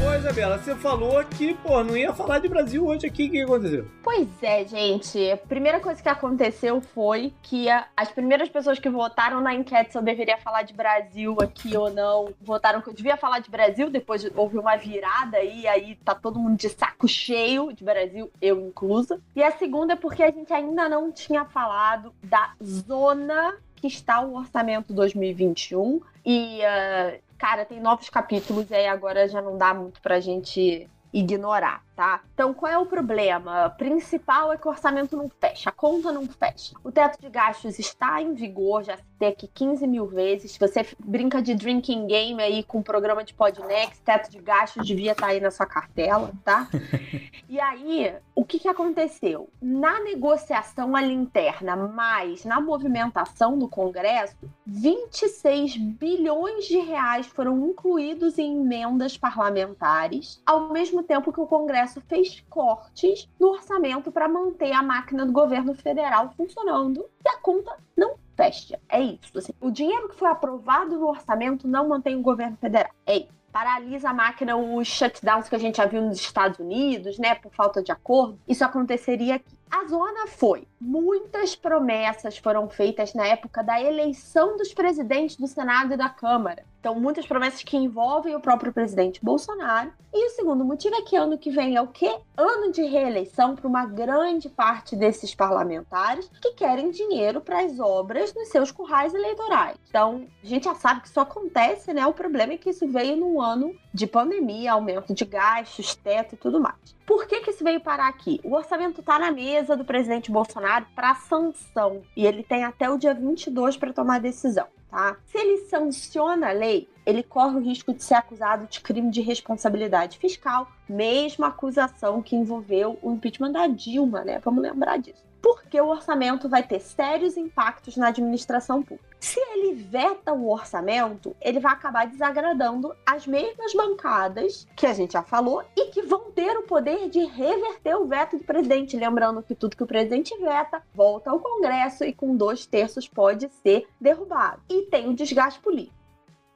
Ô, 0.07 0.15
Isabela, 0.15 0.59
você 0.59 0.75
falou 0.75 1.25
que, 1.25 1.55
pô, 1.55 1.83
não 1.83 1.97
ia 1.97 2.13
falar 2.13 2.39
de 2.39 2.47
Brasil 2.47 2.87
hoje 2.87 3.07
aqui. 3.07 3.27
O 3.27 3.31
que 3.31 3.41
aconteceu? 3.41 3.89
Pois 4.03 4.29
é, 4.43 4.63
gente. 4.67 5.31
A 5.31 5.37
primeira 5.39 5.81
coisa 5.81 6.03
que 6.03 6.09
aconteceu 6.11 6.83
foi 6.83 7.33
que 7.43 7.71
a- 7.71 7.87
as 7.97 8.11
primeiras 8.11 8.51
pessoas 8.51 8.79
que 8.79 8.91
votaram 8.91 9.41
na 9.41 9.55
enquete 9.55 9.93
se 9.93 9.97
eu 9.99 10.03
deveria 10.03 10.37
falar 10.37 10.63
de 10.63 10.75
Brasil 10.75 11.35
aqui 11.41 11.75
ou 11.75 11.91
não, 11.91 12.35
votaram 12.43 12.83
que 12.83 12.91
eu 12.91 12.93
devia 12.95 13.17
falar 13.17 13.39
de 13.39 13.51
Brasil, 13.51 13.89
depois 13.89 14.29
houve 14.37 14.59
uma 14.59 14.77
virada 14.77 15.39
aí, 15.39 15.67
aí 15.67 15.95
tá 16.05 16.15
todo 16.15 16.39
mundo 16.39 16.59
de 16.59 16.69
saco 16.69 17.09
cheio 17.09 17.73
de 17.73 17.83
Brasil, 17.83 18.31
eu 18.43 18.61
inclusa. 18.61 19.19
E 19.35 19.43
a 19.43 19.53
segunda 19.53 19.95
é 19.95 19.97
porque 19.97 20.23
a 20.23 20.31
gente 20.31 20.53
ainda 20.53 20.87
não 20.87 21.11
tinha 21.11 21.47
falado 21.47 22.13
da 22.23 22.51
zona 22.63 23.55
que 23.85 23.89
está 23.89 24.23
o 24.23 24.35
orçamento 24.35 24.95
2021 24.95 26.01
e 26.25 26.65
ah, 26.65 27.19
cara, 27.37 27.67
tem 27.67 27.79
novos 27.79 28.09
capítulos 28.09 28.71
e 28.71 28.75
aí 28.75 28.87
agora 28.87 29.29
já 29.29 29.43
não 29.43 29.59
dá 29.59 29.75
muito 29.75 30.01
pra 30.01 30.21
gente 30.21 30.89
ignorar, 31.13 31.84
tá? 31.95 32.23
Então, 32.35 32.53
qual 32.53 32.71
é 32.71 32.79
o 32.79 32.87
problema? 32.87 33.67
O 33.67 33.71
principal 33.71 34.53
é 34.53 34.57
que 34.57 34.67
o 34.67 34.71
orçamento 34.71 35.17
não 35.17 35.29
fecha, 35.29 35.71
a 35.71 35.73
conta 35.73 36.13
não 36.13 36.27
fecha. 36.27 36.75
O 36.83 36.91
teto 36.91 37.21
de 37.21 37.29
gastos 37.29 37.79
está 37.79 38.21
em 38.21 38.35
vigor, 38.35 38.83
já 38.83 38.97
citei 38.97 39.29
aqui 39.29 39.49
15 39.49 39.87
mil 39.87 40.07
vezes. 40.07 40.57
Você 40.59 40.87
brinca 40.99 41.41
de 41.41 41.55
drinking 41.55 42.07
game 42.07 42.43
aí 42.43 42.63
com 42.63 42.79
o 42.79 42.83
programa 42.83 43.25
de 43.25 43.35
Podnext, 43.35 44.03
teto 44.03 44.31
de 44.31 44.39
gastos 44.39 44.87
devia 44.87 45.13
estar 45.13 45.29
aí 45.29 45.41
na 45.41 45.51
sua 45.51 45.67
cartela, 45.67 46.33
tá? 46.45 46.69
E 47.47 47.61
aí, 47.61 48.13
o 48.35 48.45
que, 48.45 48.59
que 48.59 48.67
aconteceu? 48.67 49.51
Na 49.61 50.01
negociação 50.01 50.97
ali 50.97 51.13
interna, 51.13 51.77
mais 51.77 52.45
na 52.45 52.61
movimentação 52.61 53.59
do 53.59 53.69
Congresso, 53.69 54.35
26 54.67 55.77
bilhões 55.77 56.65
de 56.65 56.79
reais 56.79 57.27
foram 57.27 57.69
incluídos 57.69 58.39
em 58.39 58.61
emendas 58.61 59.17
parlamentares, 59.17 60.43
ao 60.45 60.73
mesmo 60.73 61.03
tempo 61.03 61.33
que 61.33 61.41
o 61.41 61.47
Congresso 61.47 61.84
fez 61.87 62.45
cortes 62.49 63.29
no 63.39 63.49
orçamento 63.49 64.11
para 64.11 64.29
manter 64.29 64.73
a 64.73 64.83
máquina 64.83 65.27
do 65.27 65.33
governo 65.33 65.75
federal 65.75 66.33
funcionando 66.37 67.05
e 67.25 67.29
a 67.29 67.37
conta 67.39 67.77
não 67.97 68.15
fecha. 68.37 68.81
É 68.89 69.01
isso. 69.01 69.37
assim. 69.37 69.53
o 69.61 69.71
dinheiro 69.71 70.09
que 70.09 70.17
foi 70.17 70.29
aprovado 70.29 70.99
no 70.99 71.09
orçamento 71.09 71.69
não 71.69 71.89
mantém 71.89 72.17
o 72.17 72.23
governo 72.23 72.57
federal. 72.57 72.93
É 73.07 73.19
isso 73.19 73.35
paralisa 73.55 74.11
a 74.11 74.13
máquina 74.13 74.57
os 74.57 74.89
shutdowns 74.89 75.49
que 75.49 75.55
a 75.55 75.59
gente 75.59 75.77
já 75.77 75.87
viu 75.87 76.03
nos 76.03 76.19
Estados 76.19 76.59
Unidos, 76.59 77.21
né, 77.21 77.37
por 77.37 77.53
falta 77.55 77.81
de 77.81 77.93
acordo. 77.93 78.37
Isso 78.49 78.65
aconteceria 78.65 79.37
aqui. 79.37 79.54
A 79.75 79.89
zona 79.89 80.29
foi. 80.29 80.69
Muitas 80.81 81.57
promessas 81.57 82.39
foram 82.39 82.69
feitas 82.69 83.13
na 83.13 83.27
época 83.27 83.61
da 83.61 83.83
eleição 83.83 84.57
dos 84.57 84.73
presidentes 84.73 85.35
do 85.35 85.49
Senado 85.49 85.95
e 85.95 85.97
da 85.97 86.09
Câmara. 86.09 86.65
Então, 86.79 87.01
muitas 87.01 87.27
promessas 87.27 87.65
que 87.65 87.77
envolvem 87.77 88.37
o 88.37 88.41
próprio 88.41 88.73
presidente 88.73 89.19
Bolsonaro. 89.25 89.91
E 90.13 90.27
o 90.27 90.31
segundo 90.31 90.65
motivo 90.65 90.95
é 90.95 91.03
que 91.03 91.17
ano 91.17 91.39
que 91.39 91.51
vem 91.51 91.75
é 91.75 91.83
o 91.83 91.89
quê? 91.89 92.15
Ano 92.37 92.71
de 92.71 92.83
reeleição 92.83 93.57
para 93.57 93.67
uma 93.67 93.85
grande 93.85 94.49
parte 94.49 94.95
desses 94.95 95.35
parlamentares 95.35 96.31
que 96.41 96.53
querem 96.53 96.91
dinheiro 96.91 97.41
para 97.41 97.65
as 97.65 97.81
obras 97.81 98.33
nos 98.33 98.51
seus 98.51 98.71
currais 98.71 99.13
eleitorais. 99.13 99.77
Então, 99.89 100.27
a 100.41 100.47
gente 100.47 100.65
já 100.65 100.75
sabe 100.77 101.01
que 101.01 101.09
isso 101.09 101.19
acontece, 101.19 101.93
né? 101.93 102.07
O 102.07 102.13
problema 102.13 102.53
é 102.53 102.59
que 102.59 102.71
isso 102.71 102.87
veio 102.87 103.17
num 103.17 103.41
ano 103.41 103.75
de 103.93 104.07
pandemia, 104.07 104.73
aumento 104.73 105.13
de 105.13 105.25
gastos, 105.25 105.97
teto 105.97 106.35
e 106.35 106.39
tudo 106.39 106.61
mais. 106.61 106.95
Por 107.07 107.27
que, 107.27 107.41
que 107.41 107.51
isso 107.51 107.63
veio 107.63 107.81
parar 107.81 108.09
aqui? 108.09 108.41
O 108.43 108.55
orçamento 108.55 109.01
está 109.01 109.19
na 109.19 109.31
mesa 109.31 109.77
do 109.77 109.85
presidente 109.85 110.31
Bolsonaro 110.31 110.87
para 110.95 111.15
sanção 111.15 112.03
e 112.17 112.27
ele 112.27 112.43
tem 112.43 112.65
até 112.65 112.89
o 112.89 112.97
dia 112.97 113.13
22 113.13 113.77
para 113.77 113.93
tomar 113.93 114.17
a 114.17 114.21
decisão. 114.21 114.67
Tá? 114.91 115.17
Se 115.27 115.37
ele 115.37 115.59
sanciona 115.67 116.49
a 116.49 116.53
lei, 116.53 116.89
ele 117.05 117.23
corre 117.23 117.57
o 117.57 117.61
risco 117.61 117.93
de 117.93 118.03
ser 118.03 118.15
acusado 118.15 118.67
de 118.67 118.81
crime 118.81 119.11
de 119.11 119.21
responsabilidade 119.21 120.19
fiscal, 120.19 120.71
mesma 120.89 121.49
acusação 121.49 122.23
que 122.23 122.37
envolveu 122.37 122.99
o 123.03 123.13
impeachment 123.13 123.53
da 123.53 123.67
Dilma, 123.67 124.25
né? 124.25 124.39
Vamos 124.39 124.63
lembrar 124.63 124.97
disso. 124.99 125.23
Porque 125.43 125.79
o 125.81 125.89
orçamento 125.89 126.49
vai 126.49 126.63
ter 126.63 126.81
sérios 126.81 127.37
impactos 127.37 127.97
na 127.97 128.09
administração 128.09 128.83
pública. 128.83 129.14
Se 129.25 129.41
ele 129.41 129.73
veta 129.73 130.35
o 130.35 130.51
orçamento, 130.51 131.35
ele 131.41 131.59
vai 131.59 131.73
acabar 131.73 132.07
desagradando 132.07 132.95
as 133.07 133.27
mesmas 133.27 133.73
bancadas 133.73 134.69
que 134.77 134.87
a 134.87 134.93
gente 134.93 135.15
já 135.15 135.23
falou 135.23 135.65
e 135.75 135.87
que 135.87 136.03
vão 136.03 136.31
ter 136.31 136.55
o 136.59 136.65
poder 136.65 137.09
de 137.09 137.25
reverter 137.25 137.97
o 137.97 138.07
veto 138.07 138.37
do 138.37 138.45
presidente. 138.45 138.99
Lembrando 138.99 139.43
que 139.43 139.55
tudo 139.55 139.79
que 139.79 139.83
o 139.83 139.87
presidente 139.87 140.37
veta 140.37 140.83
volta 140.95 141.31
ao 141.31 141.41
Congresso 141.41 142.05
e 142.05 142.13
com 142.13 142.37
dois 142.37 142.67
terços 142.67 143.09
pode 143.09 143.49
ser 143.63 143.89
derrubado. 143.99 144.61
E 144.69 144.83
tem 144.83 145.09
o 145.09 145.15
desgaste 145.15 145.59
político. 145.59 146.04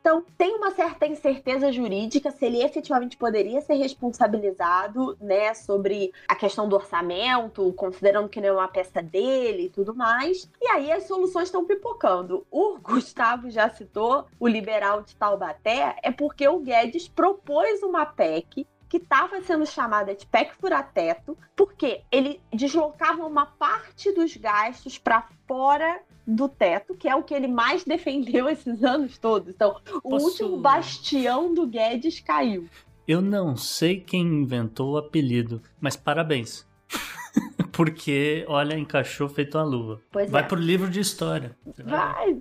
Então, 0.00 0.24
tem 0.36 0.54
uma 0.54 0.70
certa 0.70 1.06
incerteza 1.06 1.72
jurídica 1.72 2.30
se 2.30 2.44
ele 2.44 2.62
efetivamente 2.62 3.16
poderia 3.16 3.60
ser 3.60 3.74
responsabilizado, 3.74 5.16
né, 5.20 5.52
sobre 5.54 6.12
a 6.26 6.34
questão 6.34 6.68
do 6.68 6.76
orçamento, 6.76 7.72
considerando 7.74 8.28
que 8.28 8.40
não 8.40 8.48
é 8.48 8.52
uma 8.52 8.68
peça 8.68 9.02
dele 9.02 9.64
e 9.64 9.70
tudo 9.70 9.94
mais. 9.94 10.50
E 10.60 10.68
aí 10.68 10.90
as 10.92 11.04
soluções 11.04 11.48
estão 11.48 11.64
pipocando. 11.64 12.46
O 12.50 12.78
Gustavo 12.80 13.50
já 13.50 13.68
citou 13.68 14.26
o 14.38 14.48
liberal 14.48 15.02
de 15.02 15.14
Taubaté, 15.16 15.96
é 16.02 16.10
porque 16.10 16.48
o 16.48 16.60
Guedes 16.60 17.08
propôs 17.08 17.82
uma 17.82 18.06
PEC 18.06 18.66
que 18.88 18.96
estava 18.96 19.40
sendo 19.42 19.66
chamada 19.66 20.14
de 20.14 20.26
PEC 20.26 20.54
fura-teto, 20.54 21.36
porque 21.54 22.02
ele 22.10 22.40
deslocava 22.52 23.26
uma 23.26 23.44
parte 23.44 24.10
dos 24.12 24.34
gastos 24.36 24.96
para 24.96 25.28
fora 25.46 26.00
do 26.30 26.46
teto, 26.48 26.94
que 26.94 27.08
é 27.08 27.16
o 27.16 27.22
que 27.22 27.32
ele 27.32 27.48
mais 27.48 27.82
defendeu 27.88 28.48
esses 28.48 28.84
anos 28.84 29.16
todos. 29.18 29.54
Então, 29.54 29.80
o 30.04 30.10
Posso- 30.10 30.26
último 30.26 30.58
bastião 30.58 31.54
do 31.54 31.66
Guedes 31.66 32.20
caiu. 32.20 32.68
Eu 33.06 33.22
não 33.22 33.56
sei 33.56 33.98
quem 33.98 34.20
inventou 34.20 34.92
o 34.92 34.98
apelido, 34.98 35.62
mas 35.80 35.96
parabéns. 35.96 36.66
Porque, 37.72 38.44
olha, 38.48 38.76
encaixou 38.76 39.28
feito 39.28 39.56
uma 39.56 39.64
luva. 39.64 40.00
Pois 40.10 40.30
Vai 40.30 40.42
é. 40.42 40.46
pro 40.46 40.58
livro 40.58 40.90
de 40.90 41.00
história. 41.00 41.56
Vai. 41.84 42.36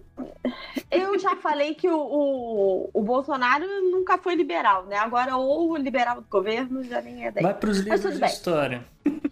Eu 0.90 1.18
já 1.20 1.36
falei 1.36 1.76
que 1.76 1.88
o, 1.88 1.98
o, 2.00 2.90
o 2.94 3.04
Bolsonaro 3.04 3.66
nunca 3.92 4.18
foi 4.18 4.36
liberal, 4.36 4.86
né? 4.86 4.98
Agora, 4.98 5.38
ou 5.38 5.72
o 5.72 5.78
liberal 5.78 6.22
do 6.22 6.28
governo 6.28 6.84
já 6.84 7.02
nem 7.02 7.26
é 7.26 7.32
daí. 7.32 7.44
Vai 7.44 7.54
pros 7.54 7.80
livros 7.80 8.18
de 8.20 8.26
história. 8.26 8.84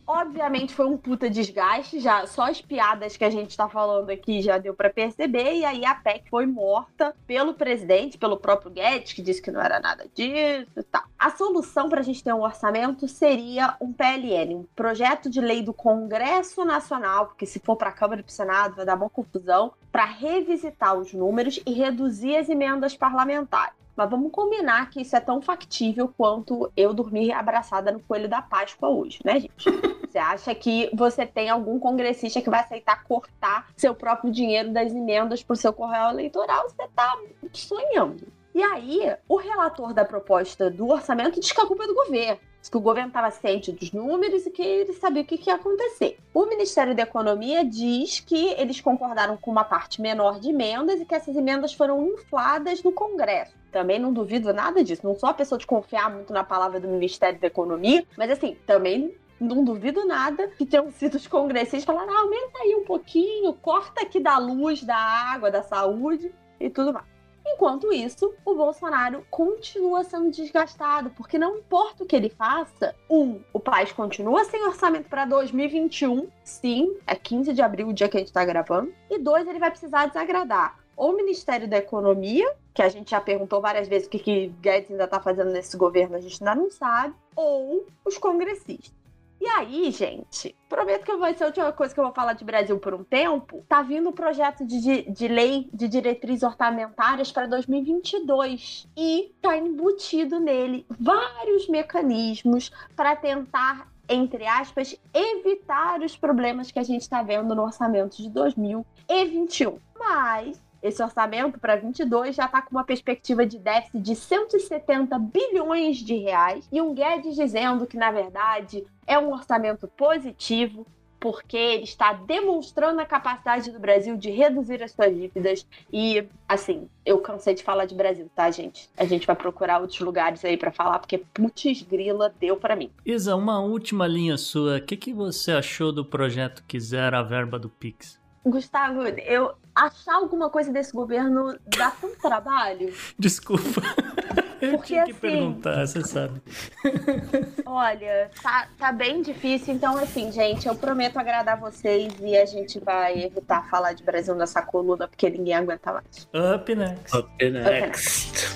Obviamente 0.07 0.73
foi 0.73 0.85
um 0.85 0.97
puta 0.97 1.29
desgaste, 1.29 1.99
já 1.99 2.27
só 2.27 2.43
as 2.43 2.61
piadas 2.61 3.17
que 3.17 3.25
a 3.25 3.29
gente 3.29 3.57
tá 3.57 3.67
falando 3.67 4.09
aqui 4.09 4.41
já 4.41 4.57
deu 4.57 4.73
pra 4.73 4.89
perceber, 4.89 5.55
e 5.55 5.65
aí 5.65 5.83
a 5.83 5.95
PEC 5.95 6.29
foi 6.29 6.45
morta 6.45 7.15
pelo 7.25 7.53
presidente, 7.55 8.17
pelo 8.17 8.37
próprio 8.37 8.71
Guedes, 8.71 9.13
que 9.13 9.21
disse 9.21 9.41
que 9.41 9.51
não 9.51 9.61
era 9.61 9.79
nada 9.79 10.05
disso 10.13 10.71
e 10.77 10.83
tal. 10.83 11.03
A 11.17 11.31
solução 11.31 11.89
pra 11.89 12.03
gente 12.03 12.23
ter 12.23 12.33
um 12.33 12.43
orçamento 12.43 13.07
seria 13.07 13.75
um 13.81 13.91
PLN, 13.91 14.55
um 14.55 14.65
projeto 14.75 15.29
de 15.29 15.41
lei 15.41 15.63
do 15.63 15.73
Congresso 15.73 16.63
Nacional, 16.63 17.27
porque 17.27 17.45
se 17.45 17.59
for 17.59 17.75
pra 17.75 17.91
Câmara 17.91 18.21
e 18.21 18.23
pro 18.23 18.31
Senado 18.31 18.75
vai 18.75 18.85
dar 18.85 18.95
uma 18.95 19.09
confusão, 19.09 19.73
pra 19.91 20.05
revisitar 20.05 20.95
os 20.95 21.13
números 21.13 21.59
e 21.65 21.73
reduzir 21.73 22.35
as 22.37 22.49
emendas 22.49 22.95
parlamentares. 22.95 23.84
Mas 23.95 24.09
vamos 24.09 24.31
combinar 24.31 24.89
que 24.89 25.01
isso 25.01 25.15
é 25.15 25.19
tão 25.19 25.41
factível 25.41 26.13
quanto 26.17 26.71
eu 26.75 26.93
dormir 26.93 27.31
abraçada 27.31 27.91
no 27.91 27.99
coelho 27.99 28.27
da 28.27 28.41
Páscoa 28.41 28.89
hoje, 28.89 29.19
né, 29.23 29.39
gente? 29.39 29.65
Você 30.09 30.19
acha 30.19 30.55
que 30.55 30.89
você 30.93 31.25
tem 31.25 31.49
algum 31.49 31.77
congressista 31.77 32.41
que 32.41 32.49
vai 32.49 32.61
aceitar 32.61 33.03
cortar 33.03 33.67
seu 33.75 33.93
próprio 33.93 34.31
dinheiro 34.31 34.71
das 34.71 34.93
emendas 34.93 35.43
pro 35.43 35.57
seu 35.57 35.73
correio 35.73 36.11
eleitoral? 36.11 36.69
Você 36.69 36.87
tá 36.95 37.17
sonhando. 37.51 38.25
E 38.53 38.63
aí, 38.63 39.13
o 39.27 39.35
relator 39.35 39.93
da 39.93 40.05
proposta 40.05 40.71
do 40.71 40.87
orçamento 40.87 41.37
diz 41.37 41.51
que 41.51 41.59
a 41.59 41.65
culpa 41.65 41.83
é 41.83 41.87
do 41.87 41.93
governo. 41.93 42.39
Que 42.69 42.77
o 42.77 42.81
governo 42.81 43.09
estava 43.09 43.31
ciente 43.31 43.71
dos 43.71 43.91
números 43.91 44.45
e 44.45 44.51
que 44.51 44.61
ele 44.61 44.93
sabia 44.93 45.21
o 45.21 45.25
que, 45.25 45.37
que 45.37 45.49
ia 45.49 45.55
acontecer. 45.55 46.17
O 46.33 46.45
Ministério 46.45 46.95
da 46.95 47.03
Economia 47.03 47.63
diz 47.63 48.19
que 48.19 48.49
eles 48.53 48.81
concordaram 48.81 49.37
com 49.37 49.51
uma 49.51 49.63
parte 49.63 50.01
menor 50.01 50.39
de 50.39 50.49
emendas 50.49 50.99
e 50.99 51.05
que 51.05 51.15
essas 51.15 51.35
emendas 51.35 51.73
foram 51.73 52.05
infladas 52.07 52.83
no 52.83 52.91
Congresso. 52.91 53.53
Também 53.71 53.99
não 53.99 54.11
duvido 54.11 54.53
nada 54.53 54.83
disso. 54.83 55.05
Não 55.05 55.15
sou 55.15 55.29
a 55.29 55.33
pessoa 55.33 55.59
de 55.59 55.67
confiar 55.67 56.09
muito 56.09 56.33
na 56.33 56.43
palavra 56.43 56.79
do 56.79 56.87
Ministério 56.87 57.39
da 57.39 57.47
Economia, 57.47 58.05
mas 58.17 58.31
assim, 58.31 58.57
também 58.65 59.15
não 59.39 59.63
duvido 59.63 60.05
nada 60.05 60.47
que 60.57 60.65
tenham 60.65 60.91
sido 60.91 61.15
os 61.15 61.27
congressistas 61.27 61.83
falando, 61.83 62.09
ah, 62.09 62.19
aumenta 62.19 62.59
aí 62.59 62.75
um 62.75 62.85
pouquinho, 62.85 63.53
corta 63.53 64.01
aqui 64.01 64.19
da 64.19 64.37
luz, 64.37 64.83
da 64.83 64.95
água, 64.95 65.51
da 65.51 65.61
saúde 65.61 66.33
e 66.59 66.69
tudo 66.69 66.93
mais. 66.93 67.14
Enquanto 67.45 67.93
isso, 67.93 68.33
o 68.43 68.55
Bolsonaro 68.55 69.25
continua 69.29 70.03
sendo 70.03 70.31
desgastado, 70.31 71.11
porque 71.11 71.37
não 71.37 71.57
importa 71.57 72.03
o 72.03 72.05
que 72.05 72.15
ele 72.15 72.29
faça, 72.29 72.95
um, 73.09 73.39
o 73.53 73.59
país 73.59 73.91
continua 73.91 74.43
sem 74.45 74.65
orçamento 74.65 75.07
para 75.07 75.25
2021, 75.25 76.27
sim, 76.43 76.97
é 77.05 77.15
15 77.15 77.53
de 77.53 77.61
abril 77.61 77.89
o 77.89 77.93
dia 77.93 78.09
que 78.09 78.17
a 78.17 78.19
gente 78.19 78.27
está 78.27 78.43
gravando, 78.43 78.93
e 79.09 79.19
dois, 79.19 79.47
ele 79.47 79.59
vai 79.59 79.69
precisar 79.69 80.07
desagradar 80.07 80.85
ou 80.95 81.11
o 81.11 81.15
Ministério 81.15 81.67
da 81.67 81.77
Economia, 81.77 82.49
que 82.73 82.81
a 82.81 82.89
gente 82.89 83.11
já 83.11 83.19
perguntou 83.19 83.61
várias 83.61 83.87
vezes 83.87 84.07
o 84.07 84.09
que, 84.09 84.19
que 84.19 84.47
Guedes 84.61 84.91
ainda 84.91 85.05
está 85.05 85.19
fazendo 85.19 85.51
nesse 85.51 85.75
governo, 85.77 86.15
a 86.15 86.21
gente 86.21 86.41
ainda 86.41 86.55
não 86.55 86.69
sabe, 86.69 87.13
ou 87.35 87.85
os 88.05 88.17
congressistas. 88.17 88.93
E 89.39 89.47
aí, 89.47 89.91
gente, 89.91 90.55
prometo 90.69 91.03
que 91.03 91.15
vai 91.17 91.33
ser 91.33 91.43
a 91.43 91.47
última 91.47 91.71
coisa 91.71 91.93
que 91.93 91.99
eu 91.99 92.05
vou 92.05 92.13
falar 92.13 92.33
de 92.33 92.45
Brasil 92.45 92.79
por 92.79 92.93
um 92.93 93.03
tempo. 93.03 93.63
Tá 93.67 93.81
vindo 93.81 94.09
um 94.09 94.13
projeto 94.13 94.65
de, 94.65 95.03
de, 95.03 95.27
lei 95.27 95.69
de 95.73 95.87
diretrizes 95.87 96.43
orçamentárias 96.43 97.31
para 97.31 97.45
2022 97.45 98.87
e 98.95 99.33
tá 99.41 99.57
embutido 99.57 100.39
nele 100.39 100.85
vários 100.89 101.67
mecanismos 101.67 102.71
para 102.95 103.15
tentar 103.15 103.93
entre 104.07 104.45
aspas, 104.45 104.95
evitar 105.11 105.99
os 106.01 106.15
problemas 106.15 106.71
que 106.71 106.77
a 106.77 106.83
gente 106.83 107.01
está 107.01 107.23
vendo 107.23 107.55
no 107.55 107.63
orçamento 107.63 108.17
de 108.17 108.29
2021. 108.29 109.79
Mas 109.97 110.61
esse 110.85 111.01
orçamento 111.01 111.59
para 111.59 111.75
22 111.75 112.35
já 112.35 112.45
está 112.45 112.61
com 112.61 112.71
uma 112.71 112.83
perspectiva 112.83 113.45
de 113.45 113.57
déficit 113.57 113.99
de 113.99 114.15
170 114.15 115.17
bilhões 115.17 115.97
de 115.97 116.15
reais 116.15 116.67
e 116.71 116.79
um 116.79 116.93
Guedes 116.93 117.35
dizendo 117.35 117.87
que 117.87 117.97
na 117.97 118.11
verdade 118.11 118.85
é 119.07 119.17
um 119.17 119.31
orçamento 119.31 119.87
positivo 119.87 120.85
porque 121.19 121.57
ele 121.57 121.85
está 121.85 122.13
demonstrando 122.13 123.01
a 123.01 123.05
capacidade 123.05 123.71
do 123.71 123.79
Brasil 123.79 124.15
de 124.15 124.29
reduzir 124.29 124.83
as 124.83 124.91
suas 124.91 125.11
dívidas. 125.11 125.65
E, 125.91 126.23
assim, 126.47 126.87
eu 127.03 127.17
cansei 127.17 127.55
de 127.55 127.63
falar 127.63 127.85
de 127.85 127.95
Brasil, 127.95 128.29
tá, 128.35 128.51
gente? 128.51 128.87
A 128.95 129.05
gente 129.05 129.25
vai 129.25 129.35
procurar 129.35 129.79
outros 129.79 129.99
lugares 130.01 130.45
aí 130.45 130.55
para 130.55 130.71
falar, 130.71 130.99
porque 130.99 131.17
putz 131.17 131.81
grila 131.81 132.31
deu 132.39 132.57
para 132.57 132.75
mim. 132.75 132.91
Isa, 133.03 133.35
uma 133.35 133.59
última 133.59 134.05
linha 134.05 134.37
sua. 134.37 134.77
O 134.77 134.81
que, 134.81 134.95
que 134.95 135.11
você 135.11 135.53
achou 135.53 135.91
do 135.91 136.05
projeto 136.05 136.63
Quiser 136.67 137.15
a 137.15 137.23
Verba 137.23 137.57
do 137.57 137.69
Pix? 137.69 138.23
Gustavo, 138.45 139.01
eu 139.03 139.53
achar 139.73 140.15
alguma 140.15 140.49
coisa 140.49 140.71
desse 140.71 140.93
governo 140.93 141.57
dá 141.77 141.91
tanto 141.91 142.17
trabalho. 142.19 142.93
Desculpa. 143.17 143.81
Eu 144.61 144.77
Porque, 144.77 144.93
tinha 144.93 145.03
que 145.03 145.11
assim, 145.11 145.19
perguntar, 145.19 145.85
você 145.85 146.01
sabe. 146.01 146.41
Olha, 147.65 148.31
tá, 148.41 148.69
tá 148.77 148.91
bem 148.91 149.21
difícil, 149.21 149.73
então 149.73 149.97
assim, 149.97 150.31
gente, 150.31 150.65
eu 150.65 150.73
prometo 150.73 151.17
agradar 151.17 151.59
vocês 151.59 152.13
e 152.21 152.37
a 152.37 152.45
gente 152.45 152.79
vai 152.79 153.25
evitar 153.25 153.69
falar 153.69 153.91
de 153.91 154.01
Brasil 154.03 154.33
nessa 154.33 154.61
coluna, 154.61 155.09
porque 155.09 155.29
ninguém 155.29 155.55
aguenta 155.55 155.91
mais. 155.91 156.27
Up 156.33 156.73
next. 156.73 157.17
Up 157.17 157.49
next. 157.49 158.55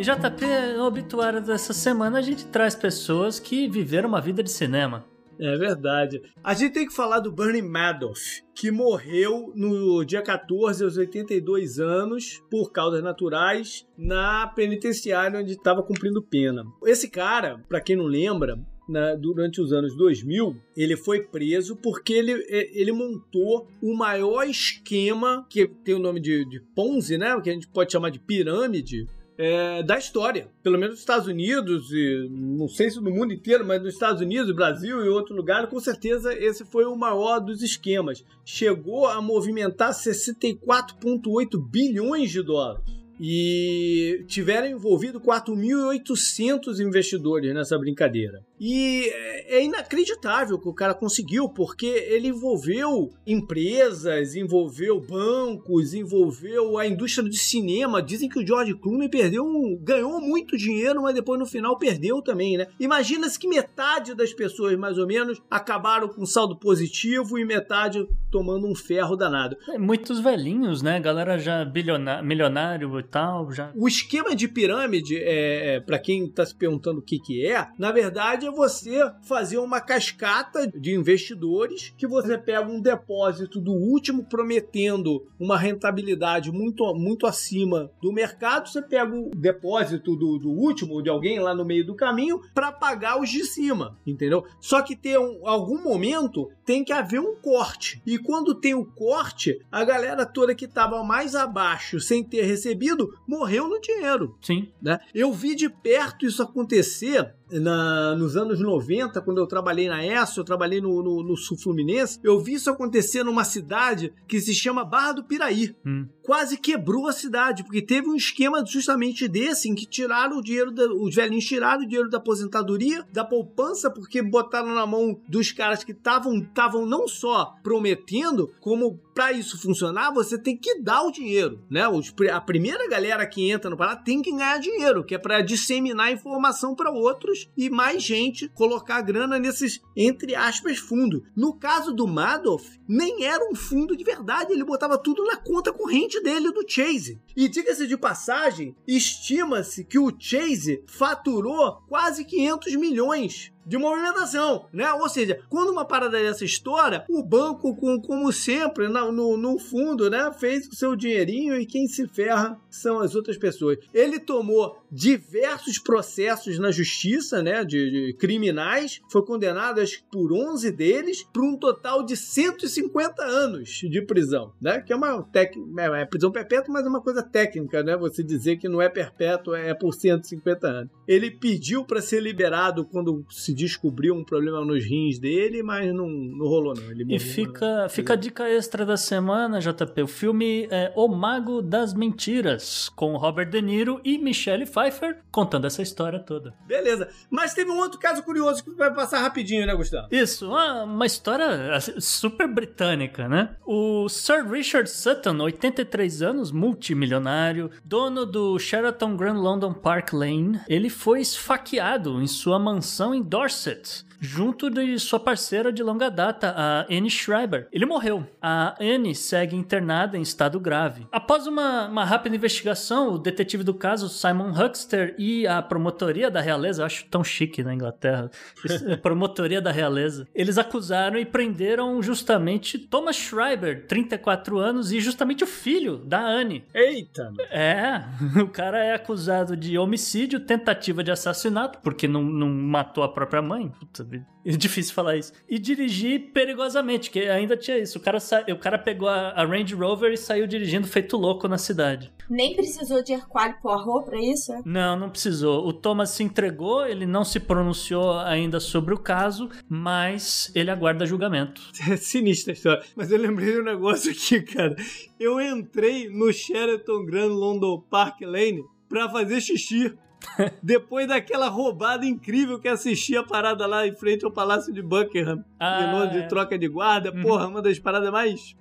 E 0.00 0.02
JP, 0.02 0.76
no 0.78 0.84
obituário 0.86 1.42
dessa 1.42 1.74
semana, 1.74 2.20
a 2.20 2.22
gente 2.22 2.46
traz 2.46 2.74
pessoas 2.74 3.38
que 3.38 3.68
viveram 3.68 4.08
uma 4.08 4.18
vida 4.18 4.42
de 4.42 4.50
cinema. 4.50 5.04
É 5.38 5.54
verdade. 5.58 6.22
A 6.42 6.54
gente 6.54 6.72
tem 6.72 6.86
que 6.86 6.94
falar 6.94 7.20
do 7.20 7.30
Bernie 7.30 7.60
Madoff, 7.60 8.42
que 8.54 8.70
morreu 8.70 9.52
no 9.54 10.02
dia 10.02 10.22
14, 10.22 10.82
aos 10.82 10.96
82 10.96 11.78
anos, 11.78 12.42
por 12.50 12.72
causas 12.72 13.02
naturais, 13.02 13.86
na 13.94 14.46
penitenciária 14.46 15.38
onde 15.38 15.52
estava 15.52 15.82
cumprindo 15.82 16.22
pena. 16.22 16.64
Esse 16.86 17.06
cara, 17.10 17.62
para 17.68 17.80
quem 17.82 17.94
não 17.96 18.06
lembra, 18.06 18.58
na- 18.88 19.14
durante 19.16 19.60
os 19.60 19.70
anos 19.70 19.94
2000, 19.94 20.56
ele 20.74 20.96
foi 20.96 21.24
preso 21.24 21.76
porque 21.76 22.14
ele, 22.14 22.32
é, 22.48 22.70
ele 22.80 22.90
montou 22.92 23.68
o 23.82 23.94
maior 23.94 24.44
esquema, 24.48 25.46
que 25.50 25.66
tem 25.68 25.94
o 25.94 25.98
nome 25.98 26.20
de, 26.20 26.42
de 26.46 26.58
Ponzi, 26.74 27.18
né? 27.18 27.38
Que 27.42 27.50
a 27.50 27.52
gente 27.52 27.68
pode 27.68 27.92
chamar 27.92 28.08
de 28.10 28.18
pirâmide, 28.18 29.06
é, 29.40 29.82
da 29.82 29.96
história. 29.96 30.48
Pelo 30.62 30.76
menos 30.76 30.96
nos 30.96 31.00
Estados 31.00 31.26
Unidos, 31.26 31.90
e 31.92 32.28
não 32.30 32.68
sei 32.68 32.90
se 32.90 33.00
no 33.00 33.10
mundo 33.10 33.32
inteiro, 33.32 33.64
mas 33.64 33.82
nos 33.82 33.94
Estados 33.94 34.20
Unidos, 34.20 34.54
Brasil 34.54 35.02
e 35.02 35.08
outro 35.08 35.34
lugar, 35.34 35.66
com 35.66 35.80
certeza 35.80 36.34
esse 36.34 36.62
foi 36.62 36.84
o 36.84 36.94
maior 36.94 37.40
dos 37.40 37.62
esquemas. 37.62 38.22
Chegou 38.44 39.06
a 39.06 39.22
movimentar 39.22 39.92
64,8 39.92 41.58
bilhões 41.70 42.30
de 42.30 42.42
dólares. 42.42 42.84
E 43.18 44.24
tiveram 44.28 44.66
envolvido 44.66 45.18
4.800 45.20 46.78
investidores 46.78 47.54
nessa 47.54 47.78
brincadeira. 47.78 48.44
E 48.60 49.10
é 49.46 49.64
inacreditável 49.64 50.58
que 50.58 50.68
o 50.68 50.74
cara 50.74 50.92
conseguiu, 50.92 51.48
porque 51.48 51.86
ele 51.86 52.28
envolveu 52.28 53.10
empresas, 53.26 54.34
envolveu 54.34 55.00
bancos, 55.00 55.94
envolveu 55.94 56.76
a 56.76 56.86
indústria 56.86 57.28
de 57.28 57.38
cinema. 57.38 58.02
Dizem 58.02 58.28
que 58.28 58.38
o 58.38 58.46
George 58.46 58.74
Clooney 58.74 59.08
perdeu, 59.08 59.46
ganhou 59.80 60.20
muito 60.20 60.58
dinheiro, 60.58 61.02
mas 61.02 61.14
depois 61.14 61.40
no 61.40 61.46
final 61.46 61.78
perdeu 61.78 62.20
também, 62.20 62.58
né? 62.58 62.66
Imagina-se 62.78 63.38
que 63.38 63.48
metade 63.48 64.14
das 64.14 64.34
pessoas, 64.34 64.76
mais 64.76 64.98
ou 64.98 65.06
menos, 65.06 65.40
acabaram 65.50 66.08
com 66.08 66.26
saldo 66.26 66.56
positivo 66.58 67.38
e 67.38 67.44
metade 67.46 68.06
tomando 68.30 68.66
um 68.66 68.74
ferro 68.74 69.16
danado. 69.16 69.56
É, 69.68 69.78
Muitos 69.78 70.20
velhinhos, 70.20 70.82
né? 70.82 71.00
Galera 71.00 71.38
já 71.38 71.64
bilionário, 71.64 72.24
milionário 72.26 73.00
e 73.00 73.02
tal, 73.02 73.50
já. 73.50 73.72
O 73.74 73.88
esquema 73.88 74.36
de 74.36 74.46
pirâmide, 74.46 75.16
é, 75.16 75.76
é, 75.76 75.80
para 75.80 75.98
quem 75.98 76.26
está 76.26 76.44
se 76.44 76.54
perguntando 76.54 77.00
o 77.00 77.02
que, 77.02 77.18
que 77.18 77.46
é, 77.46 77.66
na 77.78 77.90
verdade 77.90 78.49
é 78.50 78.54
você 78.54 79.12
fazer 79.22 79.58
uma 79.58 79.80
cascata 79.80 80.66
de 80.66 80.94
investidores 80.94 81.94
que 81.96 82.06
você 82.06 82.36
pega 82.36 82.68
um 82.68 82.80
depósito 82.80 83.60
do 83.60 83.72
último 83.72 84.24
prometendo 84.24 85.26
uma 85.38 85.56
rentabilidade 85.56 86.50
muito, 86.50 86.92
muito 86.94 87.26
acima 87.26 87.90
do 88.02 88.12
mercado, 88.12 88.68
você 88.68 88.82
pega 88.82 89.14
o 89.14 89.30
depósito 89.30 90.16
do, 90.16 90.38
do 90.38 90.50
último, 90.50 91.02
de 91.02 91.08
alguém 91.08 91.38
lá 91.38 91.54
no 91.54 91.64
meio 91.64 91.86
do 91.86 91.94
caminho, 91.94 92.40
para 92.52 92.72
pagar 92.72 93.20
os 93.20 93.30
de 93.30 93.44
cima, 93.44 93.96
entendeu? 94.06 94.44
Só 94.60 94.82
que 94.82 94.96
tem 94.96 95.16
um, 95.18 95.46
algum 95.46 95.82
momento 95.82 96.50
tem 96.64 96.84
que 96.84 96.92
haver 96.92 97.20
um 97.20 97.34
corte. 97.36 98.02
E 98.06 98.18
quando 98.18 98.54
tem 98.54 98.74
o 98.74 98.84
corte, 98.84 99.60
a 99.70 99.84
galera 99.84 100.26
toda 100.26 100.54
que 100.54 100.64
estava 100.64 101.02
mais 101.02 101.34
abaixo, 101.34 102.00
sem 102.00 102.22
ter 102.22 102.42
recebido, 102.42 103.12
morreu 103.26 103.68
no 103.68 103.80
dinheiro. 103.80 104.36
Sim. 104.40 104.68
Né? 104.80 104.98
Eu 105.14 105.32
vi 105.32 105.54
de 105.54 105.68
perto 105.68 106.26
isso 106.26 106.42
acontecer 106.42 107.34
na- 107.52 108.14
nos 108.14 108.36
anos 108.36 108.60
90, 108.60 109.20
quando 109.20 109.38
eu 109.38 109.46
trabalhei 109.46 109.88
na 109.88 110.04
ESO, 110.04 110.40
eu 110.40 110.44
trabalhei 110.44 110.80
no, 110.80 111.02
no, 111.02 111.22
no 111.22 111.36
Sul 111.36 111.56
Fluminense. 111.58 112.18
Eu 112.22 112.38
vi 112.40 112.54
isso 112.54 112.70
acontecer 112.70 113.24
numa 113.24 113.44
cidade 113.44 114.12
que 114.28 114.40
se 114.40 114.54
chama 114.54 114.84
Barra 114.84 115.12
do 115.12 115.24
Piraí. 115.24 115.74
Hum. 115.84 116.06
Quase 116.30 116.56
quebrou 116.56 117.08
a 117.08 117.12
cidade, 117.12 117.64
porque 117.64 117.82
teve 117.82 118.08
um 118.08 118.14
esquema 118.14 118.64
justamente 118.64 119.26
desse, 119.26 119.68
em 119.68 119.74
que 119.74 119.84
tiraram 119.84 120.38
o 120.38 120.40
dinheiro, 120.40 120.70
da- 120.70 120.86
os 120.86 121.12
velhinhos 121.12 121.44
tiraram 121.44 121.82
o 121.82 121.84
dinheiro 121.84 122.08
da 122.08 122.18
aposentadoria, 122.18 123.04
da 123.12 123.24
poupança, 123.24 123.90
porque 123.90 124.22
botaram 124.22 124.72
na 124.72 124.86
mão 124.86 125.20
dos 125.28 125.50
caras 125.50 125.82
que 125.82 125.90
estavam 125.90 126.86
não 126.86 127.08
só 127.08 127.56
prometendo, 127.64 128.48
como 128.60 128.96
para 129.12 129.32
isso 129.32 129.60
funcionar, 129.60 130.12
você 130.14 130.38
tem 130.38 130.56
que 130.56 130.80
dar 130.80 131.02
o 131.02 131.10
dinheiro, 131.10 131.60
né? 131.68 131.88
Os, 131.88 132.14
a 132.32 132.40
primeira 132.40 132.88
galera 132.88 133.26
que 133.26 133.50
entra 133.50 133.68
no 133.68 133.76
parada 133.76 134.00
tem 134.04 134.22
que 134.22 134.30
ganhar 134.30 134.58
dinheiro, 134.60 135.04
que 135.04 135.16
é 135.16 135.18
para 135.18 135.42
disseminar 135.42 136.12
informação 136.12 136.76
para 136.76 136.92
outros 136.92 137.50
e 137.56 137.68
mais 137.68 138.02
gente 138.04 138.48
colocar 138.50 139.02
grana 139.02 139.36
nesses, 139.36 139.80
entre 139.96 140.36
aspas, 140.36 140.78
fundos. 140.78 141.22
No 141.36 141.54
caso 141.54 141.92
do 141.92 142.06
Madoff, 142.06 142.78
nem 142.88 143.24
era 143.24 143.44
um 143.50 143.54
fundo 143.54 143.96
de 143.96 144.04
verdade, 144.04 144.52
ele 144.52 144.64
botava 144.64 144.96
tudo 144.96 145.24
na 145.24 145.36
conta 145.36 145.72
corrente 145.72 146.19
dele 146.22 146.52
do 146.52 146.64
Chase. 146.66 147.20
E 147.36 147.48
diga-se 147.48 147.86
de 147.86 147.96
passagem, 147.96 148.76
estima-se 148.86 149.84
que 149.84 149.98
o 149.98 150.14
Chase 150.18 150.82
faturou 150.86 151.82
quase 151.88 152.24
500 152.24 152.74
milhões 152.76 153.52
de 153.66 153.76
movimentação, 153.78 154.66
né? 154.72 154.92
Ou 154.94 155.08
seja, 155.08 155.40
quando 155.48 155.70
uma 155.70 155.84
parada 155.84 156.18
dessa 156.18 156.44
estoura, 156.44 157.04
o 157.08 157.22
banco, 157.22 157.74
com, 157.76 158.00
como 158.00 158.32
sempre, 158.32 158.88
na- 158.88 159.10
no, 159.12 159.36
no 159.36 159.58
fundo, 159.58 160.08
né, 160.10 160.30
fez 160.38 160.66
o 160.68 160.74
seu 160.74 160.96
dinheirinho 160.96 161.56
e 161.58 161.66
quem 161.66 161.86
se 161.86 162.06
ferra 162.08 162.58
são 162.68 162.98
as 163.00 163.14
outras 163.14 163.36
pessoas. 163.36 163.78
Ele 163.92 164.18
tomou 164.18 164.78
diversos 164.90 165.78
processos 165.78 166.58
na 166.58 166.70
justiça, 166.70 167.42
né, 167.42 167.64
de, 167.64 167.90
de 167.90 168.12
criminais, 168.14 169.00
foi 169.10 169.24
condenado 169.24 169.80
acho 169.80 170.02
por 170.10 170.32
11 170.32 170.70
deles, 170.72 171.26
por 171.32 171.42
um 171.44 171.56
total 171.56 172.02
de 172.04 172.16
150 172.16 173.22
anos 173.22 173.68
de 173.68 174.02
prisão, 174.02 174.52
né? 174.60 174.80
Que 174.80 174.92
é 174.92 174.96
uma 174.96 175.22
tec... 175.22 175.54
é, 175.78 176.02
é 176.02 176.04
prisão 176.06 176.30
perpétua, 176.30 176.72
mas 176.72 176.84
é 176.84 176.88
uma 176.88 177.00
coisa 177.02 177.22
técnica, 177.22 177.82
né? 177.82 177.96
Você 177.96 178.22
dizer 178.22 178.56
que 178.56 178.68
não 178.68 178.80
é 178.80 178.88
perpétuo 178.88 179.54
é 179.54 179.74
por 179.74 179.92
150 179.94 180.66
anos. 180.66 180.90
Ele 181.06 181.30
pediu 181.30 181.84
para 181.84 182.00
ser 182.00 182.20
liberado 182.20 182.84
quando 182.84 183.24
se 183.30 183.49
descobriu 183.54 184.14
um 184.14 184.24
problema 184.24 184.64
nos 184.64 184.84
rins 184.84 185.18
dele, 185.18 185.62
mas 185.62 185.92
não, 185.94 186.08
não 186.08 186.46
rolou 186.46 186.74
não. 186.74 186.90
Ele 186.90 187.14
E 187.14 187.18
fica, 187.18 187.88
fica 187.88 188.12
a 188.14 188.16
dica 188.16 188.48
extra 188.48 188.84
da 188.84 188.96
semana, 188.96 189.60
JP. 189.60 190.02
O 190.02 190.06
filme 190.06 190.68
é 190.70 190.92
O 190.94 191.08
Mago 191.08 191.62
das 191.62 191.94
Mentiras, 191.94 192.88
com 192.90 193.16
Robert 193.16 193.50
De 193.50 193.60
Niro 193.62 194.00
e 194.04 194.18
Michelle 194.18 194.66
Pfeiffer 194.66 195.18
contando 195.30 195.66
essa 195.66 195.82
história 195.82 196.18
toda. 196.18 196.54
Beleza. 196.66 197.08
Mas 197.30 197.54
teve 197.54 197.70
um 197.70 197.78
outro 197.78 197.98
caso 197.98 198.22
curioso 198.22 198.64
que 198.64 198.70
vai 198.70 198.92
passar 198.92 199.20
rapidinho, 199.20 199.66
né, 199.66 199.74
Gustavo? 199.74 200.08
Isso, 200.10 200.48
uma, 200.48 200.84
uma 200.84 201.06
história 201.06 201.74
assim, 201.74 202.00
super 202.00 202.48
britânica, 202.48 203.28
né? 203.28 203.56
O 203.66 204.08
Sir 204.08 204.48
Richard 204.48 204.88
Sutton, 204.88 205.38
83 205.40 206.22
anos, 206.22 206.50
multimilionário, 206.50 207.70
dono 207.84 208.26
do 208.26 208.58
Sheraton 208.58 209.16
Grand 209.16 209.40
London 209.40 209.72
Park 209.72 210.12
Lane, 210.12 210.60
ele 210.68 210.90
foi 210.90 211.20
esfaqueado 211.20 212.20
em 212.20 212.26
sua 212.26 212.58
mansão 212.58 213.14
em 213.14 213.22
Dorset. 213.22 213.39
corsets 213.40 214.04
junto 214.20 214.68
de 214.68 214.98
sua 214.98 215.18
parceira 215.18 215.72
de 215.72 215.82
longa 215.82 216.10
data, 216.10 216.54
a 216.56 216.86
Anne 216.90 217.10
Schreiber. 217.10 217.66
Ele 217.72 217.86
morreu. 217.86 218.26
A 218.40 218.76
Anne 218.80 219.14
segue 219.14 219.56
internada 219.56 220.18
em 220.18 220.22
estado 220.22 220.60
grave. 220.60 221.06
Após 221.10 221.46
uma, 221.46 221.88
uma 221.88 222.04
rápida 222.04 222.36
investigação, 222.36 223.14
o 223.14 223.18
detetive 223.18 223.64
do 223.64 223.72
caso, 223.72 224.08
Simon 224.08 224.52
Huckster, 224.52 225.14
e 225.18 225.46
a 225.46 225.62
promotoria 225.62 226.30
da 226.30 226.40
realeza, 226.40 226.82
eu 226.82 226.86
acho 226.86 227.06
tão 227.06 227.24
chique 227.24 227.62
na 227.62 227.74
Inglaterra, 227.74 228.30
promotoria 229.02 229.60
da 229.60 229.72
realeza, 229.72 230.28
eles 230.34 230.58
acusaram 230.58 231.18
e 231.18 231.24
prenderam 231.24 232.02
justamente 232.02 232.78
Thomas 232.78 233.16
Schreiber, 233.16 233.86
34 233.86 234.58
anos, 234.58 234.92
e 234.92 235.00
justamente 235.00 235.44
o 235.44 235.46
filho 235.46 235.98
da 235.98 236.20
Anne. 236.20 236.64
Eita! 236.74 237.32
É, 237.50 238.02
o 238.42 238.48
cara 238.48 238.84
é 238.84 238.94
acusado 238.94 239.56
de 239.56 239.78
homicídio, 239.78 240.40
tentativa 240.40 241.02
de 241.02 241.10
assassinato, 241.10 241.78
porque 241.82 242.06
não, 242.06 242.22
não 242.22 242.48
matou 242.48 243.02
a 243.02 243.08
própria 243.08 243.40
mãe. 243.40 243.68
Puta, 243.68 244.04
é 244.44 244.50
difícil 244.52 244.94
falar 244.94 245.16
isso. 245.16 245.32
E 245.48 245.58
dirigir 245.58 246.32
perigosamente, 246.32 247.10
que 247.10 247.20
ainda 247.20 247.56
tinha 247.56 247.78
isso. 247.78 247.98
O 247.98 248.00
cara, 248.00 248.20
sa... 248.20 248.44
o 248.50 248.58
cara 248.58 248.78
pegou 248.78 249.08
a, 249.08 249.30
a 249.30 249.44
Range 249.44 249.74
Rover 249.74 250.12
e 250.12 250.16
saiu 250.16 250.46
dirigindo 250.46 250.86
feito 250.86 251.16
louco 251.16 251.46
na 251.48 251.58
cidade. 251.58 252.12
Nem 252.28 252.54
precisou 252.54 253.02
de 253.02 253.12
Hercule 253.12 253.54
Poirot 253.60 254.04
pra 254.06 254.18
isso? 254.20 254.52
é? 254.52 254.62
Não, 254.64 254.96
não 254.96 255.10
precisou. 255.10 255.66
O 255.66 255.72
Thomas 255.72 256.10
se 256.10 256.22
entregou, 256.22 256.86
ele 256.86 257.06
não 257.06 257.24
se 257.24 257.40
pronunciou 257.40 258.18
ainda 258.18 258.60
sobre 258.60 258.94
o 258.94 258.98
caso, 258.98 259.50
mas 259.68 260.50
ele 260.54 260.70
aguarda 260.70 261.06
julgamento. 261.06 261.60
É 261.90 261.96
sinistra 261.96 262.52
a 262.52 262.54
história. 262.54 262.84
Mas 262.94 263.10
eu 263.10 263.18
lembrei 263.18 263.52
de 263.52 263.60
um 263.60 263.64
negócio 263.64 264.12
aqui, 264.12 264.42
cara. 264.42 264.76
Eu 265.18 265.40
entrei 265.40 266.08
no 266.08 266.32
Sheraton 266.32 267.04
Grand 267.04 267.32
London 267.32 267.80
Park 267.90 268.20
Lane 268.20 268.62
pra 268.88 269.08
fazer 269.08 269.40
xixi. 269.40 269.96
Depois 270.62 271.08
daquela 271.08 271.48
roubada 271.48 272.04
incrível 272.04 272.58
que 272.58 272.68
assisti 272.68 273.16
a 273.16 273.22
parada 273.22 273.66
lá 273.66 273.86
em 273.86 273.94
frente 273.94 274.24
ao 274.24 274.30
Palácio 274.30 274.72
de 274.72 274.82
Buckingham, 274.82 275.44
Ah, 275.58 275.82
em 275.82 275.92
Londres, 275.92 276.16
é. 276.16 276.22
de 276.22 276.28
troca 276.28 276.58
de 276.58 276.68
guarda. 276.68 277.12
Porra, 277.12 277.46
uma 277.46 277.62
das 277.62 277.78
paradas 277.78 278.10
mais 278.10 278.54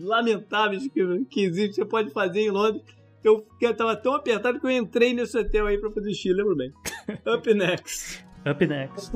lamentáveis 0.00 0.86
que, 0.88 1.24
que 1.30 1.40
existe, 1.42 1.76
você 1.76 1.84
pode 1.84 2.10
fazer 2.10 2.40
em 2.40 2.50
Londres. 2.50 2.82
Eu, 3.24 3.44
eu 3.60 3.74
tava 3.76 3.96
tão 3.96 4.14
apertado 4.14 4.60
que 4.60 4.66
eu 4.66 4.70
entrei 4.70 5.12
nesse 5.12 5.36
hotel 5.36 5.66
aí 5.66 5.78
pra 5.78 5.90
fazer 5.90 6.10
xixi, 6.14 6.32
lembro 6.32 6.54
bem. 6.54 6.72
Up 7.26 7.54
next. 7.54 8.24
Up 8.48 8.66
next. 8.66 9.10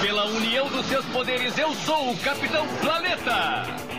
Pela 0.00 0.26
união 0.26 0.68
dos 0.68 0.84
seus 0.86 1.04
poderes, 1.06 1.56
eu 1.56 1.72
sou 1.74 2.10
o 2.12 2.18
Capitão 2.18 2.66
Planeta! 2.80 3.91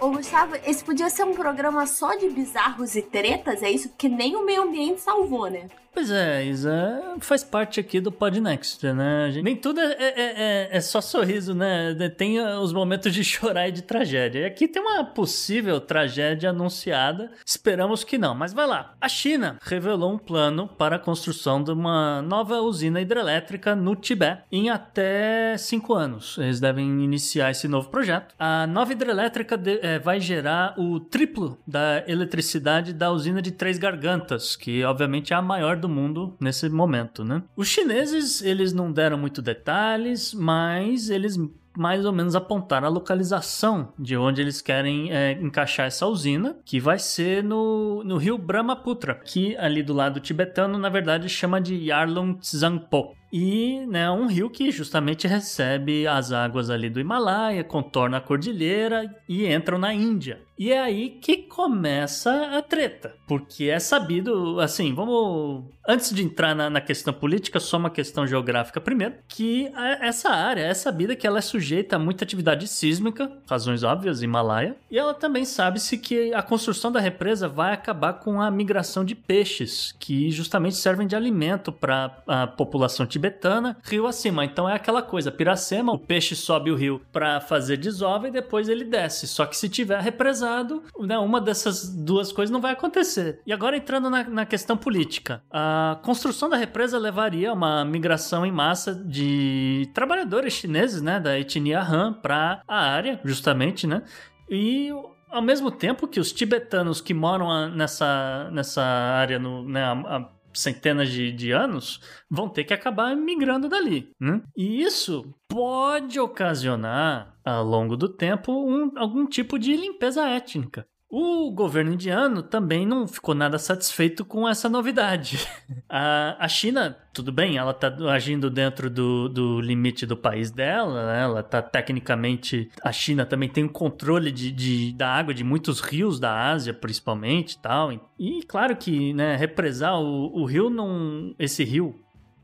Ô, 0.00 0.10
Gustavo, 0.10 0.56
esse 0.66 0.82
podia 0.82 1.08
ser 1.08 1.24
um 1.24 1.32
programa 1.32 1.86
só 1.86 2.14
de 2.16 2.28
bizarros 2.28 2.96
e 2.96 3.02
tretas, 3.02 3.62
é 3.62 3.70
isso? 3.70 3.88
Porque 3.88 4.08
nem 4.08 4.34
o 4.34 4.44
meio 4.44 4.62
ambiente 4.62 5.00
salvou, 5.00 5.48
né? 5.48 5.68
Pois 5.94 6.10
é, 6.10 6.42
Isa, 6.46 7.02
faz 7.20 7.44
parte 7.44 7.78
aqui 7.78 8.00
do 8.00 8.10
Podnext, 8.10 8.82
né? 8.94 9.30
Gente- 9.30 9.44
Nem 9.44 9.54
tudo 9.54 9.78
é, 9.78 9.92
é- 9.92 10.14
é- 10.16 10.68
é 10.72 10.80
só 10.80 11.02
sorriso, 11.02 11.54
né? 11.54 11.94
Tem 12.16 12.40
os 12.40 12.72
momentos 12.72 13.12
de 13.12 13.22
chorar 13.22 13.68
e 13.68 13.72
de 13.72 13.82
tragédia. 13.82 14.40
E 14.40 14.44
aqui 14.46 14.66
tem 14.66 14.80
uma 14.80 15.04
possível 15.04 15.78
tragédia 15.80 16.48
anunciada. 16.48 17.30
Esperamos 17.44 18.04
que 18.04 18.16
não, 18.16 18.34
mas 18.34 18.54
vai 18.54 18.66
lá. 18.66 18.94
A 19.02 19.08
China 19.08 19.58
revelou 19.62 20.10
um 20.14 20.18
plano 20.18 20.66
para 20.66 20.96
a 20.96 20.98
construção 20.98 21.62
de 21.62 21.70
uma 21.72 22.22
nova 22.22 22.58
usina 22.62 22.98
hidrelétrica 22.98 23.76
no 23.76 23.94
Tibete 23.94 24.44
em 24.50 24.70
até 24.70 25.56
cinco 25.58 25.92
anos. 25.92 26.38
Eles 26.38 26.58
devem 26.58 26.86
iniciar 27.04 27.50
esse 27.50 27.68
novo 27.68 27.90
projeto. 27.90 28.34
A 28.38 28.66
nova 28.66 28.92
hidrelétrica 28.92 29.58
de- 29.58 29.78
eh, 29.82 29.98
vai 29.98 30.18
gerar 30.18 30.74
o 30.78 30.98
triplo 30.98 31.58
da 31.66 32.02
eletricidade 32.08 32.94
da 32.94 33.10
usina 33.12 33.42
de 33.42 33.50
Três 33.52 33.76
Gargantas, 33.76 34.56
que 34.56 34.82
obviamente 34.84 35.34
é 35.34 35.36
a 35.36 35.42
maior 35.42 35.81
do 35.82 35.88
mundo 35.88 36.34
nesse 36.40 36.68
momento, 36.68 37.24
né? 37.24 37.42
Os 37.56 37.68
chineses, 37.68 38.40
eles 38.42 38.72
não 38.72 38.90
deram 38.90 39.18
muito 39.18 39.42
detalhes, 39.42 40.32
mas 40.32 41.10
eles 41.10 41.36
mais 41.76 42.04
ou 42.04 42.12
menos 42.12 42.34
apontaram 42.34 42.86
a 42.86 42.90
localização 42.90 43.92
de 43.98 44.16
onde 44.16 44.40
eles 44.40 44.60
querem 44.60 45.10
eh, 45.10 45.32
encaixar 45.40 45.86
essa 45.86 46.06
usina, 46.06 46.56
que 46.64 46.78
vai 46.78 46.98
ser 46.98 47.42
no, 47.42 48.02
no 48.04 48.16
rio 48.16 48.36
Brahmaputra, 48.36 49.14
que 49.14 49.56
ali 49.56 49.82
do 49.82 49.94
lado 49.94 50.20
tibetano, 50.20 50.78
na 50.78 50.88
verdade, 50.88 51.28
chama 51.28 51.60
de 51.60 51.74
Yarlung 51.74 52.34
Tsangpo. 52.34 53.14
E 53.32 53.86
né, 53.86 54.10
um 54.10 54.26
rio 54.26 54.50
que 54.50 54.70
justamente 54.70 55.26
recebe 55.26 56.06
as 56.06 56.32
águas 56.32 56.68
ali 56.68 56.90
do 56.90 57.00
Himalaia, 57.00 57.64
contorna 57.64 58.18
a 58.18 58.20
cordilheira 58.20 59.10
e 59.26 59.46
entram 59.46 59.78
na 59.78 59.94
Índia. 59.94 60.40
E 60.62 60.70
é 60.70 60.78
aí 60.78 61.10
que 61.10 61.38
começa 61.38 62.56
a 62.56 62.62
treta. 62.62 63.14
Porque 63.26 63.64
é 63.64 63.80
sabido, 63.80 64.60
assim, 64.60 64.94
vamos. 64.94 65.64
Antes 65.88 66.14
de 66.14 66.22
entrar 66.22 66.54
na, 66.54 66.70
na 66.70 66.80
questão 66.80 67.12
política, 67.12 67.58
só 67.58 67.76
uma 67.78 67.90
questão 67.90 68.24
geográfica 68.24 68.80
primeiro. 68.80 69.14
Que 69.26 69.68
a- 69.74 70.06
essa 70.06 70.28
área 70.30 70.60
é 70.62 70.72
sabida 70.72 71.16
que 71.16 71.26
ela 71.26 71.38
é 71.38 71.40
sujeita 71.40 71.96
a 71.96 71.98
muita 71.98 72.22
atividade 72.24 72.68
sísmica, 72.68 73.28
razões 73.50 73.82
óbvias, 73.82 74.22
Himalaia. 74.22 74.76
E 74.88 74.96
ela 74.96 75.12
também 75.14 75.44
sabe-se 75.44 75.98
que 75.98 76.32
a 76.32 76.42
construção 76.42 76.92
da 76.92 77.00
represa 77.00 77.48
vai 77.48 77.72
acabar 77.72 78.12
com 78.20 78.40
a 78.40 78.48
migração 78.48 79.04
de 79.04 79.16
peixes, 79.16 79.92
que 79.98 80.30
justamente 80.30 80.76
servem 80.76 81.08
de 81.08 81.16
alimento 81.16 81.72
para 81.72 82.16
a 82.28 82.46
população 82.46 83.04
tibetana, 83.04 83.76
rio 83.82 84.06
acima. 84.06 84.44
Então 84.44 84.68
é 84.68 84.74
aquela 84.74 85.02
coisa, 85.02 85.32
Piracema, 85.32 85.92
o 85.92 85.98
peixe 85.98 86.36
sobe 86.36 86.70
o 86.70 86.76
rio 86.76 87.00
para 87.12 87.40
fazer 87.40 87.78
desova 87.78 88.28
e 88.28 88.30
depois 88.30 88.68
ele 88.68 88.84
desce. 88.84 89.26
Só 89.26 89.44
que 89.46 89.56
se 89.56 89.68
tiver 89.68 90.00
represado, 90.00 90.51
né, 91.00 91.18
uma 91.18 91.40
dessas 91.40 91.88
duas 91.94 92.32
coisas 92.32 92.52
não 92.52 92.60
vai 92.60 92.72
acontecer. 92.72 93.40
E 93.46 93.52
agora 93.52 93.76
entrando 93.76 94.08
na, 94.10 94.24
na 94.24 94.46
questão 94.46 94.76
política, 94.76 95.42
a 95.50 95.98
construção 96.02 96.48
da 96.48 96.56
represa 96.56 96.98
levaria 96.98 97.50
a 97.50 97.54
uma 97.54 97.84
migração 97.84 98.44
em 98.44 98.52
massa 98.52 98.94
de 98.94 99.88
trabalhadores 99.94 100.52
chineses, 100.52 101.00
né, 101.02 101.18
da 101.20 101.38
etnia 101.38 101.80
Han 101.80 102.12
para 102.12 102.62
a 102.66 102.80
área, 102.90 103.20
justamente, 103.24 103.86
né? 103.86 104.02
E 104.50 104.90
ao 105.30 105.40
mesmo 105.40 105.70
tempo 105.70 106.06
que 106.06 106.20
os 106.20 106.30
tibetanos 106.32 107.00
que 107.00 107.14
moram 107.14 107.50
a- 107.50 107.68
nessa, 107.68 108.50
nessa 108.52 108.82
área 108.82 109.38
no, 109.38 109.66
né, 109.66 109.82
há, 109.82 109.92
há 109.92 110.28
centenas 110.54 111.08
de, 111.10 111.32
de 111.32 111.50
anos 111.52 112.00
vão 112.30 112.48
ter 112.48 112.64
que 112.64 112.74
acabar 112.74 113.14
migrando 113.16 113.68
dali. 113.68 114.10
Né? 114.20 114.42
E 114.56 114.82
isso 114.82 115.34
pode 115.48 116.18
ocasionar, 116.20 117.34
ao 117.44 117.64
longo 117.64 117.96
do 117.96 118.08
tempo, 118.08 118.52
um- 118.52 118.92
algum 118.96 119.26
tipo 119.26 119.58
de 119.58 119.76
limpeza 119.76 120.28
étnica. 120.28 120.86
O 121.14 121.50
governo 121.50 121.92
indiano 121.92 122.42
também 122.42 122.86
não 122.86 123.06
ficou 123.06 123.34
nada 123.34 123.58
satisfeito 123.58 124.24
com 124.24 124.48
essa 124.48 124.66
novidade. 124.66 125.46
A, 125.86 126.36
a 126.42 126.48
China, 126.48 126.96
tudo 127.12 127.30
bem, 127.30 127.58
ela 127.58 127.72
está 127.72 127.94
agindo 128.10 128.48
dentro 128.48 128.88
do, 128.88 129.28
do 129.28 129.60
limite 129.60 130.06
do 130.06 130.16
país 130.16 130.50
dela, 130.50 131.06
né? 131.12 131.22
ela 131.24 131.40
está 131.40 131.60
tecnicamente. 131.60 132.70
A 132.82 132.90
China 132.90 133.26
também 133.26 133.46
tem 133.46 133.64
um 133.64 133.68
controle 133.68 134.30
de, 134.32 134.50
de- 134.50 134.94
da 134.94 135.10
água 135.10 135.34
de 135.34 135.44
muitos 135.44 135.80
rios 135.80 136.18
da 136.18 136.50
Ásia, 136.50 136.72
principalmente 136.72 137.58
tal. 137.58 137.92
E 138.18 138.42
claro 138.44 138.74
que 138.74 139.12
né, 139.12 139.36
represar 139.36 140.00
o, 140.00 140.34
o 140.40 140.46
rio 140.46 140.70
não. 140.70 141.34
Esse 141.38 141.62
rio. 141.62 142.00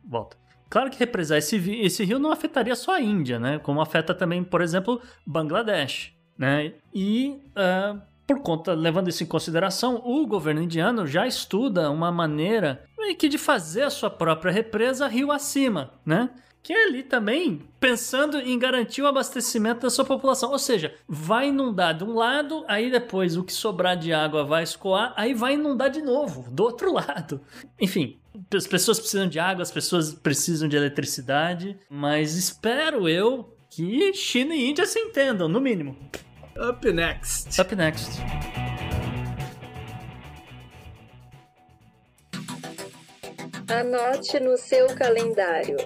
Volta. 0.07 0.37
Claro 0.69 0.91
que 0.91 0.99
represar 0.99 1.39
esse, 1.39 1.57
esse 1.81 2.05
rio 2.05 2.19
não 2.19 2.31
afetaria 2.31 2.77
só 2.77 2.97
a 2.97 3.01
Índia, 3.01 3.39
né? 3.39 3.59
Como 3.61 3.81
afeta 3.81 4.13
também, 4.15 4.45
por 4.45 4.61
exemplo, 4.61 5.01
Bangladesh, 5.27 6.13
né? 6.37 6.75
E 6.95 7.41
ah, 7.57 7.97
por 8.29 8.41
conta, 8.41 8.75
levando 8.75 9.09
isso 9.09 9.23
em 9.23 9.27
consideração, 9.27 10.03
o 10.05 10.27
governo 10.27 10.63
indiano 10.63 11.07
já 11.07 11.27
estuda 11.27 11.91
uma 11.91 12.13
maneira 12.13 12.85
que 13.19 13.27
de 13.27 13.39
fazer 13.39 13.85
a 13.85 13.91
sua 13.91 14.11
própria 14.11 14.53
represa 14.53 15.09
rio 15.09 15.33
acima, 15.33 15.95
né? 16.05 16.29
Que 16.63 16.75
é 16.75 16.85
ali 16.85 17.03
também 17.03 17.63
pensando 17.81 18.39
em 18.39 18.59
garantir 18.59 19.01
o 19.01 19.07
abastecimento 19.07 19.81
da 19.81 19.89
sua 19.89 20.05
população. 20.05 20.51
Ou 20.51 20.59
seja, 20.59 20.95
vai 21.09 21.49
inundar 21.49 21.97
de 21.97 22.05
um 22.05 22.13
lado, 22.13 22.67
aí 22.69 22.91
depois 22.91 23.35
o 23.35 23.43
que 23.43 23.53
sobrar 23.53 23.97
de 23.97 24.13
água 24.13 24.45
vai 24.45 24.63
escoar, 24.63 25.15
aí 25.17 25.33
vai 25.33 25.55
inundar 25.55 25.89
de 25.89 26.03
novo, 26.03 26.51
do 26.51 26.65
outro 26.65 26.93
lado. 26.95 27.41
Enfim, 27.81 28.19
as 28.55 28.67
pessoas 28.67 29.01
precisam 29.01 29.27
de 29.27 29.39
água, 29.39 29.63
as 29.63 29.73
pessoas 29.73 30.13
precisam 30.13 30.69
de 30.69 30.77
eletricidade, 30.77 31.79
mas 31.89 32.37
espero 32.37 33.09
eu 33.09 33.57
que 33.71 34.13
China 34.13 34.55
e 34.55 34.69
Índia 34.69 34.85
se 34.85 34.99
entendam, 34.99 35.49
no 35.49 35.63
mínimo. 35.63 35.97
Up 36.61 36.85
next. 36.93 37.61
Up 37.61 37.73
next. 37.77 38.21
Anote 43.69 44.41
no 44.41 44.57
seu 44.57 44.89
calendário. 44.97 45.77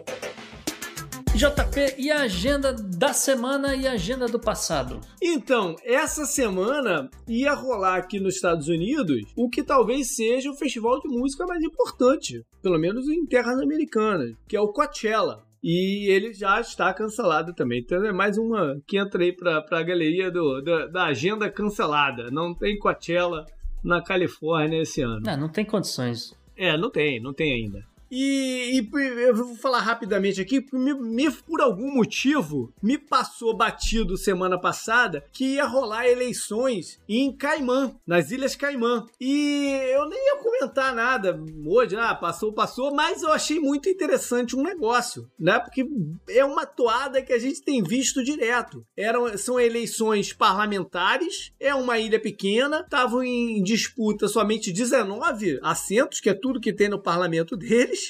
JP, 1.34 1.96
e 1.98 2.10
a 2.10 2.22
agenda 2.22 2.72
da 2.72 3.12
semana 3.12 3.76
e 3.76 3.86
a 3.86 3.92
agenda 3.92 4.26
do 4.26 4.40
passado? 4.40 4.98
Então, 5.20 5.76
essa 5.84 6.24
semana 6.24 7.10
ia 7.28 7.52
rolar 7.52 7.96
aqui 7.96 8.18
nos 8.18 8.36
Estados 8.36 8.68
Unidos 8.68 9.20
o 9.36 9.50
que 9.50 9.62
talvez 9.62 10.14
seja 10.14 10.50
o 10.50 10.56
festival 10.56 11.00
de 11.00 11.08
música 11.08 11.44
mais 11.44 11.62
importante, 11.62 12.42
pelo 12.62 12.78
menos 12.78 13.06
em 13.08 13.26
terras 13.26 13.60
americanas, 13.60 14.32
que 14.48 14.56
é 14.56 14.60
o 14.60 14.72
Coachella. 14.72 15.44
E 15.62 16.10
ele 16.10 16.32
já 16.32 16.60
está 16.60 16.92
cancelado 16.92 17.54
também. 17.54 17.80
Então 17.80 18.04
é 18.04 18.12
mais 18.12 18.36
uma 18.36 18.80
que 18.86 18.98
entra 18.98 19.22
aí 19.22 19.32
pra, 19.32 19.62
pra 19.62 19.82
galeria 19.82 20.30
do, 20.30 20.60
da, 20.60 20.86
da 20.86 21.04
agenda 21.04 21.48
cancelada. 21.48 22.30
Não 22.30 22.52
tem 22.52 22.78
Coachella 22.78 23.46
na 23.82 24.02
Califórnia 24.02 24.82
esse 24.82 25.02
ano. 25.02 25.20
Não, 25.24 25.36
não 25.36 25.48
tem 25.48 25.64
condições. 25.64 26.36
É, 26.56 26.76
não 26.76 26.90
tem, 26.90 27.20
não 27.20 27.32
tem 27.32 27.52
ainda. 27.52 27.91
E, 28.14 28.78
e 28.78 28.90
eu 29.24 29.34
vou 29.34 29.56
falar 29.56 29.80
rapidamente 29.80 30.38
aqui, 30.38 30.66
me, 30.70 30.92
me, 30.92 31.30
por 31.30 31.62
algum 31.62 31.94
motivo 31.94 32.70
me 32.82 32.98
passou 32.98 33.56
batido 33.56 34.18
semana 34.18 34.60
passada 34.60 35.24
que 35.32 35.54
ia 35.54 35.64
rolar 35.64 36.06
eleições 36.06 37.00
em 37.08 37.34
Caimã, 37.34 37.96
nas 38.06 38.30
Ilhas 38.30 38.54
Caimã. 38.54 39.06
E 39.18 39.70
eu 39.94 40.06
nem 40.10 40.26
ia 40.26 40.36
comentar 40.42 40.94
nada 40.94 41.42
hoje, 41.64 41.96
ah, 41.96 42.14
passou, 42.14 42.52
passou, 42.52 42.94
mas 42.94 43.22
eu 43.22 43.32
achei 43.32 43.58
muito 43.58 43.88
interessante 43.88 44.54
um 44.54 44.62
negócio, 44.62 45.26
né? 45.40 45.58
Porque 45.58 45.86
é 46.28 46.44
uma 46.44 46.66
toada 46.66 47.22
que 47.22 47.32
a 47.32 47.38
gente 47.38 47.62
tem 47.62 47.82
visto 47.82 48.22
direto. 48.22 48.84
Eram, 48.94 49.38
são 49.38 49.58
eleições 49.58 50.34
parlamentares, 50.34 51.50
é 51.58 51.74
uma 51.74 51.98
ilha 51.98 52.20
pequena, 52.20 52.80
estavam 52.80 53.22
em 53.22 53.62
disputa 53.62 54.28
somente 54.28 54.70
19 54.70 55.60
assentos, 55.62 56.20
que 56.20 56.28
é 56.28 56.34
tudo 56.34 56.60
que 56.60 56.74
tem 56.74 56.90
no 56.90 57.00
parlamento 57.00 57.56
deles. 57.56 58.01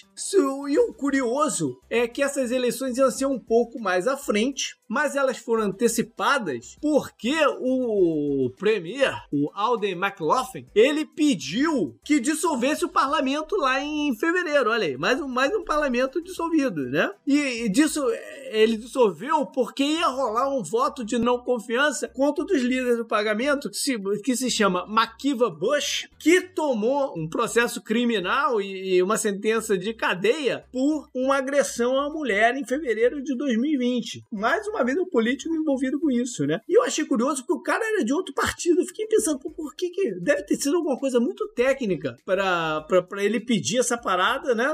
E 0.69 0.79
o 0.79 0.93
curioso 0.95 1.79
é 1.91 2.07
que 2.09 2.23
essas 2.23 2.51
eleições 2.51 2.97
iam 2.97 3.11
ser 3.11 3.27
um 3.27 3.39
pouco 3.39 3.79
mais 3.81 4.07
à 4.07 4.17
frente, 4.17 4.77
mas 4.93 5.17
elas 5.17 5.39
foram 5.39 5.65
antecipadas 5.65 6.77
porque 6.79 7.35
o 7.61 8.53
premier, 8.59 9.15
o 9.33 9.51
Alden 9.55 9.93
McLaughlin, 9.93 10.67
ele 10.75 11.07
pediu 11.07 11.99
que 12.05 12.21
dissolvesse 12.21 12.85
o 12.85 12.91
parlamento 12.91 13.57
lá 13.57 13.81
em 13.81 14.15
fevereiro. 14.15 14.69
Olha 14.69 14.87
aí, 14.87 14.99
mais 14.99 15.19
um, 15.19 15.27
mais 15.27 15.51
um 15.55 15.65
parlamento 15.65 16.23
dissolvido, 16.23 16.91
né? 16.91 17.11
E, 17.27 17.65
e 17.65 17.69
disso 17.71 18.05
ele 18.51 18.77
dissolveu 18.77 19.47
porque 19.47 19.83
ia 19.83 20.07
rolar 20.09 20.55
um 20.55 20.63
voto 20.63 21.03
de 21.03 21.19
não 21.19 21.39
confiança 21.39 22.07
contra 22.09 22.45
um 22.45 22.47
dos 22.47 22.61
líderes 22.61 22.99
do 22.99 23.07
pagamento 23.07 23.71
que 23.71 23.79
se, 23.79 23.99
que 24.23 24.37
se 24.37 24.51
chama 24.51 24.87
Makiva 24.87 25.49
Bush, 25.49 26.07
que 26.19 26.43
tomou 26.43 27.19
um 27.19 27.27
processo 27.27 27.81
criminal 27.81 28.61
e, 28.61 28.97
e 28.97 29.03
uma 29.03 29.17
sentença 29.17 29.79
de 29.79 29.95
cadeia 29.95 30.67
por 30.71 31.09
uma 31.15 31.37
agressão 31.37 31.93
uma 31.93 32.11
mulher 32.11 32.55
em 32.57 32.67
fevereiro 32.67 33.23
de 33.23 33.35
2020. 33.35 34.25
Mais 34.31 34.67
uma 34.67 34.82
vez 34.83 34.99
um 34.99 35.07
político 35.07 35.55
envolvido 35.55 35.99
com 36.01 36.11
isso, 36.11 36.47
né? 36.47 36.61
E 36.69 36.79
eu 36.79 36.83
achei 36.83 37.05
curioso 37.05 37.45
porque 37.45 37.61
o 37.61 37.63
cara 37.63 37.85
era 37.85 38.05
de 38.05 38.13
outro 38.13 38.35
partido. 38.35 38.81
Eu 38.81 38.87
fiquei 38.87 39.07
pensando, 39.07 39.39
por 39.39 39.75
que 39.75 39.91
que 39.91 40.15
deve 40.21 40.43
ter 40.43 40.57
sido 40.57 40.77
alguma 40.77 40.99
coisa 40.99 41.21
muito 41.21 41.49
técnica 41.49 42.17
para 42.25 42.87
ele 43.19 43.41
pedir 43.41 43.79
essa 43.79 43.97
parada, 43.97 44.55
né? 44.55 44.67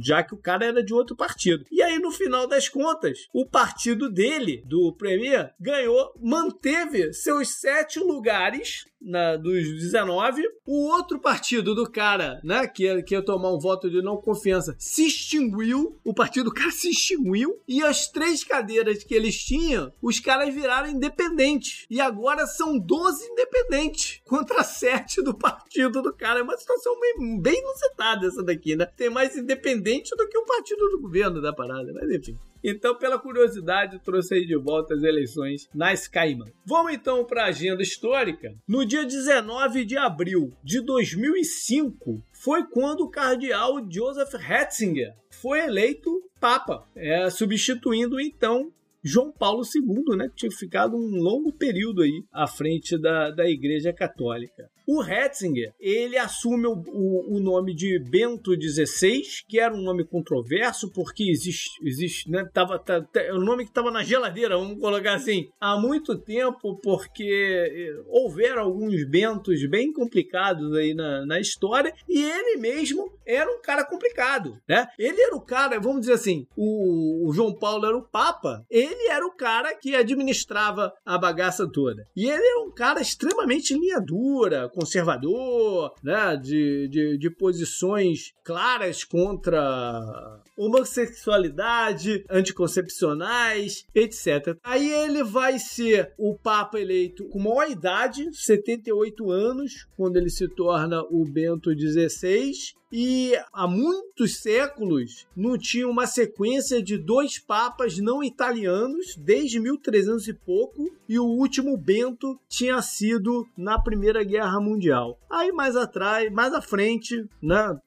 Já 0.00 0.22
que 0.22 0.34
o 0.34 0.38
cara 0.38 0.66
era 0.66 0.82
de 0.82 0.94
outro 0.94 1.16
partido. 1.16 1.64
E 1.70 1.82
aí 1.82 1.98
no 1.98 2.10
final 2.10 2.46
das 2.46 2.68
contas, 2.68 3.28
o 3.32 3.46
partido 3.46 4.10
dele, 4.10 4.62
do 4.66 4.92
Premier, 4.92 5.52
ganhou, 5.58 6.12
manteve 6.20 7.12
seus 7.12 7.60
sete 7.60 7.98
lugares 7.98 8.86
na, 9.00 9.36
dos 9.36 9.64
19. 9.64 10.42
O 10.66 10.88
outro 10.88 11.18
partido 11.18 11.74
do 11.74 11.90
cara, 11.90 12.40
né, 12.44 12.66
que 12.66 12.84
ia, 12.84 13.02
que 13.02 13.14
ia 13.14 13.22
tomar 13.22 13.52
um 13.52 13.58
voto 13.58 13.90
de 13.90 14.02
não 14.02 14.16
confiança, 14.16 14.74
se 14.78 15.06
extinguiu. 15.06 15.98
O 16.04 16.14
partido 16.14 16.46
do 16.46 16.54
cara 16.54 16.70
se 16.70 16.90
extinguiu. 16.90 17.60
E 17.66 17.82
as 17.82 18.08
três 18.08 18.44
cadeiras 18.44 19.02
que 19.02 19.14
eles 19.14 19.42
tinham, 19.42 19.92
os 20.02 20.20
caras 20.20 20.54
viraram 20.54 20.90
independentes. 20.90 21.86
E 21.88 22.00
agora 22.00 22.46
são 22.46 22.78
12 22.78 23.24
independentes 23.32 24.20
contra 24.24 24.62
7 24.64 25.22
do 25.22 25.34
partido 25.34 26.02
do 26.02 26.12
cara. 26.12 26.40
É 26.40 26.42
uma 26.42 26.56
situação 26.56 26.98
bem, 27.00 27.40
bem 27.40 27.58
inusitada 27.58 28.26
essa 28.26 28.42
daqui, 28.42 28.76
né? 28.76 28.86
Tem 28.96 29.10
mais 29.10 29.36
independente 29.36 30.14
do 30.16 30.28
que 30.28 30.38
o 30.38 30.44
partido 30.44 30.88
do 30.88 31.00
governo 31.00 31.40
da 31.40 31.52
parada. 31.52 31.92
Mas 31.92 32.10
enfim. 32.10 32.36
Então, 32.62 32.96
pela 32.96 33.18
curiosidade, 33.18 34.00
trouxe 34.02 34.34
aí 34.34 34.46
de 34.46 34.56
volta 34.56 34.94
as 34.94 35.02
eleições 35.02 35.68
nas 35.74 36.06
Cayman. 36.06 36.52
Vamos 36.64 36.92
então 36.92 37.24
para 37.24 37.44
a 37.44 37.48
agenda 37.48 37.82
histórica. 37.82 38.54
No 38.68 38.84
dia 38.84 39.04
19 39.04 39.84
de 39.84 39.96
abril 39.96 40.52
de 40.62 40.80
2005, 40.80 42.22
foi 42.32 42.66
quando 42.66 43.02
o 43.02 43.10
cardeal 43.10 43.80
Joseph 43.90 44.32
Ratzinger 44.34 45.12
foi 45.30 45.60
eleito 45.60 46.10
papa, 46.40 46.86
é, 46.96 47.28
substituindo 47.30 48.20
então 48.20 48.72
João 49.02 49.32
Paulo 49.32 49.62
II, 49.64 50.16
né, 50.16 50.28
que 50.28 50.36
tinha 50.36 50.50
ficado 50.50 50.96
um 50.96 51.22
longo 51.22 51.52
período 51.52 52.02
aí 52.02 52.22
à 52.32 52.46
frente 52.46 52.98
da, 52.98 53.30
da 53.30 53.48
Igreja 53.48 53.92
Católica. 53.92 54.68
O 54.92 55.00
Ratzinger, 55.00 55.72
ele 55.78 56.18
assume 56.18 56.66
o, 56.66 56.72
o, 56.72 57.36
o, 57.36 57.38
nome 57.38 57.72
de 57.72 57.96
Bento 58.00 58.60
XVI, 58.60 59.22
que 59.48 59.60
era 59.60 59.72
um 59.72 59.80
nome 59.80 60.04
controverso, 60.04 60.90
porque 60.90 61.30
existe, 61.30 61.78
existe 61.86 62.28
né, 62.28 62.44
tava, 62.52 62.76
tá, 62.76 63.00
tá, 63.00 63.20
é 63.20 63.32
um 63.32 63.38
nome 63.38 63.62
que 63.62 63.70
estava 63.70 63.92
na 63.92 64.02
geladeira, 64.02 64.58
vamos 64.58 64.80
colocar 64.80 65.14
assim, 65.14 65.48
há 65.60 65.78
muito 65.78 66.18
tempo, 66.18 66.74
porque 66.82 67.22
eh, 67.22 68.02
houveram 68.08 68.62
alguns 68.62 69.04
Bentos 69.04 69.64
bem 69.66 69.92
complicados 69.92 70.74
aí 70.74 70.92
na, 70.92 71.24
na 71.24 71.38
história, 71.38 71.94
e 72.08 72.24
ele 72.24 72.56
mesmo 72.56 73.12
era 73.24 73.48
um 73.48 73.62
cara 73.62 73.84
complicado, 73.84 74.58
né? 74.68 74.88
Ele 74.98 75.22
era 75.22 75.36
o 75.36 75.40
cara, 75.40 75.78
vamos 75.78 76.00
dizer 76.00 76.14
assim, 76.14 76.48
o, 76.56 77.28
o 77.28 77.32
João 77.32 77.54
Paulo 77.54 77.86
era 77.86 77.96
o 77.96 78.02
Papa, 78.02 78.66
ele 78.68 79.06
era 79.06 79.24
o 79.24 79.36
cara 79.36 79.72
que 79.76 79.94
administrava 79.94 80.92
a 81.06 81.16
bagaça 81.16 81.70
toda. 81.70 82.08
E 82.16 82.28
ele 82.28 82.44
era 82.44 82.60
um 82.62 82.72
cara 82.72 83.00
extremamente 83.00 83.72
linha 83.72 84.00
dura, 84.00 84.68
conservador, 84.80 85.94
né, 86.02 86.36
de, 86.36 86.88
de, 86.88 87.18
de 87.18 87.30
posições 87.30 88.32
claras 88.42 89.04
contra 89.04 90.40
homossexualidade, 90.56 92.24
anticoncepcionais, 92.30 93.86
etc. 93.94 94.56
Aí 94.64 94.90
ele 94.90 95.22
vai 95.22 95.58
ser 95.58 96.12
o 96.18 96.36
Papa 96.36 96.80
eleito 96.80 97.28
com 97.28 97.38
maior 97.38 97.70
idade, 97.70 98.28
78 98.32 99.30
anos, 99.30 99.86
quando 99.96 100.16
ele 100.16 100.30
se 100.30 100.48
torna 100.48 101.02
o 101.02 101.24
Bento 101.24 101.70
XVI, 101.78 102.52
e 102.92 103.32
há 103.52 103.66
muitos 103.66 104.38
séculos 104.38 105.26
não 105.36 105.56
tinha 105.56 105.88
uma 105.88 106.06
sequência 106.06 106.82
de 106.82 106.98
dois 106.98 107.38
papas 107.38 107.98
não 107.98 108.22
italianos 108.22 109.16
desde 109.16 109.60
1300 109.60 110.28
e 110.28 110.34
pouco 110.34 110.90
e 111.08 111.18
o 111.18 111.24
último 111.24 111.76
Bento 111.76 112.38
tinha 112.48 112.80
sido 112.82 113.46
na 113.56 113.80
Primeira 113.80 114.22
Guerra 114.24 114.60
Mundial. 114.60 115.18
Aí 115.30 115.52
mais 115.52 115.76
atrás, 115.76 116.30
mais 116.32 116.52
à 116.52 116.60
frente, 116.60 117.24
né, 117.42 117.78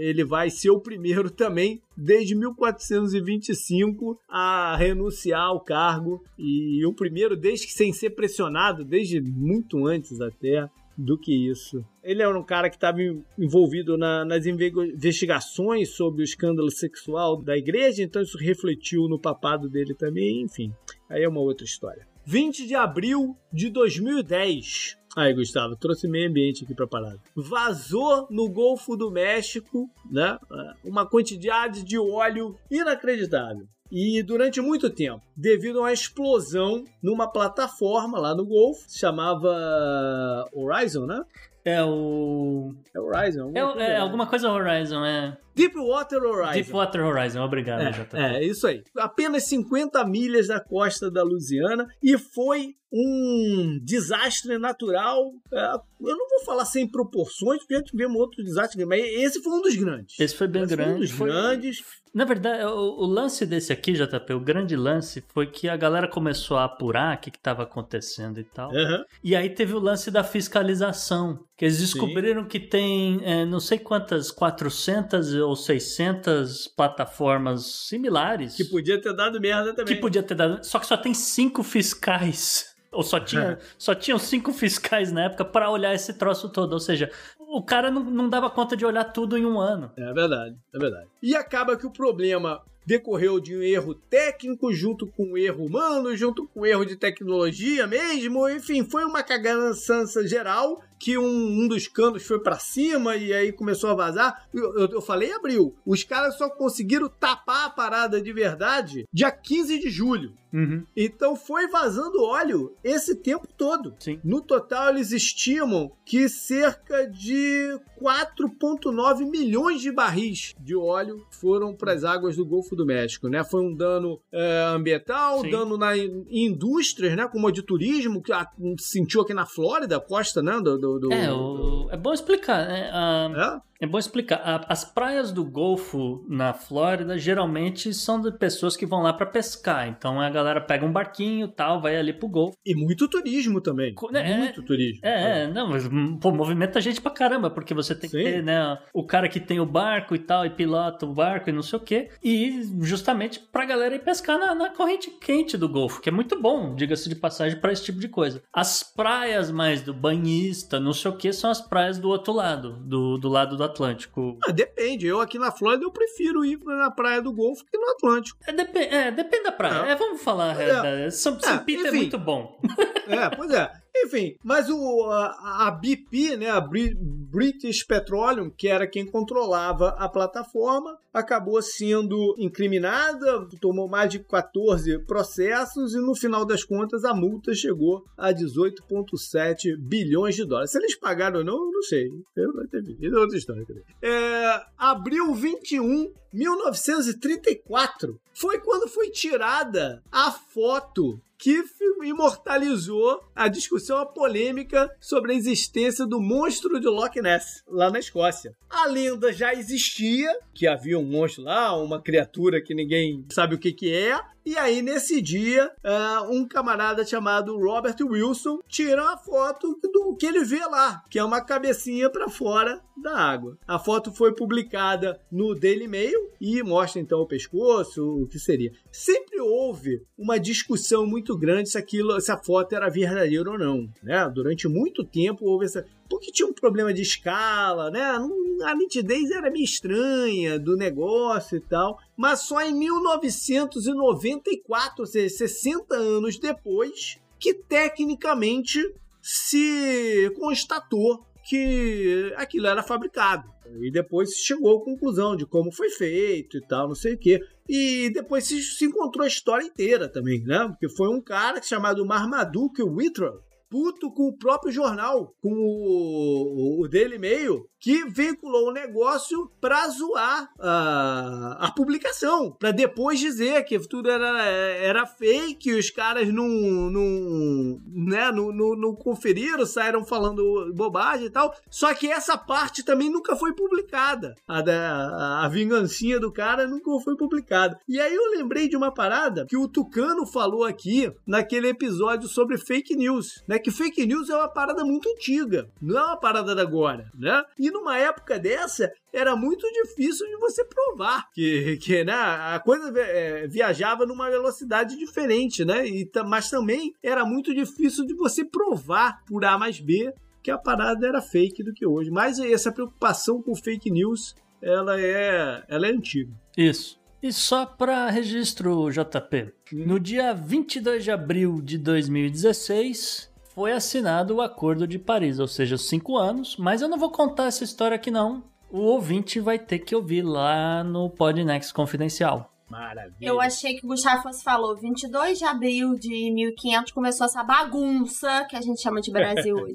ele 0.00 0.24
vai 0.24 0.50
ser 0.50 0.70
o 0.70 0.80
primeiro 0.80 1.30
também 1.30 1.80
desde 1.96 2.34
1425 2.34 4.18
a 4.28 4.74
renunciar 4.76 5.42
ao 5.42 5.60
cargo 5.60 6.22
e 6.38 6.84
o 6.86 6.94
primeiro 6.94 7.36
desde 7.36 7.66
que 7.66 7.72
sem 7.72 7.92
ser 7.92 8.10
pressionado, 8.10 8.84
desde 8.84 9.20
muito 9.20 9.86
antes 9.86 10.20
até 10.20 10.68
do 11.00 11.18
que 11.18 11.32
isso. 11.50 11.84
Ele 12.02 12.22
era 12.22 12.38
um 12.38 12.44
cara 12.44 12.68
que 12.68 12.76
estava 12.76 12.98
envolvido 13.38 13.96
na, 13.96 14.24
nas 14.24 14.44
investigações 14.46 15.90
sobre 15.90 16.22
o 16.22 16.24
escândalo 16.24 16.70
sexual 16.70 17.42
da 17.42 17.56
igreja, 17.56 18.02
então 18.02 18.20
isso 18.20 18.36
refletiu 18.36 19.08
no 19.08 19.18
papado 19.18 19.68
dele 19.68 19.94
também, 19.94 20.42
enfim. 20.42 20.72
Aí 21.08 21.22
é 21.22 21.28
uma 21.28 21.40
outra 21.40 21.64
história. 21.64 22.06
20 22.24 22.66
de 22.66 22.74
abril 22.74 23.36
de 23.52 23.70
2010. 23.70 24.98
Aí, 25.16 25.34
Gustavo, 25.34 25.74
trouxe 25.74 26.06
meio 26.06 26.28
ambiente 26.28 26.64
aqui 26.64 26.74
para 26.74 26.86
parada. 26.86 27.18
Vazou 27.34 28.28
no 28.30 28.48
Golfo 28.48 28.96
do 28.96 29.10
México, 29.10 29.90
né? 30.08 30.38
Uma 30.84 31.04
quantidade 31.08 31.82
de 31.82 31.98
óleo 31.98 32.56
inacreditável. 32.70 33.66
E 33.90 34.22
durante 34.22 34.60
muito 34.60 34.88
tempo, 34.88 35.22
devido 35.36 35.78
a 35.78 35.82
uma 35.82 35.92
explosão 35.92 36.84
numa 37.02 37.30
plataforma 37.30 38.18
lá 38.18 38.34
no 38.34 38.44
Golfo, 38.44 38.84
chamava 38.88 40.46
Horizon, 40.52 41.06
né? 41.06 41.24
É 41.64 41.82
o. 41.84 42.74
É 42.94 43.00
Horizon. 43.00 43.52
É, 43.54 43.60
é, 43.60 43.90
é, 43.92 43.96
alguma 43.98 44.26
coisa 44.26 44.50
Horizon, 44.50 45.04
é. 45.04 45.36
Deepwater 45.54 46.22
Horizon. 46.22 46.52
Deepwater 46.52 47.04
Horizon, 47.04 47.42
obrigado, 47.42 47.82
é, 47.82 47.90
JP. 47.90 48.16
É, 48.16 48.44
isso 48.44 48.66
aí. 48.66 48.82
Apenas 48.96 49.44
50 49.44 50.02
milhas 50.06 50.48
da 50.48 50.58
costa 50.58 51.10
da 51.10 51.22
Louisiana 51.22 51.86
e 52.02 52.16
foi 52.16 52.76
um 52.90 53.78
desastre 53.82 54.58
natural. 54.58 55.32
É, 55.52 55.74
eu 56.00 56.16
não 56.16 56.28
vou 56.28 56.44
falar 56.46 56.64
sem 56.64 56.90
proporções, 56.90 57.58
porque 57.58 57.74
já 57.74 57.82
tivemos 57.82 58.18
outro 58.18 58.42
desastre, 58.42 58.84
mas 58.86 59.02
esse 59.04 59.42
foi 59.42 59.52
um 59.52 59.60
dos 59.60 59.76
grandes. 59.76 60.18
Esse 60.18 60.34
foi 60.34 60.48
bem 60.48 60.62
esse 60.62 60.74
grande. 60.74 60.90
Foi 60.90 60.96
um 60.96 61.00
dos 61.00 61.10
foi... 61.10 61.28
grandes. 61.28 61.84
Na 62.12 62.24
verdade, 62.24 62.64
o, 62.64 63.04
o, 63.04 63.06
lance 63.06 63.46
desse 63.46 63.72
aqui, 63.72 63.92
JP, 63.92 64.32
o 64.34 64.40
grande 64.40 64.74
lance 64.74 65.22
foi 65.28 65.46
que 65.46 65.68
a 65.68 65.76
galera 65.76 66.08
começou 66.08 66.56
a 66.56 66.64
apurar 66.64 67.16
o 67.16 67.20
que 67.20 67.30
estava 67.30 67.62
acontecendo 67.62 68.40
e 68.40 68.44
tal. 68.44 68.70
Uhum. 68.70 69.04
E 69.22 69.36
aí 69.36 69.48
teve 69.48 69.74
o 69.74 69.78
lance 69.78 70.10
da 70.10 70.24
fiscalização, 70.24 71.44
que 71.56 71.64
eles 71.64 71.78
descobriram 71.78 72.42
Sim. 72.42 72.48
que 72.48 72.60
tem 72.60 73.20
é, 73.22 73.44
não 73.44 73.60
sei 73.60 73.78
quantas, 73.78 74.30
400 74.30 75.34
ou 75.34 75.54
600 75.54 76.68
plataformas 76.68 77.66
similares. 77.88 78.56
Que 78.56 78.64
podia 78.64 79.00
ter 79.00 79.14
dado 79.14 79.40
merda 79.40 79.74
também. 79.74 79.94
Que 79.94 80.00
podia 80.00 80.22
ter 80.22 80.34
dado, 80.34 80.64
só 80.64 80.78
que 80.78 80.86
só 80.86 80.96
tem 80.96 81.14
cinco 81.14 81.62
fiscais 81.62 82.69
ou 82.92 83.02
só 83.02 83.20
tinha, 83.20 83.52
é. 83.52 83.58
só 83.78 83.94
tinham 83.94 84.18
cinco 84.18 84.52
fiscais 84.54 85.12
na 85.12 85.24
época 85.24 85.44
para 85.44 85.70
olhar 85.70 85.94
esse 85.94 86.14
troço 86.14 86.48
todo. 86.48 86.72
Ou 86.72 86.80
seja, 86.80 87.10
o 87.38 87.62
cara 87.62 87.90
não, 87.90 88.02
não 88.02 88.28
dava 88.28 88.50
conta 88.50 88.76
de 88.76 88.84
olhar 88.84 89.04
tudo 89.04 89.36
em 89.36 89.46
um 89.46 89.58
ano. 89.60 89.92
É 89.96 90.12
verdade, 90.12 90.56
é 90.74 90.78
verdade. 90.78 91.08
E 91.22 91.34
acaba 91.34 91.76
que 91.76 91.86
o 91.86 91.92
problema 91.92 92.62
decorreu 92.86 93.38
de 93.38 93.56
um 93.56 93.62
erro 93.62 93.94
técnico, 93.94 94.72
junto 94.72 95.06
com 95.06 95.32
um 95.32 95.38
erro 95.38 95.64
humano, 95.64 96.16
junto 96.16 96.48
com 96.48 96.60
um 96.60 96.66
erro 96.66 96.84
de 96.84 96.96
tecnologia 96.96 97.86
mesmo. 97.86 98.48
Enfim, 98.48 98.84
foi 98.84 99.04
uma 99.04 99.22
cagança 99.22 100.04
geral 100.26 100.80
que 101.00 101.16
um, 101.18 101.62
um 101.62 101.66
dos 101.66 101.88
canos 101.88 102.22
foi 102.24 102.38
pra 102.40 102.58
cima 102.58 103.16
e 103.16 103.32
aí 103.32 103.50
começou 103.52 103.90
a 103.90 103.94
vazar. 103.94 104.46
Eu, 104.54 104.78
eu, 104.78 104.88
eu 104.88 105.00
falei 105.00 105.32
abril. 105.32 105.74
Os 105.84 106.04
caras 106.04 106.36
só 106.36 106.48
conseguiram 106.50 107.08
tapar 107.08 107.66
a 107.66 107.70
parada 107.70 108.20
de 108.20 108.32
verdade 108.32 109.04
dia 109.12 109.30
15 109.32 109.78
de 109.80 109.90
julho. 109.90 110.34
Uhum. 110.52 110.84
Então 110.96 111.36
foi 111.36 111.68
vazando 111.68 112.22
óleo 112.24 112.74
esse 112.82 113.14
tempo 113.14 113.46
todo. 113.56 113.94
Sim. 114.00 114.20
No 114.24 114.40
total, 114.42 114.90
eles 114.90 115.12
estimam 115.12 115.92
que 116.04 116.28
cerca 116.28 117.06
de 117.06 117.78
4,9 118.02 119.30
milhões 119.30 119.80
de 119.80 119.92
barris 119.92 120.54
de 120.58 120.74
óleo 120.76 121.24
foram 121.30 121.74
para 121.74 121.92
as 121.92 122.02
águas 122.04 122.36
do 122.36 122.44
Golfo 122.44 122.74
do 122.74 122.84
México, 122.84 123.28
né? 123.28 123.44
Foi 123.44 123.60
um 123.62 123.72
dano 123.74 124.20
é, 124.32 124.64
ambiental, 124.74 125.42
Sim. 125.42 125.50
dano 125.50 125.76
na 125.78 125.96
in- 125.96 126.26
indústrias, 126.28 127.14
né? 127.16 127.28
Como 127.28 127.46
a 127.46 127.52
de 127.52 127.62
turismo, 127.62 128.20
que 128.20 128.32
a- 128.32 128.48
sentiu 128.78 129.20
aqui 129.20 129.32
na 129.32 129.46
Flórida, 129.46 129.96
a 129.98 130.00
costa, 130.00 130.42
né? 130.42 130.60
Do, 130.60 130.76
do- 130.78 130.89
do- 130.98 131.12
É, 131.12 131.32
o- 131.32 131.88
é 131.90 131.96
bom 131.96 132.12
explicar, 132.12 132.66
né? 132.66 132.90
A- 132.92 133.60
É? 133.80 133.86
Bom 133.86 133.98
explicar. 133.98 134.36
A- 134.44 134.66
As 134.68 134.84
praias 134.84 135.32
do 135.32 135.44
Golfo 135.44 136.24
na 136.28 136.52
Flórida 136.52 137.18
geralmente 137.18 137.92
são 137.94 138.20
de 138.20 138.30
pessoas 138.32 138.76
que 138.76 138.86
vão 138.86 139.02
lá 139.02 139.12
pra 139.12 139.26
pescar. 139.26 139.88
Então 139.88 140.20
a 140.20 140.28
galera 140.30 140.60
pega 140.60 140.84
um 140.86 140.92
barquinho 140.92 141.48
tal, 141.48 141.80
vai 141.80 141.96
ali 141.96 142.12
pro 142.12 142.28
Golfo. 142.28 142.56
E 142.64 142.74
muito 142.74 143.08
turismo 143.08 143.60
também. 143.60 143.94
É, 144.14 144.36
muito 144.38 144.62
turismo. 144.62 145.00
É, 145.02 145.42
é, 145.42 145.46
não, 145.48 145.68
mas 145.68 145.88
pô, 146.20 146.30
movimenta 146.32 146.80
gente 146.80 147.00
pra 147.00 147.10
caramba, 147.10 147.50
porque 147.50 147.74
você 147.74 147.94
tem 147.94 148.08
que 148.10 148.16
Sim. 148.18 148.24
ter, 148.24 148.42
né, 148.42 148.78
o 148.94 149.04
cara 149.04 149.28
que 149.28 149.40
tem 149.40 149.60
o 149.60 149.66
barco 149.66 150.14
e 150.14 150.18
tal, 150.18 150.44
e 150.46 150.50
pilota 150.50 151.06
o 151.06 151.14
barco 151.14 151.48
e 151.50 151.52
não 151.52 151.62
sei 151.62 151.78
o 151.78 151.82
quê. 151.82 152.10
E 152.22 152.62
justamente 152.80 153.40
pra 153.40 153.64
galera 153.64 153.94
ir 153.94 154.00
pescar 154.04 154.38
na, 154.38 154.54
na 154.54 154.70
corrente 154.70 155.10
quente 155.10 155.56
do 155.56 155.68
Golfo, 155.68 156.00
que 156.00 156.08
é 156.08 156.12
muito 156.12 156.40
bom, 156.40 156.74
diga-se 156.74 157.08
de 157.08 157.16
passagem, 157.16 157.58
pra 157.60 157.72
esse 157.72 157.84
tipo 157.84 157.98
de 158.00 158.08
coisa. 158.08 158.42
As 158.52 158.82
praias 158.82 159.50
mais 159.50 159.82
do 159.82 159.92
banhista, 159.94 160.78
não 160.78 160.92
sei 160.92 161.10
o 161.10 161.16
que, 161.16 161.32
são 161.32 161.50
as 161.50 161.60
praias 161.60 161.98
do 161.98 162.08
outro 162.08 162.32
lado, 162.32 162.72
do, 162.84 163.16
do 163.18 163.28
lado 163.28 163.56
do 163.56 163.69
Atlântico. 163.70 164.38
Ah, 164.46 164.52
depende. 164.52 165.06
Eu 165.06 165.20
aqui 165.20 165.38
na 165.38 165.50
Flórida 165.50 165.84
eu 165.84 165.90
prefiro 165.90 166.44
ir 166.44 166.58
na 166.64 166.90
praia 166.90 167.20
do 167.22 167.32
Golfo 167.32 167.64
que 167.64 167.76
no 167.78 167.88
Atlântico. 167.90 168.38
É, 168.46 168.94
é, 168.96 169.10
depende 169.10 169.44
da 169.44 169.52
praia. 169.52 169.88
É. 169.88 169.92
É, 169.92 169.96
vamos 169.96 170.22
falar 170.22 170.60
É. 170.60 171.10
São, 171.10 171.38
São 171.40 171.54
É, 171.54 171.58
Pita 171.58 171.84
é 171.84 171.88
enfim. 171.88 171.96
muito 171.98 172.18
bom. 172.18 172.60
É, 173.10 173.28
pois 173.34 173.50
é. 173.50 173.72
Enfim, 173.96 174.36
mas 174.42 174.68
o, 174.70 175.04
a, 175.04 175.66
a 175.66 175.70
BP, 175.70 176.36
né, 176.36 176.48
a 176.48 176.60
Bri- 176.60 176.96
British 176.98 177.84
Petroleum, 177.84 178.48
que 178.50 178.68
era 178.68 178.86
quem 178.86 179.04
controlava 179.04 179.90
a 179.98 180.08
plataforma, 180.08 180.96
acabou 181.12 181.60
sendo 181.60 182.34
incriminada, 182.38 183.46
tomou 183.60 183.88
mais 183.88 184.10
de 184.10 184.20
14 184.20 184.98
processos 185.06 185.92
e 185.94 185.98
no 185.98 186.14
final 186.14 186.44
das 186.44 186.64
contas 186.64 187.04
a 187.04 187.12
multa 187.12 187.52
chegou 187.52 188.04
a 188.16 188.32
18,7 188.32 189.76
bilhões 189.78 190.34
de 190.36 190.44
dólares. 190.44 190.70
Se 190.70 190.78
eles 190.78 190.96
pagaram 190.98 191.40
ou 191.40 191.44
não, 191.44 191.70
não 191.70 191.82
sei. 191.82 192.08
Eu 192.36 192.52
não. 192.52 192.64
Isso 193.00 193.16
é 193.16 193.20
outra 193.20 193.36
história. 193.36 193.66
É, 194.02 194.62
abril 194.78 195.34
21, 195.34 196.12
1934, 196.32 198.18
foi 198.32 198.58
quando 198.60 198.88
foi 198.88 199.10
tirada 199.10 200.02
a 200.10 200.30
foto 200.30 201.20
que 201.40 201.64
imortalizou 202.04 203.20
a 203.34 203.48
discussão, 203.48 203.98
a 203.98 204.06
polêmica 204.06 204.94
sobre 205.00 205.32
a 205.32 205.34
existência 205.34 206.06
do 206.06 206.20
monstro 206.20 206.78
de 206.78 206.86
Loch 206.86 207.20
Ness, 207.20 207.62
lá 207.66 207.90
na 207.90 207.98
Escócia. 207.98 208.54
A 208.68 208.86
lenda 208.86 209.32
já 209.32 209.54
existia, 209.54 210.38
que 210.54 210.66
havia 210.66 210.98
um 210.98 211.04
monstro 211.04 211.42
lá, 211.42 211.74
uma 211.76 212.00
criatura 212.00 212.62
que 212.62 212.74
ninguém 212.74 213.24
sabe 213.30 213.54
o 213.54 213.58
que, 213.58 213.72
que 213.72 213.92
é. 213.92 214.20
E 214.50 214.58
aí, 214.58 214.82
nesse 214.82 215.22
dia, 215.22 215.70
ah, 215.84 216.26
um 216.28 216.44
camarada 216.44 217.06
chamado 217.06 217.56
Robert 217.56 217.94
Wilson 218.02 218.58
tira 218.66 219.00
uma 219.00 219.16
foto 219.16 219.78
do 219.80 220.16
que 220.16 220.26
ele 220.26 220.42
vê 220.42 220.58
lá, 220.66 221.04
que 221.08 221.20
é 221.20 221.24
uma 221.24 221.40
cabecinha 221.40 222.10
para 222.10 222.28
fora 222.28 222.80
da 223.00 223.16
água. 223.16 223.56
A 223.64 223.78
foto 223.78 224.10
foi 224.12 224.34
publicada 224.34 225.20
no 225.30 225.54
Daily 225.54 225.86
Mail 225.86 226.30
e 226.40 226.64
mostra 226.64 227.00
então 227.00 227.20
o 227.20 227.28
pescoço, 227.28 228.04
o 228.04 228.26
que 228.26 228.40
seria. 228.40 228.72
Sempre 228.90 229.40
houve 229.40 230.02
uma 230.18 230.36
discussão 230.36 231.06
muito 231.06 231.38
grande 231.38 231.70
se 231.70 231.78
aquilo, 231.78 232.20
se 232.20 232.32
a 232.32 232.36
foto 232.36 232.74
era 232.74 232.90
verdadeira 232.90 233.52
ou 233.52 233.56
não, 233.56 233.88
né? 234.02 234.28
Durante 234.34 234.66
muito 234.66 235.04
tempo 235.04 235.44
houve 235.44 235.66
essa 235.66 235.86
porque 236.10 236.30
tinha 236.32 236.48
um 236.48 236.52
problema 236.52 236.92
de 236.92 237.02
escala, 237.02 237.88
né? 237.88 238.18
A 238.64 238.74
nitidez 238.74 239.30
era 239.30 239.48
meio 239.48 239.64
estranha 239.64 240.58
do 240.58 240.76
negócio 240.76 241.56
e 241.56 241.60
tal. 241.60 242.00
Mas 242.16 242.40
só 242.40 242.60
em 242.60 242.74
1994, 242.74 245.02
ou 245.02 245.06
seja, 245.06 245.36
60 245.36 245.94
anos 245.94 246.36
depois, 246.36 247.20
que 247.38 247.54
tecnicamente 247.54 248.92
se 249.22 250.34
constatou 250.36 251.24
que 251.44 252.34
aquilo 252.36 252.66
era 252.66 252.82
fabricado. 252.82 253.48
E 253.80 253.88
depois 253.90 254.34
se 254.34 254.44
chegou 254.44 254.78
à 254.78 254.84
conclusão 254.84 255.36
de 255.36 255.46
como 255.46 255.70
foi 255.70 255.90
feito 255.90 256.56
e 256.56 256.60
tal, 256.60 256.88
não 256.88 256.96
sei 256.96 257.14
o 257.14 257.18
quê. 257.18 257.40
E 257.68 258.10
depois 258.12 258.44
se, 258.44 258.84
encontrou 258.84 259.24
a 259.24 259.28
história 259.28 259.64
inteira 259.64 260.08
também, 260.08 260.42
né? 260.42 260.66
Porque 260.68 260.88
foi 260.88 261.08
um 261.08 261.20
cara 261.20 261.62
chamado 261.62 262.04
Marmaduke 262.04 262.82
Whittle, 262.82 263.40
puto 263.70 264.10
com 264.12 264.24
o 264.24 264.36
próprio 264.36 264.72
jornal, 264.72 265.32
com 265.40 265.52
o, 265.52 266.82
o 266.82 266.88
Daily 266.88 267.18
Mail, 267.18 267.64
que 267.78 268.04
veiculou 268.04 268.68
o 268.68 268.72
negócio 268.72 269.50
pra 269.60 269.88
zoar 269.88 270.50
a, 270.58 271.56
a 271.60 271.72
publicação, 271.72 272.54
pra 272.58 272.72
depois 272.72 273.18
dizer 273.18 273.64
que 273.64 273.78
tudo 273.88 274.10
era, 274.10 274.42
era 274.44 275.06
fake, 275.06 275.72
os 275.72 275.88
caras 275.90 276.28
não, 276.28 276.46
não, 276.46 277.80
né, 277.86 278.30
não, 278.32 278.52
não, 278.52 278.76
não 278.76 278.94
conferiram, 278.94 279.64
saíram 279.64 280.04
falando 280.04 280.72
bobagem 280.74 281.26
e 281.26 281.30
tal. 281.30 281.54
Só 281.70 281.94
que 281.94 282.10
essa 282.10 282.36
parte 282.36 282.84
também 282.84 283.08
nunca 283.08 283.36
foi 283.36 283.54
publicada. 283.54 284.34
A, 284.46 284.58
a, 284.58 285.46
a 285.46 285.48
vingancinha 285.48 286.18
do 286.18 286.32
cara 286.32 286.66
nunca 286.66 286.90
foi 287.02 287.16
publicada. 287.16 287.78
E 287.88 288.00
aí 288.00 288.14
eu 288.14 288.30
lembrei 288.32 288.68
de 288.68 288.76
uma 288.76 288.92
parada 288.92 289.46
que 289.48 289.56
o 289.56 289.68
Tucano 289.68 290.26
falou 290.26 290.64
aqui 290.64 291.10
naquele 291.26 291.68
episódio 291.68 292.28
sobre 292.28 292.58
fake 292.58 292.96
news, 292.96 293.42
né? 293.46 293.59
Que 293.60 293.70
fake 293.70 294.06
news 294.06 294.28
é 294.30 294.36
uma 294.36 294.48
parada 294.48 294.84
muito 294.84 295.08
antiga, 295.08 295.70
não 295.80 295.98
é 295.98 296.04
uma 296.04 296.16
parada 296.16 296.54
da 296.54 296.64
agora, 296.70 297.10
né? 297.18 297.42
E 297.58 297.70
numa 297.70 297.98
época 297.98 298.38
dessa, 298.38 298.92
era 299.12 299.34
muito 299.34 299.66
difícil 299.72 300.26
de 300.28 300.36
você 300.36 300.64
provar 300.64 301.28
que, 301.32 301.76
que 301.78 302.04
né, 302.04 302.12
a 302.12 302.60
coisa 302.64 302.92
é, 303.00 303.48
viajava 303.48 304.06
numa 304.06 304.30
velocidade 304.30 304.96
diferente, 304.96 305.64
né? 305.64 305.86
E, 305.86 306.08
mas 306.26 306.48
também 306.48 306.94
era 307.02 307.24
muito 307.24 307.52
difícil 307.52 308.06
de 308.06 308.14
você 308.14 308.44
provar 308.44 309.24
por 309.26 309.44
A 309.44 309.58
mais 309.58 309.80
B 309.80 310.14
que 310.42 310.50
a 310.50 310.56
parada 310.56 311.06
era 311.06 311.20
fake 311.20 311.64
do 311.64 311.74
que 311.74 311.84
hoje. 311.84 312.10
Mas 312.10 312.38
essa 312.38 312.72
preocupação 312.72 313.42
com 313.42 313.54
fake 313.54 313.90
news, 313.90 314.34
ela 314.62 314.98
é, 314.98 315.64
ela 315.68 315.86
é 315.86 315.90
antiga. 315.90 316.32
Isso. 316.56 317.00
E 317.22 317.32
só 317.32 317.66
para 317.66 318.08
registro, 318.08 318.88
JP, 318.90 319.52
no 319.72 320.00
dia 320.00 320.32
22 320.32 321.04
de 321.04 321.10
abril 321.10 321.60
de 321.60 321.76
2016 321.76 323.29
foi 323.54 323.72
assinado 323.72 324.36
o 324.36 324.40
Acordo 324.40 324.86
de 324.86 324.98
Paris, 324.98 325.38
ou 325.38 325.46
seja, 325.48 325.76
cinco 325.76 326.16
anos, 326.16 326.56
mas 326.56 326.82
eu 326.82 326.88
não 326.88 326.98
vou 326.98 327.10
contar 327.10 327.46
essa 327.46 327.64
história 327.64 327.94
aqui 327.94 328.10
não. 328.10 328.42
O 328.70 328.78
ouvinte 328.78 329.40
vai 329.40 329.58
ter 329.58 329.80
que 329.80 329.94
ouvir 329.94 330.22
lá 330.22 330.84
no 330.84 331.10
Podnext 331.10 331.74
Confidencial. 331.74 332.50
Maravilha. 332.68 333.16
Eu 333.28 333.40
achei 333.40 333.74
que 333.74 333.84
o 333.84 333.88
Gustavo 333.88 334.22
fosse 334.22 334.44
falou 334.44 334.76
22 334.78 335.38
de 335.38 335.44
abril 335.44 335.94
de 335.96 336.30
1500 336.30 336.92
começou 336.92 337.26
essa 337.26 337.42
bagunça 337.42 338.46
que 338.48 338.54
a 338.54 338.60
gente 338.60 338.80
chama 338.80 339.00
de 339.00 339.10
Brasil 339.10 339.56
hoje. 339.58 339.74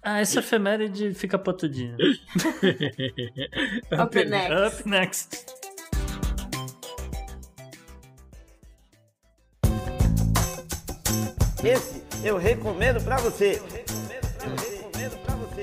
Ah, 0.00 0.20
essa 0.20 0.38
efeméride 0.38 1.12
fica 1.12 1.36
pra 1.36 1.52
outro 1.52 1.68
dia. 1.68 1.96
Up 4.00 4.24
next. 4.24 4.78
Up 4.78 4.88
next. 4.88 5.46
Esse 11.64 12.05
eu 12.24 12.36
recomendo 12.36 13.02
pra 13.02 13.16
você. 13.18 13.60
Eu 14.42 14.50
recomendo 14.56 15.18
pra 15.24 15.34
você. 15.36 15.62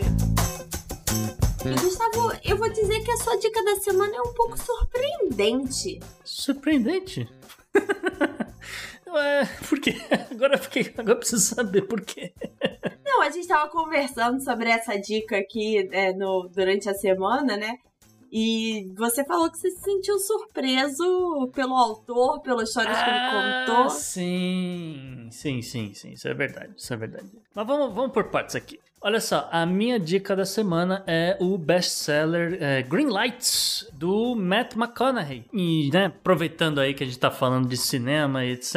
E 1.66 1.82
Gustavo, 1.82 2.32
eu 2.44 2.58
vou 2.58 2.70
dizer 2.70 3.00
que 3.04 3.12
a 3.12 3.18
sua 3.18 3.38
dica 3.38 3.64
da 3.64 3.76
semana 3.78 4.16
é 4.16 4.22
um 4.22 4.34
pouco 4.34 4.58
surpreendente. 4.58 6.00
Surpreendente? 6.24 7.30
Ué, 9.08 9.46
por 9.70 9.80
quê? 9.80 9.96
Agora, 10.32 10.56
eu 10.56 10.60
fiquei, 10.60 10.94
agora 10.98 11.18
preciso 11.18 11.56
saber 11.56 11.84
por 11.84 12.02
quê. 12.02 12.34
Não, 13.06 13.22
a 13.22 13.30
gente 13.30 13.48
tava 13.48 13.70
conversando 13.70 14.42
sobre 14.44 14.70
essa 14.70 14.98
dica 14.98 15.38
aqui 15.38 15.88
é, 15.92 16.14
no, 16.14 16.50
durante 16.54 16.90
a 16.90 16.96
semana, 16.96 17.56
né? 17.56 17.78
E 18.36 18.92
você 18.98 19.24
falou 19.24 19.48
que 19.52 19.60
você 19.60 19.70
se 19.70 19.82
sentiu 19.82 20.18
surpreso 20.18 21.52
pelo 21.54 21.76
autor, 21.76 22.42
pelas 22.42 22.70
histórias 22.70 22.98
que 22.98 23.10
ele 23.10 23.20
Ah, 23.20 23.66
contou. 23.68 23.90
sim, 23.92 25.28
sim, 25.32 25.62
sim, 25.62 25.94
sim, 25.94 26.14
isso 26.14 26.28
é 26.28 26.34
verdade, 26.34 26.72
isso 26.76 26.92
é 26.94 26.98
verdade. 26.98 27.28
Mas 27.54 27.68
vamos, 27.68 27.94
vamos 27.94 28.12
por 28.12 28.26
partes 28.26 28.56
aqui. 28.56 28.80
Olha 29.06 29.20
só, 29.20 29.50
a 29.52 29.66
minha 29.66 30.00
dica 30.00 30.34
da 30.34 30.46
semana 30.46 31.04
é 31.06 31.38
o 31.42 31.58
best-seller 31.58 32.58
é, 32.62 32.82
Green 32.82 33.08
Lights, 33.10 33.86
do 33.94 34.34
Matt 34.34 34.76
McConaughey. 34.78 35.44
E, 35.54 35.90
né, 35.92 36.06
aproveitando 36.06 36.80
aí 36.80 36.94
que 36.94 37.04
a 37.04 37.06
gente 37.06 37.20
tá 37.20 37.30
falando 37.30 37.68
de 37.68 37.76
cinema 37.76 38.46
e 38.46 38.52
etc, 38.54 38.76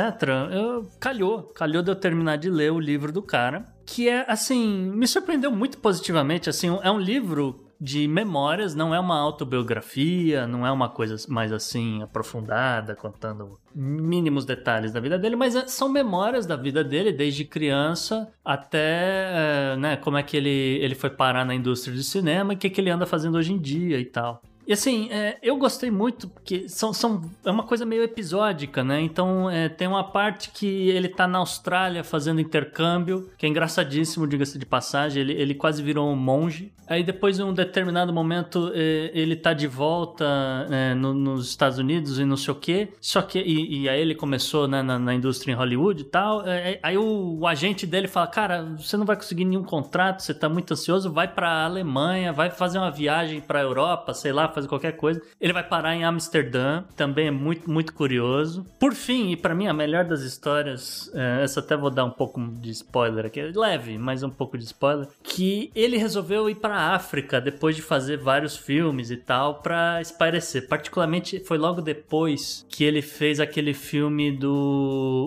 eu, 0.52 0.90
calhou, 0.98 1.44
calhou 1.44 1.80
de 1.80 1.90
eu 1.92 1.94
terminar 1.96 2.36
de 2.38 2.50
ler 2.50 2.72
o 2.72 2.80
livro 2.80 3.12
do 3.12 3.22
cara. 3.22 3.64
que 3.86 4.08
é, 4.08 4.24
assim, 4.28 4.66
me 4.90 5.06
surpreendeu 5.06 5.52
muito 5.52 5.78
positivamente. 5.78 6.50
Assim, 6.50 6.76
é 6.82 6.90
um 6.90 6.98
livro 6.98 7.64
de 7.80 8.08
memórias, 8.08 8.74
não 8.74 8.94
é 8.94 9.00
uma 9.00 9.18
autobiografia, 9.18 10.46
não 10.46 10.66
é 10.66 10.70
uma 10.70 10.88
coisa 10.88 11.16
mais 11.28 11.52
assim 11.52 12.02
aprofundada, 12.02 12.94
contando 12.94 13.58
mínimos 13.74 14.44
detalhes 14.44 14.92
da 14.92 15.00
vida 15.00 15.18
dele, 15.18 15.36
mas 15.36 15.54
é, 15.54 15.66
são 15.66 15.88
memórias 15.88 16.46
da 16.46 16.56
vida 16.56 16.82
dele 16.82 17.12
desde 17.12 17.44
criança 17.44 18.32
até 18.44 19.72
é, 19.72 19.76
né, 19.76 19.96
como 19.96 20.16
é 20.16 20.22
que 20.22 20.36
ele, 20.36 20.48
ele 20.48 20.94
foi 20.94 21.10
parar 21.10 21.44
na 21.44 21.54
indústria 21.54 21.94
de 21.94 22.02
cinema 22.02 22.52
e 22.52 22.56
o 22.56 22.58
que, 22.58 22.70
que 22.70 22.80
ele 22.80 22.90
anda 22.90 23.06
fazendo 23.06 23.36
hoje 23.36 23.52
em 23.52 23.58
dia 23.58 23.98
e 23.98 24.04
tal. 24.04 24.42
E 24.66 24.72
assim, 24.72 25.08
é, 25.10 25.38
eu 25.42 25.56
gostei 25.56 25.90
muito 25.90 26.28
porque 26.28 26.68
são, 26.68 26.92
são, 26.92 27.22
é 27.44 27.50
uma 27.50 27.62
coisa 27.62 27.86
meio 27.86 28.02
episódica, 28.02 28.82
né? 28.82 29.00
Então 29.00 29.48
é, 29.48 29.68
tem 29.68 29.86
uma 29.86 30.02
parte 30.02 30.50
que 30.50 30.88
ele 30.88 31.08
tá 31.08 31.26
na 31.26 31.38
Austrália 31.38 32.02
fazendo 32.02 32.40
intercâmbio, 32.40 33.30
que 33.38 33.46
é 33.46 33.48
engraçadíssimo, 33.48 34.26
diga-se 34.26 34.58
de 34.58 34.66
passagem. 34.66 35.22
Ele, 35.22 35.32
ele 35.34 35.54
quase 35.54 35.82
virou 35.82 36.10
um 36.10 36.16
monge. 36.16 36.72
Aí 36.88 37.02
depois, 37.02 37.38
em 37.38 37.42
um 37.42 37.52
determinado 37.52 38.12
momento, 38.12 38.70
é, 38.72 39.10
ele 39.12 39.34
tá 39.34 39.52
de 39.52 39.66
volta 39.66 40.24
é, 40.70 40.94
no, 40.94 41.12
nos 41.12 41.48
Estados 41.48 41.78
Unidos 41.78 42.18
e 42.18 42.24
não 42.24 42.36
sei 42.36 42.52
o 42.52 42.56
quê. 42.56 42.88
Só 43.00 43.20
que, 43.22 43.40
e, 43.40 43.82
e 43.82 43.88
aí 43.88 44.00
ele 44.00 44.14
começou 44.14 44.68
né, 44.68 44.82
na, 44.82 44.98
na, 44.98 45.14
indústria 45.14 45.52
em 45.52 45.56
Hollywood 45.56 46.02
e 46.02 46.04
tal. 46.04 46.46
É, 46.46 46.72
é, 46.72 46.80
aí 46.82 46.96
o, 46.96 47.38
o, 47.40 47.46
agente 47.46 47.86
dele 47.86 48.06
fala: 48.06 48.28
Cara, 48.28 48.62
você 48.62 48.96
não 48.96 49.04
vai 49.04 49.16
conseguir 49.16 49.44
nenhum 49.44 49.64
contrato, 49.64 50.22
você 50.22 50.32
tá 50.32 50.48
muito 50.48 50.72
ansioso, 50.72 51.12
vai 51.12 51.26
pra 51.26 51.64
Alemanha, 51.64 52.32
vai 52.32 52.50
fazer 52.50 52.78
uma 52.78 52.90
viagem 52.90 53.40
pra 53.40 53.60
Europa, 53.60 54.14
sei 54.14 54.32
lá 54.32 54.46
fazer 54.56 54.68
qualquer 54.68 54.92
coisa. 54.92 55.20
Ele 55.38 55.52
vai 55.52 55.62
parar 55.62 55.94
em 55.94 56.04
Amsterdã, 56.04 56.82
também 56.96 57.28
é 57.28 57.30
muito, 57.30 57.70
muito 57.70 57.92
curioso. 57.92 58.66
Por 58.80 58.94
fim, 58.94 59.30
e 59.30 59.36
para 59.36 59.54
mim 59.54 59.66
a 59.66 59.74
melhor 59.74 60.04
das 60.04 60.22
histórias, 60.22 61.10
é, 61.14 61.44
essa 61.44 61.60
até 61.60 61.76
vou 61.76 61.90
dar 61.90 62.04
um 62.04 62.10
pouco 62.10 62.40
de 62.40 62.70
spoiler 62.70 63.26
aqui, 63.26 63.42
leve, 63.54 63.98
mas 63.98 64.22
um 64.22 64.30
pouco 64.30 64.56
de 64.56 64.64
spoiler, 64.64 65.08
que 65.22 65.70
ele 65.74 65.98
resolveu 65.98 66.48
ir 66.48 66.56
para 66.56 66.94
África 66.94 67.40
depois 67.40 67.76
de 67.76 67.82
fazer 67.82 68.16
vários 68.16 68.56
filmes 68.56 69.10
e 69.10 69.16
tal 69.16 69.56
para 69.60 70.00
espairecer. 70.00 70.66
Particularmente 70.68 71.40
foi 71.40 71.58
logo 71.58 71.82
depois 71.82 72.66
que 72.68 72.82
ele 72.82 73.02
fez 73.02 73.40
aquele 73.40 73.74
filme 73.74 74.32
do 74.32 74.56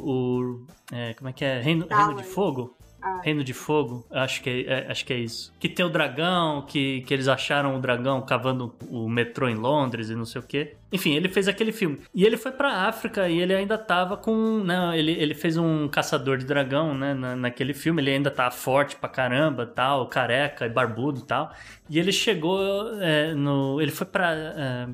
o, 0.03 0.65
é, 0.91 1.13
como 1.13 1.29
é 1.29 1.33
que 1.33 1.45
é? 1.45 1.59
Reino, 1.59 1.87
Reino 1.87 2.15
de 2.15 2.23
Fogo? 2.23 2.75
Ah. 3.01 3.21
Reino 3.23 3.43
de 3.43 3.53
Fogo, 3.53 4.05
acho 4.11 4.41
que 4.41 4.49
é, 4.49 4.63
é, 4.65 4.91
acho 4.91 5.05
que 5.05 5.13
é 5.13 5.17
isso. 5.17 5.53
Que 5.59 5.69
tem 5.69 5.85
o 5.85 5.89
dragão, 5.89 6.63
que, 6.63 7.01
que 7.01 7.13
eles 7.13 7.27
acharam 7.27 7.75
o 7.75 7.79
dragão 7.79 8.21
cavando 8.21 8.75
o 8.89 9.07
metrô 9.07 9.47
em 9.47 9.55
Londres 9.55 10.09
e 10.09 10.15
não 10.15 10.25
sei 10.25 10.41
o 10.41 10.43
quê. 10.43 10.75
Enfim, 10.91 11.13
ele 11.13 11.29
fez 11.29 11.47
aquele 11.47 11.71
filme. 11.71 11.99
E 12.13 12.25
ele 12.25 12.35
foi 12.35 12.51
pra 12.51 12.87
África 12.87 13.29
e 13.29 13.39
ele 13.39 13.53
ainda 13.53 13.77
tava 13.77 14.17
com. 14.17 14.63
Né, 14.63 14.97
ele, 14.97 15.11
ele 15.11 15.33
fez 15.33 15.55
um 15.55 15.87
caçador 15.87 16.37
de 16.37 16.45
dragão, 16.45 16.93
né? 16.93 17.13
Na, 17.13 17.35
naquele 17.35 17.73
filme. 17.73 18.01
Ele 18.01 18.11
ainda 18.11 18.31
tá 18.31 18.49
forte 18.49 18.95
pra 18.95 19.07
caramba, 19.07 19.65
tal, 19.65 20.07
careca 20.07 20.65
e 20.65 20.69
barbudo 20.69 21.19
e 21.19 21.25
tal. 21.25 21.51
E 21.89 21.99
ele 21.99 22.11
chegou 22.11 22.93
é, 23.01 23.33
no. 23.33 23.79
Ele 23.79 23.91
foi 23.91 24.07
pra. 24.07 24.33
É, 24.33 24.87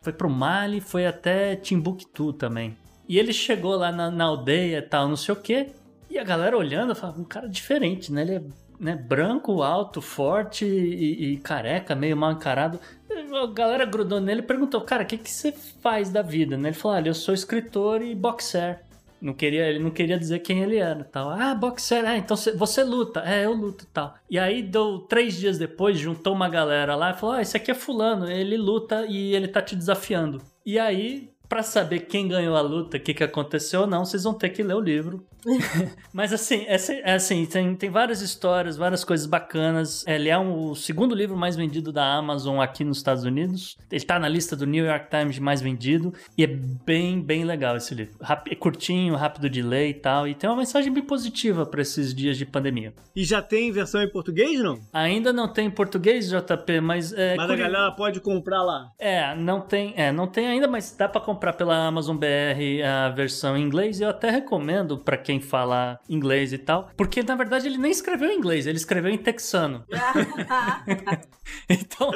foi 0.00 0.12
pro 0.12 0.28
Mali, 0.28 0.80
foi 0.80 1.06
até 1.06 1.54
Timbuktu 1.54 2.32
também. 2.32 2.76
E 3.08 3.18
ele 3.18 3.32
chegou 3.32 3.76
lá 3.76 3.92
na, 3.92 4.10
na 4.10 4.24
aldeia 4.24 4.80
tal, 4.80 5.06
não 5.06 5.16
sei 5.16 5.34
o 5.34 5.36
quê. 5.36 5.70
E 6.12 6.18
a 6.18 6.24
galera 6.24 6.58
olhando, 6.58 6.94
falava, 6.94 7.18
um 7.18 7.24
cara 7.24 7.48
diferente, 7.48 8.12
né? 8.12 8.20
Ele 8.20 8.34
é 8.34 8.42
né, 8.78 8.94
branco, 8.94 9.62
alto, 9.62 10.02
forte 10.02 10.66
e, 10.66 11.32
e, 11.32 11.36
careca, 11.38 11.94
meio 11.94 12.14
mal 12.14 12.32
encarado. 12.32 12.78
A 13.10 13.46
galera 13.46 13.86
grudou 13.86 14.20
nele 14.20 14.40
e 14.40 14.44
perguntou, 14.44 14.82
cara, 14.82 15.04
o 15.04 15.06
que, 15.06 15.16
que 15.16 15.30
você 15.30 15.52
faz 15.52 16.10
da 16.10 16.20
vida? 16.20 16.58
Né? 16.58 16.68
Ele 16.68 16.76
falou, 16.76 16.98
eu 16.98 17.14
sou 17.14 17.32
escritor 17.32 18.02
e 18.02 18.14
boxer. 18.14 18.80
Não 19.22 19.32
queria, 19.32 19.66
ele 19.66 19.78
não 19.78 19.90
queria 19.90 20.18
dizer 20.18 20.40
quem 20.40 20.62
ele 20.62 20.76
era 20.76 21.02
tal. 21.02 21.30
Ah, 21.30 21.54
boxer, 21.54 22.04
ah, 22.04 22.18
então 22.18 22.36
você 22.36 22.84
luta. 22.84 23.20
É, 23.20 23.46
eu 23.46 23.54
luto 23.54 23.86
tal. 23.90 24.14
E 24.28 24.38
aí, 24.38 24.62
deu 24.62 24.98
três 24.98 25.34
dias 25.34 25.56
depois, 25.56 25.96
juntou 25.96 26.34
uma 26.34 26.48
galera 26.48 26.94
lá 26.94 27.12
e 27.12 27.14
falou: 27.14 27.36
Ah, 27.36 27.40
esse 27.40 27.56
aqui 27.56 27.70
é 27.70 27.74
fulano, 27.74 28.28
ele 28.30 28.58
luta 28.58 29.06
e 29.06 29.34
ele 29.34 29.48
tá 29.48 29.62
te 29.62 29.76
desafiando. 29.76 30.42
E 30.66 30.78
aí, 30.78 31.31
para 31.52 31.62
saber 31.62 32.06
quem 32.06 32.28
ganhou 32.28 32.56
a 32.56 32.62
luta, 32.62 32.96
o 32.96 33.00
que, 33.00 33.12
que 33.12 33.22
aconteceu 33.22 33.82
ou 33.82 33.86
não, 33.86 34.06
vocês 34.06 34.24
vão 34.24 34.32
ter 34.32 34.48
que 34.48 34.62
ler 34.62 34.72
o 34.72 34.80
livro. 34.80 35.22
Mas 36.14 36.32
assim, 36.32 36.64
é, 36.66 36.76
é, 37.04 37.14
assim 37.14 37.44
tem, 37.44 37.74
tem 37.74 37.90
várias 37.90 38.22
histórias, 38.22 38.76
várias 38.76 39.04
coisas 39.04 39.26
bacanas. 39.26 40.02
Ele 40.06 40.30
é 40.30 40.38
um, 40.38 40.70
o 40.70 40.74
segundo 40.74 41.14
livro 41.14 41.36
mais 41.36 41.54
vendido 41.54 41.92
da 41.92 42.14
Amazon 42.14 42.60
aqui 42.60 42.84
nos 42.84 42.98
Estados 42.98 43.24
Unidos. 43.24 43.76
Ele 43.90 44.04
tá 44.04 44.18
na 44.18 44.28
lista 44.28 44.56
do 44.56 44.66
New 44.66 44.84
York 44.84 45.10
Times 45.10 45.34
de 45.34 45.40
mais 45.42 45.60
vendido. 45.60 46.14
E 46.38 46.44
é 46.44 46.46
bem, 46.46 47.20
bem 47.20 47.44
legal 47.44 47.76
esse 47.76 47.94
livro. 47.94 48.16
é 48.48 48.54
curtinho, 48.54 49.16
rápido 49.16 49.50
de 49.50 49.62
ler 49.62 49.88
e 49.88 49.94
tal. 49.94 50.28
E 50.28 50.34
tem 50.34 50.48
uma 50.48 50.56
mensagem 50.56 50.92
bem 50.92 51.02
positiva 51.02 51.66
para 51.66 51.82
esses 51.82 52.14
dias 52.14 52.38
de 52.38 52.46
pandemia. 52.46 52.94
E 53.14 53.24
já 53.24 53.42
tem 53.42 53.70
versão 53.72 54.00
em 54.00 54.10
português, 54.10 54.58
não? 54.60 54.78
Ainda 54.92 55.32
não 55.32 55.52
tem 55.52 55.66
em 55.66 55.70
português, 55.70 56.30
JP, 56.30 56.80
mas. 56.80 57.12
É, 57.12 57.34
mas 57.34 57.50
a 57.50 57.56
galera 57.56 57.90
pode 57.92 58.20
comprar 58.20 58.62
lá. 58.62 58.90
É, 58.98 59.34
não 59.34 59.60
tem, 59.60 59.92
é, 59.96 60.12
não 60.12 60.26
tem 60.26 60.46
ainda, 60.46 60.68
mas 60.68 60.94
dá 60.96 61.08
para 61.08 61.20
comprar 61.20 61.41
pela 61.50 61.86
Amazon 61.86 62.14
BR 62.14 62.84
a 62.84 63.08
versão 63.08 63.56
em 63.56 63.62
inglês. 63.62 63.98
E 63.98 64.02
eu 64.02 64.10
até 64.10 64.28
recomendo 64.28 64.98
para 64.98 65.16
quem 65.16 65.40
fala 65.40 65.98
inglês 66.06 66.52
e 66.52 66.58
tal. 66.58 66.90
Porque, 66.94 67.22
na 67.22 67.34
verdade, 67.34 67.66
ele 67.66 67.78
nem 67.78 67.90
escreveu 67.90 68.28
em 68.28 68.36
inglês, 68.36 68.66
ele 68.66 68.76
escreveu 68.76 69.10
em 69.10 69.16
texano. 69.16 69.82
então, 71.68 72.10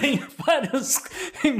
tem 0.00 0.18
vários. 0.38 0.98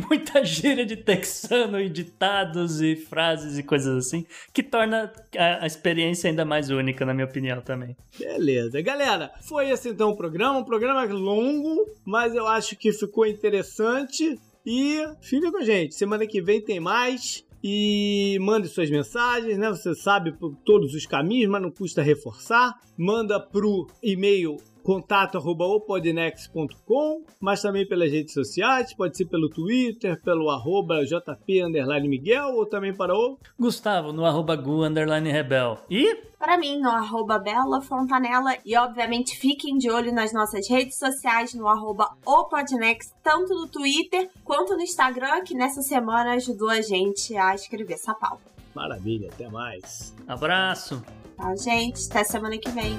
muita 0.08 0.42
gíria 0.44 0.86
de 0.86 0.96
texano 0.96 1.78
e 1.80 1.88
ditados 1.88 2.80
e 2.80 2.96
frases 2.96 3.58
e 3.58 3.62
coisas 3.62 4.06
assim, 4.06 4.26
que 4.52 4.62
torna 4.62 5.12
a, 5.36 5.64
a 5.64 5.66
experiência 5.66 6.30
ainda 6.30 6.44
mais 6.44 6.70
única, 6.70 7.04
na 7.04 7.12
minha 7.12 7.26
opinião, 7.26 7.60
também. 7.60 7.96
Beleza. 8.18 8.80
Galera, 8.80 9.32
foi 9.42 9.70
esse 9.70 9.90
então 9.90 10.10
o 10.10 10.16
programa. 10.16 10.58
Um 10.58 10.64
programa 10.64 11.04
longo, 11.04 11.86
mas 12.04 12.34
eu 12.34 12.46
acho 12.46 12.76
que 12.76 12.92
ficou 12.92 13.26
interessante. 13.26 14.38
E 14.66 15.06
fica 15.20 15.50
com 15.50 15.58
a 15.58 15.64
gente. 15.64 15.94
Semana 15.94 16.26
que 16.26 16.40
vem 16.40 16.60
tem 16.60 16.80
mais 16.80 17.44
e 17.62 18.38
mande 18.40 18.68
suas 18.68 18.90
mensagens, 18.90 19.58
né? 19.58 19.68
Você 19.70 19.94
sabe 19.94 20.32
por 20.32 20.54
todos 20.64 20.94
os 20.94 21.06
caminhos, 21.06 21.50
mas 21.50 21.62
não 21.62 21.70
custa 21.70 22.02
reforçar. 22.02 22.74
Manda 22.96 23.40
pro 23.40 23.86
e-mail 24.02 24.56
contato 24.84 25.38
arroba 25.38 25.64
opodnex.com, 25.64 27.24
mas 27.40 27.62
também 27.62 27.88
pelas 27.88 28.12
redes 28.12 28.34
sociais, 28.34 28.94
pode 28.94 29.16
ser 29.16 29.24
pelo 29.24 29.48
Twitter, 29.48 30.20
pelo 30.22 30.50
arroba 30.50 31.04
jp 31.04 31.62
underline 31.62 32.06
Miguel 32.06 32.54
ou 32.54 32.66
também 32.66 32.94
para 32.94 33.14
o 33.14 33.38
Gustavo 33.58 34.12
no 34.12 34.26
arroba 34.26 34.54
gu 34.54 34.84
underline 34.84 35.32
rebel. 35.32 35.78
E 35.90 36.14
para 36.38 36.58
mim 36.58 36.78
no 36.78 36.90
arroba 36.90 37.38
Bela 37.38 37.80
Fontanella 37.80 38.58
e 38.64 38.76
obviamente 38.76 39.38
fiquem 39.38 39.78
de 39.78 39.90
olho 39.90 40.12
nas 40.12 40.34
nossas 40.34 40.68
redes 40.68 40.98
sociais 40.98 41.54
no 41.54 41.66
arroba 41.66 42.10
opodnex, 42.26 43.14
tanto 43.22 43.54
no 43.54 43.66
Twitter 43.66 44.28
quanto 44.44 44.74
no 44.74 44.82
Instagram, 44.82 45.42
que 45.44 45.54
nessa 45.54 45.80
semana 45.80 46.34
ajudou 46.34 46.68
a 46.68 46.82
gente 46.82 47.34
a 47.34 47.54
escrever 47.54 47.94
essa 47.94 48.14
pauta. 48.14 48.52
Maravilha, 48.74 49.30
até 49.32 49.48
mais. 49.48 50.14
Abraço. 50.28 51.02
Tchau, 51.36 51.56
gente. 51.56 52.10
Até 52.10 52.24
semana 52.24 52.58
que 52.58 52.70
vem. 52.70 52.98